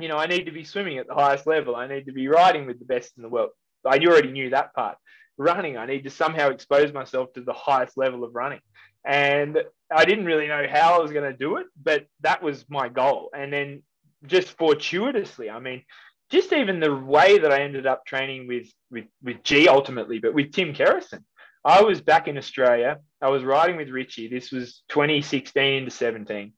you 0.00 0.08
know, 0.08 0.16
I 0.16 0.26
need 0.26 0.46
to 0.46 0.52
be 0.52 0.64
swimming 0.64 0.98
at 0.98 1.06
the 1.06 1.14
highest 1.14 1.46
level. 1.46 1.76
I 1.76 1.86
need 1.86 2.06
to 2.06 2.12
be 2.12 2.26
riding 2.26 2.66
with 2.66 2.80
the 2.80 2.84
best 2.84 3.12
in 3.16 3.22
the 3.22 3.28
world. 3.28 3.50
I 3.86 3.98
already 3.98 4.32
knew 4.32 4.50
that 4.50 4.74
part. 4.74 4.98
Running, 5.38 5.76
I 5.76 5.86
need 5.86 6.04
to 6.04 6.10
somehow 6.10 6.50
expose 6.50 6.92
myself 6.92 7.32
to 7.34 7.40
the 7.42 7.52
highest 7.52 7.96
level 7.96 8.24
of 8.24 8.34
running. 8.34 8.60
And 9.04 9.58
I 9.90 10.04
didn't 10.04 10.26
really 10.26 10.46
know 10.46 10.66
how 10.70 10.94
I 10.94 11.02
was 11.02 11.10
going 11.10 11.30
to 11.30 11.36
do 11.36 11.56
it, 11.56 11.66
but 11.82 12.06
that 12.20 12.42
was 12.42 12.64
my 12.68 12.88
goal. 12.88 13.30
And 13.34 13.52
then 13.52 13.82
just 14.26 14.56
fortuitously, 14.56 15.50
I 15.50 15.58
mean, 15.58 15.82
just 16.30 16.52
even 16.52 16.80
the 16.80 16.94
way 16.94 17.38
that 17.38 17.52
I 17.52 17.62
ended 17.62 17.86
up 17.86 18.06
training 18.06 18.46
with 18.48 18.68
with 18.90 19.04
with 19.22 19.42
G 19.42 19.68
ultimately, 19.68 20.18
but 20.18 20.34
with 20.34 20.52
Tim 20.52 20.72
Kerrison. 20.72 21.24
I 21.64 21.82
was 21.82 22.00
back 22.00 22.26
in 22.26 22.38
Australia. 22.38 22.98
I 23.20 23.28
was 23.28 23.44
riding 23.44 23.76
with 23.76 23.88
Richie. 23.88 24.28
This 24.28 24.50
was 24.50 24.82
2016 24.88 25.84
to 25.84 25.90
17. 25.90 26.52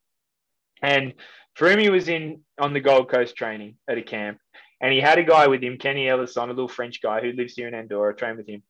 And 0.81 1.13
Froomey 1.59 1.91
was 1.91 2.09
in 2.09 2.41
on 2.59 2.73
the 2.73 2.81
Gold 2.81 3.11
Coast 3.11 3.37
training 3.37 3.77
at 3.87 3.99
a 3.99 4.03
camp. 4.03 4.39
And 4.85 4.93
he 4.93 5.01
had 5.01 5.19
a 5.19 5.25
guy 5.25 5.47
with 5.47 5.63
him, 5.63 5.79
Kenny 5.79 6.09
Elissonde, 6.09 6.51
a 6.51 6.53
little 6.53 6.69
French 6.69 7.01
guy 7.01 7.23
who 7.23 7.33
lives 7.33 7.55
here 7.55 7.67
in 7.67 7.73
Andorra, 7.73 8.15
trained 8.15 8.37
with 8.37 8.47
him. 8.47 8.63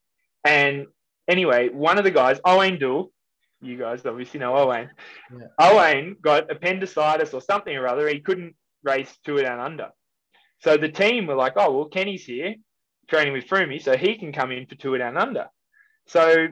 And 0.45 0.87
anyway, 1.27 1.71
one 1.71 1.99
of 1.99 2.05
the 2.05 2.13
guys, 2.13 2.39
Owain 2.45 2.79
Doull, 2.79 3.11
you 3.61 3.77
guys 3.77 4.07
obviously 4.07 4.39
know 4.39 4.57
Owen. 4.57 4.91
Yeah. 5.37 5.47
Owain 5.59 6.15
got 6.23 6.53
appendicitis 6.53 7.35
or 7.35 7.41
something 7.41 7.77
or 7.77 7.89
other. 7.89 8.07
He 8.07 8.21
couldn't 8.21 8.55
race 8.85 9.13
Tour 9.25 9.43
Down 9.43 9.59
Under. 9.59 9.89
So 10.61 10.77
the 10.77 10.89
team 10.89 11.27
were 11.27 11.35
like, 11.35 11.55
oh, 11.57 11.77
well, 11.77 11.87
Kenny's 11.87 12.25
here 12.25 12.55
training 13.09 13.33
with 13.33 13.49
Froomey, 13.49 13.83
so 13.83 13.97
he 13.97 14.17
can 14.17 14.33
come 14.33 14.53
in 14.53 14.67
for 14.67 14.77
Tour 14.77 14.99
Down 14.99 15.17
Under. 15.17 15.49
So 16.07 16.47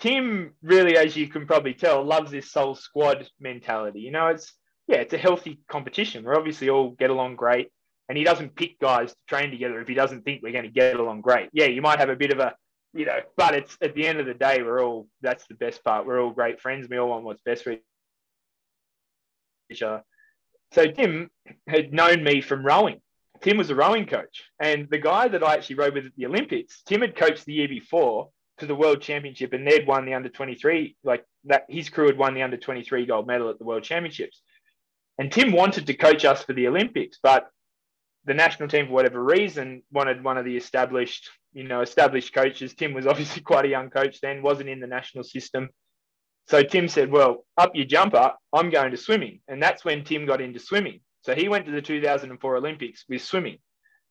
Tim 0.00 0.52
really, 0.60 0.98
as 0.98 1.16
you 1.16 1.28
can 1.28 1.46
probably 1.46 1.72
tell, 1.72 2.04
loves 2.04 2.30
this 2.30 2.52
soul 2.52 2.74
squad 2.74 3.26
mentality. 3.40 4.00
You 4.00 4.10
know, 4.10 4.26
it's 4.26 4.52
yeah, 4.86 4.98
it's 4.98 5.14
a 5.14 5.18
healthy 5.18 5.60
competition. 5.66 6.24
We're 6.24 6.36
obviously 6.36 6.68
all 6.68 6.90
get 6.90 7.08
along 7.08 7.36
great, 7.36 7.70
and 8.08 8.16
he 8.16 8.24
doesn't 8.24 8.54
pick 8.56 8.78
guys 8.78 9.10
to 9.10 9.18
train 9.26 9.50
together 9.50 9.80
if 9.80 9.88
he 9.88 9.94
doesn't 9.94 10.22
think 10.22 10.42
we're 10.42 10.52
going 10.52 10.64
to 10.64 10.70
get 10.70 10.98
along 10.98 11.20
great. 11.20 11.50
Yeah, 11.52 11.66
you 11.66 11.82
might 11.82 11.98
have 11.98 12.08
a 12.08 12.16
bit 12.16 12.32
of 12.32 12.38
a 12.38 12.54
you 12.94 13.04
know, 13.04 13.18
but 13.36 13.54
it's 13.54 13.76
at 13.82 13.94
the 13.94 14.06
end 14.06 14.18
of 14.18 14.26
the 14.26 14.34
day, 14.34 14.62
we're 14.62 14.82
all 14.82 15.06
that's 15.20 15.46
the 15.46 15.54
best 15.54 15.84
part. 15.84 16.06
We're 16.06 16.22
all 16.22 16.30
great 16.30 16.60
friends. 16.60 16.88
We 16.88 16.98
all 16.98 17.10
want 17.10 17.24
what's 17.24 17.42
best 17.42 17.64
for 17.64 17.76
each 19.70 19.82
other. 19.82 20.02
So 20.72 20.86
Tim 20.90 21.30
had 21.66 21.92
known 21.92 22.24
me 22.24 22.40
from 22.40 22.64
rowing. 22.64 23.00
Tim 23.42 23.56
was 23.56 23.70
a 23.70 23.74
rowing 23.74 24.06
coach, 24.06 24.44
and 24.58 24.88
the 24.90 24.98
guy 24.98 25.28
that 25.28 25.44
I 25.44 25.54
actually 25.54 25.76
rowed 25.76 25.94
with 25.94 26.06
at 26.06 26.12
the 26.16 26.26
Olympics, 26.26 26.82
Tim 26.86 27.02
had 27.02 27.14
coached 27.14 27.44
the 27.44 27.52
year 27.52 27.68
before, 27.68 28.30
to 28.58 28.66
the 28.66 28.74
World 28.74 29.00
Championship, 29.00 29.52
and 29.52 29.66
they'd 29.66 29.86
won 29.86 30.04
the 30.04 30.14
under 30.14 30.28
23, 30.28 30.96
like 31.04 31.24
that. 31.44 31.64
His 31.68 31.88
crew 31.88 32.06
had 32.06 32.18
won 32.18 32.34
the 32.34 32.42
under 32.42 32.56
23 32.56 33.06
gold 33.06 33.26
medal 33.26 33.48
at 33.48 33.58
the 33.58 33.64
World 33.64 33.82
Championships. 33.82 34.40
And 35.18 35.32
Tim 35.32 35.52
wanted 35.52 35.86
to 35.86 35.94
coach 35.94 36.24
us 36.24 36.42
for 36.44 36.52
the 36.52 36.68
Olympics, 36.68 37.18
but 37.22 37.48
the 38.28 38.34
national 38.34 38.68
team, 38.68 38.86
for 38.86 38.92
whatever 38.92 39.22
reason, 39.22 39.82
wanted 39.90 40.22
one 40.22 40.38
of 40.38 40.44
the 40.44 40.56
established, 40.56 41.28
you 41.52 41.64
know, 41.64 41.80
established 41.80 42.32
coaches. 42.32 42.74
Tim 42.74 42.94
was 42.94 43.06
obviously 43.12 43.42
quite 43.42 43.64
a 43.64 43.68
young 43.68 43.90
coach 43.90 44.20
then, 44.20 44.42
wasn't 44.42 44.68
in 44.68 44.80
the 44.80 44.86
national 44.86 45.24
system. 45.24 45.68
So 46.46 46.62
Tim 46.62 46.88
said, 46.88 47.10
Well, 47.10 47.44
up 47.56 47.74
your 47.74 47.86
jumper, 47.86 48.32
I'm 48.52 48.70
going 48.70 48.92
to 48.92 48.96
swimming. 48.96 49.40
And 49.48 49.62
that's 49.62 49.84
when 49.84 50.04
Tim 50.04 50.26
got 50.26 50.40
into 50.40 50.60
swimming. 50.60 51.00
So 51.22 51.34
he 51.34 51.48
went 51.48 51.66
to 51.66 51.72
the 51.72 51.82
2004 51.82 52.56
Olympics 52.56 53.04
with 53.08 53.22
swimming, 53.22 53.58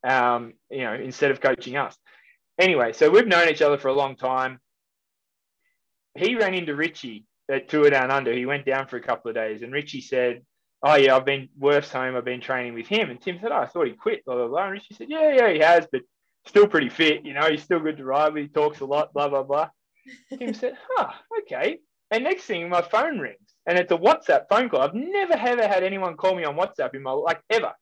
um, 0.08 0.54
you 0.70 0.84
know, 0.84 0.94
instead 0.94 1.32
of 1.32 1.40
coaching 1.40 1.78
us 1.78 1.98
anyway, 2.60 2.94
so 2.94 3.10
we've 3.10 3.28
known 3.28 3.50
each 3.50 3.62
other 3.62 3.78
for 3.78 3.90
a 3.90 3.94
long 3.94 4.16
time. 4.16 4.60
He 6.16 6.36
ran 6.36 6.54
into 6.54 6.76
Richie 6.76 7.26
at 7.50 7.70
Tour 7.70 7.90
Down 7.90 8.12
Under. 8.12 8.34
He 8.34 8.46
went 8.46 8.66
down 8.66 8.88
for 8.88 8.98
a 8.98 9.02
couple 9.02 9.30
of 9.30 9.36
days, 9.36 9.62
and 9.62 9.72
Richie 9.72 10.02
said, 10.02 10.44
"Oh 10.84 10.96
yeah, 10.96 11.16
I've 11.16 11.26
been 11.26 11.50
Wurf's 11.58 11.92
home. 11.92 12.16
I've 12.16 12.26
been 12.26 12.42
training 12.42 12.74
with 12.74 12.88
him." 12.88 13.10
And 13.10 13.22
Tim 13.22 13.40
said, 13.42 13.52
"Oh, 13.52 13.58
I 13.58 13.66
thought 13.66 13.88
he 13.88 13.94
quit." 13.94 14.26
Blah 14.26 14.36
blah 14.36 14.48
blah. 14.48 14.70
And 14.70 14.82
she 14.82 14.94
said, 14.94 15.08
"Yeah, 15.10 15.32
yeah, 15.32 15.50
he 15.52 15.60
has, 15.60 15.88
but 15.92 16.02
still 16.46 16.68
pretty 16.68 16.90
fit. 16.90 17.26
You 17.26 17.34
know, 17.34 17.50
he's 17.50 17.64
still 17.64 17.80
good 17.80 17.98
to 17.98 18.06
ride 18.06 18.34
with. 18.34 18.44
He 18.44 18.50
talks 18.50 18.80
a 18.80 18.86
lot. 18.86 19.14
Blah 19.14 19.30
blah 19.30 19.44
blah." 19.44 19.70
Tim 20.38 20.54
said, 20.54 20.78
"Huh, 20.90 21.12
okay." 21.42 21.80
And 22.12 22.24
next 22.24 22.46
thing, 22.46 22.70
my 22.70 22.82
phone 22.82 23.20
rings, 23.20 23.56
and 23.66 23.78
it's 23.78 23.92
a 23.92 23.98
WhatsApp 23.98 24.46
phone 24.50 24.70
call. 24.70 24.82
I've 24.82 24.94
never 24.94 25.34
ever 25.34 25.68
had 25.68 25.84
anyone 25.84 26.16
call 26.16 26.36
me 26.36 26.46
on 26.46 26.56
WhatsApp 26.56 26.96
in 26.96 27.04
my 27.04 27.12
like 27.12 27.42
ever. 27.50 27.74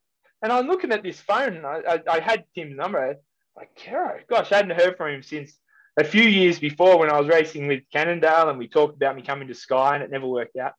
And 0.41 0.51
I'm 0.51 0.67
looking 0.67 0.91
at 0.91 1.03
this 1.03 1.19
phone, 1.19 1.57
and 1.57 1.65
I, 1.65 1.81
I, 1.87 2.01
I 2.09 2.19
had 2.19 2.45
Tim's 2.53 2.75
number 2.75 3.15
like 3.55 3.69
Caro, 3.75 4.19
gosh, 4.29 4.51
I 4.51 4.57
hadn't 4.57 4.79
heard 4.79 4.97
from 4.97 5.13
him 5.13 5.23
since 5.23 5.57
a 5.97 6.03
few 6.03 6.23
years 6.23 6.59
before 6.59 6.97
when 6.97 7.09
I 7.09 7.19
was 7.19 7.29
racing 7.29 7.67
with 7.67 7.83
Cannondale 7.91 8.49
and 8.49 8.59
we 8.59 8.67
talked 8.67 8.95
about 8.95 9.15
me 9.15 9.21
coming 9.21 9.47
to 9.47 9.55
Sky 9.55 9.95
and 9.95 10.03
it 10.03 10.11
never 10.11 10.27
worked 10.27 10.57
out. 10.57 10.73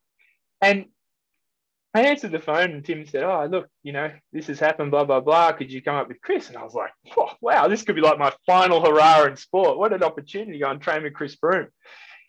And 0.61 0.87
I 1.97 2.03
answered 2.03 2.33
the 2.33 2.39
phone 2.39 2.73
and 2.73 2.85
Tim 2.85 3.07
said, 3.07 3.23
Oh, 3.23 3.47
look, 3.51 3.69
you 3.83 3.91
know, 3.91 4.11
this 4.31 4.49
has 4.49 4.61
happened, 4.61 4.91
blah, 4.91 5.05
blah, 5.05 5.21
blah. 5.21 5.53
Could 5.53 5.73
you 5.73 5.81
come 5.81 5.97
up 5.97 6.09
with 6.09 6.21
Chris? 6.21 6.49
And 6.49 6.59
I 6.59 6.63
was 6.63 6.75
like, 6.75 6.91
oh, 7.17 7.31
wow, 7.41 7.69
this 7.69 7.85
could 7.85 7.95
be 7.95 8.03
like 8.03 8.19
my 8.19 8.31
final 8.45 8.85
hurrah 8.85 9.25
in 9.25 9.35
sport. 9.35 9.79
What 9.79 9.95
an 9.95 10.03
opportunity 10.03 10.53
to 10.53 10.59
go 10.59 10.71
and 10.71 10.79
train 10.79 11.05
with 11.05 11.15
Chris 11.15 11.37
Froome. 11.37 11.69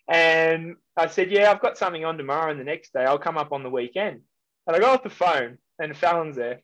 And 0.08 0.78
I 0.96 1.08
said, 1.08 1.32
yeah, 1.32 1.52
I've 1.52 1.60
got 1.60 1.78
something 1.78 2.06
on 2.06 2.18
tomorrow 2.18 2.50
and 2.50 2.58
the 2.58 2.64
next 2.64 2.94
day. 2.94 3.04
I'll 3.04 3.20
come 3.20 3.38
up 3.38 3.52
on 3.52 3.62
the 3.62 3.70
weekend. 3.70 4.22
And 4.68 4.76
I 4.76 4.80
got 4.80 4.94
off 4.94 5.04
the 5.04 5.10
phone 5.10 5.58
and 5.80 5.98
Fallon's 5.98 6.38
there. 6.38 6.62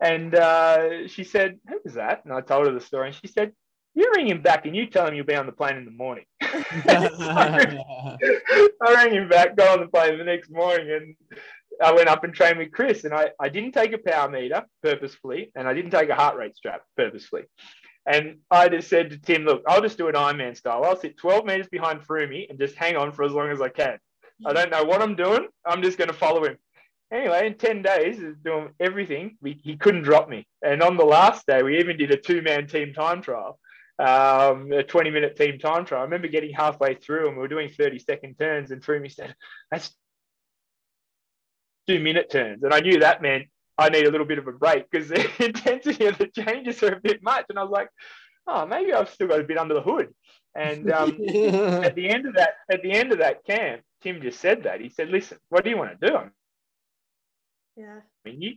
And 0.00 0.32
uh, 0.36 1.08
she 1.08 1.24
said, 1.24 1.58
who 1.68 1.80
was 1.84 1.94
that? 1.94 2.24
And 2.24 2.32
I 2.32 2.40
told 2.40 2.66
her 2.66 2.72
the 2.72 2.80
story. 2.80 3.08
And 3.08 3.16
she 3.16 3.26
said, 3.26 3.52
you 3.96 4.12
ring 4.14 4.28
him 4.28 4.42
back 4.42 4.64
and 4.64 4.76
you 4.76 4.86
tell 4.86 5.08
him 5.08 5.14
you'll 5.14 5.26
be 5.26 5.34
on 5.34 5.46
the 5.46 5.52
plane 5.52 5.76
in 5.76 5.84
the 5.84 5.90
morning. 5.90 6.24
I 6.40 8.16
rang 8.80 9.12
him 9.12 9.28
back, 9.28 9.56
got 9.56 9.78
on 9.78 9.84
the 9.84 9.90
plane 9.90 10.18
the 10.18 10.24
next 10.24 10.50
morning, 10.50 10.90
and 10.90 11.16
I 11.82 11.92
went 11.92 12.08
up 12.08 12.24
and 12.24 12.34
trained 12.34 12.58
with 12.58 12.72
Chris. 12.72 13.04
And 13.04 13.14
I, 13.14 13.30
I 13.40 13.48
didn't 13.48 13.72
take 13.72 13.92
a 13.92 13.98
power 13.98 14.30
meter 14.30 14.64
purposefully, 14.82 15.50
and 15.54 15.68
I 15.68 15.74
didn't 15.74 15.90
take 15.90 16.08
a 16.08 16.14
heart 16.14 16.36
rate 16.36 16.56
strap 16.56 16.82
purposefully. 16.96 17.44
And 18.06 18.38
I 18.50 18.68
just 18.68 18.88
said 18.88 19.10
to 19.10 19.18
Tim, 19.18 19.44
look, 19.44 19.62
I'll 19.66 19.80
just 19.80 19.96
do 19.96 20.08
an 20.08 20.14
Ironman 20.14 20.56
style. 20.56 20.84
I'll 20.84 20.96
sit 20.96 21.16
12 21.16 21.46
meters 21.46 21.68
behind 21.68 22.00
Froomey 22.00 22.50
and 22.50 22.58
just 22.58 22.76
hang 22.76 22.96
on 22.96 23.12
for 23.12 23.24
as 23.24 23.32
long 23.32 23.50
as 23.50 23.62
I 23.62 23.70
can. 23.70 23.98
I 24.44 24.52
don't 24.52 24.70
know 24.70 24.84
what 24.84 25.00
I'm 25.00 25.14
doing. 25.14 25.46
I'm 25.64 25.82
just 25.82 25.96
going 25.96 26.08
to 26.08 26.14
follow 26.14 26.44
him. 26.44 26.58
Anyway, 27.12 27.46
in 27.46 27.54
10 27.54 27.82
days, 27.82 28.20
doing 28.44 28.70
everything, 28.80 29.38
we, 29.40 29.58
he 29.62 29.76
couldn't 29.76 30.02
drop 30.02 30.28
me. 30.28 30.46
And 30.62 30.82
on 30.82 30.96
the 30.96 31.04
last 31.04 31.46
day, 31.46 31.62
we 31.62 31.78
even 31.78 31.96
did 31.96 32.10
a 32.10 32.16
two 32.16 32.42
man 32.42 32.66
team 32.66 32.92
time 32.92 33.22
trial 33.22 33.58
um, 33.98 34.72
a 34.72 34.82
20 34.82 35.10
minute 35.10 35.36
team 35.36 35.58
time 35.58 35.84
trial. 35.84 36.00
I 36.00 36.04
remember 36.04 36.28
getting 36.28 36.52
halfway 36.52 36.94
through 36.94 37.28
and 37.28 37.36
we 37.36 37.42
were 37.42 37.48
doing 37.48 37.70
30 37.70 37.98
second 38.00 38.38
turns 38.38 38.70
and 38.70 38.82
Froomey 38.82 39.12
said, 39.12 39.34
that's 39.70 39.94
two 41.86 42.00
minute 42.00 42.30
turns. 42.30 42.62
And 42.62 42.72
I 42.72 42.80
knew 42.80 43.00
that 43.00 43.22
meant 43.22 43.46
I 43.76 43.88
need 43.88 44.06
a 44.06 44.10
little 44.10 44.26
bit 44.26 44.38
of 44.38 44.46
a 44.46 44.52
break 44.52 44.90
because 44.90 45.08
the 45.08 45.44
intensity 45.44 46.06
of 46.06 46.18
the 46.18 46.28
changes 46.28 46.82
are 46.82 46.94
a 46.94 47.00
bit 47.00 47.22
much. 47.22 47.46
And 47.48 47.58
I 47.58 47.62
was 47.62 47.72
like, 47.72 47.88
oh, 48.46 48.66
maybe 48.66 48.92
I've 48.92 49.10
still 49.10 49.28
got 49.28 49.40
a 49.40 49.44
bit 49.44 49.58
under 49.58 49.74
the 49.74 49.82
hood. 49.82 50.14
And 50.54 50.90
um, 50.90 51.10
at 51.28 51.94
the 51.94 52.08
end 52.08 52.26
of 52.26 52.34
that, 52.34 52.50
at 52.70 52.82
the 52.82 52.92
end 52.92 53.12
of 53.12 53.18
that 53.18 53.44
camp, 53.44 53.82
Tim 54.02 54.20
just 54.22 54.40
said 54.40 54.64
that. 54.64 54.80
He 54.80 54.88
said, 54.88 55.08
listen, 55.08 55.38
what 55.48 55.64
do 55.64 55.70
you 55.70 55.78
want 55.78 56.00
to 56.00 56.08
do? 56.08 56.18
Yeah. 57.76 58.00
I 58.24 58.28
mean, 58.28 58.40
you, 58.40 58.52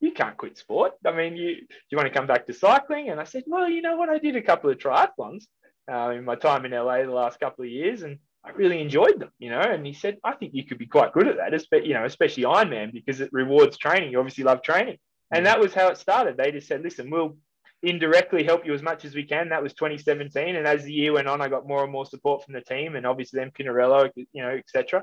you 0.00 0.12
can't 0.12 0.36
quit 0.36 0.56
sport. 0.56 0.92
I 1.04 1.12
mean, 1.12 1.36
you 1.36 1.56
do 1.56 1.66
you 1.90 1.98
want 1.98 2.06
to 2.06 2.16
come 2.16 2.26
back 2.26 2.46
to 2.46 2.54
cycling? 2.54 3.10
And 3.10 3.20
I 3.20 3.24
said, 3.24 3.44
well, 3.46 3.68
you 3.68 3.82
know 3.82 3.96
what? 3.96 4.08
I 4.08 4.18
did 4.18 4.36
a 4.36 4.42
couple 4.42 4.70
of 4.70 4.78
triathlons 4.78 5.44
uh, 5.90 6.10
in 6.10 6.24
my 6.24 6.36
time 6.36 6.64
in 6.64 6.72
LA 6.72 7.02
the 7.02 7.10
last 7.10 7.40
couple 7.40 7.64
of 7.64 7.70
years, 7.70 8.02
and 8.02 8.18
I 8.48 8.52
really 8.52 8.80
enjoyed 8.80 9.20
them. 9.20 9.30
You 9.38 9.50
know, 9.50 9.60
and 9.60 9.84
he 9.86 9.92
said, 9.92 10.18
I 10.24 10.34
think 10.34 10.54
you 10.54 10.64
could 10.64 10.78
be 10.78 10.86
quite 10.86 11.12
good 11.12 11.28
at 11.28 11.36
that, 11.36 11.54
especially 11.54 11.88
you 11.88 11.94
know, 11.94 12.04
especially 12.04 12.44
Ironman 12.44 12.92
because 12.92 13.20
it 13.20 13.30
rewards 13.32 13.76
training. 13.76 14.10
You 14.10 14.18
obviously 14.18 14.44
love 14.44 14.62
training, 14.62 14.98
and 15.32 15.46
that 15.46 15.60
was 15.60 15.74
how 15.74 15.88
it 15.88 15.98
started. 15.98 16.36
They 16.36 16.52
just 16.52 16.68
said, 16.68 16.82
listen, 16.82 17.10
we'll 17.10 17.36
indirectly 17.82 18.42
help 18.42 18.66
you 18.66 18.74
as 18.74 18.82
much 18.82 19.04
as 19.04 19.14
we 19.14 19.24
can. 19.24 19.50
That 19.50 19.62
was 19.62 19.74
2017, 19.74 20.56
and 20.56 20.66
as 20.66 20.84
the 20.84 20.92
year 20.92 21.12
went 21.12 21.28
on, 21.28 21.40
I 21.40 21.48
got 21.48 21.68
more 21.68 21.82
and 21.82 21.92
more 21.92 22.06
support 22.06 22.44
from 22.44 22.54
the 22.54 22.60
team, 22.62 22.96
and 22.96 23.06
obviously 23.06 23.38
then 23.38 23.50
Pinarello, 23.50 24.10
you 24.16 24.42
know, 24.42 24.50
etc. 24.50 25.02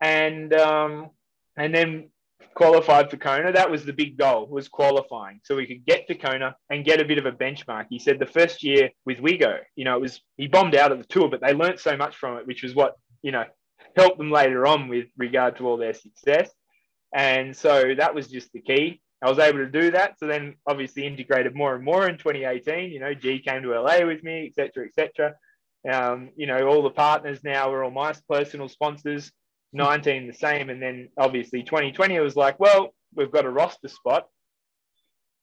And 0.00 0.52
um, 0.54 1.10
and 1.56 1.74
then 1.74 2.10
qualified 2.54 3.10
for 3.10 3.16
Kona. 3.16 3.52
That 3.52 3.70
was 3.70 3.84
the 3.84 3.92
big 3.92 4.16
goal, 4.16 4.46
was 4.46 4.68
qualifying. 4.68 5.40
So 5.44 5.56
we 5.56 5.66
could 5.66 5.84
get 5.84 6.06
to 6.08 6.14
Kona 6.14 6.56
and 6.70 6.84
get 6.84 7.00
a 7.00 7.04
bit 7.04 7.18
of 7.18 7.26
a 7.26 7.32
benchmark. 7.32 7.86
He 7.90 7.98
said 7.98 8.18
the 8.18 8.26
first 8.26 8.62
year 8.62 8.90
with 9.04 9.18
Wiggo, 9.18 9.58
you 9.76 9.84
know, 9.84 9.96
it 9.96 10.00
was 10.00 10.20
he 10.36 10.46
bombed 10.46 10.74
out 10.74 10.92
of 10.92 10.98
the 10.98 11.04
tour, 11.04 11.28
but 11.28 11.40
they 11.40 11.52
learnt 11.52 11.80
so 11.80 11.96
much 11.96 12.16
from 12.16 12.38
it, 12.38 12.46
which 12.46 12.62
was 12.62 12.74
what, 12.74 12.96
you 13.22 13.32
know, 13.32 13.44
helped 13.96 14.18
them 14.18 14.30
later 14.30 14.66
on 14.66 14.88
with 14.88 15.06
regard 15.16 15.56
to 15.56 15.66
all 15.66 15.76
their 15.76 15.94
success. 15.94 16.50
And 17.14 17.56
so 17.56 17.94
that 17.96 18.14
was 18.14 18.28
just 18.28 18.52
the 18.52 18.60
key. 18.60 19.00
I 19.22 19.30
was 19.30 19.38
able 19.38 19.58
to 19.58 19.70
do 19.70 19.92
that. 19.92 20.18
So 20.18 20.26
then 20.26 20.56
obviously 20.66 21.06
integrated 21.06 21.54
more 21.54 21.74
and 21.74 21.84
more 21.84 22.08
in 22.08 22.18
2018. 22.18 22.90
You 22.90 23.00
know, 23.00 23.14
G 23.14 23.38
came 23.38 23.62
to 23.62 23.80
LA 23.80 24.04
with 24.04 24.22
me, 24.22 24.46
etc., 24.46 24.86
etc. 24.86 25.34
Um, 25.90 26.30
you 26.36 26.46
know, 26.46 26.66
all 26.66 26.82
the 26.82 26.90
partners 26.90 27.40
now 27.44 27.72
are 27.72 27.84
all 27.84 27.90
my 27.90 28.14
personal 28.28 28.68
sponsors. 28.68 29.32
19 29.74 30.26
the 30.26 30.32
same. 30.32 30.70
And 30.70 30.80
then 30.80 31.08
obviously 31.18 31.62
2020, 31.62 32.14
it 32.14 32.20
was 32.20 32.36
like, 32.36 32.58
well, 32.58 32.94
we've 33.14 33.30
got 33.30 33.44
a 33.44 33.50
roster 33.50 33.88
spot. 33.88 34.26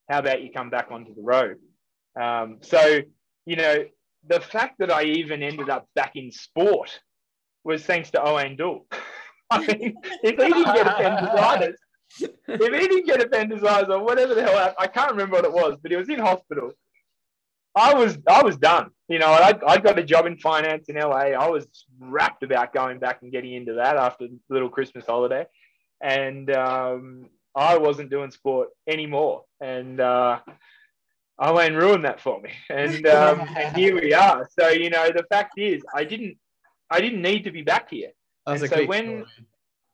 How 0.10 0.20
about 0.20 0.42
you 0.42 0.52
come 0.52 0.70
back 0.70 0.88
onto 0.92 1.14
the 1.14 1.22
road? 1.22 1.58
Um, 2.20 2.58
so, 2.62 3.02
you 3.46 3.56
know, 3.56 3.86
the 4.28 4.40
fact 4.40 4.80
that 4.80 4.92
I 4.92 5.04
even 5.04 5.44
ended 5.44 5.70
up 5.70 5.88
back 5.96 6.16
in 6.16 6.32
sport 6.32 7.00
was 7.64 7.84
thanks 7.84 8.12
to 8.12 8.24
Owain 8.24 8.56
Doull. 8.56 8.88
I 9.52 9.60
mean, 9.60 9.96
if 10.24 10.38
he 10.38 10.54
didn't 10.54 10.64
get 10.64 10.88
appendicitis, 10.88 11.80
if 12.20 12.40
he 12.48 12.88
didn't 12.88 13.06
get 13.06 13.22
appendicitis 13.22 13.90
or 13.90 14.04
whatever 14.04 14.34
the 14.34 14.44
hell, 14.44 14.74
I 14.78 14.88
can't 14.88 15.12
remember 15.12 15.36
what 15.36 15.46
it 15.46 15.52
was, 15.52 15.78
but 15.82 15.92
he 15.92 15.98
was 15.98 16.10
in 16.10 16.20
hospital. 16.20 16.72
I 17.76 17.94
was 17.94 18.18
I 18.28 18.44
was 18.44 18.58
done. 18.58 18.92
You 19.12 19.20
know, 19.20 19.28
I 19.28 19.54
I 19.68 19.78
got 19.78 20.00
a 20.00 20.04
job 20.04 20.26
in 20.26 20.38
finance 20.38 20.88
in 20.88 20.96
LA. 20.96 21.34
I 21.46 21.50
was 21.50 21.68
wrapped 22.00 22.44
about 22.44 22.74
going 22.74 22.98
back 22.98 23.22
and 23.22 23.30
getting 23.30 23.54
into 23.54 23.74
that 23.74 23.98
after 23.98 24.28
the 24.28 24.40
little 24.50 24.70
Christmas 24.70 25.06
holiday, 25.06 25.46
and 26.00 26.50
um, 26.56 27.26
I 27.54 27.78
wasn't 27.78 28.10
doing 28.10 28.32
sport 28.32 28.70
anymore. 28.88 29.44
And 29.60 30.00
uh, 30.00 30.40
Owain 31.40 31.74
ruined 31.74 32.06
that 32.06 32.22
for 32.22 32.40
me. 32.40 32.52
And 32.70 33.06
um, 33.06 33.42
and 33.58 33.76
here 33.76 34.00
we 34.00 34.14
are. 34.14 34.48
So 34.58 34.70
you 34.70 34.90
know, 34.90 35.10
the 35.14 35.26
fact 35.30 35.58
is, 35.58 35.82
I 35.94 36.06
didn't 36.06 36.38
I 36.90 37.02
didn't 37.02 37.22
need 37.22 37.44
to 37.44 37.52
be 37.52 37.64
back 37.64 37.90
here. 37.90 38.12
That's 38.46 38.62
And 38.62 38.72
a 38.72 38.76
so 38.76 38.86
when. 38.86 39.26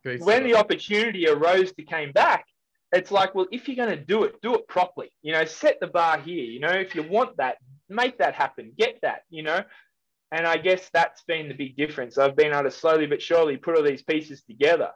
When 0.04 0.22
story. 0.22 0.44
the 0.44 0.56
opportunity 0.56 1.28
arose 1.28 1.74
to 1.74 1.84
came 1.84 2.14
back, 2.14 2.46
it's 2.94 3.12
like, 3.12 3.36
well, 3.36 3.48
if 3.52 3.68
you're 3.68 3.76
going 3.76 3.90
to 3.90 4.02
do 4.02 4.24
it, 4.24 4.42
do 4.42 4.56
it 4.56 4.66
properly. 4.70 5.12
You 5.22 5.34
know, 5.34 5.44
set 5.44 5.82
the 5.82 5.88
bar 5.88 6.18
here. 6.18 6.46
You 6.46 6.62
know, 6.62 6.70
if 6.70 6.96
you 6.96 7.04
want 7.04 7.36
that, 7.38 7.58
make 7.90 8.18
that 8.20 8.36
happen. 8.36 8.74
Get 8.78 9.00
that. 9.02 9.24
You 9.30 9.44
know, 9.44 9.64
and 10.32 10.46
I 10.46 10.58
guess 10.58 10.90
that's 10.94 11.24
been 11.24 11.48
the 11.48 11.54
big 11.54 11.78
difference. 11.78 12.18
I've 12.18 12.36
been 12.36 12.54
able 12.54 12.64
to 12.64 12.72
slowly 12.72 13.08
but 13.08 13.22
surely 13.22 13.58
put 13.58 13.76
all 13.76 13.84
these 13.84 14.04
pieces 14.04 14.44
together, 14.44 14.92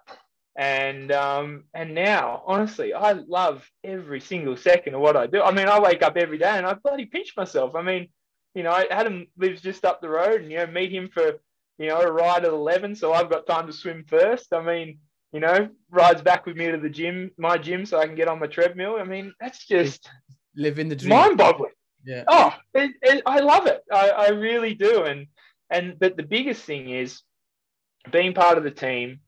and 0.58 1.12
um, 1.12 1.66
and 1.74 1.94
now, 1.96 2.44
honestly, 2.46 2.94
I 2.94 3.14
love 3.14 3.70
every 3.84 4.20
single 4.20 4.58
second 4.58 4.96
of 4.96 5.02
what 5.02 5.18
I 5.18 5.28
do. 5.28 5.42
I 5.42 5.52
mean, 5.52 5.68
I 5.68 5.80
wake 5.80 6.04
up 6.04 6.18
every 6.18 6.38
day 6.38 6.52
and 6.58 6.66
I 6.66 6.74
bloody 6.74 7.06
pinch 7.06 7.34
myself. 7.38 7.76
I 7.76 7.82
mean, 7.82 8.10
you 8.56 8.64
know, 8.64 8.72
Adam 8.90 9.28
lives 9.38 9.62
just 9.62 9.86
up 9.86 10.02
the 10.02 10.10
road, 10.10 10.42
and 10.42 10.52
you 10.52 10.58
know, 10.58 10.68
meet 10.68 10.92
him 10.92 11.10
for 11.14 11.40
you 11.78 11.88
know 11.88 12.02
a 12.02 12.12
ride 12.12 12.46
at 12.46 12.52
eleven, 12.52 12.96
so 12.96 13.14
I've 13.14 13.30
got 13.30 13.48
time 13.48 13.68
to 13.68 13.74
swim 13.74 14.06
first. 14.08 14.54
I 14.54 14.62
mean 14.62 15.00
you 15.34 15.40
know, 15.40 15.70
rides 15.90 16.22
back 16.22 16.46
with 16.46 16.58
me 16.58 16.70
to 16.72 16.78
the 16.78 16.90
gym, 16.90 17.32
my 17.38 17.58
gym, 17.58 17.86
so 17.86 18.00
I 18.00 18.06
can 18.06 18.16
get 18.16 18.28
on 18.28 18.40
my 18.40 18.48
treadmill. 18.48 18.98
I 19.00 19.04
mean, 19.04 19.34
that's 19.40 19.66
just 19.66 20.10
living 20.56 20.90
the 20.90 20.96
dream. 20.96 21.10
mind-boggling. 21.10 21.72
Yeah. 22.04 22.24
Oh, 22.28 22.54
it, 22.74 22.92
it, 23.02 23.24
I 23.26 23.40
love 23.40 23.68
it. 23.68 23.82
I, 23.92 24.10
I 24.10 24.28
really 24.30 24.74
do. 24.74 25.04
And 25.04 25.28
and 25.70 25.98
but 26.00 26.18
the 26.18 26.24
biggest 26.24 26.64
thing 26.64 26.90
is 26.90 27.22
being 28.12 28.34
part 28.34 28.58
of 28.58 28.64
the 28.64 28.72
team 28.72 29.20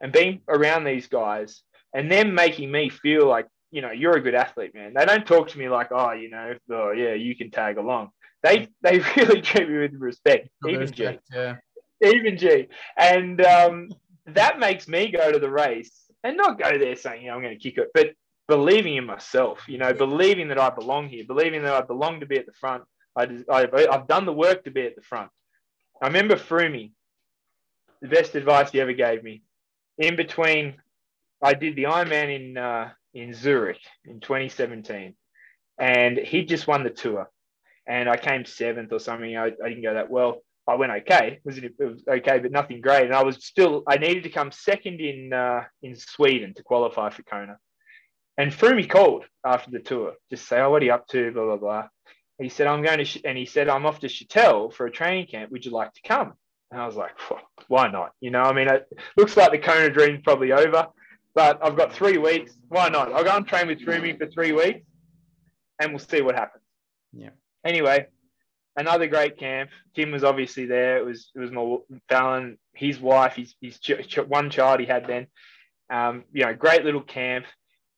and 0.00 0.12
being 0.12 0.40
around 0.48 0.84
these 0.84 1.06
guys 1.06 1.62
and 1.94 2.10
them 2.10 2.34
making 2.34 2.70
me 2.70 2.88
feel 2.88 3.26
like 3.26 3.46
you 3.70 3.82
know 3.82 3.90
you're 3.90 4.16
a 4.16 4.22
good 4.22 4.34
athlete, 4.34 4.74
man. 4.74 4.94
They 4.94 5.04
don't 5.04 5.26
talk 5.26 5.48
to 5.48 5.58
me 5.58 5.68
like, 5.68 5.88
oh, 5.90 6.12
you 6.12 6.30
know, 6.30 6.54
oh 6.70 6.92
yeah, 6.92 7.14
you 7.14 7.36
can 7.36 7.50
tag 7.50 7.78
along. 7.78 8.10
They 8.42 8.68
they 8.82 8.98
really 9.16 9.40
treat 9.40 9.68
me 9.68 9.78
with 9.78 9.94
respect, 9.94 10.48
even 10.68 10.92
G 10.92 11.18
Yeah. 11.32 11.56
even 12.02 12.36
G. 12.36 12.68
And 12.96 13.40
um, 13.44 13.88
that 14.26 14.58
makes 14.58 14.88
me 14.88 15.10
go 15.10 15.32
to 15.32 15.38
the 15.38 15.50
race 15.50 16.06
and 16.24 16.36
not 16.36 16.60
go 16.60 16.78
there 16.78 16.96
saying, 16.96 17.22
you 17.22 17.28
know, 17.28 17.36
I'm 17.36 17.42
going 17.42 17.58
to 17.58 17.62
kick 17.62 17.78
it, 17.78 17.88
but 17.94 18.10
believing 18.48 18.96
in 18.96 19.06
myself, 19.06 19.60
you 19.68 19.78
know, 19.78 19.92
believing 19.92 20.48
that 20.48 20.58
I 20.58 20.70
belong 20.70 21.08
here, 21.08 21.24
believing 21.26 21.62
that 21.62 21.74
I 21.74 21.80
belong 21.82 22.20
to 22.20 22.26
be 22.26 22.38
at 22.38 22.46
the 22.46 22.52
front. 22.52 22.84
I 23.16 23.28
I've 23.50 23.74
I've 23.74 24.06
done 24.06 24.26
the 24.26 24.32
work 24.32 24.64
to 24.64 24.70
be 24.70 24.82
at 24.82 24.94
the 24.96 25.02
front. 25.02 25.30
I 26.02 26.06
remember 26.06 26.36
Froomey, 26.36 26.92
the 28.02 28.08
best 28.08 28.34
advice 28.34 28.70
he 28.70 28.80
ever 28.80 28.92
gave 28.92 29.22
me. 29.24 29.42
In 29.98 30.16
between, 30.16 30.74
I 31.42 31.54
did 31.54 31.76
the 31.76 31.84
Ironman 31.84 32.34
in 32.34 32.58
uh, 32.58 32.90
in 33.14 33.32
Zurich 33.32 33.80
in 34.04 34.20
2017, 34.20 35.14
and 35.78 36.18
he 36.18 36.44
just 36.44 36.66
won 36.66 36.84
the 36.84 36.90
tour, 36.90 37.30
and 37.86 38.08
I 38.08 38.16
came 38.16 38.44
seventh 38.44 38.92
or 38.92 39.00
something. 39.00 39.36
I, 39.36 39.46
I 39.46 39.68
didn't 39.68 39.82
go 39.82 39.94
that 39.94 40.10
well. 40.10 40.42
I 40.68 40.74
went 40.74 40.92
okay. 40.92 41.38
It 41.38 41.42
was, 41.44 41.58
it 41.58 41.74
was 41.78 42.02
okay, 42.08 42.40
but 42.40 42.50
nothing 42.50 42.80
great. 42.80 43.04
And 43.06 43.14
I 43.14 43.22
was 43.22 43.44
still 43.44 43.84
I 43.88 43.96
needed 43.96 44.24
to 44.24 44.30
come 44.30 44.52
second 44.52 45.00
in 45.00 45.32
uh, 45.32 45.64
in 45.82 45.96
Sweden 45.96 46.54
to 46.54 46.62
qualify 46.62 47.10
for 47.10 47.22
Kona. 47.22 47.56
And 48.38 48.52
Froomey 48.52 48.88
called 48.88 49.24
after 49.44 49.70
the 49.70 49.80
tour, 49.80 50.14
just 50.30 50.46
say, 50.46 50.60
"Oh, 50.60 50.70
what 50.70 50.82
are 50.82 50.84
you 50.84 50.92
up 50.92 51.06
to?" 51.08 51.32
Blah 51.32 51.44
blah 51.44 51.56
blah. 51.56 51.88
He 52.38 52.48
said, 52.48 52.66
"I'm 52.66 52.82
going 52.82 53.04
to," 53.04 53.24
and 53.24 53.38
he 53.38 53.46
said, 53.46 53.68
"I'm 53.68 53.86
off 53.86 54.00
to 54.00 54.08
Chatel 54.08 54.72
for 54.72 54.86
a 54.86 54.90
training 54.90 55.26
camp. 55.26 55.50
Would 55.50 55.64
you 55.64 55.70
like 55.70 55.92
to 55.94 56.02
come?" 56.02 56.34
And 56.70 56.80
I 56.80 56.86
was 56.86 56.96
like, 56.96 57.12
"Why 57.68 57.88
not?" 57.88 58.12
You 58.20 58.30
know, 58.30 58.42
I 58.42 58.52
mean, 58.52 58.68
it 58.68 58.86
looks 59.16 59.36
like 59.36 59.52
the 59.52 59.58
Kona 59.58 59.90
dream's 59.90 60.22
probably 60.22 60.52
over, 60.52 60.88
but 61.34 61.58
I've 61.62 61.76
got 61.76 61.92
three 61.92 62.18
weeks. 62.18 62.52
Why 62.68 62.88
not? 62.88 63.12
I'll 63.12 63.24
go 63.24 63.36
and 63.36 63.46
train 63.46 63.68
with 63.68 63.80
Froomey 63.80 64.18
for 64.18 64.26
three 64.26 64.52
weeks, 64.52 64.86
and 65.80 65.90
we'll 65.90 65.98
see 65.98 66.20
what 66.20 66.34
happens. 66.34 66.64
Yeah. 67.12 67.30
Anyway, 67.64 68.06
another 68.76 69.06
great 69.06 69.38
camp. 69.38 69.70
Tim 69.94 70.10
was 70.12 70.24
obviously 70.24 70.66
there. 70.66 70.98
It 70.98 71.06
was 71.06 71.30
it 71.34 71.40
was 71.40 71.50
my 71.50 71.78
Fallon, 72.08 72.58
his 72.74 73.00
wife, 73.00 73.34
his 73.34 73.54
his 73.62 73.78
ch- 73.78 74.06
ch- 74.06 74.18
one 74.18 74.50
child 74.50 74.80
he 74.80 74.86
had 74.86 75.06
then. 75.06 75.26
Um, 75.88 76.24
you 76.32 76.44
know, 76.44 76.52
great 76.52 76.84
little 76.84 77.00
camp, 77.00 77.46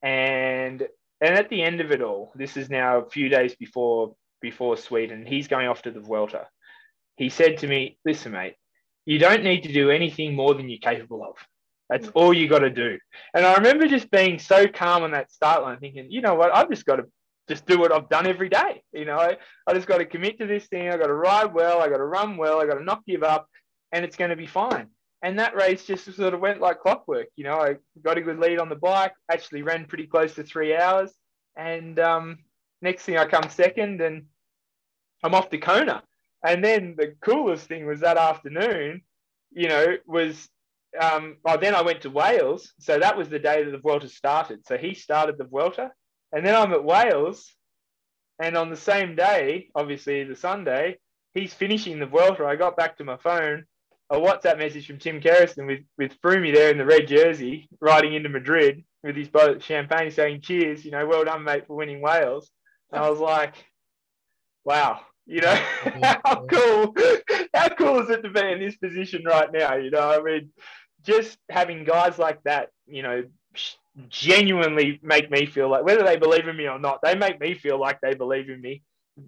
and 0.02 0.86
and 1.20 1.34
at 1.34 1.48
the 1.48 1.62
end 1.62 1.80
of 1.80 1.90
it 1.90 2.02
all, 2.02 2.32
this 2.36 2.56
is 2.56 2.70
now 2.70 3.00
a 3.00 3.10
few 3.10 3.28
days 3.28 3.54
before 3.56 4.14
before 4.40 4.76
Sweden. 4.76 5.26
He's 5.26 5.48
going 5.48 5.68
off 5.68 5.82
to 5.82 5.90
the 5.90 6.00
Vuelta. 6.00 6.46
He 7.16 7.28
said 7.28 7.58
to 7.58 7.66
me, 7.66 7.98
"Listen, 8.04 8.32
mate, 8.32 8.54
you 9.08 9.18
don't 9.18 9.42
need 9.42 9.62
to 9.62 9.72
do 9.72 9.90
anything 9.90 10.34
more 10.34 10.52
than 10.52 10.68
you're 10.68 10.78
capable 10.78 11.24
of. 11.24 11.36
That's 11.88 12.08
mm. 12.08 12.12
all 12.14 12.34
you 12.34 12.46
got 12.46 12.58
to 12.58 12.68
do. 12.68 12.98
And 13.32 13.46
I 13.46 13.54
remember 13.54 13.86
just 13.86 14.10
being 14.10 14.38
so 14.38 14.68
calm 14.68 15.02
on 15.02 15.12
that 15.12 15.32
start 15.32 15.62
line, 15.62 15.78
thinking, 15.78 16.10
you 16.10 16.20
know 16.20 16.34
what, 16.34 16.54
I've 16.54 16.68
just 16.68 16.84
got 16.84 16.96
to 16.96 17.06
just 17.48 17.64
do 17.64 17.78
what 17.78 17.90
I've 17.90 18.10
done 18.10 18.26
every 18.26 18.50
day. 18.50 18.82
You 18.92 19.06
know, 19.06 19.16
I, 19.16 19.38
I 19.66 19.72
just 19.72 19.86
got 19.86 19.98
to 19.98 20.04
commit 20.04 20.38
to 20.40 20.46
this 20.46 20.66
thing. 20.66 20.90
I 20.90 20.98
got 20.98 21.06
to 21.06 21.14
ride 21.14 21.54
well. 21.54 21.80
I 21.80 21.88
got 21.88 21.96
to 21.96 22.04
run 22.04 22.36
well. 22.36 22.60
I 22.60 22.66
got 22.66 22.74
to 22.74 22.84
not 22.84 23.06
give 23.06 23.22
up, 23.22 23.48
and 23.92 24.04
it's 24.04 24.16
going 24.16 24.28
to 24.28 24.36
be 24.36 24.46
fine. 24.46 24.88
And 25.22 25.38
that 25.38 25.56
race 25.56 25.84
just 25.84 26.04
sort 26.14 26.34
of 26.34 26.40
went 26.40 26.60
like 26.60 26.80
clockwork. 26.80 27.28
You 27.36 27.44
know, 27.44 27.60
I 27.60 27.76
got 28.02 28.18
a 28.18 28.22
good 28.22 28.38
lead 28.38 28.58
on 28.58 28.68
the 28.68 28.76
bike. 28.76 29.12
Actually, 29.30 29.62
ran 29.62 29.86
pretty 29.86 30.06
close 30.06 30.34
to 30.34 30.44
three 30.44 30.76
hours. 30.76 31.12
And 31.56 31.98
um, 31.98 32.38
next 32.82 33.02
thing, 33.02 33.18
I 33.18 33.24
come 33.26 33.48
second, 33.50 34.00
and 34.00 34.26
I'm 35.24 35.34
off 35.34 35.50
to 35.50 35.58
Kona. 35.58 36.02
And 36.44 36.64
then 36.64 36.94
the 36.96 37.16
coolest 37.20 37.66
thing 37.66 37.84
was 37.86 38.00
that 38.00 38.16
afternoon, 38.16 39.02
you 39.50 39.68
know, 39.68 39.96
was 40.06 40.48
um, 41.00 41.36
oh, 41.44 41.56
then 41.56 41.74
I 41.74 41.82
went 41.82 42.02
to 42.02 42.10
Wales. 42.10 42.72
So 42.78 42.98
that 42.98 43.16
was 43.16 43.28
the 43.28 43.38
day 43.38 43.64
that 43.64 43.70
the 43.70 43.78
Vuelta 43.78 44.08
started. 44.08 44.66
So 44.66 44.76
he 44.76 44.94
started 44.94 45.36
the 45.38 45.44
Vuelta. 45.44 45.90
And 46.32 46.44
then 46.44 46.54
I'm 46.54 46.72
at 46.72 46.84
Wales. 46.84 47.54
And 48.40 48.56
on 48.56 48.70
the 48.70 48.76
same 48.76 49.16
day, 49.16 49.68
obviously 49.74 50.24
the 50.24 50.36
Sunday, 50.36 50.98
he's 51.34 51.52
finishing 51.52 51.98
the 51.98 52.06
Vuelta. 52.06 52.44
I 52.46 52.56
got 52.56 52.76
back 52.76 52.96
to 52.98 53.04
my 53.04 53.16
phone, 53.16 53.64
a 54.10 54.16
WhatsApp 54.16 54.58
message 54.58 54.86
from 54.86 54.98
Tim 54.98 55.20
Kerrison 55.20 55.66
with, 55.66 55.80
with 55.98 56.20
Froomey 56.22 56.54
there 56.54 56.70
in 56.70 56.78
the 56.78 56.84
red 56.84 57.06
jersey, 57.06 57.68
riding 57.80 58.14
into 58.14 58.28
Madrid 58.28 58.84
with 59.02 59.16
his 59.16 59.28
boat 59.28 59.56
of 59.56 59.64
champagne 59.64 60.10
saying, 60.10 60.40
cheers, 60.40 60.84
you 60.84 60.90
know, 60.90 61.06
well 61.06 61.24
done, 61.24 61.44
mate, 61.44 61.66
for 61.66 61.76
winning 61.76 62.00
Wales. 62.00 62.50
And 62.90 63.02
I 63.02 63.10
was 63.10 63.18
like, 63.18 63.54
wow, 64.64 65.00
you 65.26 65.42
know, 65.42 65.54
how 66.24 66.46
cool, 66.50 66.94
how 67.54 67.68
cool 67.70 68.00
is 68.00 68.10
it 68.10 68.22
to 68.22 68.30
be 68.30 68.40
in 68.40 68.60
this 68.60 68.76
position 68.76 69.24
right 69.24 69.52
now? 69.52 69.76
You 69.76 69.90
know, 69.90 70.10
I 70.10 70.22
mean, 70.22 70.50
just 71.04 71.38
having 71.50 71.84
guys 71.84 72.18
like 72.18 72.42
that, 72.44 72.70
you 72.86 73.02
know, 73.02 73.24
genuinely 74.08 75.00
make 75.02 75.30
me 75.30 75.46
feel 75.46 75.68
like 75.68 75.84
whether 75.84 76.04
they 76.04 76.16
believe 76.16 76.48
in 76.48 76.56
me 76.56 76.68
or 76.68 76.78
not, 76.78 77.00
they 77.02 77.14
make 77.14 77.40
me 77.40 77.54
feel 77.54 77.78
like 77.78 78.00
they 78.00 78.14
believe 78.14 78.48
in 78.48 78.60
me. 78.60 78.82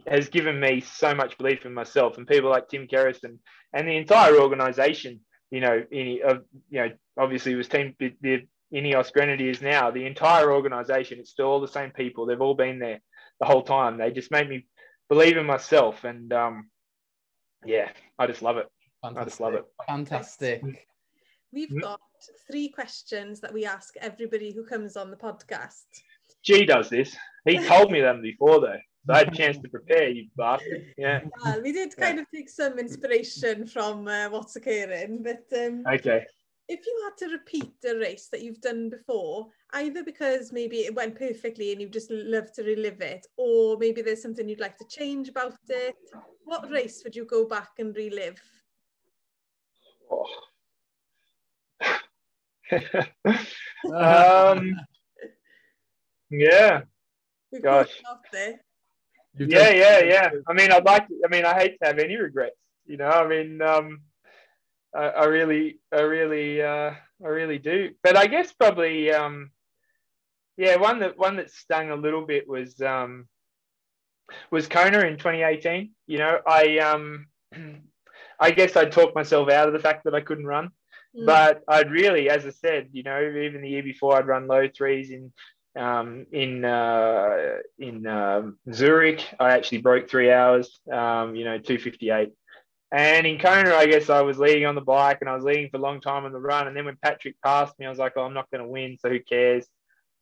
Has 0.07 0.28
given 0.28 0.61
me 0.61 0.80
so 0.80 1.14
much 1.14 1.36
belief 1.38 1.66
in 1.66 1.74
myself, 1.74 2.16
and 2.16 2.26
people 2.26 2.51
like 2.51 2.68
Tim 2.68 2.86
Kerrison 2.86 3.38
and 3.72 3.88
the 3.88 3.97
entire 3.97 4.38
organisation. 4.38 5.20
You 5.51 5.61
know, 5.61 5.82
in, 5.91 6.20
uh, 6.24 6.34
you 6.70 6.80
know, 6.80 6.91
obviously 7.18 7.53
it 7.53 7.57
was 7.57 7.68
team 7.68 7.95
the, 7.99 8.14
the 8.20 8.47
Ineos 8.72 9.12
Grenadiers 9.12 9.61
now. 9.61 9.91
The 9.91 10.07
entire 10.07 10.53
organisation, 10.53 11.18
it's 11.18 11.30
still 11.30 11.47
all 11.47 11.61
the 11.61 11.68
same 11.68 11.91
people. 11.91 12.24
They've 12.24 12.41
all 12.41 12.55
been 12.55 12.78
there 12.78 13.01
the 13.41 13.47
whole 13.47 13.62
time. 13.62 13.99
They 13.99 14.12
just 14.12 14.30
made 14.30 14.49
me 14.49 14.66
believe 15.09 15.36
in 15.36 15.47
myself, 15.47 16.05
and 16.05 16.32
um, 16.32 16.70
yeah, 17.64 17.88
I 18.18 18.26
just 18.26 18.43
love 18.43 18.59
it. 18.59 18.66
Fantastic. 19.03 19.20
I 19.20 19.24
just 19.28 19.41
love 19.41 19.55
it. 19.55 19.64
Fantastic. 19.88 20.62
We've 21.53 21.68
mm-hmm. 21.68 21.80
got 21.80 22.01
three 22.49 22.68
questions 22.68 23.41
that 23.41 23.53
we 23.53 23.64
ask 23.64 23.95
everybody 23.97 24.53
who 24.53 24.64
comes 24.64 24.97
on 24.97 25.11
the 25.11 25.16
podcast. 25.16 25.82
G 26.45 26.64
does 26.64 26.88
this. 26.88 27.16
He 27.45 27.59
told 27.59 27.91
me 27.91 28.01
them 28.01 28.22
before 28.22 28.61
though. 28.61 28.78
So 29.07 29.14
I 29.14 29.18
had 29.18 29.32
a 29.32 29.36
chance 29.36 29.59
to 29.59 29.68
prepare, 29.68 30.09
you 30.11 30.28
bastard. 30.36 30.94
Yeah. 30.98 31.20
Well, 31.42 31.62
we 31.62 31.72
did 31.72 31.96
kind 31.96 32.16
yeah. 32.16 32.22
of 32.22 32.30
take 32.34 32.51
some 32.51 32.78
inspiration 32.78 33.66
from 33.66 34.07
uh, 34.07 34.28
what's 34.28 34.57
occurring, 34.57 35.22
but 35.22 35.44
um, 35.59 35.84
okay. 35.86 36.26
If 36.68 36.86
you 36.86 37.03
had 37.03 37.16
to 37.26 37.32
repeat 37.32 37.72
a 37.84 37.98
race 37.98 38.28
that 38.30 38.42
you've 38.42 38.61
done 38.61 38.90
before, 38.90 39.48
either 39.72 40.05
because 40.05 40.53
maybe 40.53 40.80
it 40.80 40.94
went 40.94 41.18
perfectly 41.18 41.72
and 41.72 41.80
you 41.80 41.88
just 41.88 42.11
love 42.11 42.53
to 42.53 42.62
relive 42.62 43.01
it, 43.01 43.26
or 43.36 43.76
maybe 43.78 44.03
there's 44.03 44.22
something 44.22 44.48
you'd 44.48 44.61
like 44.61 44.78
to 44.78 44.86
change 44.88 45.28
about 45.28 45.59
it, 45.68 45.96
what 46.44 46.70
race 46.70 47.03
would 47.03 47.16
you 47.16 47.24
go 47.24 47.44
back 47.44 47.70
and 47.78 47.96
relive? 47.96 48.40
Oh 50.12 50.26
um, 53.92 54.76
yeah. 56.30 56.82
Gosh. 57.62 58.01
Yeah, 59.39 59.70
yeah, 59.70 60.01
yeah. 60.01 60.31
I 60.49 60.53
mean, 60.53 60.72
I'd 60.72 60.85
like. 60.85 61.07
To, 61.09 61.14
I 61.24 61.28
mean, 61.28 61.45
I 61.45 61.55
hate 61.55 61.78
to 61.81 61.87
have 61.87 61.99
any 61.99 62.16
regrets. 62.16 62.57
You 62.87 62.97
know, 62.97 63.09
I 63.09 63.28
mean, 63.28 63.62
um, 63.62 64.01
I, 64.95 65.05
I 65.09 65.24
really, 65.26 65.78
I 65.93 66.01
really, 66.01 66.62
uh, 66.62 66.93
I 67.24 67.28
really 67.28 67.59
do. 67.59 67.91
But 68.03 68.16
I 68.16 68.26
guess 68.26 68.53
probably, 68.53 69.12
um, 69.12 69.51
yeah, 70.57 70.76
one 70.76 71.01
that 71.01 71.16
one 71.18 71.37
that 71.37 71.51
stung 71.51 71.91
a 71.91 71.97
little 71.97 72.26
bit 72.26 72.49
was 72.49 72.81
um, 72.81 73.28
was 74.51 74.66
Kona 74.66 75.01
in 75.01 75.16
2018. 75.16 75.91
You 76.07 76.18
know, 76.18 76.41
I 76.47 76.78
um, 76.78 77.26
I 78.41 78.51
guess 78.51 78.76
I 78.76 78.87
talked 78.87 79.14
myself 79.14 79.49
out 79.49 79.68
of 79.68 79.74
the 79.74 79.81
fact 79.81 80.05
that 80.05 80.14
I 80.14 80.20
couldn't 80.20 80.47
run. 80.47 80.70
Mm. 81.16 81.26
But 81.26 81.62
I'd 81.68 81.91
really, 81.91 82.31
as 82.31 82.47
I 82.47 82.51
said, 82.51 82.89
you 82.93 83.03
know, 83.03 83.20
even 83.20 83.62
the 83.62 83.70
year 83.70 83.83
before, 83.83 84.16
I'd 84.16 84.26
run 84.26 84.47
low 84.47 84.68
threes 84.68 85.11
in 85.11 85.33
um, 85.76 86.26
in 86.32 86.64
uh, 86.64 87.58
in 87.78 88.06
um, 88.06 88.58
Zurich. 88.72 89.24
I 89.38 89.52
actually 89.52 89.78
broke 89.78 90.08
three 90.08 90.32
hours. 90.32 90.80
Um, 90.90 91.34
you 91.34 91.44
know, 91.44 91.58
two 91.58 91.78
fifty 91.78 92.10
eight. 92.10 92.32
And 92.92 93.24
in 93.26 93.38
Kona, 93.38 93.74
I 93.74 93.86
guess 93.86 94.10
I 94.10 94.20
was 94.20 94.38
leading 94.38 94.66
on 94.66 94.74
the 94.74 94.80
bike 94.80 95.18
and 95.20 95.30
I 95.30 95.34
was 95.34 95.44
leading 95.44 95.70
for 95.70 95.76
a 95.76 95.80
long 95.80 96.00
time 96.00 96.24
on 96.24 96.32
the 96.32 96.40
run. 96.40 96.66
And 96.66 96.76
then 96.76 96.84
when 96.84 96.96
Patrick 97.00 97.36
passed 97.44 97.78
me, 97.78 97.86
I 97.86 97.88
was 97.88 98.00
like, 98.00 98.14
oh, 98.16 98.22
I'm 98.22 98.34
not 98.34 98.50
going 98.50 98.64
to 98.64 98.68
win, 98.68 98.96
so 99.00 99.08
who 99.08 99.20
cares? 99.20 99.64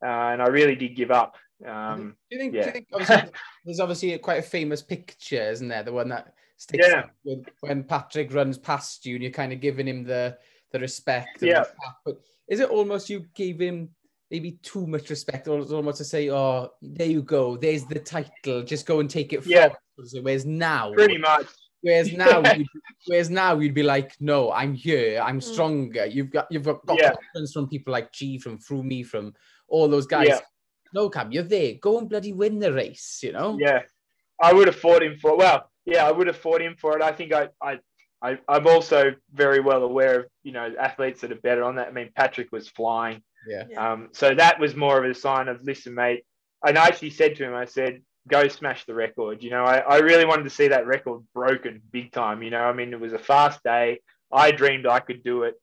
Uh, 0.03 0.07
and 0.07 0.41
I 0.41 0.47
really 0.47 0.75
did 0.75 0.95
give 0.95 1.09
up. 1.09 1.35
Um, 1.67 2.15
do 2.29 2.37
you 2.37 2.39
think, 2.39 2.53
yeah. 2.53 2.61
do 2.61 2.67
you 2.67 2.73
think 2.73 2.87
obviously, 2.93 3.31
there's 3.65 3.79
obviously 3.79 4.17
quite 4.19 4.39
a 4.39 4.43
famous 4.43 4.83
picture, 4.83 5.49
isn't 5.49 5.67
there? 5.67 5.81
The 5.81 5.91
one 5.91 6.09
that 6.09 6.33
sticks 6.57 6.87
yeah. 6.87 7.05
with 7.23 7.45
when 7.61 7.83
Patrick 7.83 8.33
runs 8.33 8.57
past 8.59 9.05
you 9.05 9.15
and 9.15 9.23
you're 9.23 9.31
kind 9.31 9.51
of 9.51 9.61
giving 9.61 9.87
him 9.87 10.03
the 10.03 10.37
the 10.71 10.79
respect. 10.79 11.41
Yeah. 11.41 11.63
The 11.63 11.69
but 12.05 12.21
is 12.47 12.59
it 12.59 12.69
almost 12.69 13.09
you 13.09 13.25
gave 13.33 13.59
him 13.59 13.89
maybe 14.31 14.53
too 14.63 14.85
much 14.87 15.09
respect, 15.09 15.47
or 15.47 15.61
almost 15.61 15.97
to 15.99 16.05
say, 16.05 16.29
"Oh, 16.29 16.71
there 16.81 17.07
you 17.07 17.21
go, 17.21 17.57
there's 17.57 17.85
the 17.85 17.99
title, 17.99 18.63
just 18.63 18.85
go 18.85 18.99
and 18.99 19.09
take 19.09 19.33
it." 19.33 19.45
Yeah. 19.45 19.69
Whereas 19.95 20.45
now, 20.45 20.93
pretty 20.93 21.17
much. 21.17 21.47
Whereas 21.81 22.13
now, 22.25 22.43
whereas 23.05 23.29
now 23.29 23.59
you'd 23.59 23.73
be 23.73 23.83
like, 23.83 24.15
"No, 24.19 24.51
I'm 24.51 24.73
here. 24.73 25.21
I'm 25.21 25.39
mm. 25.39 25.43
stronger." 25.43 26.05
You've 26.05 26.31
got 26.31 26.47
you've 26.49 26.63
got, 26.63 26.85
got 26.85 26.99
yeah. 26.99 27.13
from 27.53 27.67
people 27.67 27.93
like 27.93 28.11
G, 28.11 28.37
from 28.37 28.57
Froomey, 28.57 29.05
from 29.05 29.33
all 29.67 29.87
those 29.87 30.07
guys. 30.07 30.27
Yeah. 30.27 30.39
No, 30.93 31.09
Cam, 31.09 31.31
you're 31.31 31.43
there. 31.43 31.75
Go 31.79 31.99
and 31.99 32.09
bloody 32.09 32.33
win 32.33 32.59
the 32.59 32.73
race. 32.73 33.19
You 33.21 33.33
know. 33.33 33.57
Yeah, 33.59 33.81
I 34.41 34.53
would 34.53 34.67
have 34.67 34.75
fought 34.75 35.03
him 35.03 35.17
for. 35.17 35.37
Well, 35.37 35.69
yeah, 35.85 36.07
I 36.07 36.11
would 36.11 36.27
have 36.27 36.37
fought 36.37 36.61
him 36.61 36.75
for 36.79 36.97
it. 36.97 37.03
I 37.03 37.11
think 37.11 37.33
I, 37.33 37.49
I 37.61 37.79
I, 38.21 38.37
am 38.49 38.67
also 38.67 39.13
very 39.33 39.59
well 39.59 39.83
aware 39.83 40.21
of 40.21 40.25
you 40.43 40.51
know 40.51 40.73
athletes 40.79 41.21
that 41.21 41.31
are 41.31 41.35
better 41.35 41.63
on 41.63 41.75
that. 41.75 41.87
I 41.87 41.91
mean, 41.91 42.09
Patrick 42.15 42.51
was 42.51 42.67
flying. 42.67 43.21
Yeah. 43.47 43.63
Um, 43.77 44.09
so 44.11 44.33
that 44.35 44.59
was 44.59 44.75
more 44.75 45.03
of 45.03 45.09
a 45.09 45.13
sign 45.13 45.47
of 45.47 45.61
listen, 45.63 45.95
mate. 45.95 46.23
And 46.65 46.77
I 46.77 46.87
actually 46.87 47.11
said 47.11 47.35
to 47.37 47.45
him, 47.45 47.53
I 47.53 47.65
said, 47.65 48.01
go 48.27 48.47
smash 48.47 48.85
the 48.85 48.93
record. 48.93 49.41
You 49.41 49.49
know, 49.49 49.63
I, 49.63 49.77
I 49.77 49.97
really 49.99 50.25
wanted 50.25 50.43
to 50.43 50.49
see 50.49 50.67
that 50.67 50.85
record 50.85 51.21
broken 51.33 51.81
big 51.91 52.11
time. 52.11 52.43
You 52.43 52.49
know, 52.49 52.61
I 52.61 52.73
mean, 52.73 52.93
it 52.93 52.99
was 52.99 53.13
a 53.13 53.19
fast 53.19 53.63
day. 53.63 54.01
I 54.31 54.51
dreamed 54.51 54.85
I 54.85 54.99
could 54.99 55.23
do 55.23 55.43
it. 55.43 55.55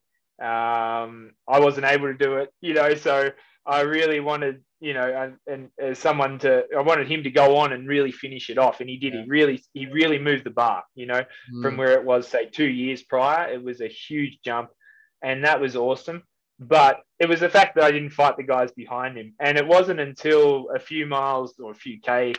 Um, 0.43 1.31
I 1.47 1.59
wasn't 1.59 1.85
able 1.85 2.07
to 2.07 2.17
do 2.17 2.37
it. 2.37 2.49
You 2.61 2.73
know, 2.73 2.95
so 2.95 3.29
I 3.65 3.81
really 3.81 4.19
wanted 4.19 4.63
you 4.79 4.93
know, 4.93 5.01
and, 5.01 5.37
and 5.47 5.69
as 5.79 5.97
someone 5.97 6.37
to, 6.39 6.63
I 6.75 6.81
wanted 6.81 7.09
him 7.09 7.23
to 7.23 7.31
go 7.31 7.57
on 7.57 7.73
and 7.73 7.87
really 7.87 8.11
finish 8.11 8.49
it 8.49 8.57
off, 8.57 8.79
and 8.79 8.89
he 8.89 8.97
did. 8.97 9.13
Yeah. 9.13 9.23
He 9.23 9.29
really, 9.29 9.63
he 9.73 9.85
really 9.87 10.19
moved 10.19 10.43
the 10.43 10.51
bar. 10.51 10.83
You 10.95 11.07
know, 11.07 11.23
mm. 11.53 11.61
from 11.61 11.77
where 11.77 11.93
it 11.93 12.03
was 12.03 12.27
say 12.27 12.45
two 12.45 12.67
years 12.67 13.01
prior, 13.03 13.51
it 13.51 13.63
was 13.63 13.81
a 13.81 13.87
huge 13.87 14.39
jump, 14.45 14.69
and 15.23 15.45
that 15.45 15.59
was 15.59 15.75
awesome. 15.75 16.23
But 16.59 17.01
it 17.19 17.29
was 17.29 17.39
the 17.39 17.49
fact 17.49 17.75
that 17.75 17.83
I 17.83 17.91
didn't 17.91 18.11
fight 18.11 18.37
the 18.37 18.43
guys 18.43 18.71
behind 18.71 19.17
him, 19.17 19.33
and 19.39 19.57
it 19.57 19.67
wasn't 19.67 19.99
until 19.99 20.69
a 20.75 20.79
few 20.79 21.05
miles 21.05 21.53
or 21.59 21.71
a 21.71 21.75
few 21.75 21.99
k, 22.01 22.33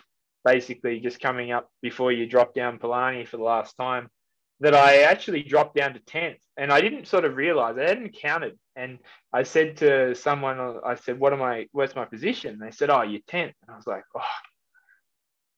basically 0.45 1.01
just 1.01 1.21
coming 1.21 1.53
up 1.53 1.71
before 1.83 2.11
you 2.11 2.27
drop 2.27 2.55
down 2.55 2.79
Palani 2.79 3.27
for 3.27 3.37
the 3.37 3.45
last 3.45 3.77
time, 3.77 4.09
that 4.61 4.75
I 4.75 5.03
actually 5.03 5.43
dropped 5.43 5.77
down 5.77 5.95
to 5.95 6.01
10th. 6.01 6.39
And 6.57 6.73
I 6.73 6.81
didn't 6.81 7.07
sort 7.07 7.25
of 7.25 7.37
realize 7.37 7.77
I 7.79 7.89
hadn't 7.89 8.17
counted. 8.21 8.59
And 8.75 8.99
I 9.33 9.45
said 9.45 9.77
to 9.79 10.15
someone, 10.15 10.81
I 10.85 10.97
said, 10.97 11.21
What 11.21 11.33
am 11.33 11.43
I, 11.43 11.69
where's 11.71 11.95
my 11.95 12.05
position? 12.05 12.55
And 12.55 12.63
they 12.63 12.73
said, 12.73 12.91
Oh, 12.91 13.03
you're 13.03 13.21
10th. 13.31 13.55
And 13.63 13.71
I 13.71 13.77
was 13.77 13.87
like, 13.87 14.03
Oh, 14.17 14.23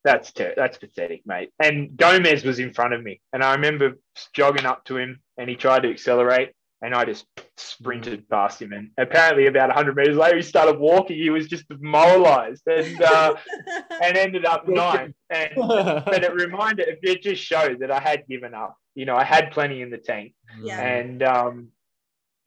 that's 0.05 0.33
ter- 0.33 0.55
that's 0.57 0.79
pathetic, 0.79 1.23
mate. 1.27 1.51
And 1.59 1.97
Gomez 1.97 2.45
was 2.45 2.59
in 2.59 2.75
front 2.75 2.95
of 2.95 3.03
me. 3.03 3.21
And 3.33 3.43
I 3.43 3.55
remember 3.55 3.99
jogging 4.35 4.67
up 4.67 4.85
to 4.87 4.99
him 4.99 5.21
and 5.39 5.49
he 5.49 5.57
tried 5.57 5.85
to 5.85 5.91
accelerate 5.91 6.53
and 6.83 6.95
I 6.95 7.05
just 7.05 7.27
sprinted 7.57 8.29
past 8.29 8.61
him. 8.61 8.73
And 8.73 8.91
apparently, 8.97 9.47
about 9.47 9.69
100 9.69 9.97
meters 9.97 10.17
later, 10.17 10.37
he 10.37 10.43
started 10.43 10.79
walking. 10.79 11.17
He 11.17 11.31
was 11.31 11.47
just 11.47 11.69
demoralized 11.69 12.63
and 12.67 13.03
uh, 13.03 13.35
and 14.03 14.17
ended 14.17 14.47
up 14.47 14.67
ninth. 14.67 15.15
And 15.29 15.51
but 15.57 16.25
it 16.25 16.35
reminded, 16.35 16.99
it 17.03 17.23
just 17.23 17.43
showed 17.43 17.81
that 17.81 17.91
I 17.91 18.01
had 18.01 18.27
given 18.27 18.55
up. 18.55 18.77
You 18.95 19.05
know, 19.05 19.17
I 19.17 19.25
had 19.25 19.53
plenty 19.53 19.83
in 19.83 19.91
the 19.91 19.99
tank, 19.99 20.35
yeah. 20.63 20.81
and 20.81 21.23
um, 21.23 21.69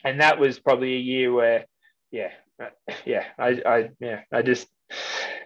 and 0.04 0.20
that 0.22 0.40
was 0.40 0.60
probably 0.60 0.96
a 0.96 1.00
year 1.00 1.32
where, 1.32 1.66
yeah, 2.12 2.32
yeah, 3.06 3.26
I, 3.38 3.62
I 3.66 3.90
yeah, 4.00 4.22
I 4.32 4.42
just. 4.42 4.68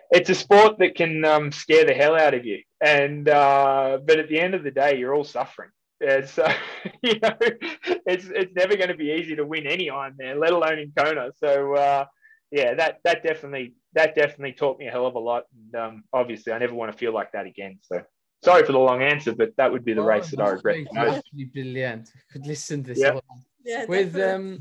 It's 0.09 0.29
a 0.29 0.35
sport 0.35 0.79
that 0.79 0.95
can 0.95 1.25
um, 1.25 1.51
scare 1.51 1.83
the 1.83 1.93
hell 1.93 2.15
out 2.15 2.33
of 2.33 2.45
you, 2.45 2.59
and 2.79 3.27
uh, 3.27 3.99
but 4.05 4.19
at 4.19 4.29
the 4.29 4.39
end 4.39 4.55
of 4.55 4.63
the 4.63 4.71
day, 4.71 4.97
you're 4.97 5.13
all 5.13 5.25
suffering 5.25 5.69
And 6.05 6.27
so, 6.27 6.47
you 7.01 7.19
know, 7.19 7.35
it's 7.41 8.25
it's 8.27 8.53
never 8.55 8.75
going 8.75 8.89
to 8.89 8.95
be 8.95 9.11
easy 9.11 9.35
to 9.35 9.45
win 9.45 9.67
any 9.67 9.87
Ironman, 9.87 10.39
let 10.39 10.51
alone 10.51 10.79
in 10.79 10.91
Kona. 10.97 11.31
So, 11.37 11.73
uh, 11.75 12.05
yeah, 12.51 12.75
that 12.75 12.99
that 13.03 13.23
definitely 13.23 13.73
that 13.93 14.15
definitely 14.15 14.53
taught 14.53 14.79
me 14.79 14.87
a 14.87 14.91
hell 14.91 15.07
of 15.07 15.15
a 15.15 15.19
lot. 15.19 15.43
And 15.53 15.75
um, 15.81 16.03
obviously, 16.13 16.53
I 16.53 16.59
never 16.59 16.73
want 16.73 16.91
to 16.91 16.97
feel 16.97 17.13
like 17.13 17.31
that 17.31 17.45
again. 17.45 17.79
So, 17.81 18.01
sorry 18.43 18.65
for 18.65 18.73
the 18.73 18.79
long 18.79 19.01
answer, 19.01 19.33
but 19.33 19.51
that 19.57 19.71
would 19.71 19.85
be 19.85 19.93
the 19.93 20.01
Oh, 20.01 20.05
race 20.05 20.31
that 20.31 20.41
I 20.41 20.49
regret 20.49 20.87
most. 20.93 21.17
Absolutely 21.17 21.45
brilliant. 21.45 22.11
Could 22.31 22.45
listen 22.45 22.83
to 22.83 22.93
this 22.93 22.99
Yeah. 22.99 23.19
Yeah, 23.67 23.85
with 23.85 24.15
um 24.17 24.59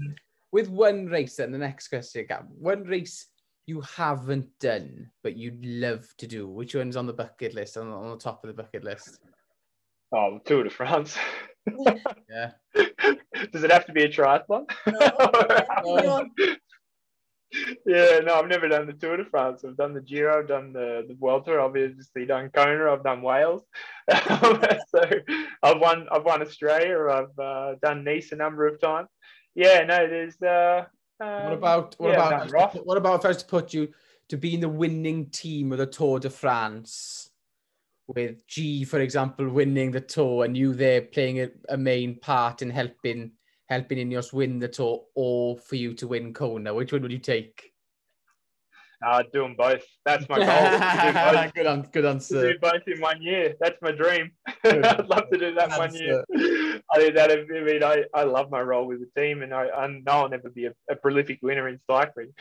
with 0.50 0.68
one 0.68 1.06
race 1.06 1.36
then 1.36 1.52
the 1.52 1.58
next 1.58 1.88
question 1.88 2.26
Gab, 2.28 2.48
one 2.50 2.82
race 2.84 3.28
you 3.66 3.80
haven't 3.82 4.48
done 4.58 5.10
but 5.22 5.36
you'd 5.36 5.64
love 5.64 6.04
to 6.18 6.26
do 6.26 6.48
which 6.48 6.74
one's 6.74 6.96
on 6.96 7.06
the 7.06 7.12
bucket 7.12 7.54
list 7.54 7.76
on, 7.76 7.88
on 7.88 8.10
the 8.10 8.16
top 8.16 8.42
of 8.42 8.48
the 8.48 8.62
bucket 8.62 8.82
list 8.82 9.20
Oh, 10.12 10.38
Tour 10.44 10.64
de 10.64 10.70
France. 10.70 11.16
yeah 12.28 12.52
Does 13.52 13.64
it 13.64 13.72
have 13.72 13.86
to 13.86 13.92
be 13.92 14.04
a 14.04 14.08
triathlon? 14.08 14.66
No. 14.86 16.26
yeah, 17.86 18.18
no, 18.20 18.34
I've 18.34 18.48
never 18.48 18.68
done 18.68 18.86
the 18.86 18.92
Tour 18.92 19.16
de 19.16 19.24
France. 19.24 19.64
I've 19.64 19.76
done 19.76 19.94
the 19.94 20.00
Giro, 20.00 20.40
I've 20.40 20.48
done 20.48 20.72
the, 20.72 21.04
the 21.08 21.14
Vuelta, 21.14 21.52
I've 21.52 21.60
obviously 21.60 22.26
done 22.26 22.50
Kona, 22.50 22.92
I've 22.92 23.04
done 23.04 23.22
Wales. 23.22 23.62
so 24.10 25.02
I've 25.62 25.80
won 25.80 26.06
I've 26.10 26.24
won 26.24 26.42
Australia, 26.42 26.98
I've 27.10 27.38
uh, 27.38 27.74
done 27.82 28.04
Nice 28.04 28.32
a 28.32 28.36
number 28.36 28.66
of 28.66 28.80
times. 28.80 29.08
Yeah, 29.54 29.84
no, 29.84 30.06
there's 30.08 30.40
uh 30.42 30.84
what 31.18 31.28
um, 31.28 31.52
about 31.52 31.94
what 31.98 32.10
yeah, 32.10 32.14
about 32.14 32.30
done 32.30 32.32
if 32.32 32.40
I 32.40 32.42
was 32.44 32.52
to 32.52 32.56
Roth. 32.58 32.72
put- 32.72 32.86
what 32.86 32.98
about 32.98 33.20
if 33.20 33.24
I 33.24 33.28
was 33.28 33.36
to 33.38 33.46
put 33.46 33.74
you 33.74 33.88
to 34.28 34.36
be 34.36 34.54
in 34.54 34.60
the 34.60 34.68
winning 34.68 35.30
team 35.30 35.72
of 35.72 35.78
the 35.78 35.86
Tour 35.86 36.18
de 36.20 36.30
France 36.30 37.30
with 38.08 38.46
G 38.46 38.84
for 38.84 39.00
example 39.00 39.48
winning 39.48 39.90
the 39.90 40.00
tour 40.00 40.44
and 40.44 40.56
you 40.56 40.74
there 40.74 41.02
playing 41.02 41.40
a, 41.40 41.48
a 41.68 41.76
main 41.76 42.18
part 42.20 42.62
in 42.62 42.70
helping 42.70 43.32
helping 43.68 43.98
Ineos 43.98 44.32
win 44.32 44.58
the 44.58 44.68
tour 44.68 45.04
or 45.14 45.58
for 45.58 45.76
you 45.76 45.94
to 45.94 46.06
win 46.06 46.32
Kona 46.32 46.72
which 46.72 46.92
one 46.92 47.02
would 47.02 47.12
you 47.12 47.18
take 47.18 47.72
uh, 49.04 49.22
do 49.32 49.42
them 49.42 49.54
both. 49.56 49.84
That's 50.04 50.28
my 50.28 50.36
goal. 50.36 50.46
do 50.46 51.52
good, 51.54 51.66
an- 51.66 51.88
good 51.92 52.04
answer. 52.04 52.52
do 52.52 52.58
both 52.58 52.82
in 52.86 53.00
one 53.00 53.20
year. 53.20 53.54
That's 53.60 53.76
my 53.82 53.92
dream. 53.92 54.30
I'd 54.64 55.06
love 55.08 55.28
to 55.32 55.38
do 55.38 55.54
that 55.54 55.76
one 55.78 55.94
year. 55.94 56.24
I 56.34 56.98
think 56.98 57.14
that. 57.14 57.30
I 57.30 57.60
mean, 57.62 57.82
I, 57.82 58.04
I 58.14 58.24
love 58.24 58.50
my 58.50 58.60
role 58.60 58.86
with 58.86 59.00
the 59.00 59.20
team, 59.20 59.42
and 59.42 59.52
I, 59.52 59.68
I 59.68 59.86
know 59.86 60.00
I'll 60.12 60.28
never 60.28 60.48
be 60.48 60.66
a, 60.66 60.72
a 60.90 60.96
prolific 60.96 61.40
winner 61.42 61.68
in 61.68 61.78
cycling, 61.88 62.32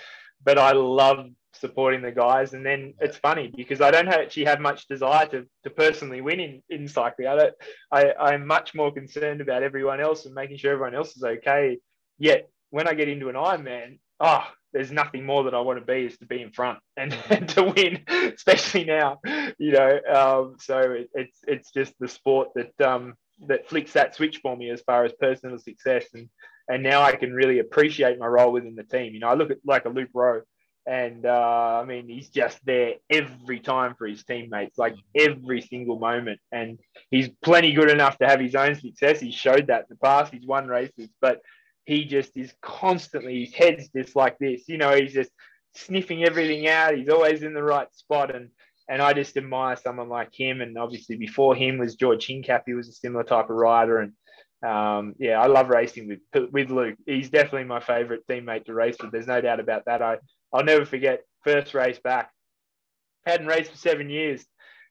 but 0.43 0.57
I 0.57 0.73
love 0.73 1.27
supporting 1.53 2.01
the 2.01 2.11
guys. 2.11 2.53
And 2.53 2.65
then 2.65 2.93
it's 2.99 3.17
funny 3.17 3.51
because 3.55 3.81
I 3.81 3.91
don't 3.91 4.07
actually 4.07 4.45
have 4.45 4.59
much 4.59 4.87
desire 4.87 5.27
to, 5.27 5.45
to 5.63 5.69
personally 5.69 6.21
win 6.21 6.39
in, 6.39 6.61
in 6.69 6.87
cycling. 6.87 7.27
I 7.27 7.35
don't. 7.35 7.53
I, 7.91 8.13
I'm 8.13 8.45
much 8.45 8.75
more 8.75 8.91
concerned 8.91 9.41
about 9.41 9.63
everyone 9.63 10.01
else 10.01 10.25
and 10.25 10.35
making 10.35 10.57
sure 10.57 10.73
everyone 10.73 10.95
else 10.95 11.15
is 11.15 11.23
okay. 11.23 11.77
Yet 12.17 12.49
when 12.69 12.87
I 12.87 12.93
get 12.93 13.09
into 13.09 13.29
an 13.29 13.35
Ironman, 13.35 13.99
oh, 14.19 14.45
there's 14.73 14.91
nothing 14.91 15.25
more 15.25 15.45
that 15.45 15.55
I 15.55 15.61
want 15.61 15.79
to 15.79 15.85
be 15.85 16.05
is 16.05 16.17
to 16.17 16.25
be 16.25 16.41
in 16.41 16.51
front 16.51 16.79
and, 16.97 17.13
and 17.29 17.47
to 17.49 17.63
win, 17.63 18.03
especially 18.09 18.83
now, 18.83 19.19
you 19.57 19.71
know. 19.71 19.99
Um, 20.13 20.55
so 20.59 20.79
it, 20.79 21.09
it's 21.13 21.39
it's 21.47 21.71
just 21.71 21.93
the 21.99 22.07
sport 22.07 22.49
that 22.55 22.85
um, 22.85 23.13
that 23.47 23.69
flicks 23.69 23.93
that 23.93 24.15
switch 24.15 24.39
for 24.39 24.55
me 24.55 24.69
as 24.69 24.81
far 24.81 25.05
as 25.05 25.13
personal 25.13 25.57
success, 25.59 26.05
and 26.13 26.29
and 26.67 26.83
now 26.83 27.01
I 27.01 27.15
can 27.15 27.33
really 27.33 27.59
appreciate 27.59 28.19
my 28.19 28.27
role 28.27 28.51
within 28.51 28.75
the 28.75 28.83
team. 28.83 29.13
You 29.13 29.19
know, 29.19 29.29
I 29.29 29.35
look 29.35 29.51
at 29.51 29.57
like 29.65 29.85
a 29.85 29.89
Luke 29.89 30.09
Rowe, 30.13 30.41
and 30.85 31.25
uh, 31.25 31.79
I 31.81 31.85
mean 31.85 32.07
he's 32.07 32.29
just 32.29 32.63
there 32.65 32.95
every 33.09 33.59
time 33.59 33.95
for 33.97 34.07
his 34.07 34.23
teammates, 34.23 34.77
like 34.77 34.95
every 35.15 35.61
single 35.61 35.99
moment, 35.99 36.39
and 36.51 36.79
he's 37.11 37.29
plenty 37.43 37.73
good 37.73 37.89
enough 37.89 38.17
to 38.19 38.27
have 38.27 38.39
his 38.39 38.55
own 38.55 38.75
success. 38.75 39.19
He 39.19 39.31
showed 39.31 39.67
that 39.67 39.81
in 39.81 39.85
the 39.89 39.97
past. 39.97 40.33
He's 40.33 40.45
won 40.45 40.67
races, 40.67 41.09
but 41.21 41.41
he 41.85 42.05
just 42.05 42.35
is 42.35 42.53
constantly 42.61 43.45
his 43.45 43.53
head's 43.53 43.89
just 43.89 44.15
like 44.15 44.37
this 44.39 44.67
you 44.67 44.77
know 44.77 44.95
he's 44.95 45.13
just 45.13 45.31
sniffing 45.75 46.23
everything 46.23 46.67
out 46.67 46.95
he's 46.95 47.09
always 47.09 47.43
in 47.43 47.53
the 47.53 47.63
right 47.63 47.93
spot 47.93 48.35
and 48.35 48.49
and 48.87 49.01
I 49.01 49.13
just 49.13 49.35
admire 49.35 49.75
someone 49.75 50.09
like 50.09 50.29
him 50.33 50.61
and 50.61 50.77
obviously 50.77 51.15
before 51.15 51.55
him 51.55 51.77
was 51.77 51.95
George 51.95 52.27
Hincapie 52.27 52.63
he 52.67 52.73
was 52.73 52.89
a 52.89 52.93
similar 52.93 53.23
type 53.23 53.49
of 53.49 53.55
rider 53.55 53.99
and 53.99 54.13
um, 54.63 55.13
yeah 55.19 55.39
I 55.41 55.47
love 55.47 55.69
racing 55.69 56.07
with 56.07 56.49
with 56.51 56.69
Luke. 56.69 56.97
He's 57.05 57.29
definitely 57.29 57.65
my 57.65 57.79
favorite 57.79 58.27
teammate 58.27 58.65
to 58.65 58.73
race 58.73 58.97
with. 59.01 59.11
There's 59.11 59.27
no 59.27 59.41
doubt 59.41 59.59
about 59.59 59.85
that. 59.85 60.01
I 60.01 60.17
I'll 60.53 60.63
never 60.63 60.85
forget 60.85 61.23
first 61.43 61.73
race 61.73 61.99
back. 61.99 62.31
Hadn't 63.25 63.47
raced 63.47 63.71
for 63.71 63.77
seven 63.77 64.09
years. 64.09 64.45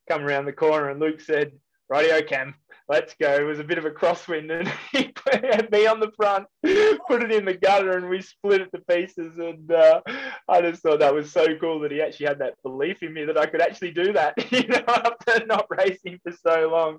Come 0.08 0.22
around 0.22 0.44
the 0.44 0.52
corner 0.52 0.90
and 0.90 1.00
Luke 1.00 1.20
said 1.20 1.52
rightio 1.90 2.26
Cam 2.26 2.54
let's 2.88 3.14
go. 3.14 3.34
It 3.34 3.42
was 3.42 3.58
a 3.58 3.64
bit 3.64 3.78
of 3.78 3.84
a 3.84 3.90
crosswind, 3.90 4.50
and 4.50 4.68
he 4.92 5.12
me 5.72 5.86
on 5.86 6.00
the 6.00 6.12
front, 6.16 6.46
put 7.08 7.22
it 7.22 7.32
in 7.32 7.44
the 7.44 7.54
gutter, 7.54 7.96
and 7.96 8.08
we 8.08 8.20
split 8.20 8.60
it 8.60 8.70
to 8.72 8.80
pieces. 8.80 9.38
And 9.38 9.70
uh, 9.70 10.00
I 10.48 10.60
just 10.60 10.82
thought 10.82 11.00
that 11.00 11.14
was 11.14 11.32
so 11.32 11.56
cool 11.58 11.80
that 11.80 11.92
he 11.92 12.00
actually 12.00 12.26
had 12.26 12.38
that 12.40 12.54
belief 12.62 13.02
in 13.02 13.12
me 13.12 13.24
that 13.24 13.38
I 13.38 13.46
could 13.46 13.60
actually 13.60 13.92
do 13.92 14.12
that, 14.12 14.34
you 14.52 14.66
know, 14.68 14.84
after 14.86 15.46
not 15.46 15.66
racing 15.70 16.20
for 16.22 16.32
so 16.32 16.68
long. 16.70 16.98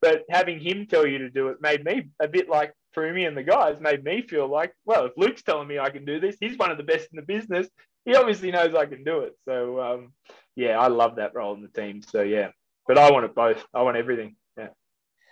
But 0.00 0.24
having 0.30 0.60
him 0.60 0.86
tell 0.86 1.06
you 1.06 1.18
to 1.18 1.30
do 1.30 1.48
it 1.48 1.58
made 1.60 1.84
me 1.84 2.08
a 2.20 2.28
bit 2.28 2.48
like 2.48 2.72
Froomey 2.96 3.26
and 3.26 3.36
the 3.36 3.42
guys, 3.42 3.80
made 3.80 4.04
me 4.04 4.22
feel 4.22 4.48
like, 4.48 4.72
well, 4.84 5.06
if 5.06 5.12
Luke's 5.16 5.42
telling 5.42 5.68
me 5.68 5.78
I 5.78 5.90
can 5.90 6.04
do 6.04 6.20
this, 6.20 6.36
he's 6.40 6.58
one 6.58 6.70
of 6.70 6.78
the 6.78 6.84
best 6.84 7.08
in 7.12 7.16
the 7.16 7.22
business. 7.22 7.68
He 8.04 8.14
obviously 8.14 8.50
knows 8.50 8.74
I 8.74 8.86
can 8.86 9.04
do 9.04 9.20
it. 9.20 9.36
So, 9.44 9.80
um, 9.80 10.12
yeah, 10.56 10.78
I 10.78 10.88
love 10.88 11.16
that 11.16 11.34
role 11.34 11.54
in 11.54 11.62
the 11.62 11.68
team. 11.68 12.02
So, 12.02 12.22
yeah, 12.22 12.48
but 12.86 12.98
I 12.98 13.10
want 13.10 13.26
it 13.26 13.34
both. 13.34 13.64
I 13.74 13.82
want 13.82 13.96
everything. 13.96 14.36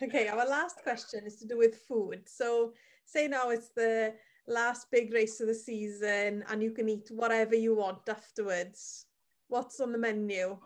Okay, 0.01 0.29
our 0.29 0.47
last 0.49 0.83
question 0.85 1.27
is 1.27 1.37
to 1.37 1.47
do 1.47 1.59
with 1.59 1.83
food. 1.89 2.29
So 2.29 2.73
say 3.05 3.27
now 3.27 3.51
it's 3.51 3.71
the 3.71 4.15
last 4.47 4.91
big 4.93 5.13
race 5.13 5.41
of 5.41 5.49
the 5.49 5.55
season 5.55 6.45
and 6.49 6.63
you 6.63 6.71
can 6.71 6.89
eat 6.89 7.09
whatever 7.11 7.57
you 7.57 7.75
want 7.75 8.09
afterwards. 8.09 9.07
What's 9.49 9.81
on 9.81 9.91
the 9.91 9.99
menu? 9.99 10.57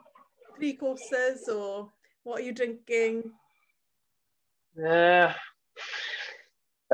Three 0.56 0.74
courses 0.74 1.48
or 1.48 1.90
what 2.24 2.40
are 2.40 2.42
you 2.42 2.52
drinking? 2.52 3.30
Yeah. 4.76 5.34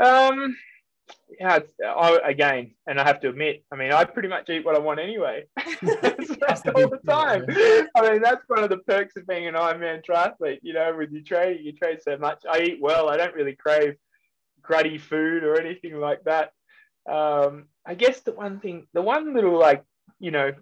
Uh, 0.01 0.31
um, 0.33 0.57
Yeah. 1.39 1.57
It's, 1.57 1.73
I, 1.85 2.19
again, 2.25 2.73
and 2.87 3.01
I 3.01 3.05
have 3.05 3.21
to 3.21 3.29
admit, 3.29 3.65
I 3.73 3.77
mean, 3.77 3.93
I 3.93 4.05
pretty 4.05 4.29
much 4.29 4.49
eat 4.49 4.65
what 4.65 4.75
I 4.75 4.79
want 4.79 5.01
anyway. 5.01 5.45
That's 5.83 6.63
all 6.67 6.89
the 6.89 7.01
time. 7.07 7.45
I 7.97 8.11
mean, 8.11 8.23
that's 8.23 8.43
one 8.49 8.65
of 8.65 8.71
the 8.71 8.79
perks 8.79 9.17
of 9.17 9.27
being 9.27 9.47
an 9.47 9.55
Ironman 9.55 10.05
triathlete. 10.05 10.61
You 10.63 10.73
know, 10.73 10.95
with 10.97 11.11
your 11.11 11.23
training, 11.23 11.65
you 11.65 11.73
train 11.73 11.99
so 12.01 12.17
much. 12.17 12.43
I 12.51 12.61
eat 12.61 12.79
well. 12.81 13.09
I 13.09 13.17
don't 13.17 13.35
really 13.35 13.55
crave 13.55 13.97
gruddy 14.63 15.01
food 15.01 15.45
or 15.45 15.61
anything 15.61 15.99
like 15.99 16.25
that. 16.25 16.53
Um, 17.09 17.67
I 17.87 17.95
guess 17.95 18.21
the 18.21 18.33
one 18.33 18.61
thing, 18.61 18.87
the 18.93 19.03
one 19.03 19.35
little 19.35 19.59
like, 19.59 19.85
you 20.21 20.31
know, 20.31 20.53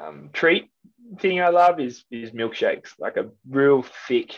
um, 0.00 0.30
treat 0.32 0.70
thing 1.18 1.40
I 1.40 1.48
love 1.48 1.80
is 1.80 2.04
is 2.10 2.30
milkshakes, 2.30 2.90
like 2.98 3.16
a 3.16 3.30
real 3.48 3.84
thick, 4.06 4.36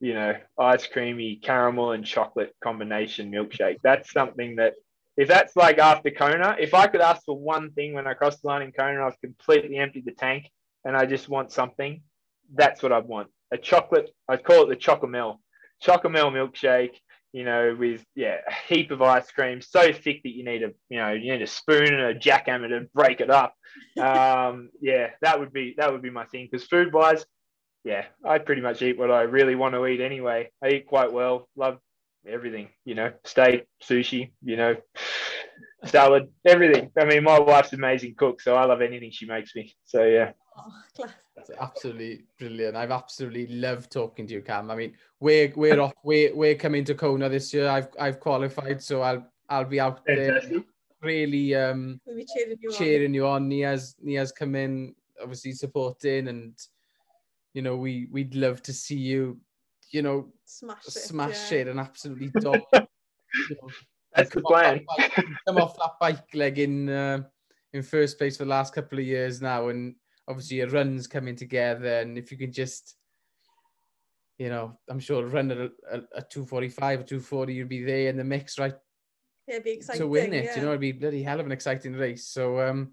you 0.00 0.14
know, 0.14 0.34
ice 0.58 0.86
creamy 0.86 1.36
caramel 1.36 1.92
and 1.92 2.04
chocolate 2.04 2.54
combination 2.62 3.30
milkshake. 3.30 3.78
That's 3.82 4.12
something 4.12 4.56
that 4.56 4.74
if 5.16 5.28
that's 5.28 5.56
like 5.56 5.78
after 5.78 6.10
Kona, 6.10 6.56
if 6.58 6.74
I 6.74 6.86
could 6.86 7.00
ask 7.00 7.24
for 7.24 7.38
one 7.38 7.70
thing 7.72 7.94
when 7.94 8.06
I 8.06 8.14
cross 8.14 8.40
the 8.40 8.48
line 8.48 8.62
in 8.62 8.72
Kona, 8.72 9.06
I've 9.06 9.20
completely 9.20 9.76
emptied 9.76 10.06
the 10.06 10.12
tank 10.12 10.50
and 10.84 10.96
I 10.96 11.06
just 11.06 11.28
want 11.28 11.52
something, 11.52 12.02
that's 12.54 12.82
what 12.82 12.92
I'd 12.92 13.06
want. 13.06 13.28
A 13.52 13.58
chocolate, 13.58 14.10
I'd 14.28 14.44
call 14.44 14.62
it 14.64 14.68
the 14.68 14.76
chocomel, 14.76 15.38
chocomel 15.84 16.32
milkshake, 16.32 16.94
you 17.32 17.44
know, 17.44 17.76
with 17.78 18.04
yeah, 18.14 18.38
a 18.46 18.74
heap 18.74 18.90
of 18.90 19.02
ice 19.02 19.30
cream, 19.30 19.60
so 19.60 19.92
thick 19.92 20.22
that 20.22 20.30
you 20.30 20.44
need 20.44 20.62
a, 20.62 20.72
you 20.88 20.98
know, 20.98 21.12
you 21.12 21.32
need 21.32 21.42
a 21.42 21.46
spoon 21.46 21.92
and 21.92 22.02
a 22.02 22.14
jackhammer 22.14 22.68
to 22.68 22.88
break 22.94 23.20
it 23.20 23.30
up. 23.30 23.54
Um, 24.00 24.70
yeah, 24.80 25.10
that 25.22 25.40
would 25.40 25.52
be 25.52 25.74
that 25.78 25.92
would 25.92 26.02
be 26.02 26.10
my 26.10 26.26
thing. 26.26 26.48
Because 26.50 26.66
food 26.66 26.92
wise, 26.92 27.24
yeah, 27.84 28.04
I 28.24 28.38
pretty 28.38 28.60
much 28.60 28.82
eat 28.82 28.98
what 28.98 29.10
I 29.10 29.22
really 29.22 29.54
want 29.54 29.74
to 29.74 29.86
eat 29.86 30.00
anyway. 30.00 30.50
I 30.62 30.68
eat 30.68 30.86
quite 30.86 31.12
well, 31.12 31.48
love 31.56 31.78
everything, 32.26 32.68
you 32.84 32.94
know, 32.94 33.12
steak, 33.24 33.66
sushi, 33.82 34.30
you 34.42 34.56
know, 34.56 34.76
salad, 35.84 36.28
everything. 36.46 36.90
I 36.98 37.04
mean, 37.04 37.24
my 37.24 37.38
wife's 37.38 37.72
an 37.72 37.80
amazing 37.80 38.14
cook, 38.16 38.40
so 38.40 38.56
I 38.56 38.64
love 38.64 38.80
anything 38.82 39.10
she 39.10 39.26
makes 39.26 39.54
me. 39.54 39.74
So 39.84 40.04
yeah. 40.04 40.32
Oh, 40.56 40.72
class. 40.94 41.12
That's 41.34 41.50
absolutely 41.58 42.24
brilliant. 42.38 42.76
I've 42.76 42.90
absolutely 42.90 43.46
loved 43.46 43.90
talking 43.90 44.26
to 44.26 44.34
you, 44.34 44.42
Cam. 44.42 44.70
I 44.70 44.76
mean, 44.76 44.92
we're 45.18 45.52
we're 45.56 45.80
off. 45.80 45.94
We're 46.04 46.34
we're 46.34 46.54
coming 46.54 46.84
to 46.84 46.94
Kona 46.94 47.28
this 47.28 47.54
year. 47.54 47.68
I've 47.68 47.88
I've 47.98 48.20
qualified, 48.20 48.82
so 48.82 49.00
I'll 49.02 49.26
I'll 49.48 49.64
be 49.64 49.80
out 49.80 50.04
there 50.06 50.40
Fantastic. 50.40 50.64
really 51.02 51.54
um 51.54 52.00
We'll 52.06 52.16
be 52.16 52.26
cheering 52.36 52.58
you 52.60 52.68
on. 52.70 52.76
cheering 52.76 53.14
you 53.14 53.26
on. 53.26 53.48
Nia's 53.48 53.96
Nia's 54.02 54.30
come 54.30 54.54
in, 54.54 54.94
obviously 55.20 55.52
supporting, 55.52 56.28
and 56.28 56.54
you 57.54 57.62
know 57.62 57.76
we 57.76 58.08
we'd 58.12 58.34
love 58.34 58.62
to 58.64 58.72
see 58.74 58.98
you, 58.98 59.40
you 59.92 60.02
know, 60.02 60.32
smash 60.44 60.86
it, 60.86 60.90
smash 60.90 61.52
yeah. 61.52 61.58
it 61.58 61.68
and 61.68 61.78
absolutely 61.78 62.30
dog. 62.40 62.60
you 62.72 63.56
know, 63.62 63.68
That's 64.14 64.30
the 64.30 64.40
plan. 64.40 64.84
Bike, 64.96 65.12
come 65.46 65.58
off 65.58 65.76
that 65.76 65.92
bike 66.00 66.34
leg 66.34 66.58
in 66.58 66.88
uh, 66.88 67.22
in 67.72 67.82
first 67.82 68.18
place 68.18 68.36
for 68.36 68.44
the 68.44 68.50
last 68.50 68.74
couple 68.74 68.98
of 68.98 69.04
years 69.04 69.40
now, 69.40 69.68
and 69.68 69.94
obviously 70.28 70.58
your 70.58 70.68
runs 70.68 71.06
coming 71.06 71.36
together, 71.36 72.00
and 72.00 72.18
if 72.18 72.32
you 72.32 72.38
can 72.38 72.52
just, 72.52 72.96
you 74.38 74.48
know, 74.48 74.78
I'm 74.88 75.00
sure 75.00 75.26
run 75.26 75.50
at 75.50 75.58
a, 75.58 75.70
a, 75.90 75.96
a 76.16 76.22
245 76.22 77.00
or 77.00 77.02
240, 77.04 77.54
you'd 77.54 77.68
be 77.68 77.84
there 77.84 78.08
in 78.08 78.16
the 78.16 78.24
mix, 78.24 78.58
right? 78.58 78.74
Yeah, 79.46 79.54
it'd 79.54 79.64
be 79.64 79.72
exciting. 79.72 80.00
To 80.00 80.08
win 80.08 80.32
it, 80.32 80.44
yeah. 80.44 80.56
you 80.56 80.62
know, 80.62 80.68
it'd 80.68 80.80
be 80.80 80.92
bloody 80.92 81.22
hell 81.22 81.40
of 81.40 81.46
an 81.46 81.52
exciting 81.52 81.94
race. 81.94 82.26
So 82.28 82.60
um, 82.60 82.92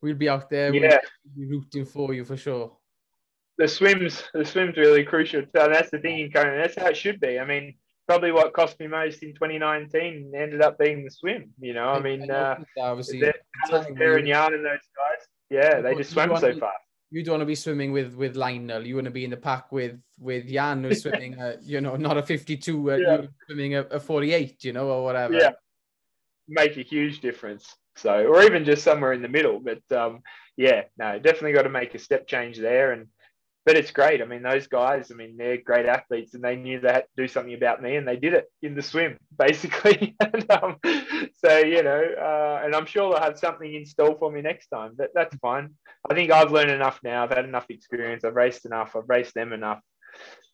we'll 0.00 0.14
be 0.14 0.28
out 0.28 0.48
there, 0.48 0.74
yeah. 0.74 0.98
we'll 1.36 1.46
be 1.46 1.54
rooting 1.54 1.84
for 1.84 2.14
you 2.14 2.24
for 2.24 2.36
sure. 2.36 2.76
The 3.58 3.66
swims, 3.68 4.22
the 4.34 4.44
swims 4.44 4.76
really 4.76 5.04
crucial. 5.04 5.42
So 5.54 5.68
that's 5.68 5.90
the 5.90 5.98
thing 5.98 6.20
in 6.20 6.30
Kona. 6.32 6.56
That's 6.56 6.78
how 6.78 6.86
it 6.88 6.96
should 6.96 7.20
be. 7.20 7.38
I 7.40 7.44
mean, 7.44 7.74
probably 8.06 8.30
what 8.32 8.52
cost 8.52 8.78
me 8.78 8.86
most 8.86 9.22
in 9.22 9.34
2019 9.34 10.32
ended 10.34 10.62
up 10.62 10.78
being 10.78 11.04
the 11.04 11.10
swim. 11.10 11.50
You 11.60 11.74
know, 11.74 11.88
I 11.88 12.00
mean, 12.00 12.30
uh, 12.30 12.62
obviously, 12.78 13.20
they're- 13.20 13.34
the 13.64 13.70
time 13.70 13.84
Alistair 13.86 14.10
when 14.10 14.18
and 14.20 14.28
Jan 14.28 14.54
and 14.54 14.64
those 14.64 14.78
guys. 14.96 15.26
Yeah, 15.50 15.80
they 15.80 15.94
just 15.96 16.10
swam 16.10 16.36
so 16.38 16.52
fast. 16.58 16.76
you 17.10 17.24
don't 17.24 17.32
want 17.34 17.40
to 17.42 17.46
be 17.46 17.54
swimming 17.54 17.90
with 17.90 18.14
with 18.14 18.36
Lionel. 18.36 18.86
You 18.86 18.94
want 18.94 19.06
to 19.06 19.10
be 19.10 19.24
in 19.24 19.30
the 19.30 19.36
pack 19.36 19.72
with 19.72 19.98
with 20.20 20.46
Jan 20.48 20.84
who's 20.84 21.02
swimming, 21.02 21.38
uh, 21.40 21.56
you 21.62 21.80
know, 21.80 21.96
not 21.96 22.16
a 22.18 22.22
52, 22.22 22.90
uh, 22.92 22.96
Yeah. 22.96 23.22
swimming 23.46 23.74
a, 23.74 23.82
a 23.84 23.98
48, 24.00 24.62
you 24.64 24.72
know, 24.72 24.88
or 24.90 25.04
whatever. 25.04 25.34
Yeah. 25.34 25.52
Make 26.48 26.76
a 26.76 26.82
huge 26.82 27.20
difference. 27.20 27.74
So, 27.96 28.26
or 28.26 28.42
even 28.42 28.64
just 28.64 28.84
somewhere 28.84 29.12
in 29.12 29.22
the 29.22 29.28
middle. 29.28 29.58
But 29.60 29.82
um, 29.96 30.22
yeah, 30.56 30.82
no, 30.98 31.18
definitely 31.18 31.52
got 31.52 31.62
to 31.62 31.68
make 31.70 31.94
a 31.94 31.98
step 31.98 32.26
change 32.28 32.58
there. 32.58 32.92
And 32.92 33.08
but 33.68 33.76
it's 33.76 33.90
great. 33.90 34.22
I 34.22 34.24
mean, 34.24 34.42
those 34.42 34.66
guys, 34.66 35.10
I 35.12 35.14
mean, 35.14 35.36
they're 35.36 35.58
great 35.58 35.84
athletes, 35.84 36.32
and 36.32 36.42
they 36.42 36.56
knew 36.56 36.80
they 36.80 36.90
had 36.90 37.00
to 37.00 37.22
do 37.22 37.28
something 37.28 37.52
about 37.52 37.82
me, 37.82 37.96
and 37.96 38.08
they 38.08 38.16
did 38.16 38.32
it 38.32 38.50
in 38.62 38.74
the 38.74 38.80
swim, 38.80 39.18
basically. 39.38 40.16
and, 40.20 40.50
um, 40.50 40.76
so 41.44 41.58
you 41.58 41.82
know, 41.82 42.02
uh, 42.18 42.62
and 42.64 42.74
I'm 42.74 42.86
sure 42.86 43.12
they'll 43.12 43.20
have 43.20 43.38
something 43.38 43.74
in 43.74 43.84
store 43.84 44.16
for 44.18 44.32
me 44.32 44.40
next 44.40 44.68
time. 44.68 44.94
But 44.96 45.10
that's 45.14 45.36
fine. 45.36 45.74
I 46.10 46.14
think 46.14 46.30
I've 46.30 46.50
learned 46.50 46.70
enough 46.70 46.98
now. 47.04 47.22
I've 47.22 47.28
had 47.28 47.44
enough 47.44 47.66
experience. 47.68 48.24
I've 48.24 48.36
raced 48.36 48.64
enough. 48.64 48.96
I've 48.96 49.06
raced 49.06 49.34
them 49.34 49.52
enough. 49.52 49.80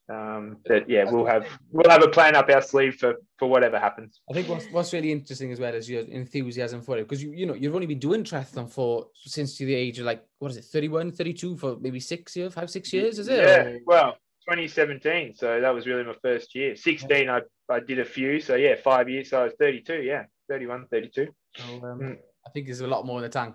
Um, 0.09 0.59
but 0.67 0.89
yeah, 0.89 1.11
we'll 1.11 1.25
have 1.25 1.47
we'll 1.71 1.91
have 1.91 2.03
a 2.03 2.09
plan 2.09 2.37
up 2.37 2.51
our 2.51 2.61
sleeve 2.61 2.97
for 2.97 3.15
for 3.39 3.49
whatever 3.49 3.79
happens. 3.79 4.21
I 4.31 4.35
think 4.35 4.49
what's, 4.49 4.67
what's 4.67 4.93
really 4.93 5.11
interesting 5.11 5.51
as 5.51 5.59
well 5.59 5.75
is 5.75 5.89
your 5.89 6.03
enthusiasm 6.03 6.83
for 6.83 6.99
it 6.99 7.09
because 7.09 7.23
you 7.23 7.33
you 7.33 7.47
know 7.47 7.55
you've 7.55 7.75
only 7.75 7.87
been 7.87 7.99
doing 8.01 8.23
triathlon 8.23 8.71
for 8.71 9.07
since 9.15 9.57
the 9.57 9.75
age 9.75 9.99
of 10.01 10.05
like 10.05 10.23
what 10.41 10.51
is 10.51 10.59
it 10.59 10.65
31 10.65 11.13
32 11.13 11.57
for 11.57 11.77
maybe 11.81 12.01
six 12.01 12.37
years 12.37 12.53
five 12.53 12.69
six 12.69 12.93
years 12.93 13.19
is 13.19 13.29
it 13.29 13.39
Yeah, 13.39 13.63
Or- 13.63 13.79
well, 13.87 14.13
2017. 14.47 15.35
So 15.37 15.59
that 15.59 15.71
was 15.75 15.87
really 15.87 16.05
my 16.05 16.15
first 16.21 16.55
year. 16.55 16.77
16, 16.77 17.31
I, 17.31 17.41
I 17.71 17.81
did 17.81 17.99
a 17.99 18.05
few. 18.05 18.41
So 18.41 18.57
yeah, 18.57 18.75
five 18.75 19.09
years. 19.09 19.31
So 19.31 19.41
I 19.41 19.45
was 19.45 19.55
32. 19.59 20.03
Yeah, 20.03 20.25
31, 20.51 20.87
32. 20.91 21.29
so, 21.57 21.65
um, 21.83 21.99
Mm. 22.01 22.17
I 22.47 22.51
think 22.51 22.67
there's 22.67 22.81
a 22.81 22.87
lot 22.87 23.07
more 23.07 23.17
in 23.21 23.23
the 23.23 23.31
tank 23.31 23.55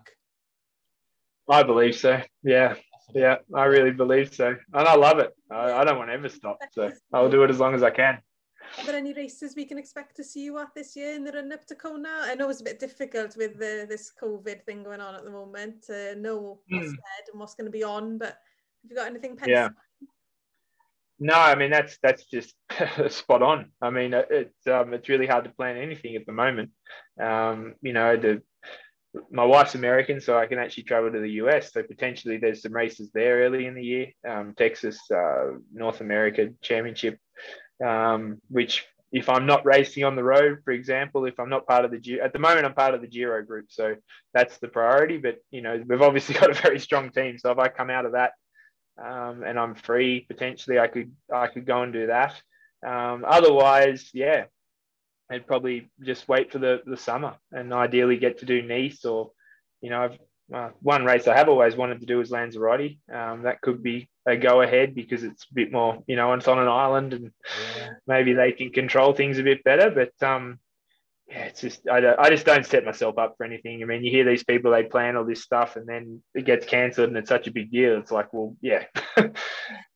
I 1.47 1.61
believe 1.63 1.95
so. 1.95 2.21
Yeah, 2.43 2.73
yeah, 3.13 3.37
I 3.55 3.65
really 3.65 3.91
believe 3.91 4.33
so, 4.33 4.55
and 4.73 4.87
I 4.87 4.95
love 4.95 5.19
it. 5.19 5.31
I, 5.51 5.73
I 5.73 5.83
don't 5.85 5.97
want 5.97 6.09
to 6.09 6.13
ever 6.13 6.29
stop. 6.29 6.59
So 6.71 6.91
I'll 7.13 7.29
do 7.29 7.43
it 7.43 7.49
as 7.49 7.59
long 7.59 7.73
as 7.73 7.83
I 7.83 7.89
can. 7.89 8.19
Are 8.77 8.85
there 8.85 8.95
any 8.95 9.13
races 9.13 9.55
we 9.55 9.65
can 9.65 9.77
expect 9.79 10.15
to 10.17 10.23
see 10.23 10.43
you 10.43 10.59
at 10.59 10.67
this 10.75 10.95
year 10.95 11.15
in 11.15 11.23
the 11.23 11.31
run 11.31 11.51
up 11.51 11.65
to 11.65 11.75
Kona? 11.75 12.09
I 12.23 12.35
know 12.35 12.49
it's 12.49 12.61
a 12.61 12.63
bit 12.63 12.79
difficult 12.79 13.35
with 13.35 13.57
the, 13.57 13.87
this 13.89 14.11
COVID 14.21 14.63
thing 14.63 14.83
going 14.83 15.01
on 15.01 15.15
at 15.15 15.23
the 15.23 15.31
moment 15.31 15.83
to 15.87 16.15
know 16.15 16.59
what's 16.67 16.85
Hmm. 16.85 16.91
said 16.91 17.31
and 17.31 17.39
what's 17.39 17.55
going 17.55 17.65
to 17.65 17.71
be 17.71 17.83
on, 17.83 18.17
but 18.19 18.27
have 18.83 18.89
you 18.91 18.95
got 18.95 19.07
anything 19.07 19.35
penciled? 19.35 19.49
Yeah. 19.49 20.07
No, 21.21 21.33
I 21.33 21.55
mean 21.55 21.69
that's 21.69 21.97
that's 22.01 22.23
just 22.25 22.55
spot 23.09 23.41
on. 23.41 23.71
I 23.81 23.89
mean 23.89 24.13
it- 24.13 24.27
it's 24.29 24.67
um, 24.67 24.93
it's 24.93 25.09
really 25.09 25.27
hard 25.27 25.43
to 25.45 25.49
plan 25.49 25.75
anything 25.75 26.15
at 26.15 26.25
the 26.25 26.31
moment. 26.31 26.69
Um, 27.19 27.75
you 27.81 27.91
know, 27.91 28.15
the 28.15 28.41
my 29.31 29.43
wife's 29.43 29.75
American, 29.75 30.21
so 30.21 30.37
I 30.37 30.45
can 30.45 30.59
actually 30.59 30.83
travel 30.83 31.11
to 31.11 31.19
the 31.19 31.31
US. 31.43 31.73
So 31.73 31.83
potentially 31.83 32.37
there's 32.37 32.61
some 32.61 32.73
races 32.73 33.09
there 33.13 33.43
early 33.43 33.65
in 33.65 33.73
the 33.73 33.83
year. 33.83 34.07
Um, 34.27 34.53
Texas, 34.55 34.99
uh, 35.11 35.57
North 35.73 36.01
America 36.01 36.49
Championship, 36.61 37.17
um, 37.83 38.39
which 38.49 38.85
if 39.11 39.27
I'm 39.27 39.45
not 39.45 39.65
racing 39.65 40.03
on 40.03 40.15
the 40.15 40.23
road, 40.23 40.59
for 40.63 40.71
example, 40.71 41.25
if 41.25 41.39
I'm 41.39 41.49
not 41.49 41.65
part 41.65 41.85
of 41.85 41.91
the 41.91 41.97
Giro, 41.97 42.23
at 42.23 42.33
the 42.33 42.39
moment 42.39 42.65
I'm 42.65 42.75
part 42.75 42.93
of 42.93 43.01
the 43.01 43.07
Giro 43.07 43.43
group, 43.43 43.65
so 43.69 43.95
that's 44.33 44.57
the 44.59 44.67
priority. 44.67 45.17
But 45.17 45.37
you 45.49 45.61
know, 45.61 45.81
we've 45.87 46.01
obviously 46.01 46.35
got 46.39 46.51
a 46.51 46.61
very 46.61 46.79
strong 46.79 47.09
team. 47.09 47.37
So 47.37 47.51
if 47.51 47.57
I 47.57 47.69
come 47.69 47.89
out 47.89 48.05
of 48.05 48.11
that 48.11 48.33
um, 49.03 49.43
and 49.43 49.57
I'm 49.57 49.75
free, 49.75 50.21
potentially 50.21 50.79
I 50.79 50.87
could 50.87 51.11
I 51.33 51.47
could 51.47 51.65
go 51.65 51.81
and 51.81 51.91
do 51.91 52.07
that. 52.07 52.39
Um, 52.85 53.25
otherwise, 53.27 54.09
yeah, 54.13 54.45
I'd 55.29 55.47
probably 55.47 55.89
just 56.01 56.27
wait 56.27 56.51
for 56.51 56.59
the, 56.59 56.81
the 56.85 56.97
summer 56.97 57.35
and 57.51 57.73
ideally 57.73 58.17
get 58.17 58.39
to 58.39 58.45
do 58.45 58.61
Nice 58.61 59.05
or, 59.05 59.31
you 59.81 59.89
know, 59.89 60.03
I've, 60.03 60.19
uh, 60.53 60.69
one 60.81 61.05
race 61.05 61.27
I 61.27 61.37
have 61.37 61.49
always 61.49 61.75
wanted 61.75 61.99
to 61.99 62.07
do 62.07 62.21
is 62.21 62.31
Lanzarote. 62.31 62.97
Um, 63.13 63.43
that 63.43 63.61
could 63.61 63.83
be 63.83 64.09
a 64.25 64.35
go 64.35 64.61
ahead 64.61 64.95
because 64.95 65.23
it's 65.23 65.43
a 65.43 65.53
bit 65.53 65.71
more, 65.71 66.03
you 66.07 66.15
know, 66.15 66.33
it's 66.33 66.47
on 66.47 66.57
an 66.57 66.67
island 66.67 67.13
and 67.13 67.31
yeah. 67.77 67.89
maybe 68.07 68.33
they 68.33 68.51
can 68.51 68.71
control 68.71 69.13
things 69.13 69.37
a 69.37 69.43
bit 69.43 69.63
better. 69.63 69.91
But 69.91 70.27
um, 70.27 70.59
yeah, 71.27 71.43
it's 71.43 71.61
just 71.61 71.87
I, 71.87 71.99
don't, 71.99 72.19
I 72.19 72.31
just 72.31 72.47
don't 72.47 72.65
set 72.65 72.83
myself 72.83 73.19
up 73.19 73.35
for 73.37 73.43
anything. 73.43 73.83
I 73.83 73.85
mean, 73.85 74.03
you 74.03 74.09
hear 74.09 74.25
these 74.25 74.43
people 74.43 74.71
they 74.71 74.83
plan 74.83 75.15
all 75.15 75.25
this 75.25 75.43
stuff 75.43 75.75
and 75.75 75.87
then 75.87 76.23
it 76.33 76.45
gets 76.45 76.65
cancelled 76.65 77.09
and 77.09 77.17
it's 77.17 77.29
such 77.29 77.45
a 77.45 77.51
big 77.51 77.71
deal. 77.71 77.99
It's 77.99 78.11
like, 78.11 78.33
well, 78.33 78.55
yeah, 78.61 78.85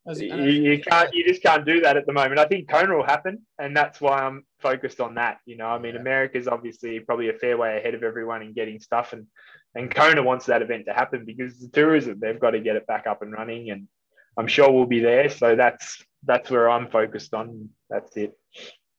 As- 0.05 0.21
you, 0.21 0.35
you 0.35 0.81
can't 0.81 1.13
you 1.13 1.23
just 1.25 1.41
can't 1.41 1.65
do 1.65 1.79
that 1.81 1.95
at 1.95 2.05
the 2.05 2.13
moment. 2.13 2.39
I 2.39 2.45
think 2.45 2.69
Kona 2.69 2.95
will 2.95 3.05
happen, 3.05 3.45
and 3.57 3.75
that's 3.75 4.01
why 4.01 4.19
I'm 4.19 4.45
focused 4.59 4.99
on 4.99 5.15
that. 5.15 5.37
You 5.45 5.55
know, 5.57 5.67
I 5.67 5.79
mean, 5.79 5.95
Yeah. 5.95 6.01
America's 6.01 6.47
obviously 6.47 6.99
probably 6.99 7.29
a 7.29 7.33
fair 7.33 7.57
way 7.57 7.77
ahead 7.77 7.93
of 7.95 8.03
everyone 8.03 8.41
in 8.41 8.53
getting 8.53 8.79
stuff, 8.79 9.13
and 9.13 9.27
and 9.75 9.93
Kona 9.93 10.21
wants 10.21 10.45
that 10.47 10.61
event 10.61 10.85
to 10.87 10.93
happen 10.93 11.23
because 11.25 11.57
the 11.59 11.69
tourism 11.69 12.19
they've 12.19 12.39
got 12.39 12.51
to 12.51 12.59
get 12.59 12.75
it 12.75 12.85
back 12.85 13.07
up 13.07 13.21
and 13.21 13.31
running, 13.31 13.71
and 13.71 13.87
I'm 14.37 14.47
sure 14.47 14.69
we'll 14.71 14.85
be 14.85 14.99
there. 14.99 15.29
So 15.29 15.55
that's 15.55 16.03
that's 16.25 16.49
where 16.49 16.69
I'm 16.69 16.89
focused 16.89 17.33
on. 17.33 17.69
That's 17.89 18.15
it. 18.17 18.37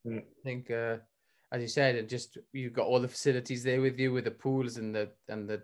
I 0.06 0.22
think, 0.42 0.70
uh, 0.70 0.98
as 1.52 1.62
you 1.62 1.68
said, 1.68 1.96
it 1.96 2.08
just 2.08 2.38
you've 2.52 2.72
got 2.72 2.86
all 2.86 3.00
the 3.00 3.08
facilities 3.08 3.62
there 3.62 3.80
with 3.80 3.98
you, 3.98 4.12
with 4.12 4.24
the 4.24 4.30
pools 4.30 4.76
and 4.78 4.94
the 4.94 5.10
and 5.28 5.48
the 5.48 5.62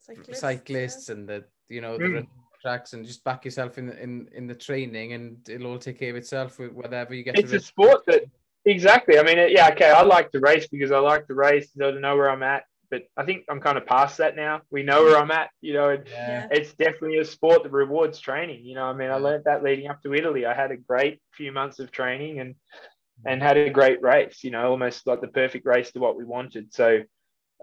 Cyclists, 0.00 0.40
cyclists 0.40 1.08
and 1.08 1.28
the 1.28 1.44
you 1.68 1.80
know 1.80 1.96
the 1.96 2.04
Mm. 2.04 2.26
Running 2.64 2.78
tracks, 2.78 2.92
and 2.92 3.06
just 3.06 3.24
back 3.24 3.44
yourself 3.44 3.78
in 3.78 3.86
the, 3.86 4.02
in 4.02 4.28
in 4.34 4.46
the 4.46 4.54
training, 4.54 5.12
and 5.12 5.48
it'll 5.48 5.68
all 5.72 5.78
take 5.78 5.98
care 5.98 6.10
of 6.10 6.16
itself 6.16 6.58
with 6.58 6.72
whatever 6.72 7.14
you 7.14 7.22
get. 7.22 7.38
It's 7.38 7.50
to 7.50 7.56
a 7.56 7.60
sport 7.60 8.04
that 8.06 8.24
exactly. 8.64 9.18
I 9.18 9.22
mean, 9.22 9.38
yeah, 9.50 9.70
okay. 9.72 9.90
I 9.90 10.02
like 10.02 10.30
to 10.32 10.40
race 10.40 10.66
because 10.68 10.90
I 10.90 10.98
like 10.98 11.26
to 11.28 11.34
race 11.34 11.70
so 11.76 11.92
to 11.92 12.00
know 12.00 12.16
where 12.16 12.30
I'm 12.30 12.42
at. 12.42 12.64
But 12.90 13.04
I 13.16 13.24
think 13.24 13.44
I'm 13.48 13.60
kind 13.60 13.78
of 13.78 13.86
past 13.86 14.18
that 14.18 14.36
now. 14.36 14.60
We 14.70 14.82
know 14.82 15.02
where 15.04 15.18
I'm 15.18 15.30
at. 15.30 15.50
You 15.60 15.74
know, 15.74 15.90
and 15.90 16.04
yeah. 16.06 16.46
it's 16.50 16.74
definitely 16.74 17.18
a 17.18 17.24
sport 17.24 17.62
that 17.62 17.72
rewards 17.72 18.20
training. 18.20 18.64
You 18.64 18.74
know, 18.74 18.84
I 18.84 18.92
mean, 18.92 19.10
I 19.10 19.16
Yeah. 19.16 19.22
learned 19.22 19.44
that 19.44 19.62
leading 19.62 19.88
up 19.88 20.02
to 20.02 20.14
Italy. 20.14 20.46
I 20.46 20.54
had 20.54 20.70
a 20.70 20.76
great 20.76 21.20
few 21.32 21.52
months 21.52 21.78
of 21.78 21.90
training 21.90 22.40
and 22.40 22.54
and 23.26 23.42
had 23.42 23.56
a 23.56 23.70
great 23.70 24.02
race. 24.02 24.44
You 24.44 24.50
know, 24.50 24.70
almost 24.70 25.06
like 25.06 25.20
the 25.20 25.28
perfect 25.28 25.66
race 25.66 25.92
to 25.92 26.00
what 26.00 26.16
we 26.16 26.24
wanted. 26.24 26.74
So, 26.74 27.02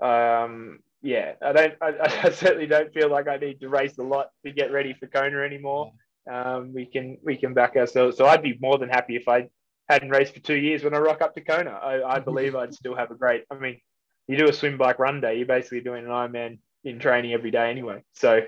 um, 0.01 0.79
yeah, 1.01 1.33
I 1.41 1.51
don't. 1.51 1.73
I, 1.81 1.93
I 2.23 2.29
certainly 2.31 2.67
don't 2.67 2.93
feel 2.93 3.09
like 3.09 3.27
I 3.27 3.37
need 3.37 3.59
to 3.61 3.69
race 3.69 3.97
a 3.97 4.03
lot 4.03 4.29
to 4.45 4.51
get 4.51 4.71
ready 4.71 4.93
for 4.93 5.07
Kona 5.07 5.39
anymore. 5.39 5.91
Um, 6.31 6.73
we 6.73 6.85
can 6.85 7.17
we 7.23 7.35
can 7.37 7.53
back 7.53 7.75
ourselves. 7.75 8.17
So 8.17 8.25
I'd 8.25 8.43
be 8.43 8.57
more 8.61 8.77
than 8.77 8.89
happy 8.89 9.15
if 9.15 9.27
I 9.27 9.49
hadn't 9.89 10.09
raced 10.09 10.33
for 10.33 10.39
two 10.39 10.57
years 10.57 10.83
when 10.83 10.93
I 10.93 10.99
rock 10.99 11.21
up 11.21 11.33
to 11.35 11.41
Kona. 11.41 11.71
I, 11.71 12.15
I 12.15 12.19
believe 12.29 12.55
I'd 12.55 12.73
still 12.73 12.95
have 12.95 13.11
a 13.11 13.15
great. 13.15 13.45
I 13.51 13.55
mean, 13.55 13.79
you 14.27 14.37
do 14.37 14.47
a 14.47 14.53
swim 14.53 14.77
bike 14.77 14.99
run 14.99 15.21
day, 15.21 15.37
you're 15.37 15.47
basically 15.47 15.81
doing 15.81 16.05
an 16.05 16.11
Ironman 16.11 16.59
in 16.83 16.99
training 16.99 17.33
every 17.33 17.51
day 17.51 17.69
anyway. 17.69 18.03
So 18.13 18.41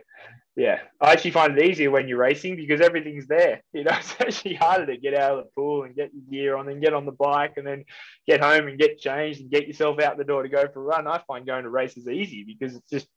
yeah, 0.55 0.79
I 1.01 1.11
actually 1.11 1.31
find 1.31 1.57
it 1.57 1.65
easier 1.65 1.89
when 1.89 2.07
you're 2.07 2.19
racing 2.19 2.55
because 2.55 2.79
everything's 2.79 3.27
there. 3.27 3.61
You 3.73 3.83
know, 3.83 3.91
it's 3.97 4.15
actually 4.19 4.53
harder 4.53 4.85
to 4.85 4.97
get 4.97 5.15
out 5.15 5.39
of 5.39 5.45
the 5.45 5.49
pool 5.55 5.83
and 5.83 5.95
get 5.95 6.11
your 6.13 6.23
gear 6.29 6.57
on 6.57 6.69
and 6.69 6.81
get 6.81 6.93
on 6.93 7.05
the 7.05 7.11
bike 7.11 7.53
and 7.57 7.65
then 7.65 7.85
get 8.27 8.39
home 8.39 8.67
and 8.67 8.77
get 8.77 8.99
changed 8.99 9.41
and 9.41 9.49
get 9.49 9.67
yourself 9.67 9.99
out 9.99 10.17
the 10.17 10.23
door 10.23 10.43
to 10.43 10.49
go 10.49 10.67
for 10.71 10.81
a 10.81 10.83
run. 10.83 11.07
I 11.07 11.21
find 11.27 11.45
going 11.45 11.63
to 11.63 11.69
races 11.69 12.07
easy 12.07 12.43
because 12.43 12.75
it's 12.75 12.89
just 12.89 13.07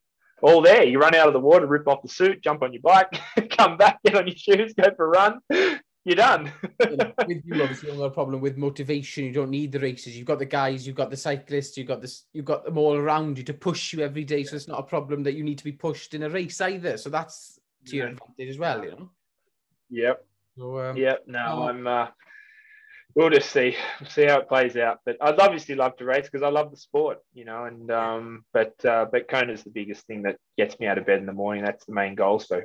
all 0.42 0.62
there. 0.62 0.84
You 0.84 0.98
run 0.98 1.14
out 1.14 1.28
of 1.28 1.34
the 1.34 1.40
water, 1.40 1.66
rip 1.66 1.86
off 1.88 2.02
the 2.02 2.08
suit, 2.08 2.42
jump 2.42 2.62
on 2.62 2.72
your 2.72 2.82
bike, 2.82 3.20
come 3.50 3.76
back, 3.76 3.98
get 4.02 4.16
on 4.16 4.26
your 4.26 4.36
shoes, 4.36 4.72
go 4.72 4.90
for 4.96 5.06
a 5.06 5.08
run. 5.08 5.40
You're 6.06 6.14
done. 6.14 6.52
you 6.88 6.96
know, 6.96 7.12
with 7.26 7.42
you 7.44 7.60
obviously 7.60 7.88
you've 7.88 7.98
got 7.98 8.04
a 8.04 8.10
problem 8.10 8.40
with 8.40 8.56
motivation. 8.56 9.24
You 9.24 9.32
don't 9.32 9.50
need 9.50 9.72
the 9.72 9.80
races. 9.80 10.16
You've 10.16 10.26
got 10.28 10.38
the 10.38 10.44
guys, 10.44 10.86
you've 10.86 10.94
got 10.94 11.10
the 11.10 11.16
cyclists, 11.16 11.76
you've 11.76 11.88
got 11.88 12.00
this, 12.00 12.26
you've 12.32 12.44
got 12.44 12.64
them 12.64 12.78
all 12.78 12.94
around 12.94 13.38
you 13.38 13.44
to 13.44 13.52
push 13.52 13.92
you 13.92 14.00
every 14.04 14.22
day. 14.22 14.44
So 14.44 14.54
it's 14.54 14.68
not 14.68 14.78
a 14.78 14.84
problem 14.84 15.24
that 15.24 15.34
you 15.34 15.42
need 15.42 15.58
to 15.58 15.64
be 15.64 15.72
pushed 15.72 16.14
in 16.14 16.22
a 16.22 16.30
race 16.30 16.60
either. 16.60 16.96
So 16.96 17.10
that's 17.10 17.58
to 17.86 17.96
your 17.96 18.06
advantage 18.06 18.48
as 18.50 18.56
well, 18.58 18.84
you 18.84 18.90
know. 18.92 19.10
yep. 19.90 20.24
So 20.56 20.78
um, 20.78 20.96
Yep. 20.96 21.24
No, 21.26 21.44
Oh. 21.48 21.62
I'm. 21.68 21.86
Uh, 21.88 22.06
we'll 23.16 23.30
just 23.30 23.50
see. 23.50 23.74
We'll 24.00 24.08
see 24.10 24.26
how 24.26 24.38
it 24.38 24.48
plays 24.48 24.76
out. 24.76 25.00
But 25.04 25.16
I'd 25.20 25.40
obviously 25.40 25.74
love 25.74 25.96
to 25.96 26.04
race 26.04 26.26
because 26.30 26.44
I 26.44 26.50
love 26.50 26.70
the 26.70 26.76
sport, 26.76 27.18
you 27.34 27.44
know. 27.44 27.64
And 27.64 27.90
um, 27.90 28.44
but 28.52 28.74
uh, 28.84 29.06
but 29.10 29.26
Kona's 29.28 29.64
the 29.64 29.70
biggest 29.70 30.06
thing 30.06 30.22
that 30.22 30.36
gets 30.56 30.78
me 30.78 30.86
out 30.86 30.98
of 30.98 31.06
bed 31.06 31.18
in 31.18 31.26
the 31.26 31.32
morning. 31.32 31.64
That's 31.64 31.84
the 31.84 31.94
main 31.94 32.14
goal. 32.14 32.38
So 32.38 32.62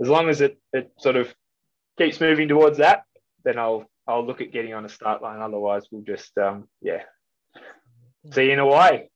as 0.00 0.08
long 0.08 0.30
as 0.30 0.40
it 0.40 0.58
it 0.72 0.90
sort 0.98 1.16
of 1.16 1.34
keeps 1.98 2.20
moving 2.20 2.48
towards 2.48 2.78
that, 2.78 3.04
then 3.44 3.58
I'll 3.58 3.84
I'll 4.06 4.26
look 4.26 4.40
at 4.40 4.52
getting 4.52 4.74
on 4.74 4.84
a 4.84 4.88
start 4.88 5.22
line. 5.22 5.40
Otherwise, 5.40 5.84
we'll 5.90 6.02
just 6.02 6.36
um, 6.38 6.68
yeah. 6.82 7.02
See 8.32 8.46
you 8.46 8.52
in 8.52 8.58
Hawaii. 8.58 9.08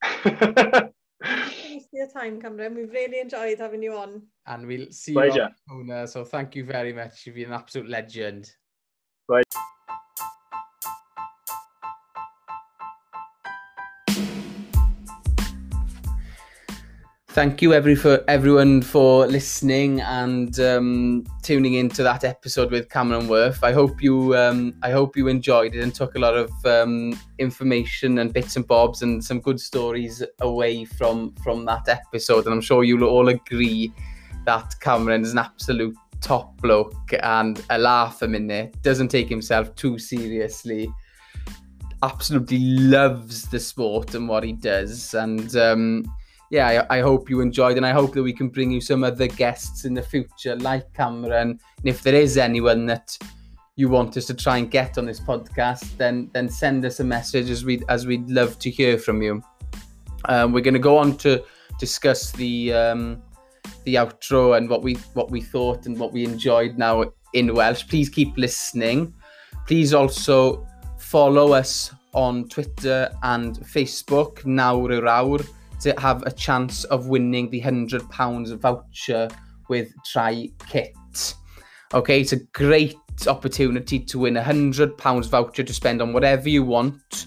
Thanks 1.25 1.87
for 1.91 1.97
your 1.97 2.09
time, 2.09 2.41
Cameron. 2.41 2.75
We've 2.75 2.91
really 2.91 3.21
enjoyed 3.21 3.59
having 3.59 3.83
you 3.83 3.95
on. 3.97 4.23
and 4.47 4.67
we'll 4.67 4.91
see 4.91 5.13
Pleasure. 5.13 5.51
you 5.69 5.75
on 5.75 5.87
Kona. 5.87 6.07
So 6.07 6.25
thank 6.25 6.55
you 6.55 6.65
very 6.65 6.93
much. 6.93 7.27
You've 7.27 7.35
been 7.37 7.47
an 7.47 7.53
absolute 7.53 7.89
legend. 7.89 8.51
Bye. 9.29 9.43
Thank 17.35 17.61
you 17.63 17.75
every 17.75 17.97
for 17.97 18.23
everyone 18.29 18.81
for 18.81 19.27
listening 19.27 20.01
and 20.03 20.57
um, 20.61 21.25
tuning 21.43 21.75
into 21.75 22.05
that 22.05 22.23
episode 22.23 22.71
with 22.71 22.89
Cameron 22.89 23.27
Wurf. 23.27 23.65
I 23.65 23.73
hope 23.73 24.01
you 24.01 24.37
um, 24.37 24.73
I 24.85 24.93
hope 24.93 25.17
you 25.17 25.27
enjoyed 25.27 25.75
it 25.75 25.83
and 25.83 25.93
took 25.93 26.15
a 26.15 26.21
lot 26.21 26.37
of 26.37 26.53
um, 26.65 27.19
information 27.41 28.21
and 28.21 28.33
bits 28.33 28.55
and 28.55 28.65
bobs 28.65 29.03
and 29.03 29.23
some 29.23 29.41
good 29.41 29.59
stories 29.59 30.23
away 30.43 30.85
from 30.85 31.35
from 31.43 31.65
that 31.65 31.89
episode. 31.89 32.45
And 32.45 32.55
I'm 32.55 32.61
sure 32.61 32.85
you'll 32.85 33.03
all 33.03 33.27
agree 33.27 33.93
that 34.47 34.73
Cameron 34.79 35.23
is 35.23 35.33
an 35.33 35.39
absolute 35.39 35.97
top 36.21 36.57
bloke 36.63 37.15
and 37.21 37.61
a 37.71 37.79
laugh 37.79 38.23
a 38.23 38.29
minute. 38.29 38.81
Doesn't 38.83 39.09
take 39.09 39.29
himself 39.29 39.75
too 39.75 39.99
seriously. 39.99 40.89
Absolutely 42.01 42.61
loves 42.61 43.49
the 43.49 43.59
sport 43.59 44.15
and 44.15 44.29
what 44.29 44.45
he 44.45 44.53
does 44.53 45.15
and. 45.15 45.57
Um, 45.57 46.05
yeah, 46.51 46.85
I, 46.89 46.99
I, 46.99 47.01
hope 47.01 47.31
you 47.31 47.41
enjoyed 47.41 47.77
and 47.77 47.87
I 47.87 47.91
hope 47.91 48.13
that 48.15 48.23
we 48.23 48.33
can 48.33 48.49
bring 48.49 48.71
you 48.71 48.81
some 48.81 49.03
other 49.03 49.27
guests 49.27 49.85
in 49.85 49.95
the 49.95 50.03
future, 50.03 50.57
like 50.57 50.93
Cameron. 50.93 51.51
And 51.51 51.61
if 51.85 52.03
there 52.03 52.15
is 52.15 52.37
anyone 52.37 52.87
that 52.87 53.17
you 53.77 53.89
want 53.89 54.17
us 54.17 54.27
to 54.27 54.35
try 54.35 54.59
and 54.59 54.71
get 54.71 54.99
on 54.99 55.07
this 55.07 55.21
podcast, 55.21 55.97
then 55.97 56.31
then 56.33 56.49
send 56.49 56.85
us 56.85 57.01
a 57.01 57.05
message 57.05 57.51
as 57.51 57.65
we 57.65 57.83
as 57.89 58.07
we'd 58.07 58.29
love 58.31 58.59
to 58.61 58.71
hear 58.71 58.99
from 58.99 59.23
you. 59.23 59.43
Um, 60.27 60.53
we're 60.53 60.61
going 60.61 60.75
to 60.75 60.81
go 60.81 60.97
on 60.97 61.17
to 61.19 61.45
discuss 61.79 62.31
the 62.33 62.73
um, 62.73 63.23
the 63.85 63.97
outro 63.97 64.57
and 64.57 64.69
what 64.69 64.83
we 64.83 64.95
what 65.15 65.31
we 65.31 65.41
thought 65.41 65.87
and 65.87 65.99
what 65.99 66.13
we 66.13 66.25
enjoyed 66.25 66.79
now 66.79 67.05
in 67.33 67.55
Welsh. 67.55 67.87
Please 67.89 68.09
keep 68.09 68.37
listening. 68.37 69.13
Please 69.67 69.93
also 69.93 70.67
follow 70.99 71.53
us 71.53 71.93
on 72.13 72.49
Twitter 72.49 73.11
and 73.23 73.59
Facebook, 73.61 74.45
Nawr 74.45 74.91
Yr 74.91 75.03
Awr 75.03 75.47
to 75.85 75.95
have 76.01 76.23
a 76.23 76.31
chance 76.31 76.85
of 76.85 77.09
winning 77.09 77.51
the 77.51 77.61
£100 77.61 78.57
voucher 78.57 79.29
with 79.69 79.93
Try 80.05 80.49
Kit. 80.67 81.35
Okay, 81.93 82.21
it's 82.21 82.33
a 82.33 82.41
great 82.53 82.97
opportunity 83.29 83.99
to 83.99 84.19
win 84.19 84.39
a 84.39 84.43
£100 84.43 85.29
voucher 85.29 85.63
to 85.63 85.73
spend 85.75 86.01
on 86.01 86.13
whatever 86.13 86.49
you 86.49 86.65
want. 86.65 87.27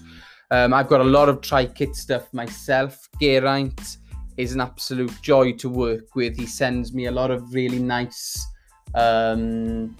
Um, 0.50 0.74
I've 0.74 0.88
got 0.88 1.00
a 1.00 1.04
lot 1.04 1.28
of 1.28 1.40
Try 1.40 1.66
Kit 1.66 1.94
stuff 1.94 2.32
myself. 2.34 3.08
Geraint 3.20 3.98
is 4.36 4.54
an 4.54 4.60
absolute 4.60 5.12
joy 5.22 5.52
to 5.52 5.68
work 5.68 6.14
with. 6.16 6.36
He 6.36 6.46
sends 6.46 6.92
me 6.92 7.06
a 7.06 7.12
lot 7.12 7.30
of 7.30 7.54
really 7.54 7.78
nice 7.78 8.44
um, 8.94 9.96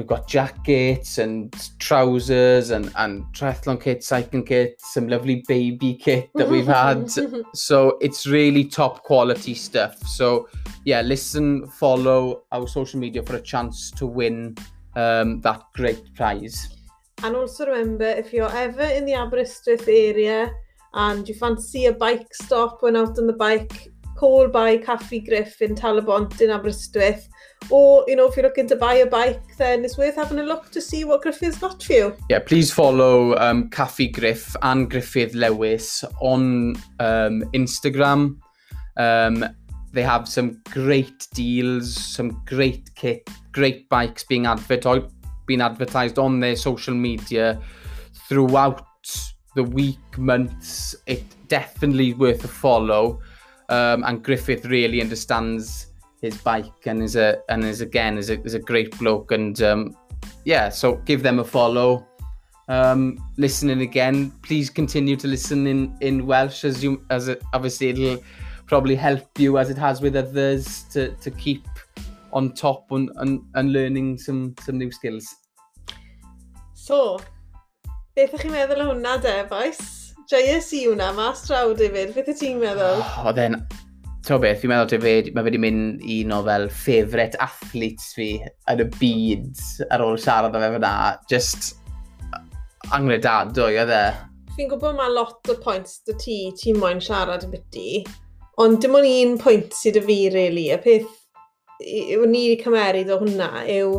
we've 0.00 0.06
got 0.06 0.26
jackets 0.26 1.18
and 1.18 1.54
trousers 1.78 2.70
and, 2.70 2.90
and 2.96 3.22
triathlon 3.34 3.78
kit, 3.78 4.02
cycling 4.02 4.42
kit, 4.42 4.80
some 4.80 5.06
lovely 5.08 5.44
baby 5.46 5.92
kit 5.94 6.30
that 6.36 6.48
we've 6.48 6.66
had. 6.80 7.10
so 7.52 7.98
it's 8.00 8.26
really 8.26 8.64
top 8.64 9.02
quality 9.02 9.52
stuff. 9.52 9.98
So 10.06 10.48
yeah, 10.86 11.02
listen, 11.02 11.66
follow 11.66 12.44
our 12.50 12.66
social 12.66 12.98
media 12.98 13.22
for 13.22 13.36
a 13.36 13.42
chance 13.42 13.90
to 13.90 14.06
win 14.06 14.56
um, 14.96 15.42
that 15.42 15.64
great 15.74 16.14
prize. 16.14 16.78
And 17.22 17.36
also 17.36 17.66
remember, 17.66 18.06
if 18.06 18.32
you're 18.32 18.56
ever 18.56 18.84
in 18.84 19.04
the 19.04 19.12
Aberystwyth 19.12 19.86
area 19.86 20.50
and 20.94 21.28
you 21.28 21.34
fancy 21.34 21.84
a 21.86 21.92
bike 21.92 22.32
stop 22.32 22.82
when 22.82 22.96
out 22.96 23.18
on 23.18 23.26
the 23.26 23.34
bike, 23.34 23.88
call 24.20 24.48
by 24.48 24.76
Caffi 24.76 25.26
Griff 25.26 25.62
in 25.62 25.74
Talabont 25.74 26.42
in 26.42 26.50
Aberystwyth, 26.50 27.26
or 27.70 28.04
you 28.06 28.16
know 28.16 28.28
if 28.28 28.36
you're 28.36 28.44
looking 28.44 28.68
to 28.68 28.76
buy 28.76 28.96
a 28.96 29.06
bike 29.06 29.56
then 29.56 29.82
it's 29.82 29.96
worth 29.96 30.16
having 30.16 30.38
a 30.38 30.42
look 30.42 30.70
to 30.72 30.80
see 30.80 31.04
what 31.04 31.22
Griffith's 31.22 31.56
got 31.56 31.82
for 31.82 31.92
you. 31.94 32.16
Yeah, 32.28 32.40
please 32.40 32.70
follow 32.70 33.34
um, 33.38 33.70
Caffi 33.70 34.12
Griff 34.12 34.54
and 34.60 34.90
Griffith 34.90 35.34
Lewis 35.34 36.04
on 36.20 36.76
um, 36.98 37.44
Instagram. 37.54 38.36
Um, 38.98 39.46
they 39.92 40.02
have 40.02 40.28
some 40.28 40.60
great 40.70 41.26
deals, 41.32 41.94
some 41.94 42.42
great 42.44 42.94
kit, 42.94 43.26
great 43.52 43.88
bikes 43.88 44.22
being, 44.24 44.44
adver 44.46 45.08
being 45.46 45.62
advertised 45.62 46.18
on 46.18 46.40
their 46.40 46.56
social 46.56 46.94
media 46.94 47.58
throughout 48.28 48.86
the 49.56 49.64
week, 49.64 50.18
months. 50.18 50.94
It 51.06 51.24
definitely 51.48 52.12
worth 52.12 52.44
a 52.44 52.48
follow. 52.48 53.20
Um, 53.70 54.02
and 54.04 54.22
Griffith 54.22 54.64
really 54.66 55.00
understands 55.00 55.86
his 56.20 56.36
bike 56.38 56.86
and 56.86 57.02
is 57.02 57.16
a 57.16 57.40
and 57.48 57.64
is 57.64 57.80
again 57.80 58.18
is 58.18 58.28
a 58.28 58.40
is 58.42 58.54
a 58.54 58.58
great 58.58 58.98
bloke 58.98 59.32
and 59.32 59.62
um, 59.62 59.96
yeah, 60.44 60.68
so 60.68 60.96
give 61.06 61.22
them 61.22 61.38
a 61.38 61.44
follow. 61.44 62.06
Um, 62.68 63.18
listening 63.36 63.80
again, 63.80 64.30
please 64.42 64.70
continue 64.70 65.16
to 65.16 65.26
listen 65.26 65.66
in 65.66 65.96
in 66.00 66.26
Welsh 66.26 66.64
as 66.64 66.82
you 66.82 67.04
as 67.10 67.28
it, 67.28 67.42
obviously 67.52 67.88
it'll 67.88 68.18
probably 68.66 68.96
help 68.96 69.38
you 69.38 69.58
as 69.58 69.70
it 69.70 69.78
has 69.78 70.00
with 70.00 70.16
others 70.16 70.84
to 70.92 71.12
to 71.16 71.30
keep 71.30 71.66
on 72.32 72.52
top 72.52 72.90
and 72.90 73.10
and, 73.16 73.40
and 73.54 73.72
learning 73.72 74.18
some 74.18 74.54
some 74.60 74.78
new 74.78 74.90
skills. 74.90 75.34
So, 76.74 77.18
beth 78.14 78.34
ych 78.34 78.46
chi'n 78.46 78.54
meddwl 78.54 78.86
o 78.86 78.92
hwnna 78.92 79.18
de, 79.22 79.34
boys? 79.50 79.99
Joies 80.30 80.68
i 80.78 80.84
hwnna, 80.86 81.08
mas 81.16 81.40
draw, 81.42 81.72
David. 81.74 82.12
Beth 82.14 82.28
y 82.30 82.34
ti'n 82.38 82.60
meddwl? 82.60 83.00
Oh, 83.02 83.24
Oedd 83.26 83.38
e'n... 83.42 83.56
To 84.28 84.36
beth, 84.38 84.60
fi'n 84.62 84.70
meddwl, 84.70 84.86
David, 84.92 85.32
mae 85.34 85.42
wedi 85.42 85.58
mynd 85.58 86.04
i 86.06 86.20
o 86.30 86.38
fel 86.46 86.68
ffefret 86.70 87.34
athletes 87.42 88.12
fi 88.14 88.28
yn 88.70 88.82
y 88.84 88.86
byd 89.00 89.88
ar 89.90 90.04
ôl 90.04 90.20
siarad 90.22 90.54
am 90.54 90.66
efo 90.68 90.78
na. 90.84 90.92
Just 91.32 91.72
angredadwy, 92.94 93.80
oedd 93.82 93.90
e. 93.90 94.04
Fi'n 94.54 94.70
gwybod 94.70 95.00
mae 95.00 95.10
lot 95.16 95.50
o 95.50 95.56
pwynt 95.64 95.96
dy 96.06 96.14
ti, 96.22 96.38
ti'n 96.62 96.78
moyn 96.78 97.02
siarad 97.02 97.48
y 97.48 97.50
byty. 97.56 97.88
Ond 98.62 98.78
dim 98.84 98.94
ond 99.00 99.10
un 99.10 99.34
pwynt 99.42 99.74
sydd 99.74 99.98
y 99.98 100.04
fi, 100.06 100.20
really. 100.36 100.68
Y 100.70 100.78
peth, 100.86 101.10
yw 101.82 102.22
ni 102.30 102.46
wedi 102.52 102.62
cymeryd 102.62 103.10
o 103.10 103.18
hwnna 103.24 103.50
yw 103.80 103.98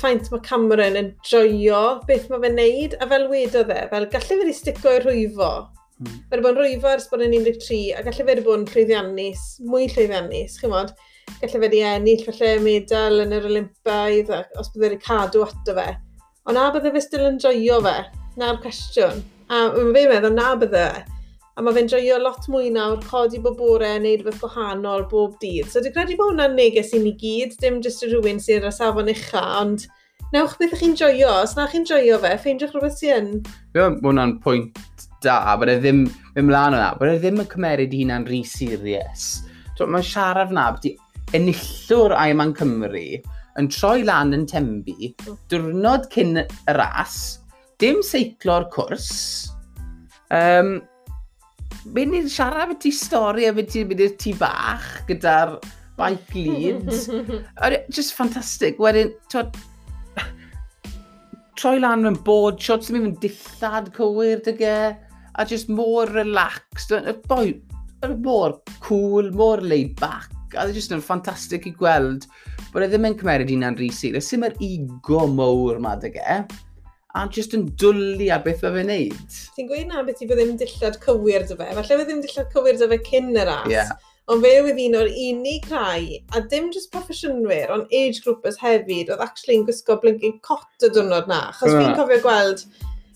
ffaint 0.00 0.30
mae 0.32 0.44
Cameron 0.44 0.98
yn 1.00 1.10
joio 1.26 1.80
beth 2.08 2.28
mae 2.30 2.42
fe'n 2.44 2.56
neud, 2.58 2.96
a 3.00 3.08
fel 3.10 3.26
wedodd 3.30 3.72
e, 3.72 3.80
fel 3.92 4.08
gallu 4.12 4.28
fe 4.28 4.38
wedi 4.42 4.54
stico 4.56 4.92
i 4.92 5.02
rwyfo. 5.02 5.50
Mm. 6.02 6.18
Fe 6.28 6.36
wedi 6.36 6.44
bod 6.44 6.52
yn 6.54 6.60
rwyfo 6.62 6.92
ers 6.92 7.08
bod 7.12 7.24
yn 7.24 7.36
13, 7.36 7.80
a 7.96 8.04
gallu 8.04 8.20
fe 8.20 8.28
wedi 8.30 8.46
bod 8.46 8.60
yn 8.60 8.68
llwyddiannus, 8.72 9.44
mwy 9.64 9.88
llwyddiannus, 9.94 10.60
chi'n 10.60 10.74
modd. 10.74 10.94
Gallu 11.40 11.54
fe 11.56 11.64
wedi 11.64 11.82
ennill 11.88 12.24
falle 12.28 12.52
medal 12.64 13.24
yn 13.24 13.34
yr 13.36 13.50
Olympaidd, 13.50 14.32
os 14.60 14.70
bydde 14.74 14.86
wedi 14.86 15.02
cadw 15.06 15.46
ato 15.48 15.76
fe. 15.80 15.90
Ond 16.46 16.60
na 16.60 16.68
bydde 16.74 16.94
fe 16.94 17.04
still 17.04 17.28
yn 17.32 17.42
joio 17.42 17.82
fe, 17.88 17.98
na'r 18.40 18.62
cwestiwn. 18.62 19.24
A 19.46 19.68
mae 19.72 19.92
fe'n 19.96 20.12
meddwl 20.14 20.36
na 20.36 20.54
bydde 20.60 20.86
fe 20.86 21.15
a 21.56 21.64
mae 21.64 21.76
fe'n 21.76 21.88
joio 21.88 22.18
lot 22.20 22.48
mwy 22.52 22.68
nawr 22.72 22.98
codi 23.08 23.40
bob 23.42 23.56
bore, 23.56 23.88
a 23.88 24.00
wneud 24.00 24.20
rhywbeth 24.20 24.42
gwahanol 24.42 25.06
bob 25.08 25.38
dydd. 25.40 25.70
So 25.72 25.80
dwi'n 25.80 25.94
credu 25.94 26.18
bod 26.18 26.34
hwnna'n 26.34 26.56
neges 26.58 26.92
i 26.92 27.00
ni 27.00 27.14
gyd, 27.20 27.54
dim 27.62 27.78
jyst 27.84 28.04
y 28.04 28.10
rhywun 28.10 28.42
sy'n 28.44 28.66
ar 28.68 28.74
safon 28.76 29.08
ucha, 29.12 29.44
ond 29.62 29.86
newch 30.34 30.58
beth 30.60 30.74
ych 30.76 30.82
chi'n 30.82 30.96
joio, 31.00 31.30
os 31.46 31.54
na 31.56 31.64
chi'n 31.72 31.86
joio 31.88 32.18
fe, 32.20 32.34
ffeindiwch 32.42 32.74
rhywbeth 32.74 32.98
sy'n 33.00 33.16
yn. 33.16 33.30
Fe 33.72 33.86
mae 33.86 34.04
hwnna'n 34.04 34.34
pwynt 34.44 35.06
da, 35.24 35.38
bod 35.56 35.72
e 35.72 35.78
ddim, 35.80 36.04
mynd 36.36 36.50
mlaen 36.50 36.76
o 36.76 36.82
bod 37.00 37.14
e 37.14 37.16
ddim 37.22 37.40
yn 37.40 37.48
cymeryd 37.54 37.96
huna'n 37.96 38.28
rhy 38.28 38.42
serius. 38.46 39.26
Mae'n 39.80 40.04
siarad 40.04 40.52
na, 40.52 40.68
bod 40.76 40.90
enillwr 41.36 42.14
ai 42.16 42.34
yma'n 42.34 42.52
Cymru 42.58 43.06
yn 43.56 43.70
troi 43.72 44.04
lan 44.04 44.34
yn 44.36 44.44
tembu, 44.48 45.08
diwrnod 45.50 46.10
cyn 46.12 46.42
y 46.42 46.44
ras, 46.76 47.16
dim 47.80 48.02
seiclo'r 48.04 48.68
cwrs, 48.74 49.08
um, 50.36 50.76
Mae'n 51.94 52.12
ni'n 52.12 52.28
siarad 52.30 52.72
beth 52.72 52.82
ti 52.84 52.92
stori 52.94 53.46
a 53.46 53.54
beth 53.56 53.72
ti'n 53.72 53.88
mynd 53.90 54.02
i'r 54.02 54.14
tŷ 54.20 54.34
bach 54.40 54.86
gyda'r 55.08 55.56
bike 55.96 56.34
leads. 56.34 57.06
Just 57.96 58.16
ffantastig. 58.16 58.80
Wedyn, 58.82 59.14
twod, 59.32 59.56
troi 61.56 61.78
lan 61.80 62.04
mewn 62.04 62.18
bod, 62.26 62.60
shots 62.60 62.90
ddim 62.90 63.08
yn 63.10 63.16
dillad 63.22 63.92
cywir 63.96 64.42
dy 64.44 64.56
ge, 64.58 64.76
a 65.36 65.44
just 65.44 65.68
more 65.68 66.06
relaxed. 66.12 66.92
Y 66.92 67.14
Boi, 67.28 67.54
mor 68.22 68.60
cool, 68.80 69.30
mor 69.32 69.62
laid 69.62 69.96
back. 70.00 70.30
A 70.56 70.66
dde 70.66 70.76
just 70.76 70.92
yn 70.94 71.02
ffantastig 71.04 71.66
i 71.68 71.72
gweld 71.74 72.28
bod 72.72 72.84
e 72.84 72.90
ddim 72.90 73.08
yn 73.08 73.16
cymeryd 73.18 73.50
un 73.52 73.66
anrhysi. 73.66 74.12
Dde 74.12 74.22
sy'n 74.24 74.46
yr 74.46 74.56
ego 74.62 75.26
mowr 75.32 75.80
ma 75.82 75.96
dy 76.00 76.12
ge 76.14 76.38
a 77.16 77.24
just 77.32 77.54
yn 77.56 77.68
dwlu 77.80 78.28
ar 78.34 78.42
beth 78.44 78.64
mae 78.64 78.74
fe'n 78.74 78.90
neud. 78.92 79.38
Ti'n 79.56 79.70
gweud 79.70 79.88
na 79.88 80.02
beth 80.04 80.20
i 80.20 80.28
fe 80.28 80.36
ddim 80.36 80.56
dillad 80.60 80.98
cywir 81.04 81.46
dy 81.48 81.56
fe. 81.56 81.70
Falle 81.78 81.98
fe 82.00 82.04
ddim 82.04 82.20
dillad 82.24 82.52
cywir 82.52 82.78
dy 82.80 82.88
fe 82.92 82.98
cyn 83.08 83.32
y 83.32 83.46
ras. 83.48 83.70
Yeah. 83.72 83.94
Ond 84.32 84.42
fe 84.42 84.52
oedd 84.58 84.80
un 84.82 84.98
o'r 84.98 85.12
unig 85.22 85.68
rai, 85.70 86.18
a 86.34 86.42
dim 86.50 86.72
just 86.74 86.90
proffesiynwyr, 86.94 87.70
ond 87.70 87.92
age 87.94 88.24
groupers 88.24 88.58
hefyd, 88.58 89.12
oedd 89.14 89.22
actually 89.22 89.60
yn 89.60 89.66
gwisgo 89.68 89.96
blinking 90.02 90.40
cot 90.46 90.82
y 90.82 90.90
dwrnod 90.90 91.30
na. 91.30 91.44
Chos 91.54 91.70
fi'n 91.70 91.92
ah. 91.92 91.94
cofio 91.94 92.18
gweld, 92.24 92.64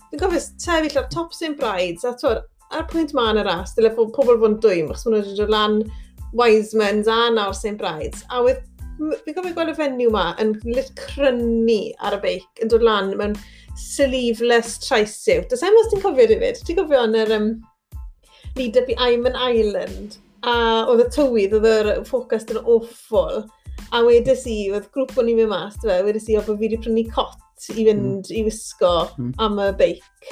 fi'n 0.07 0.21
cofio 0.21 0.39
sefyll 0.45 1.01
ar 1.01 1.09
top 1.11 1.35
St 1.35 1.59
Brides, 1.59 2.07
a 2.07 2.15
twyd, 2.21 2.45
ar 2.71 2.87
pwynt 2.87 3.11
ma 3.17 3.27
yn 3.33 3.41
y 3.41 3.45
ras, 3.49 3.75
dyle 3.75 3.91
pobl 3.97 4.15
fod 4.15 4.47
yn 4.47 4.55
dwym, 4.63 4.93
achos 4.93 5.03
maen 5.03 5.17
nhw 5.17 5.25
wedi 5.25 5.41
dod 5.41 5.51
lan 5.51 5.77
Wisemans 6.31 7.11
a 7.11 7.19
nawr 7.35 7.59
St 7.59 7.75
Brides, 7.81 8.23
a 8.31 8.39
wedd 8.45 8.63
fi'n 9.01 9.35
gofio 9.35 9.53
gweld 9.55 9.73
y 9.73 9.77
fenyw 9.77 10.11
ma 10.13 10.31
yn 10.41 10.53
lit 10.67 10.91
crynu 10.99 11.79
ar 12.05 12.17
y 12.17 12.21
beic 12.25 12.63
yn 12.63 12.71
dod 12.71 12.85
lan 12.85 13.13
mewn 13.19 13.35
sleeveless 13.79 14.77
traisiw. 14.83 15.45
Does 15.49 15.63
em 15.65 15.77
os 15.79 15.89
ti'n 15.91 16.03
cofio 16.03 16.27
David? 16.29 16.59
Ti'n 16.65 16.79
cofio 16.81 17.05
yn 17.07 17.17
yr 17.21 17.33
um, 17.37 17.47
lead 18.57 18.77
up 18.79 18.91
i 18.91 18.97
Iman 19.13 19.37
Island? 19.37 20.19
A 20.47 20.53
oedd 20.89 21.03
y 21.05 21.09
tywydd, 21.13 21.55
oedd 21.57 21.67
yr 21.69 21.91
ffocws 22.07 22.47
yn 22.49 22.61
awful. 22.61 23.43
A 23.93 24.01
wedys 24.05 24.45
i, 24.49 24.57
oedd 24.73 24.89
grŵp 24.93 25.17
o'n 25.19 25.29
i 25.31 25.35
mynd 25.37 25.51
mas, 25.51 25.77
fe, 25.83 26.01
wedys 26.05 26.29
i 26.31 26.37
o 26.37 26.43
bod 26.45 26.59
fi 26.59 26.67
wedi 26.67 26.79
prynu 26.81 27.05
cot 27.13 27.69
i 27.69 27.85
fynd 27.85 28.25
mm. 28.25 28.35
i 28.37 28.43
wisgo 28.47 28.93
mm. 29.17 29.33
am 29.43 29.59
y 29.61 29.69
beic. 29.77 30.31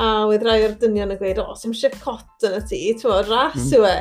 A 0.00 0.10
oedd 0.28 0.44
rai 0.46 0.62
o'r 0.66 0.76
dynion 0.80 1.14
yn 1.14 1.20
gweud, 1.20 1.40
o, 1.42 1.56
sy'n 1.58 1.74
eisiau 1.74 1.94
cot 2.02 2.46
yn 2.48 2.58
y 2.58 2.62
ti, 2.68 2.82
ti'n 2.90 3.04
fawr, 3.04 3.30
ras 3.30 3.58
mm. 3.58 3.72
yw 3.78 3.88
e. 3.88 3.96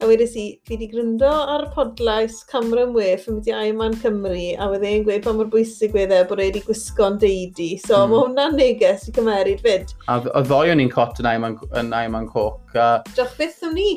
A 0.00 0.06
wedes 0.08 0.32
i, 0.32 0.44
fi 0.64 0.78
wedi 0.78 0.86
gryndo 0.88 1.28
ar 1.28 1.66
podlais 1.74 2.38
Camran 2.48 2.94
Wef 2.96 3.26
yn 3.28 3.36
mynd 3.36 3.50
i 3.50 3.52
Aiman 3.52 3.96
Cymru, 4.00 4.46
a 4.56 4.68
wedd 4.72 4.86
e'n 4.88 5.04
gweud 5.04 5.26
pa 5.26 5.34
mor 5.36 5.50
bwysig 5.52 5.92
wedd 5.92 6.14
e 6.16 6.22
bod 6.30 6.40
e 6.40 6.46
wedi 6.48 6.62
gwisgo'n 6.64 7.18
deudi. 7.20 7.74
So 7.82 7.98
mm. 7.98 8.14
mae 8.14 8.22
hwnna'n 8.22 8.56
neges 8.56 9.04
i 9.10 9.14
cymeryd 9.18 9.60
fyd. 9.66 9.92
A, 10.08 10.16
a 10.16 10.44
ddoi 10.46 10.72
o'n 10.72 10.80
i'n 10.80 10.92
cot 10.94 11.20
yn 11.20 11.28
Aiman, 11.28 11.58
yn 11.76 11.92
Aiman 11.96 12.30
Coc. 12.32 12.62
A... 12.72 12.88
Diolch 13.12 13.36
beth 13.36 13.60
o'n 13.68 13.76
ni. 13.76 13.90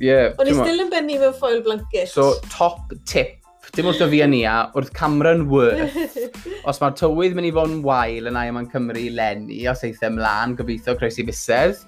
Ie. 0.00 0.08
Yeah, 0.08 0.34
o'n 0.34 0.50
i 0.50 0.58
still 0.58 0.82
yn 0.82 0.90
benni 0.90 1.20
mewn 1.22 1.38
foil 1.38 1.62
blanket. 1.62 2.10
So 2.10 2.32
top 2.50 2.96
tip 3.06 3.38
dim 3.76 3.90
wrth 3.90 4.02
o 4.02 4.06
fi 4.08 4.22
yn 4.24 4.34
ia, 4.36 4.54
wrth 4.74 4.92
Cameron 4.96 5.46
Worth, 5.50 5.96
os 6.68 6.78
mae'r 6.80 6.94
tywydd 6.96 7.34
mynd 7.36 7.48
i 7.48 7.52
fod 7.54 7.74
yn 7.74 7.82
wael 7.84 8.30
yn 8.30 8.38
Aiman 8.40 8.68
Cymru 8.72 9.02
lenni, 9.12 9.58
os 9.68 9.82
eithaf 9.84 10.08
ymlaen, 10.08 10.54
gobeithio 10.58 10.94
croesi 10.96 11.26
busedd, 11.26 11.82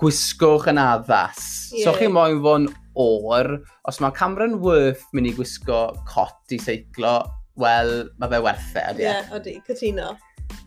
gwisgwch 0.00 0.68
yn 0.72 0.80
addas. 0.80 1.40
Yeah. 1.72 1.86
So 1.86 1.96
chi 1.96 2.10
moyn 2.12 2.42
fo'n 2.44 2.68
o'r, 2.96 3.52
os 3.88 4.00
mae 4.00 4.14
Cameron 4.16 4.58
Worth 4.62 5.04
mynd 5.16 5.30
i 5.30 5.34
gwisgo 5.36 5.80
cot 6.08 6.54
i 6.54 6.60
seiclo, 6.62 7.18
wel, 7.60 7.94
mae 8.20 8.32
fe 8.32 8.42
werth 8.44 8.76
e, 8.76 8.84
ydy. 8.92 9.04
E? 9.04 9.06
Ie, 9.06 9.10
yeah, 9.10 9.34
ydy, 9.38 9.56
cytuno. 9.68 10.12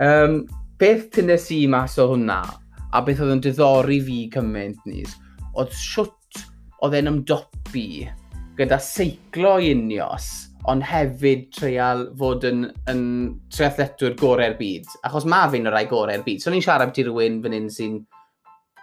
Um, 0.03 0.41
beth 0.81 1.09
tynnes 1.15 1.49
i 1.55 1.63
mas 1.71 1.97
o 2.01 2.09
hwnna, 2.13 2.41
a 2.89 3.01
beth 3.05 3.23
oedd 3.23 3.37
yn 3.37 3.43
diddori 3.45 3.99
fi 4.05 4.19
cymaint 4.33 4.85
nis, 4.89 5.15
oedd 5.53 5.73
siwt 5.77 6.43
oedd 6.85 6.95
e'n 6.99 7.11
ymdopi 7.11 7.89
gyda 8.59 8.79
seiclo 8.83 9.57
unios, 9.63 10.29
ond 10.69 10.83
hefyd 10.83 11.47
treial 11.55 12.07
fod 12.19 12.45
yn, 12.47 12.65
yn 12.91 13.03
triathletwr 13.53 14.17
gorau'r 14.19 14.57
byd. 14.59 14.89
Achos 15.07 15.27
mae 15.29 15.47
fi'n 15.53 15.69
y 15.69 15.73
rai 15.73 15.85
gorau'r 15.89 16.25
byd. 16.25 16.41
So 16.43 16.51
ni'n 16.51 16.63
siarad 16.65 16.91
beth 16.91 16.99
i 17.01 17.05
rhywun 17.07 17.39
fan 17.45 17.55
hyn 17.55 17.69
sy'n 17.73 17.99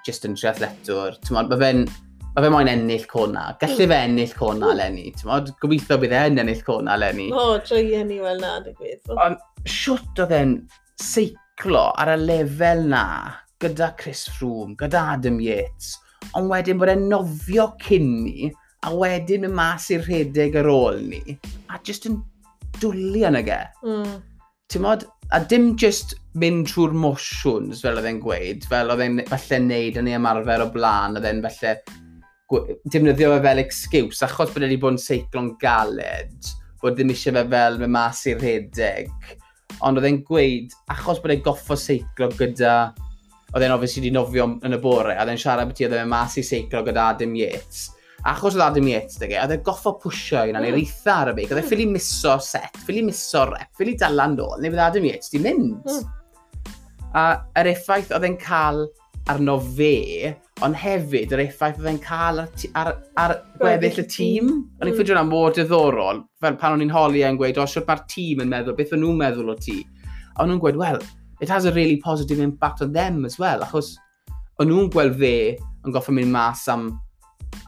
just 0.06 0.26
yn 0.28 0.36
triathletwr. 0.38 1.18
Mae 1.34 1.60
fe'n 1.62 1.86
Mae 2.36 2.44
fe 2.44 2.48
moyn 2.52 2.68
ennill 2.68 3.06
cona. 3.08 3.46
Gallu 3.56 3.86
fe 3.88 3.96
ennill 4.04 4.32
cona 4.36 4.66
hmm. 4.68 4.76
lenni. 4.76 5.52
Gobeithio 5.62 5.96
bydd 6.02 6.12
e'n 6.18 6.42
ennill 6.42 6.60
cona 6.66 6.98
Lenny. 7.00 7.30
O, 7.32 7.38
oh, 7.40 7.52
droi 7.64 8.02
ni 8.04 8.18
wel 8.20 8.42
na, 8.42 8.58
digwydd. 8.60 9.08
Ond 9.14 9.40
siwt 9.72 10.20
oedd 10.20 10.34
e'n 10.36 10.52
seiclo 11.00 11.86
ar 11.96 12.12
y 12.12 12.18
lefel 12.20 12.84
na 12.92 13.06
gyda 13.64 13.88
Chris 13.96 14.26
Froome, 14.36 14.76
gyda 14.76 15.06
Adam 15.14 15.40
Yates, 15.40 15.94
ond 16.36 16.52
wedyn 16.52 16.76
bod 16.82 16.92
e'n 16.92 17.08
nofio 17.08 17.70
cyn 17.86 18.12
ni, 18.26 18.50
a 18.84 18.92
wedyn 18.92 19.46
mynd 19.46 19.56
mas 19.56 19.88
i'r 19.96 20.04
rhedeg 20.04 20.60
ar 20.60 20.68
ôl 20.68 21.00
ni, 21.08 21.38
a 21.72 21.80
jyst 21.88 22.04
yn 22.10 22.20
dwlu 22.82 23.24
yn 23.30 23.40
y 23.40 23.44
ge. 23.48 23.62
Mm. 23.86 24.16
Ti'n 24.68 24.84
modd, 24.84 25.08
a 25.34 25.40
dim 25.42 25.74
just 25.78 26.14
mynd 26.38 26.68
trwy'r 26.70 26.94
motions 26.94 27.80
fel 27.82 27.98
oedd 27.98 28.08
e'n 28.10 28.20
gweud, 28.22 28.66
fel 28.70 28.92
oedd 28.92 29.02
e'n 29.06 29.22
falle 29.30 29.58
neud 29.64 29.98
yn 30.00 30.10
ei 30.10 30.18
ymarfer 30.18 30.62
o 30.62 30.68
blaen, 30.74 31.16
oedd 31.18 31.26
e'n 31.30 31.42
falle 31.44 31.72
defnyddio 32.92 33.32
fe 33.32 33.40
fel 33.48 33.62
excuse, 33.64 34.22
achos 34.26 34.52
bod 34.52 34.62
e 34.62 34.68
wedi 34.68 34.78
bod 34.82 34.94
yn 34.94 35.02
seiclo'n 35.02 35.50
galed, 35.62 36.52
bod 36.82 36.94
ddim 36.94 37.10
eisiau 37.14 37.34
fe 37.40 37.46
fel 37.56 37.80
fe 37.80 37.90
mas 37.96 38.22
i'r 38.30 38.38
rhedeg. 38.44 39.10
Ond 39.86 39.98
oedd 39.98 40.06
e'n 40.12 40.22
gweud, 40.28 40.76
achos 40.94 41.18
bod 41.24 41.34
e'n 41.34 41.42
goffo 41.46 41.78
seiclo 41.80 42.30
gyda, 42.38 42.76
oedd 43.54 43.66
e'n 43.66 43.74
ofyn 43.74 43.90
sydd 43.90 44.06
wedi 44.06 44.14
nofio 44.14 44.46
yn 44.62 44.78
y 44.78 44.80
bore, 44.82 45.16
a 45.16 45.24
oedd 45.24 45.34
e'n 45.34 45.42
siarad 45.42 45.72
beth 45.72 45.86
oedd 45.88 45.98
e'n 45.98 46.12
mas 46.12 46.38
i 46.38 46.46
seiclo 46.46 46.84
gyda 46.86 47.10
Adam 47.16 47.34
Yates 47.38 47.88
Achos 48.26 48.56
oedd 48.56 48.64
Adam 48.64 48.88
Yates, 48.90 49.20
dege, 49.22 49.38
oedd 49.38 49.54
e 49.54 49.60
goffo 49.62 49.92
pwysio 50.02 50.42
i 50.48 50.54
na, 50.54 50.58
neu'r 50.62 50.74
mm. 50.74 50.82
eitha 50.82 51.16
ar 51.22 51.30
y 51.30 51.34
beic, 51.36 51.52
oedd 51.52 51.60
e 51.62 51.66
ffili 51.66 51.84
miso 51.86 52.36
set, 52.42 52.78
ffili 52.82 53.04
miso 53.06 53.44
rep, 53.52 53.68
ffili 53.78 53.94
dalan 54.00 54.34
dôl, 54.38 54.56
neu 54.58 54.72
bydd 54.72 54.82
Adam 54.82 55.06
Yates 55.06 55.30
di 55.30 55.42
mynd. 55.44 55.86
Mm. 55.86 56.72
A 57.16 57.26
yr 57.62 57.70
effaith 57.70 58.10
oedd 58.16 58.26
e'n 58.26 58.38
cael 58.42 58.82
arno 59.30 59.56
fe, 59.76 60.32
ond 60.66 60.78
hefyd 60.78 61.34
yr 61.36 61.44
effaith 61.44 61.78
oedd 61.78 61.90
e'n 61.92 62.02
cael 62.02 62.42
ar, 62.42 62.50
ar, 62.82 62.90
ar 63.22 63.36
gweddill 63.62 64.02
y 64.02 64.06
tîm. 64.10 64.50
O'n 64.50 64.88
i'n 64.88 64.92
mm. 64.92 64.98
ffidio'n 64.98 65.30
mor 65.30 65.54
diddorol, 65.54 66.24
fel 66.42 66.58
pan 66.58 66.76
o'n 66.76 66.82
i'n 66.82 66.92
holi 66.94 67.22
e'n 67.26 67.38
gweud, 67.38 67.62
o, 67.62 67.68
siwrt 67.70 67.86
mae'r 67.90 68.04
tîm 68.10 68.42
yn 68.42 68.50
meddwl, 68.50 68.76
beth 68.78 68.94
o'n 68.96 69.02
nhw'n 69.04 69.22
meddwl 69.22 69.54
o 69.54 69.58
ti. 69.60 69.78
A 70.34 70.42
o'n 70.42 70.50
nhw'n 70.50 70.62
gweud, 70.66 70.82
well, 70.82 70.98
it 71.40 71.48
has 71.48 71.64
a 71.64 71.72
really 71.72 71.96
positive 72.02 72.42
impact 72.42 72.82
on 72.82 72.92
them 72.92 73.24
as 73.24 73.38
well, 73.38 73.62
achos 73.62 73.94
o'n 74.58 74.70
nhw'n 74.72 74.90
gweld 74.90 75.18
fe 75.20 75.34
yn 75.86 75.94
goffa 75.94 76.14
mynd 76.14 76.32
mas 76.32 76.66
am 76.72 76.94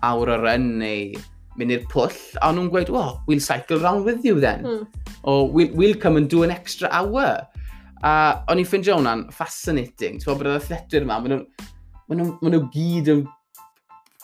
awr 0.07 0.35
o'r 0.37 0.49
yn 0.55 0.69
neu 0.83 1.19
mynd 1.59 1.75
i'r 1.75 1.87
pwll, 1.91 2.15
a 2.43 2.51
nhw'n 2.55 2.71
gweud, 2.71 2.91
well, 2.95 3.23
we'll 3.27 3.43
cycle 3.43 3.81
round 3.83 4.05
with 4.07 4.25
you 4.25 4.39
then. 4.41 4.63
Mm. 4.63 4.85
Or 5.25 5.49
we'll, 5.51 5.73
we'll 5.75 5.97
come 5.99 6.17
and 6.17 6.31
do 6.31 6.45
an 6.45 6.53
extra 6.55 6.89
hour. 6.95 7.47
A 8.07 8.13
o'n 8.47 8.63
i'n 8.63 8.69
ffeindio 8.69 9.01
hwnna'n 9.01 9.27
fascinating. 9.35 10.21
Ti'n 10.21 10.29
bod 10.29 10.39
bod 10.43 10.53
yr 10.53 10.61
athletwyr 10.61 11.03
yma, 11.03 11.19
maen 11.25 11.35
nhw, 11.35 11.67
maen 12.07 12.23
nhw, 12.23 12.29
maen 12.39 12.55
nhw 12.55 12.63
gyd 12.75 13.11
yn 13.15 13.25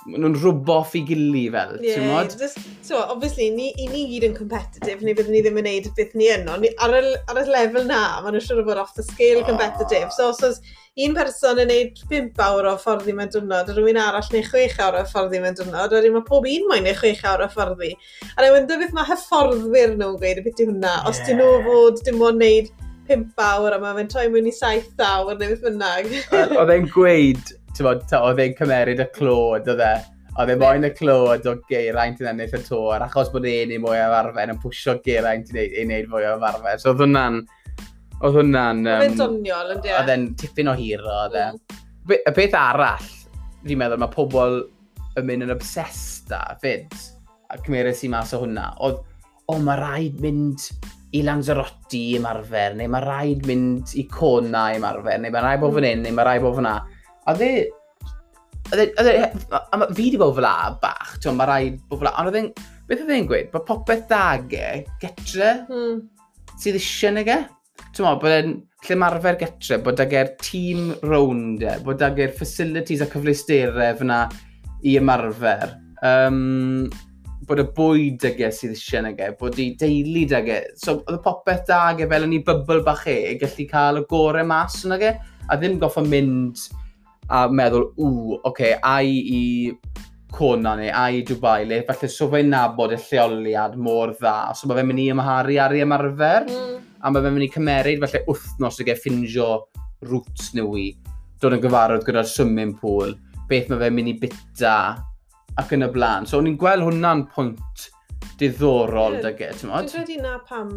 nhw'n 0.04 0.36
rwbo 0.36 0.78
off 0.82 0.94
i 0.98 1.00
gili 1.08 1.46
fel, 1.52 1.78
yeah, 1.80 1.96
ti'n 1.96 2.10
modd? 2.10 2.34
Just, 2.40 2.60
so, 2.84 3.00
obviously, 3.00 3.48
ni, 3.54 3.70
i 3.80 3.88
ni 3.88 4.04
gyd 4.10 4.26
yn 4.28 4.36
competitive, 4.36 5.00
neu 5.00 5.16
byddwn 5.16 5.32
ni 5.32 5.42
ddim 5.44 5.60
yn 5.62 5.68
neud 5.68 5.90
beth 5.96 6.12
ni 6.18 6.28
yno. 6.34 6.58
Ni, 6.60 6.70
ar, 6.84 6.92
y, 6.98 7.14
ar 7.30 7.40
y 7.40 7.44
lefel 7.48 7.88
na, 7.88 8.00
maen 8.20 8.36
nhw'n 8.36 8.44
siŵr 8.44 8.60
o 8.60 8.66
fod 8.68 8.82
off 8.82 8.92
the 8.98 9.06
scale 9.06 9.40
oh. 9.40 9.46
competitive. 9.48 10.12
So, 10.12 10.28
os 10.34 10.42
oes 10.44 10.60
un 11.06 11.16
person 11.16 11.62
yn 11.64 11.72
neud 11.72 12.04
5 12.10 12.44
awr 12.44 12.68
o 12.70 12.76
fforddi 12.84 13.16
mewn 13.16 13.32
diwrnod, 13.32 13.72
a 13.72 13.74
rhywun 13.74 13.98
arall 14.02 14.30
neu 14.34 14.44
6 14.46 14.78
awr 14.84 15.00
o 15.00 15.02
fforddi 15.08 15.40
mewn 15.42 15.58
diwrnod, 15.58 15.96
a 15.96 16.04
mae 16.14 16.28
pob 16.28 16.46
un 16.52 16.68
moyn 16.70 16.86
neu 16.86 17.00
6 17.00 17.24
awr 17.32 17.48
o 17.48 17.50
fforddi. 17.56 17.94
A 18.36 18.44
rhywun 18.44 18.68
beth 18.70 18.94
mae 18.94 19.08
hyfforddwyr 19.08 19.96
nhw'n 19.96 20.20
gweud 20.20 20.44
y 20.44 20.46
beth 20.46 20.62
i 20.62 20.68
hwnna. 20.68 20.94
Yeah. 21.00 21.10
Os 21.10 21.24
dyn 21.24 21.40
nhw 21.40 21.50
fod 21.66 22.04
dim 22.06 22.22
ond 22.28 22.44
neud 22.44 22.70
5 23.08 23.44
awr 23.48 23.74
a 23.74 23.82
mae 23.82 23.98
fe'n 23.98 24.14
troi 24.14 24.30
mewn 24.36 24.52
i 24.52 24.54
7 24.54 25.08
awr 25.08 25.34
neu 25.40 25.50
beth 25.50 25.66
bynnag. 25.66 26.14
Oedd 26.60 26.76
e'n 26.76 26.90
gweid 26.92 27.54
bod, 27.82 28.04
oedd 28.18 28.42
e'n 28.44 28.54
cymeryd 28.58 29.02
y 29.02 29.08
clod, 29.16 29.70
oedd 29.72 29.82
e. 29.82 29.94
Oedd 30.34 30.50
e'n 30.50 30.58
moyn 30.58 30.86
y 30.86 30.90
clod 30.94 31.44
o 31.46 31.54
geiraint 31.68 32.22
yn 32.22 32.32
ennill 32.32 32.56
y 32.58 32.60
tor, 32.66 33.02
achos 33.04 33.30
bod 33.30 33.44
e'n 33.46 33.74
ei 33.74 33.80
mwy 33.82 34.00
o 34.02 34.14
arfer, 34.16 34.50
yn 34.50 34.58
pwysio 34.62 34.96
Geraint 35.04 35.52
i 35.54 35.84
wneud 35.84 36.08
fwy 36.10 36.26
o 36.26 36.34
arfer. 36.40 36.80
So 36.82 36.90
oedd 36.90 37.04
hwnna'n... 37.04 37.40
Oedd 38.20 38.38
hwnna'n... 38.40 38.80
Um, 38.82 38.92
oedd 38.94 39.06
e'n 39.06 39.20
doniol, 39.20 39.74
ynddi? 39.76 39.92
Oedd 39.94 40.10
e'n 40.14 40.24
tipyn 40.40 40.70
o 40.72 40.74
hiro, 40.78 41.12
oedd 41.24 41.38
e. 41.38 41.44
Mm. 41.54 41.78
Y 42.18 42.34
beth 42.36 42.56
arall, 42.58 43.12
fi'n 43.62 43.80
meddwl, 43.80 44.02
mae 44.02 44.14
pobl 44.14 44.58
yn 45.20 45.28
mynd 45.28 45.46
yn 45.46 45.54
obsessed 45.54 46.34
â 46.34 46.42
fyd, 46.62 46.98
a 47.54 47.60
cymeryd 47.62 47.96
sy'n 47.98 48.12
mas 48.16 48.34
o 48.34 48.42
hwnna, 48.42 48.66
oedd, 48.82 48.98
o, 49.46 49.60
mae 49.62 49.78
rhaid 49.78 50.18
mynd 50.24 50.66
i 51.14 51.22
Lanzarote 51.22 51.94
i 51.94 52.18
ymarfer, 52.18 52.74
neu 52.74 52.90
mae 52.90 53.06
rhaid 53.06 53.46
mynd 53.46 53.94
i 54.00 54.08
Cona 54.10 54.66
i 54.74 54.80
ymarfer, 54.80 55.22
neu 55.22 55.30
mae 55.30 55.46
rhaid 55.46 55.62
bod 55.62 55.76
fan 55.76 55.84
mm. 55.86 55.90
hyn, 55.92 56.04
neu 56.08 56.18
mae 56.18 56.26
rhaid 56.26 56.42
bod 56.42 56.58
fan 56.58 56.66
hynna 56.66 56.93
Oedd 57.30 57.44
e... 57.44 57.50
Oedd 58.74 59.10
e... 59.10 59.16
e- 59.16 59.90
fi 59.96 60.10
di 60.10 60.20
bod 60.20 60.36
fel 60.38 60.48
a 60.48 60.54
bach, 60.80 61.16
ti'n 61.22 61.38
mae 61.38 61.50
rhaid 61.50 61.82
bod 61.88 62.02
fel 62.02 62.12
a... 62.12 62.16
Ond 62.20 62.32
oedd 62.32 62.40
e'n... 62.42 62.52
Beth 62.88 63.04
oedd 63.04 63.14
e'n 63.16 63.28
gweud? 63.28 63.50
Bod 63.52 63.64
popeth 63.68 64.06
dage 64.10 64.70
getre 65.00 65.50
mm. 65.70 66.00
sydd 66.60 66.76
eisiau 66.80 67.14
nege. 67.16 67.38
Ti'n 67.94 68.04
meddwl, 68.04 68.20
bod 68.20 68.34
e'n 68.34 68.58
lle 68.84 68.98
marfer 69.00 69.38
getre, 69.40 69.78
bod 69.84 69.96
dage'r 69.96 70.34
tîm 70.42 70.92
round 71.08 71.64
e, 71.64 71.78
bod 71.86 72.02
dage'r 72.02 72.34
facilities 72.36 73.00
a 73.00 73.08
cyfleusterau 73.08 73.96
fyna 74.00 74.20
i 74.84 74.98
ymarfer. 75.00 75.72
Um, 76.04 76.90
bod 77.48 77.60
y 77.60 77.66
bwyd 77.76 78.20
dygau 78.22 78.50
e 78.50 78.54
sydd 78.56 78.74
eisiau 78.76 79.04
nage, 79.06 79.30
bod 79.40 79.56
i 79.60 79.70
deulu 79.80 80.26
dygau. 80.28 80.60
E. 80.60 80.76
So, 80.80 80.98
oedd 81.00 81.18
y 81.18 81.22
popeth 81.24 81.64
dage 81.68 82.08
fel 82.10 82.28
yn 82.28 82.36
ei 82.36 82.44
bybl 82.44 82.84
bach 82.84 83.06
e, 83.10 83.18
gallu 83.40 83.68
cael 83.70 84.02
y 84.02 84.06
gorau 84.10 84.48
mas 84.48 84.82
yn 84.84 84.94
nage, 84.94 85.14
a 85.48 85.58
ddim 85.60 85.80
goffa 85.80 86.04
mynd 86.04 86.68
a 87.28 87.46
meddwl, 87.48 87.90
ww, 87.96 88.40
oce, 88.40 88.48
okay, 88.50 88.74
ai 88.82 89.14
i 89.38 89.42
Cona 90.34 90.72
neu 90.74 90.90
ai 90.90 91.20
i 91.20 91.22
Dubai 91.22 91.62
le, 91.68 91.84
falle 91.86 92.08
so 92.10 92.26
fe'n 92.32 92.48
nabod 92.50 92.92
y 92.96 92.98
lleoliad 92.98 93.76
mor 93.78 94.16
dda, 94.18 94.50
so 94.58 94.66
mae 94.66 94.80
fe'n 94.80 94.88
mynd 94.90 95.02
i 95.04 95.08
ymharu 95.14 95.60
ar 95.62 95.74
ei 95.76 95.84
ymarfer, 95.84 96.48
mm. 96.50 96.84
a 97.00 97.12
mae 97.12 97.22
fe'n 97.22 97.36
mynd 97.36 97.46
i 97.46 97.50
cymeryd 97.54 98.02
falle 98.02 98.24
wythnos 98.26 98.80
i 98.82 98.88
gael 98.88 98.98
ffindio 98.98 99.48
rwt 100.10 100.50
nhw 100.58 100.74
i, 100.82 100.88
dod 101.40 101.54
yn 101.54 101.62
gyfarwydd 101.62 102.06
gyda'r 102.08 102.28
swimming 102.28 102.74
pool, 102.80 103.14
beth 103.48 103.70
mae 103.70 103.84
fe'n 103.84 103.94
mynd 103.94 104.10
i 104.10 104.16
bita, 104.24 104.76
ac 105.60 105.74
yn 105.76 105.86
y 105.86 105.90
blaen. 105.94 106.26
So, 106.26 106.40
o'n 106.40 106.50
i'n 106.50 106.58
gweld 106.58 106.82
hwnna'n 106.88 107.28
pwynt 107.30 107.88
diddorol 108.44 109.18
dy 109.24 109.32
ge, 109.38 109.50
ti'n 109.58 109.70
modd? 109.70 109.88
Dwi'n 109.88 110.04
credu 110.04 110.20
na 110.22 110.36
pam 110.46 110.70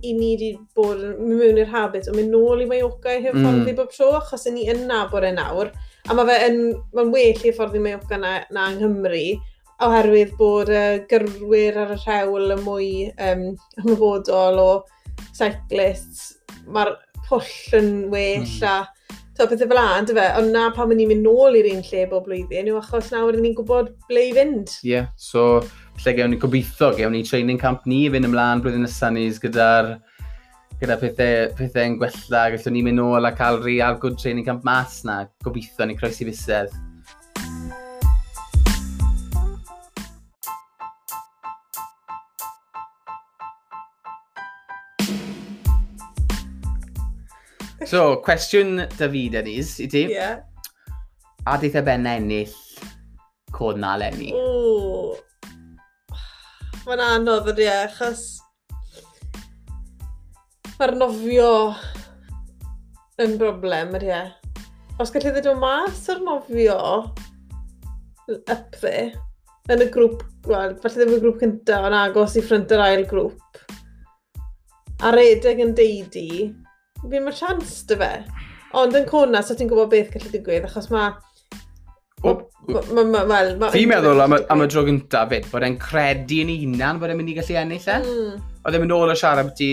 i 0.00 0.12
ni 0.12 0.34
wedi 0.34 0.50
bod 0.76 1.00
yn 1.00 1.30
mewn 1.30 1.60
i'r 1.62 1.72
habit 1.72 2.10
o 2.10 2.14
mynd 2.16 2.34
nôl 2.34 2.64
i 2.64 2.68
Mallorca 2.70 3.14
i'r 3.16 3.32
mm. 3.32 3.44
ffordd 3.44 3.72
i 3.72 3.76
bob 3.78 3.92
tro, 3.94 4.10
achos 4.18 4.46
ni 4.52 4.66
yn 4.72 4.84
nabod 4.90 5.26
e 5.26 5.32
nawr. 5.36 5.72
A 6.04 6.16
mae 6.16 6.28
fe 6.28 6.38
yn, 6.50 6.60
mae'n 6.96 7.12
well 7.14 7.44
i'r 7.48 7.56
ffordd 7.56 7.78
i 7.78 7.84
Mallorca 7.86 8.20
na, 8.20 8.34
na 8.54 8.68
yng 8.72 8.82
Nghymru, 8.82 9.24
oherwydd 9.84 10.34
bod 10.40 10.70
y 10.72 10.84
gyrwyr 11.10 11.80
ar 11.84 11.94
y 11.96 12.00
rhewl 12.04 12.54
y 12.54 12.58
mwy 12.62 12.90
um, 13.28 13.46
ymwybodol 13.82 14.60
o 14.62 14.70
cyclists, 15.34 16.34
mae'r 16.70 16.96
pwll 17.28 17.80
yn 17.80 17.94
well 18.12 18.44
mm. 18.44 18.68
a 18.68 18.76
So, 19.34 19.48
pethau 19.50 19.66
fel 19.66 19.80
an, 19.80 20.04
dy 20.06 20.14
fe, 20.14 20.24
ond 20.38 20.52
na 20.54 20.68
pan 20.70 20.92
ni'n 20.94 21.08
mynd 21.10 21.24
nôl 21.26 21.56
i'r 21.58 21.66
un 21.72 21.80
lle 21.82 22.04
bob 22.06 22.28
blwyddyn 22.28 22.68
yw 22.70 22.76
achos 22.78 23.08
nawr 23.10 23.34
ni'n 23.34 23.56
gwybod 23.58 23.88
ble 24.06 24.28
i 24.28 24.34
fynd. 24.36 24.70
Ie, 24.84 24.92
yeah, 24.92 25.08
so 25.18 25.58
lle 26.02 26.16
gewn 26.16 26.34
ni 26.34 26.40
gobeithio, 26.42 26.90
gewn 26.98 27.14
ni 27.14 27.22
training 27.26 27.60
camp 27.60 27.86
ni 27.86 28.04
i 28.06 28.10
fynd 28.12 28.28
ymlaen 28.28 28.64
blwyddyn 28.64 28.84
nesaf 28.86 29.14
ni 29.14 29.28
gyda'r 29.44 29.94
gyda 30.80 30.96
pethau, 31.00 31.52
pethau 31.58 31.86
yn 31.90 32.00
gwella, 32.00 32.48
gallwn 32.54 32.74
ni 32.74 32.82
mynd 32.88 33.00
nôl 33.00 33.28
a 33.28 33.34
cael 33.36 33.60
rhi 33.62 33.78
ar 33.84 34.00
good 34.02 34.18
training 34.18 34.46
camp 34.46 34.66
mas 34.66 35.02
na, 35.06 35.22
gobeithio 35.46 35.86
ni 35.86 35.96
croesi 36.00 36.26
fusedd. 36.28 36.74
So, 47.84 48.16
cwestiwn 48.24 48.88
David 48.96 49.34
Enis 49.38 49.76
i 49.78 49.86
ti. 49.86 50.06
Ie. 50.08 50.14
Yeah. 50.16 50.40
A 51.46 51.58
deitha 51.60 51.82
e 51.82 51.84
ben 51.84 52.06
ennill 52.08 52.54
cod 53.52 53.76
na 53.78 53.92
lenni? 54.00 54.32
O, 54.32 54.83
Mae'n 56.84 57.00
anodd 57.00 57.46
ydy 57.48 57.64
e, 57.64 57.74
achos 57.86 58.22
mae'r 60.76 60.92
nofio 61.00 61.52
yn 63.24 63.38
broblem 63.40 63.94
ydy 63.96 64.10
e. 64.12 64.18
Os 65.00 65.14
gallu 65.14 65.32
ddod 65.32 65.48
o 65.48 65.54
mas 65.62 66.02
o'r 66.12 66.20
nofio 66.26 66.76
up 68.28 68.76
there, 68.82 69.14
yn 69.72 69.80
y 69.80 69.88
grŵp, 69.94 70.26
wel, 70.50 70.76
falle 70.82 71.00
ddim 71.00 71.16
y 71.16 71.22
grŵp 71.24 71.40
cyntaf 71.40 71.88
ond 71.88 71.96
agos 72.02 72.36
i 72.36 72.44
ffrynt 72.44 72.76
yr 72.76 72.84
ail 72.84 73.06
grŵp, 73.08 73.62
a 75.00 75.16
redeg 75.16 75.64
yn 75.64 75.72
deudi, 75.78 76.50
fi'n 77.00 77.24
mae 77.24 77.38
chance 77.40 77.80
dy 77.88 77.96
fe. 78.04 78.12
Ond 78.76 79.00
yn 79.00 79.08
cona, 79.08 79.40
so 79.40 79.56
ti'n 79.56 79.72
gwybod 79.72 79.88
beth 79.96 80.12
gallu 80.12 80.36
digwydd, 80.36 80.68
achos 80.68 80.92
mae 80.92 81.16
Wel... 82.64 83.70
Fi'n 83.74 83.90
meddwl 83.90 84.24
am, 84.24 84.36
y- 84.38 84.44
am 84.52 84.64
y 84.64 84.68
dro 84.72 84.84
gyntaf 84.86 85.30
fyd, 85.32 85.48
bod 85.52 85.66
e'n 85.66 85.78
credu 85.80 86.40
yn 86.44 86.52
ei 86.54 86.60
hunan 86.64 87.00
bod 87.00 87.12
e'n 87.12 87.18
mynd 87.20 87.32
i 87.32 87.36
gallu 87.38 87.58
ennill 87.60 87.88
e. 87.92 87.96
Mm. 88.00 88.44
Oedd 88.64 88.78
e'n 88.78 88.84
mynd 88.84 88.96
ôl 88.96 89.12
o 89.12 89.16
siarad 89.18 89.50
beth 89.50 89.64
i 89.64 89.70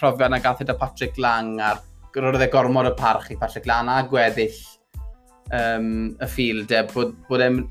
profiad 0.00 0.32
na 0.32 0.40
gath 0.44 0.60
e 0.60 0.66
gyda 0.66 0.76
Patrick 0.80 1.20
Lang 1.22 1.60
a'r 1.64 1.80
roedd 2.16 2.44
e 2.44 2.50
gormod 2.52 2.88
o 2.88 2.92
parch 2.96 3.30
i 3.32 3.38
Patrick 3.40 3.68
Lang 3.68 3.88
a 3.92 4.02
gweddill 4.08 4.56
um, 5.52 5.88
y 6.20 6.28
ffield 6.28 6.72
e, 6.72 6.82
bod, 6.92 7.16
bod 7.28 7.44
e'n 7.44 7.62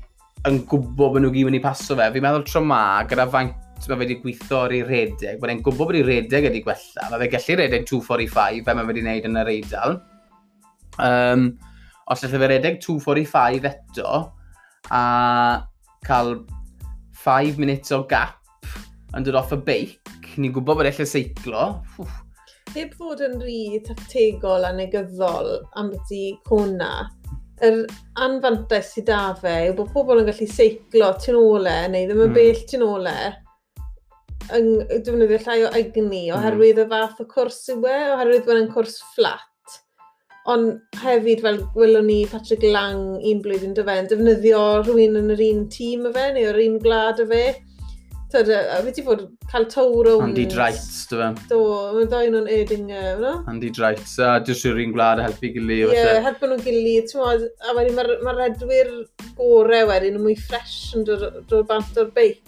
yn 0.46 0.60
gwybod 0.70 1.14
bod 1.14 1.22
nhw 1.22 1.32
gyd 1.34 1.48
wedi 1.48 1.62
paso 1.62 1.96
fe. 1.98 2.10
Fi'n 2.14 2.26
meddwl 2.26 2.44
tro 2.46 2.62
ma, 2.62 2.82
gyda 3.08 3.26
faint 3.32 3.88
mae 3.90 4.00
wedi 4.00 4.18
gweithio 4.22 4.62
ar 4.64 4.74
ei 4.74 4.82
redeg, 4.86 5.40
bod 5.40 5.52
e'n 5.52 5.62
gwybod 5.64 5.90
bod 5.90 5.98
ei 5.98 6.04
redeg 6.06 6.46
wedi 6.48 6.62
gwella. 6.64 7.08
Mae 7.10 7.22
fe 7.22 7.30
gallu 7.34 7.58
redeg 7.60 7.86
245 7.90 8.64
fe 8.66 8.76
mae 8.76 8.88
wedi 8.88 9.02
gwneud 9.04 9.28
yn 9.30 9.40
yr 9.42 9.52
eidl. 9.52 9.98
Um, 11.06 11.50
os 12.10 12.22
lle 12.22 12.30
fe 12.32 12.50
redeg 12.54 12.80
245 12.84 13.68
eto, 13.70 14.22
a 14.90 15.62
cael 16.06 16.36
5 17.24 17.58
minutes 17.62 17.94
o 17.94 18.02
gap 18.08 18.38
yn 19.16 19.26
dod 19.26 19.38
off 19.40 19.54
y 19.56 19.60
beic. 19.66 20.14
Ni'n 20.36 20.52
gwybod 20.52 20.80
bod 20.80 20.88
eich 20.90 21.00
seiclo. 21.08 21.68
Wff. 21.96 22.22
Heb 22.76 22.92
fod 22.98 23.22
yn 23.24 23.38
rhy 23.40 23.78
tactegol 23.86 24.66
a 24.68 24.72
negyddol 24.76 25.54
am 25.80 25.94
beth 25.94 26.42
cona, 26.44 27.06
yr 27.64 27.86
anfantais 28.20 28.90
sydd 28.92 29.08
da 29.08 29.20
fe 29.40 29.54
yw 29.70 29.76
bod 29.78 29.92
pobl 29.94 30.20
yn 30.20 30.28
gallu 30.28 30.48
seiclo 30.50 31.08
tu 31.22 31.32
nôlau 31.32 31.86
e, 31.86 31.88
neu 31.92 32.08
ddim 32.08 32.22
yn 32.26 32.32
mm. 32.32 32.36
bell 32.36 32.62
tu 32.68 32.80
e, 33.08 33.20
yn 34.58 34.68
defnyddio 34.92 35.38
llai 35.46 35.58
o 35.64 35.70
egni 35.80 36.26
hmm. 36.28 36.36
oherwydd 36.36 36.82
y 36.84 36.86
fath 36.90 37.22
o 37.24 37.26
cwrs 37.30 37.62
yw 37.72 37.86
e, 37.88 37.96
oherwydd 38.12 38.44
bod 38.46 38.60
yn 38.60 38.68
cwrs 38.74 39.00
fflat 39.14 39.46
Ond 40.52 40.98
hefyd, 41.02 41.40
fel 41.42 41.56
gwelwn 41.74 42.06
ni 42.06 42.20
Patrick 42.30 42.62
Lang 42.70 43.16
un 43.18 43.40
blwyddyn 43.42 43.72
dy 43.74 43.84
fe, 43.86 43.96
yn 44.02 44.10
defnyddio 44.12 44.60
rhywun 44.84 45.18
yn 45.18 45.32
yr 45.34 45.42
un 45.48 45.64
tîm 45.72 46.06
y 46.06 46.12
fe, 46.14 46.26
neu 46.36 46.50
yr 46.52 46.60
un 46.62 46.76
gwlad 46.84 47.22
y 47.24 47.26
fe. 47.32 47.40
Tyd, 48.30 48.52
a 48.54 48.78
fe 48.82 48.92
ti 48.94 49.02
fod 49.06 49.24
cael 49.50 49.66
tow 49.70 50.00
rownd... 50.06 50.28
Andy 50.28 50.46
Drights, 50.50 51.04
dy 51.10 51.18
fe. 51.18 51.28
Do, 51.50 51.60
mae 51.96 52.06
ddau 52.10 52.30
nhw'n 52.30 52.50
Erdinger, 52.58 53.20
no? 53.22 53.34
Andy 53.50 53.72
Drights, 53.74 54.16
a 54.22 54.36
jyst 54.46 54.66
rhywyr 54.66 54.84
un 54.86 54.94
gwlad 54.94 55.22
a 55.22 55.26
helpu 55.26 55.50
gilydd. 55.56 55.90
Ie, 55.90 55.98
yeah, 55.98 56.22
helpu 56.26 56.50
nhw'n 56.50 56.62
gilydd, 56.66 57.10
ti'n 57.10 57.22
modd, 57.22 57.46
a 57.66 57.76
wedyn 57.78 57.98
mae'r 57.98 58.12
ma 58.26 58.34
redwyr 58.38 58.92
gorau 59.38 59.90
wedyn 59.90 60.20
yn 60.20 60.26
mwy 60.26 60.38
ffres 60.46 60.78
yn 60.94 61.06
dod 61.06 61.58
bant 61.70 62.02
o'r 62.02 62.14
beic 62.14 62.44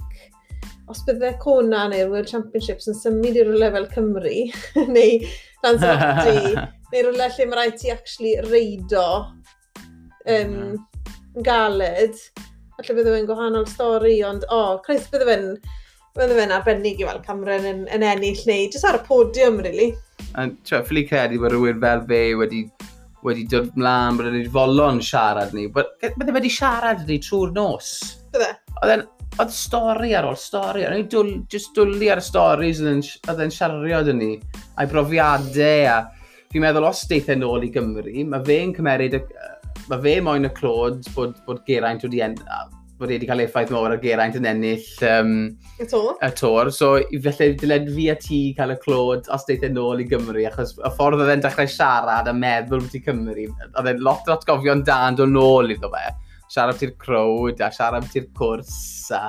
os 0.89 1.03
byddai 1.07 1.35
Cona 1.43 1.85
neu'r 1.91 2.11
World 2.13 2.31
Championships 2.31 2.89
yn 2.91 2.97
symud 2.97 3.37
i'r 3.37 3.51
lefel 3.61 3.89
Cymru, 3.93 4.35
neu 4.95 5.19
Lanzarote, 5.65 6.65
neu 6.93 7.05
rhywle 7.05 7.29
lle 7.35 7.47
mae 7.49 7.59
rhaid 7.59 7.81
ti 7.81 7.93
actually 7.93 8.37
reido 8.49 9.07
um, 10.29 10.77
yn 11.37 11.47
galed. 11.47 12.17
Alla 12.79 12.95
bydde 12.95 13.15
fe'n 13.15 13.29
gwahanol 13.29 13.67
stori, 13.69 14.19
ond 14.27 14.47
o, 14.49 14.59
oh, 14.59 14.75
Chris, 14.85 15.09
bydde 15.13 15.29
fe'n 15.29 15.49
bydde 16.19 16.39
fe'n 16.39 16.55
arbennig 16.55 17.03
i 17.03 17.07
weld 17.07 17.25
Cameron 17.27 17.67
yn, 17.69 17.85
yn 17.95 18.07
ennill 18.07 18.45
neu 18.49 18.69
jyst 18.69 18.87
ar 18.89 19.01
y 19.01 19.03
podiwm, 19.07 19.61
really. 19.67 19.91
Yn 20.39 20.55
ffili 20.67 21.05
credu 21.09 21.41
bod 21.43 21.55
rhywun 21.55 21.83
fel 21.83 22.05
fe 22.09 22.23
wedi 22.39 22.65
wedi 23.27 23.45
dod 23.51 23.73
mlaen, 23.75 24.19
bod 24.19 24.31
wedi 24.31 24.49
folon 24.55 25.03
siarad 25.03 25.55
ni. 25.57 25.67
Bydde 25.75 26.35
wedi 26.35 26.51
siarad 26.55 27.05
ni 27.09 27.19
trwy'r 27.23 27.55
nos. 27.57 27.95
Bydde? 28.35 28.53
Oedd 28.79 28.95
e'n 28.95 29.07
oedd 29.39 29.51
stori 29.55 30.15
ar 30.19 30.27
ôl 30.27 30.39
stori, 30.39 30.85
oedd 30.87 30.97
e'n 30.97 31.09
dwl, 31.13 31.33
just 31.53 31.75
dwlu 31.77 32.09
ar 32.11 32.23
y 32.23 32.25
storis 32.25 32.81
oedd 32.83 33.43
e'n 33.43 33.53
siarad 33.55 34.11
yn 34.11 34.23
ni, 34.23 34.31
a'i 34.79 34.89
brofiadau 34.91 35.91
a 35.93 35.99
fi'n 36.53 36.65
meddwl 36.65 36.89
os 36.89 37.05
deithau 37.11 37.37
nôl 37.39 37.67
i 37.67 37.71
Gymru, 37.73 38.25
mae 38.29 38.45
fe'n 38.47 38.75
cymeryd, 38.77 39.19
y, 39.19 39.47
mae 39.91 40.03
fe 40.05 40.19
moyn 40.25 40.49
y 40.49 40.53
clod 40.57 41.09
bod, 41.15 41.37
bod 41.47 41.65
Geraint 41.69 42.05
wedi 42.07 42.23
en, 42.25 42.37
bod 42.99 43.13
e 43.13 43.19
wedi 43.19 43.29
cael 43.29 43.43
effaith 43.45 43.73
mawr 43.75 43.95
ar 43.95 44.01
Geraint 44.03 44.39
yn 44.39 44.49
ennill 44.49 44.87
um, 45.07 45.35
y 45.79 45.89
tor. 45.91 46.15
Y 46.25 46.31
tor. 46.39 46.71
So, 46.75 46.95
felly 47.27 47.51
dyled 47.61 47.91
fi 47.95 48.09
a 48.13 48.17
ti 48.21 48.41
cael 48.57 48.73
y 48.75 48.79
clod 48.83 49.29
os 49.35 49.45
deith 49.49 49.61
deithau 49.67 49.93
ôl 49.93 50.03
i 50.03 50.09
Gymru, 50.09 50.47
achos 50.49 50.75
y 50.79 50.95
ffordd 50.97 51.21
oedd 51.21 51.35
e'n 51.37 51.45
dechrau 51.45 51.69
siarad 51.75 52.31
a 52.31 52.35
meddwl 52.37 52.83
beth 52.87 52.97
i 52.97 53.03
Cymru, 53.05 53.51
oedd 53.69 53.93
e'n 53.93 54.03
lot 54.09 54.33
o 54.33 54.39
atgofion 54.39 54.87
dan 54.89 55.21
o 55.21 55.29
nôl 55.29 55.77
iddo 55.77 55.93
fe. 55.93 56.09
Siarad 56.49 56.81
ti'r 56.81 56.97
crowd 56.97 57.61
a 57.61 57.69
siarad 57.75 58.09
ti'r 58.09 58.31
cwrs 58.39 59.13
a 59.13 59.27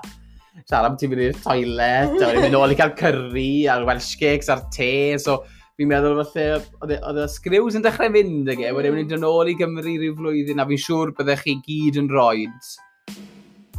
siarad 0.67 0.97
ti'n 0.99 1.11
mynd 1.11 1.27
i'r 1.27 1.39
toilet, 1.43 2.15
a 2.15 2.25
wedi 2.31 2.45
mynd 2.45 2.55
nôl 2.55 2.73
i 2.73 2.79
cael 2.79 2.95
curry 2.99 3.51
a'r 3.71 3.85
Welsh 3.87 4.15
cakes 4.19 4.51
a'r 4.51 4.65
te, 4.73 4.91
so 5.21 5.41
fi'n 5.79 5.87
meddwl 5.87 6.17
falle, 6.19 6.59
oedd 6.83 7.21
y 7.23 7.25
sgriws 7.31 7.77
yn 7.79 7.85
dechrau 7.85 8.11
fynd 8.11 8.49
ag 8.51 8.59
e, 8.59 8.67
mm. 8.67 8.75
wedyn 8.75 8.97
mynd 8.97 9.13
yn 9.15 9.27
ôl 9.27 9.47
i 9.47 9.55
Gymru 9.59 9.85
rhyw 9.85 10.15
flwyddyn, 10.17 10.59
a 10.59 10.65
fi'n 10.67 10.81
siŵr 10.83 11.13
byddech 11.15 11.45
chi 11.45 11.55
gyd 11.63 11.99
yn 12.01 12.09
roed, 12.11 12.71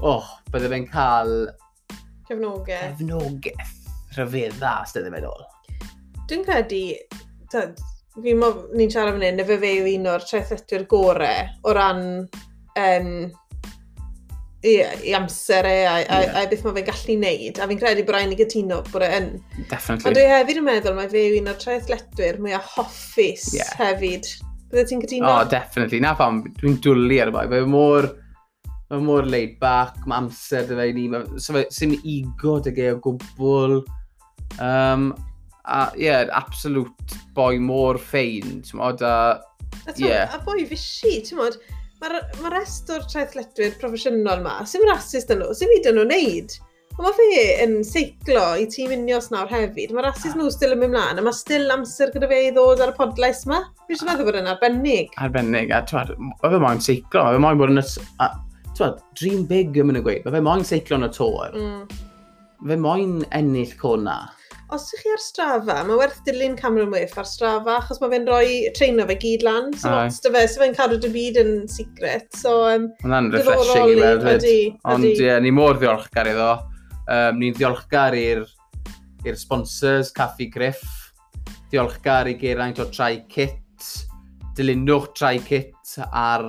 oh, 0.00 0.30
bydde 0.54 0.70
fe'n 0.72 0.86
cael... 0.88 1.34
Cefnogaeth. 2.30 3.02
Cefnogaeth. 3.02 3.74
Rhyfeddus, 4.16 4.94
dydde 4.96 5.12
fe'n 5.12 5.28
ôl. 5.28 5.44
Dwi'n 6.30 6.46
credu, 6.46 6.82
dyd, 7.52 7.84
fi 8.24 8.34
mo, 8.38 8.50
ni'n 8.72 8.94
siarad 8.96 9.18
fan 9.18 9.26
hyn, 9.28 9.44
fe 9.44 9.60
fe 9.60 9.74
yw 9.82 9.92
un 9.92 10.08
o'r 10.14 10.24
traethetwyr 10.24 10.88
gorau 10.88 11.52
o 11.68 11.76
ran 11.76 12.02
um, 12.80 13.12
i, 14.66 14.74
i 15.08 15.14
amser 15.16 15.66
e 15.68 15.74
a, 15.86 15.94
a, 16.00 16.20
yeah. 16.24 16.38
a 16.40 16.46
beth 16.50 16.64
mae 16.66 16.76
fe'n 16.78 16.88
gallu 16.90 17.18
neud. 17.22 17.60
A 17.60 17.68
fi'n 17.70 17.80
credu 17.80 18.04
bod 18.06 18.16
rhaid 18.16 18.30
ni 18.32 18.38
gytuno 18.40 18.80
bod 18.90 19.06
e 19.06 19.10
yn. 19.16 19.28
Definitely. 19.70 20.10
A 20.10 20.14
dwi 20.16 20.26
hefyd 20.30 20.60
yn 20.60 20.66
meddwl 20.68 20.96
mae 20.98 21.10
fe 21.12 21.26
un 21.38 21.52
o'r 21.52 21.60
traethletwyr 21.60 22.40
mwy 22.44 22.56
o 22.58 22.62
hoffus 22.76 23.50
yeah. 23.56 23.70
hefyd. 23.80 24.28
Bydde 24.70 24.86
ti'n 24.90 25.04
gytuno? 25.04 25.30
Oh, 25.30 25.46
definitely. 25.48 26.02
Na 26.04 26.12
pam, 26.18 26.42
dwi'n 26.60 26.76
dwlu 26.84 27.22
ar 27.22 27.32
y 27.32 27.36
boi. 27.38 27.46
Fe 27.52 27.62
mor... 27.68 28.12
Mae 28.90 29.04
mor 29.06 29.22
laid 29.22 29.52
back, 29.62 30.00
mae 30.10 30.18
amser 30.18 30.64
dy 30.66 30.74
fe 30.74 30.84
i 30.90 30.94
ni, 30.96 31.04
so 31.38 31.54
fe 31.54 31.60
sy'n 31.70 31.92
ego 32.00 32.56
dy 32.58 32.72
ge 32.74 32.88
o 32.90 32.96
gwbl. 33.04 33.76
Um, 34.58 35.12
a, 35.62 35.84
ie, 35.94 36.08
yeah, 36.08 36.24
absolute 36.34 37.20
boi 37.36 37.60
mor 37.62 38.00
ffein, 38.02 38.58
ti'n 38.66 38.80
modd, 38.80 39.04
a, 39.06 39.38
ie. 39.92 40.08
Yeah. 40.08 40.34
A 40.34 40.40
boi 40.42 40.64
fysi, 40.66 41.20
ti'n 41.22 41.38
modd, 41.38 41.60
mae'r 42.00 42.40
ma 42.40 42.50
rest 42.54 42.90
o'r 42.94 43.04
traethletwyr 43.10 43.76
proffesiynol 43.80 44.40
yma, 44.40 44.58
sy'n 44.68 44.88
rasist 44.88 45.30
dyn 45.30 45.42
nhw, 45.42 45.54
sy'n 45.56 45.72
fyd 45.74 45.88
yn 45.90 45.98
nhw'n 46.00 46.12
neud. 46.14 46.58
Ond 47.00 47.06
mae 47.06 47.14
fe 47.16 47.42
yn 47.64 47.74
seiclo 47.86 48.42
i 48.60 48.66
tîm 48.68 48.90
unios 48.92 49.30
nawr 49.32 49.48
hefyd. 49.48 49.92
Mae 49.96 50.04
rasis 50.04 50.34
ah. 50.34 50.38
nhw 50.40 50.50
still 50.52 50.74
yn 50.74 50.82
mynd 50.82 50.94
mlaen, 50.96 51.20
a 51.20 51.24
mae 51.24 51.36
still 51.36 51.70
amser 51.72 52.12
gyda 52.12 52.28
fe 52.28 52.40
i 52.48 52.50
ddod 52.56 52.82
ar 52.84 52.92
y 52.92 52.96
podlais 52.98 53.44
yma. 53.46 53.62
Fi 53.86 53.96
eisiau 53.96 54.10
meddwl 54.10 54.28
bod 54.28 54.40
yn 54.40 54.50
arbennig. 54.50 55.14
Arbennig, 55.22 55.72
a 55.72 55.80
twad, 55.88 56.12
mae 56.20 56.52
fe 56.52 56.60
moyn 56.64 56.82
seiclo, 56.84 57.24
mae 57.24 57.38
fe 57.38 57.44
moyn 57.46 57.60
bod 57.60 57.74
yn... 57.74 57.84
y... 57.84 58.30
Twad, 58.80 59.00
dream 59.18 59.46
big 59.48 59.76
yn 59.76 59.88
mynd 59.90 60.00
y 60.00 60.04
gweud, 60.04 60.26
mae 60.26 60.36
fe 60.36 60.44
moyn 60.44 60.66
seiclo 60.66 61.00
yn 61.00 61.08
y 61.08 61.10
tor. 61.16 61.56
Mm. 61.56 62.04
Fe 62.68 62.80
moyn 62.80 63.16
ennill 63.36 63.72
cwna 63.80 64.18
os 64.74 64.86
ydych 64.90 65.02
chi 65.04 65.12
ar 65.14 65.22
strafa, 65.22 65.76
mae 65.86 65.98
werth 65.98 66.20
dilyn 66.26 66.56
Cameron 66.58 66.92
Wyff 66.94 67.18
ar 67.20 67.26
strafa, 67.28 67.76
achos 67.78 68.00
mae 68.02 68.12
fe'n 68.12 68.26
rhoi 68.28 68.52
treino 68.76 69.06
fe 69.08 69.16
gyd 69.22 69.44
lan. 69.46 69.70
So, 69.78 69.90
ots 69.90 70.20
dy 70.24 70.32
fe, 70.34 70.44
so 70.50 70.62
fe'n 70.62 70.76
cadw 70.78 70.98
dy 71.02 71.10
byd 71.14 71.40
yn 71.42 71.52
secret. 71.70 72.28
So, 72.38 72.54
um, 72.70 72.88
Hwna'n 73.02 73.30
refreshing 73.34 73.92
i 73.94 73.98
weld 74.00 74.26
fyd. 74.26 74.46
Ond 74.92 75.08
ie, 75.10 75.32
ni 75.44 75.52
mor 75.54 75.80
ddiolchgar 75.80 76.30
iddo. 76.30 76.52
Um, 77.10 77.40
ni'n 77.42 77.56
ddiolchgar 77.58 78.16
i'r 78.18 78.46
sponsors, 79.38 80.14
Caffi 80.16 80.50
Griff. 80.52 80.84
Diolchgar 81.70 82.30
i 82.30 82.36
Geraint 82.38 82.80
o 82.82 82.88
Trai 82.90 83.24
Kit. 83.30 83.58
Dilynwch 84.58 85.12
Trai 85.18 85.38
Kit 85.44 85.98
ar 86.10 86.46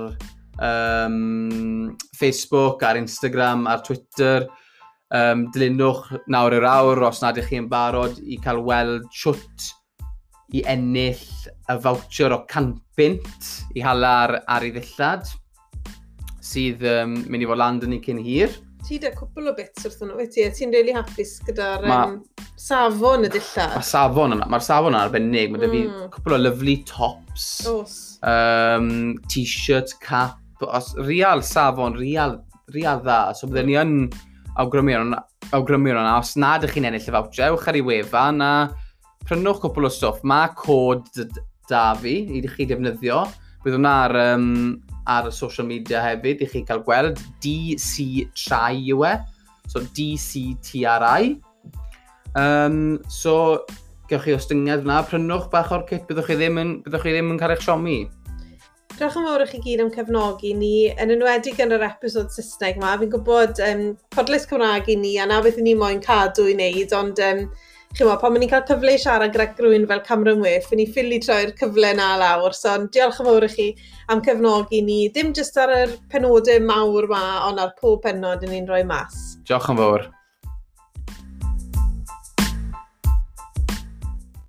um, 0.62 1.96
Facebook, 2.18 2.82
ar 2.86 2.98
Instagram, 3.00 3.66
ar 3.70 3.82
Twitter. 3.86 4.46
Um, 5.12 5.42
dilynwch 5.52 6.06
nawr 6.32 6.54
yr 6.56 6.64
awr 6.64 7.02
os 7.10 7.18
nad 7.20 7.36
ych 7.36 7.50
chi'n 7.50 7.66
barod 7.68 8.16
i 8.24 8.38
cael 8.40 8.62
weld 8.64 9.04
siwt 9.12 9.66
i 10.56 10.62
ennill 10.72 11.20
y 11.68 11.76
voucher 11.84 12.32
o 12.32 12.38
canpint 12.48 13.50
i 13.76 13.84
hala 13.84 14.12
ar 14.22 14.32
ar 14.54 14.64
ei 14.64 14.72
ddillad 14.72 15.28
sydd 16.40 16.80
um, 16.88 17.18
mynd 17.28 17.44
i 17.44 17.50
fod 17.50 17.60
land 17.60 17.84
yn 17.84 17.98
ei 17.98 18.00
cyn 18.06 18.24
hir. 18.24 18.56
Ti 18.88 19.02
da 19.04 19.12
cwpl 19.12 19.52
o 19.52 19.54
bits 19.58 19.84
wrth 19.84 20.00
hwnnw, 20.00 20.16
wyt 20.16 20.32
ti? 20.32 20.48
Ti'n 20.56 20.72
really 20.72 20.96
hapus 20.96 21.36
gyda'r 21.44 21.86
ma... 21.92 22.00
um, 22.08 22.48
safon 22.56 23.28
y 23.28 23.34
dillad? 23.36 23.76
Mae 23.76 23.90
safon 23.92 24.38
yna, 24.38 24.48
mae'r 24.48 24.64
safon 24.64 24.96
yna 24.96 25.04
arbennig. 25.10 25.52
Mae 25.52 25.60
da 25.62 25.72
fi 25.76 25.84
mm. 25.90 26.10
cwpl 26.16 26.38
o 26.38 26.42
lyflu 26.46 26.80
tops, 26.88 27.52
Os. 27.68 28.00
um, 28.24 28.90
t-shirt, 29.28 29.92
cap, 30.00 30.40
os, 30.66 30.94
real 31.04 31.44
safon, 31.44 32.00
real, 32.00 32.40
real 32.72 33.04
dda. 33.04 33.24
So 33.36 33.52
byddwn 33.52 33.74
ni 33.74 33.82
yn... 33.84 33.98
Mm 34.08 34.28
awgrymion, 34.60 35.14
awgrymion 35.52 36.00
yna. 36.00 36.16
Os 36.20 36.34
nad 36.40 36.64
ych 36.66 36.74
chi'n 36.76 36.88
ennill 36.88 37.08
y 37.08 37.14
fawtio, 37.14 37.52
ewch 37.52 37.68
ar 37.70 37.78
ei 37.78 37.84
wefan 37.86 38.42
a 38.44 38.52
prynwch 39.26 39.62
cwpl 39.62 39.88
o 39.88 39.92
stwff. 39.92 40.24
Mae 40.28 40.50
cod 40.58 41.08
da 41.70 41.92
fi 41.98 42.16
i 42.38 42.42
chi 42.54 42.66
defnyddio. 42.68 43.22
Bydd 43.62 43.78
hwnna 43.78 43.92
ar, 44.06 44.16
um, 44.34 44.48
ar 45.06 45.28
y 45.30 45.34
social 45.34 45.68
media 45.68 46.02
hefyd 46.02 46.42
i 46.42 46.50
chi 46.50 46.64
cael 46.66 46.82
gweld. 46.86 47.20
DC 47.44 48.26
Trai 48.38 48.82
yw 48.92 49.06
e. 49.08 49.14
So 49.70 49.84
DCTRI. 49.96 51.36
Um, 52.38 52.98
so, 53.12 53.62
gewch 54.08 54.26
chi 54.26 54.34
ostyngiad 54.36 54.86
yna, 54.86 55.02
prynwch 55.08 55.50
bach 55.52 55.72
o'r 55.74 55.84
kit, 55.88 56.06
byddwch 56.08 56.30
chi 56.30 56.36
ddim 56.40 56.60
yn, 56.60 56.74
byddwch 56.84 57.04
chi 57.06 57.14
ddim 57.14 57.32
yn 57.34 57.40
cael 57.40 57.54
eich 57.54 57.64
siomi. 57.64 57.98
Diolch 58.92 59.14
yn 59.16 59.24
fawr 59.24 59.42
i 59.42 59.46
chi 59.48 59.58
gyd 59.64 59.80
am 59.80 59.90
cefnogi 59.90 60.50
ni, 60.54 60.72
yn 61.00 61.10
enwedig 61.14 61.60
yn 61.64 61.72
yr 61.72 61.84
episod 61.86 62.28
Saesneg 62.34 62.76
yma. 62.76 62.90
Fi'n 63.00 63.10
gwybod 63.14 63.60
um, 63.64 63.80
podlais 64.12 64.44
Cymraeg 64.50 64.90
i 64.92 64.96
ni, 65.00 65.14
a 65.18 65.24
na 65.28 65.38
beth 65.42 65.60
ni 65.64 65.72
moyn 65.78 66.02
cadw 66.04 66.44
i 66.50 66.52
wneud, 66.52 66.92
ond 66.98 67.22
um, 67.24 67.40
chi'n 67.94 68.04
gwybod, 68.04 68.20
pan 68.20 68.36
ma'n 68.36 68.44
ni'n 68.44 68.52
cael 68.52 68.66
cyfle 68.68 68.92
i 68.92 69.00
siarad 69.00 69.32
gyda 69.32 69.48
rhywun 69.64 69.88
fel 69.88 70.04
Cameron 70.06 70.44
Wyff, 70.44 70.68
fi'n 70.68 70.82
ni 70.82 70.88
ffili 70.92 71.22
troi'r 71.24 71.54
cyfle 71.58 71.96
na 71.96 72.12
lawr, 72.20 72.56
so 72.56 72.76
diolch 72.92 73.20
yn 73.24 73.30
fawr 73.30 73.48
i 73.48 73.52
chi 73.56 73.68
am 74.12 74.24
cefnogi 74.28 74.84
ni, 74.84 75.02
dim 75.16 75.32
jyst 75.36 75.56
ar 75.64 75.72
yr 75.80 75.96
penodau 76.12 76.60
mawr 76.68 77.08
yma, 77.08 77.26
ond 77.48 77.64
ar 77.64 77.72
pob 77.80 78.04
penod 78.04 78.44
yn 78.44 78.52
ni'n 78.58 78.68
rhoi 78.68 78.84
mas. 78.92 79.22
Diolch 79.48 79.72
yn 79.72 79.80
fawr. 79.80 80.12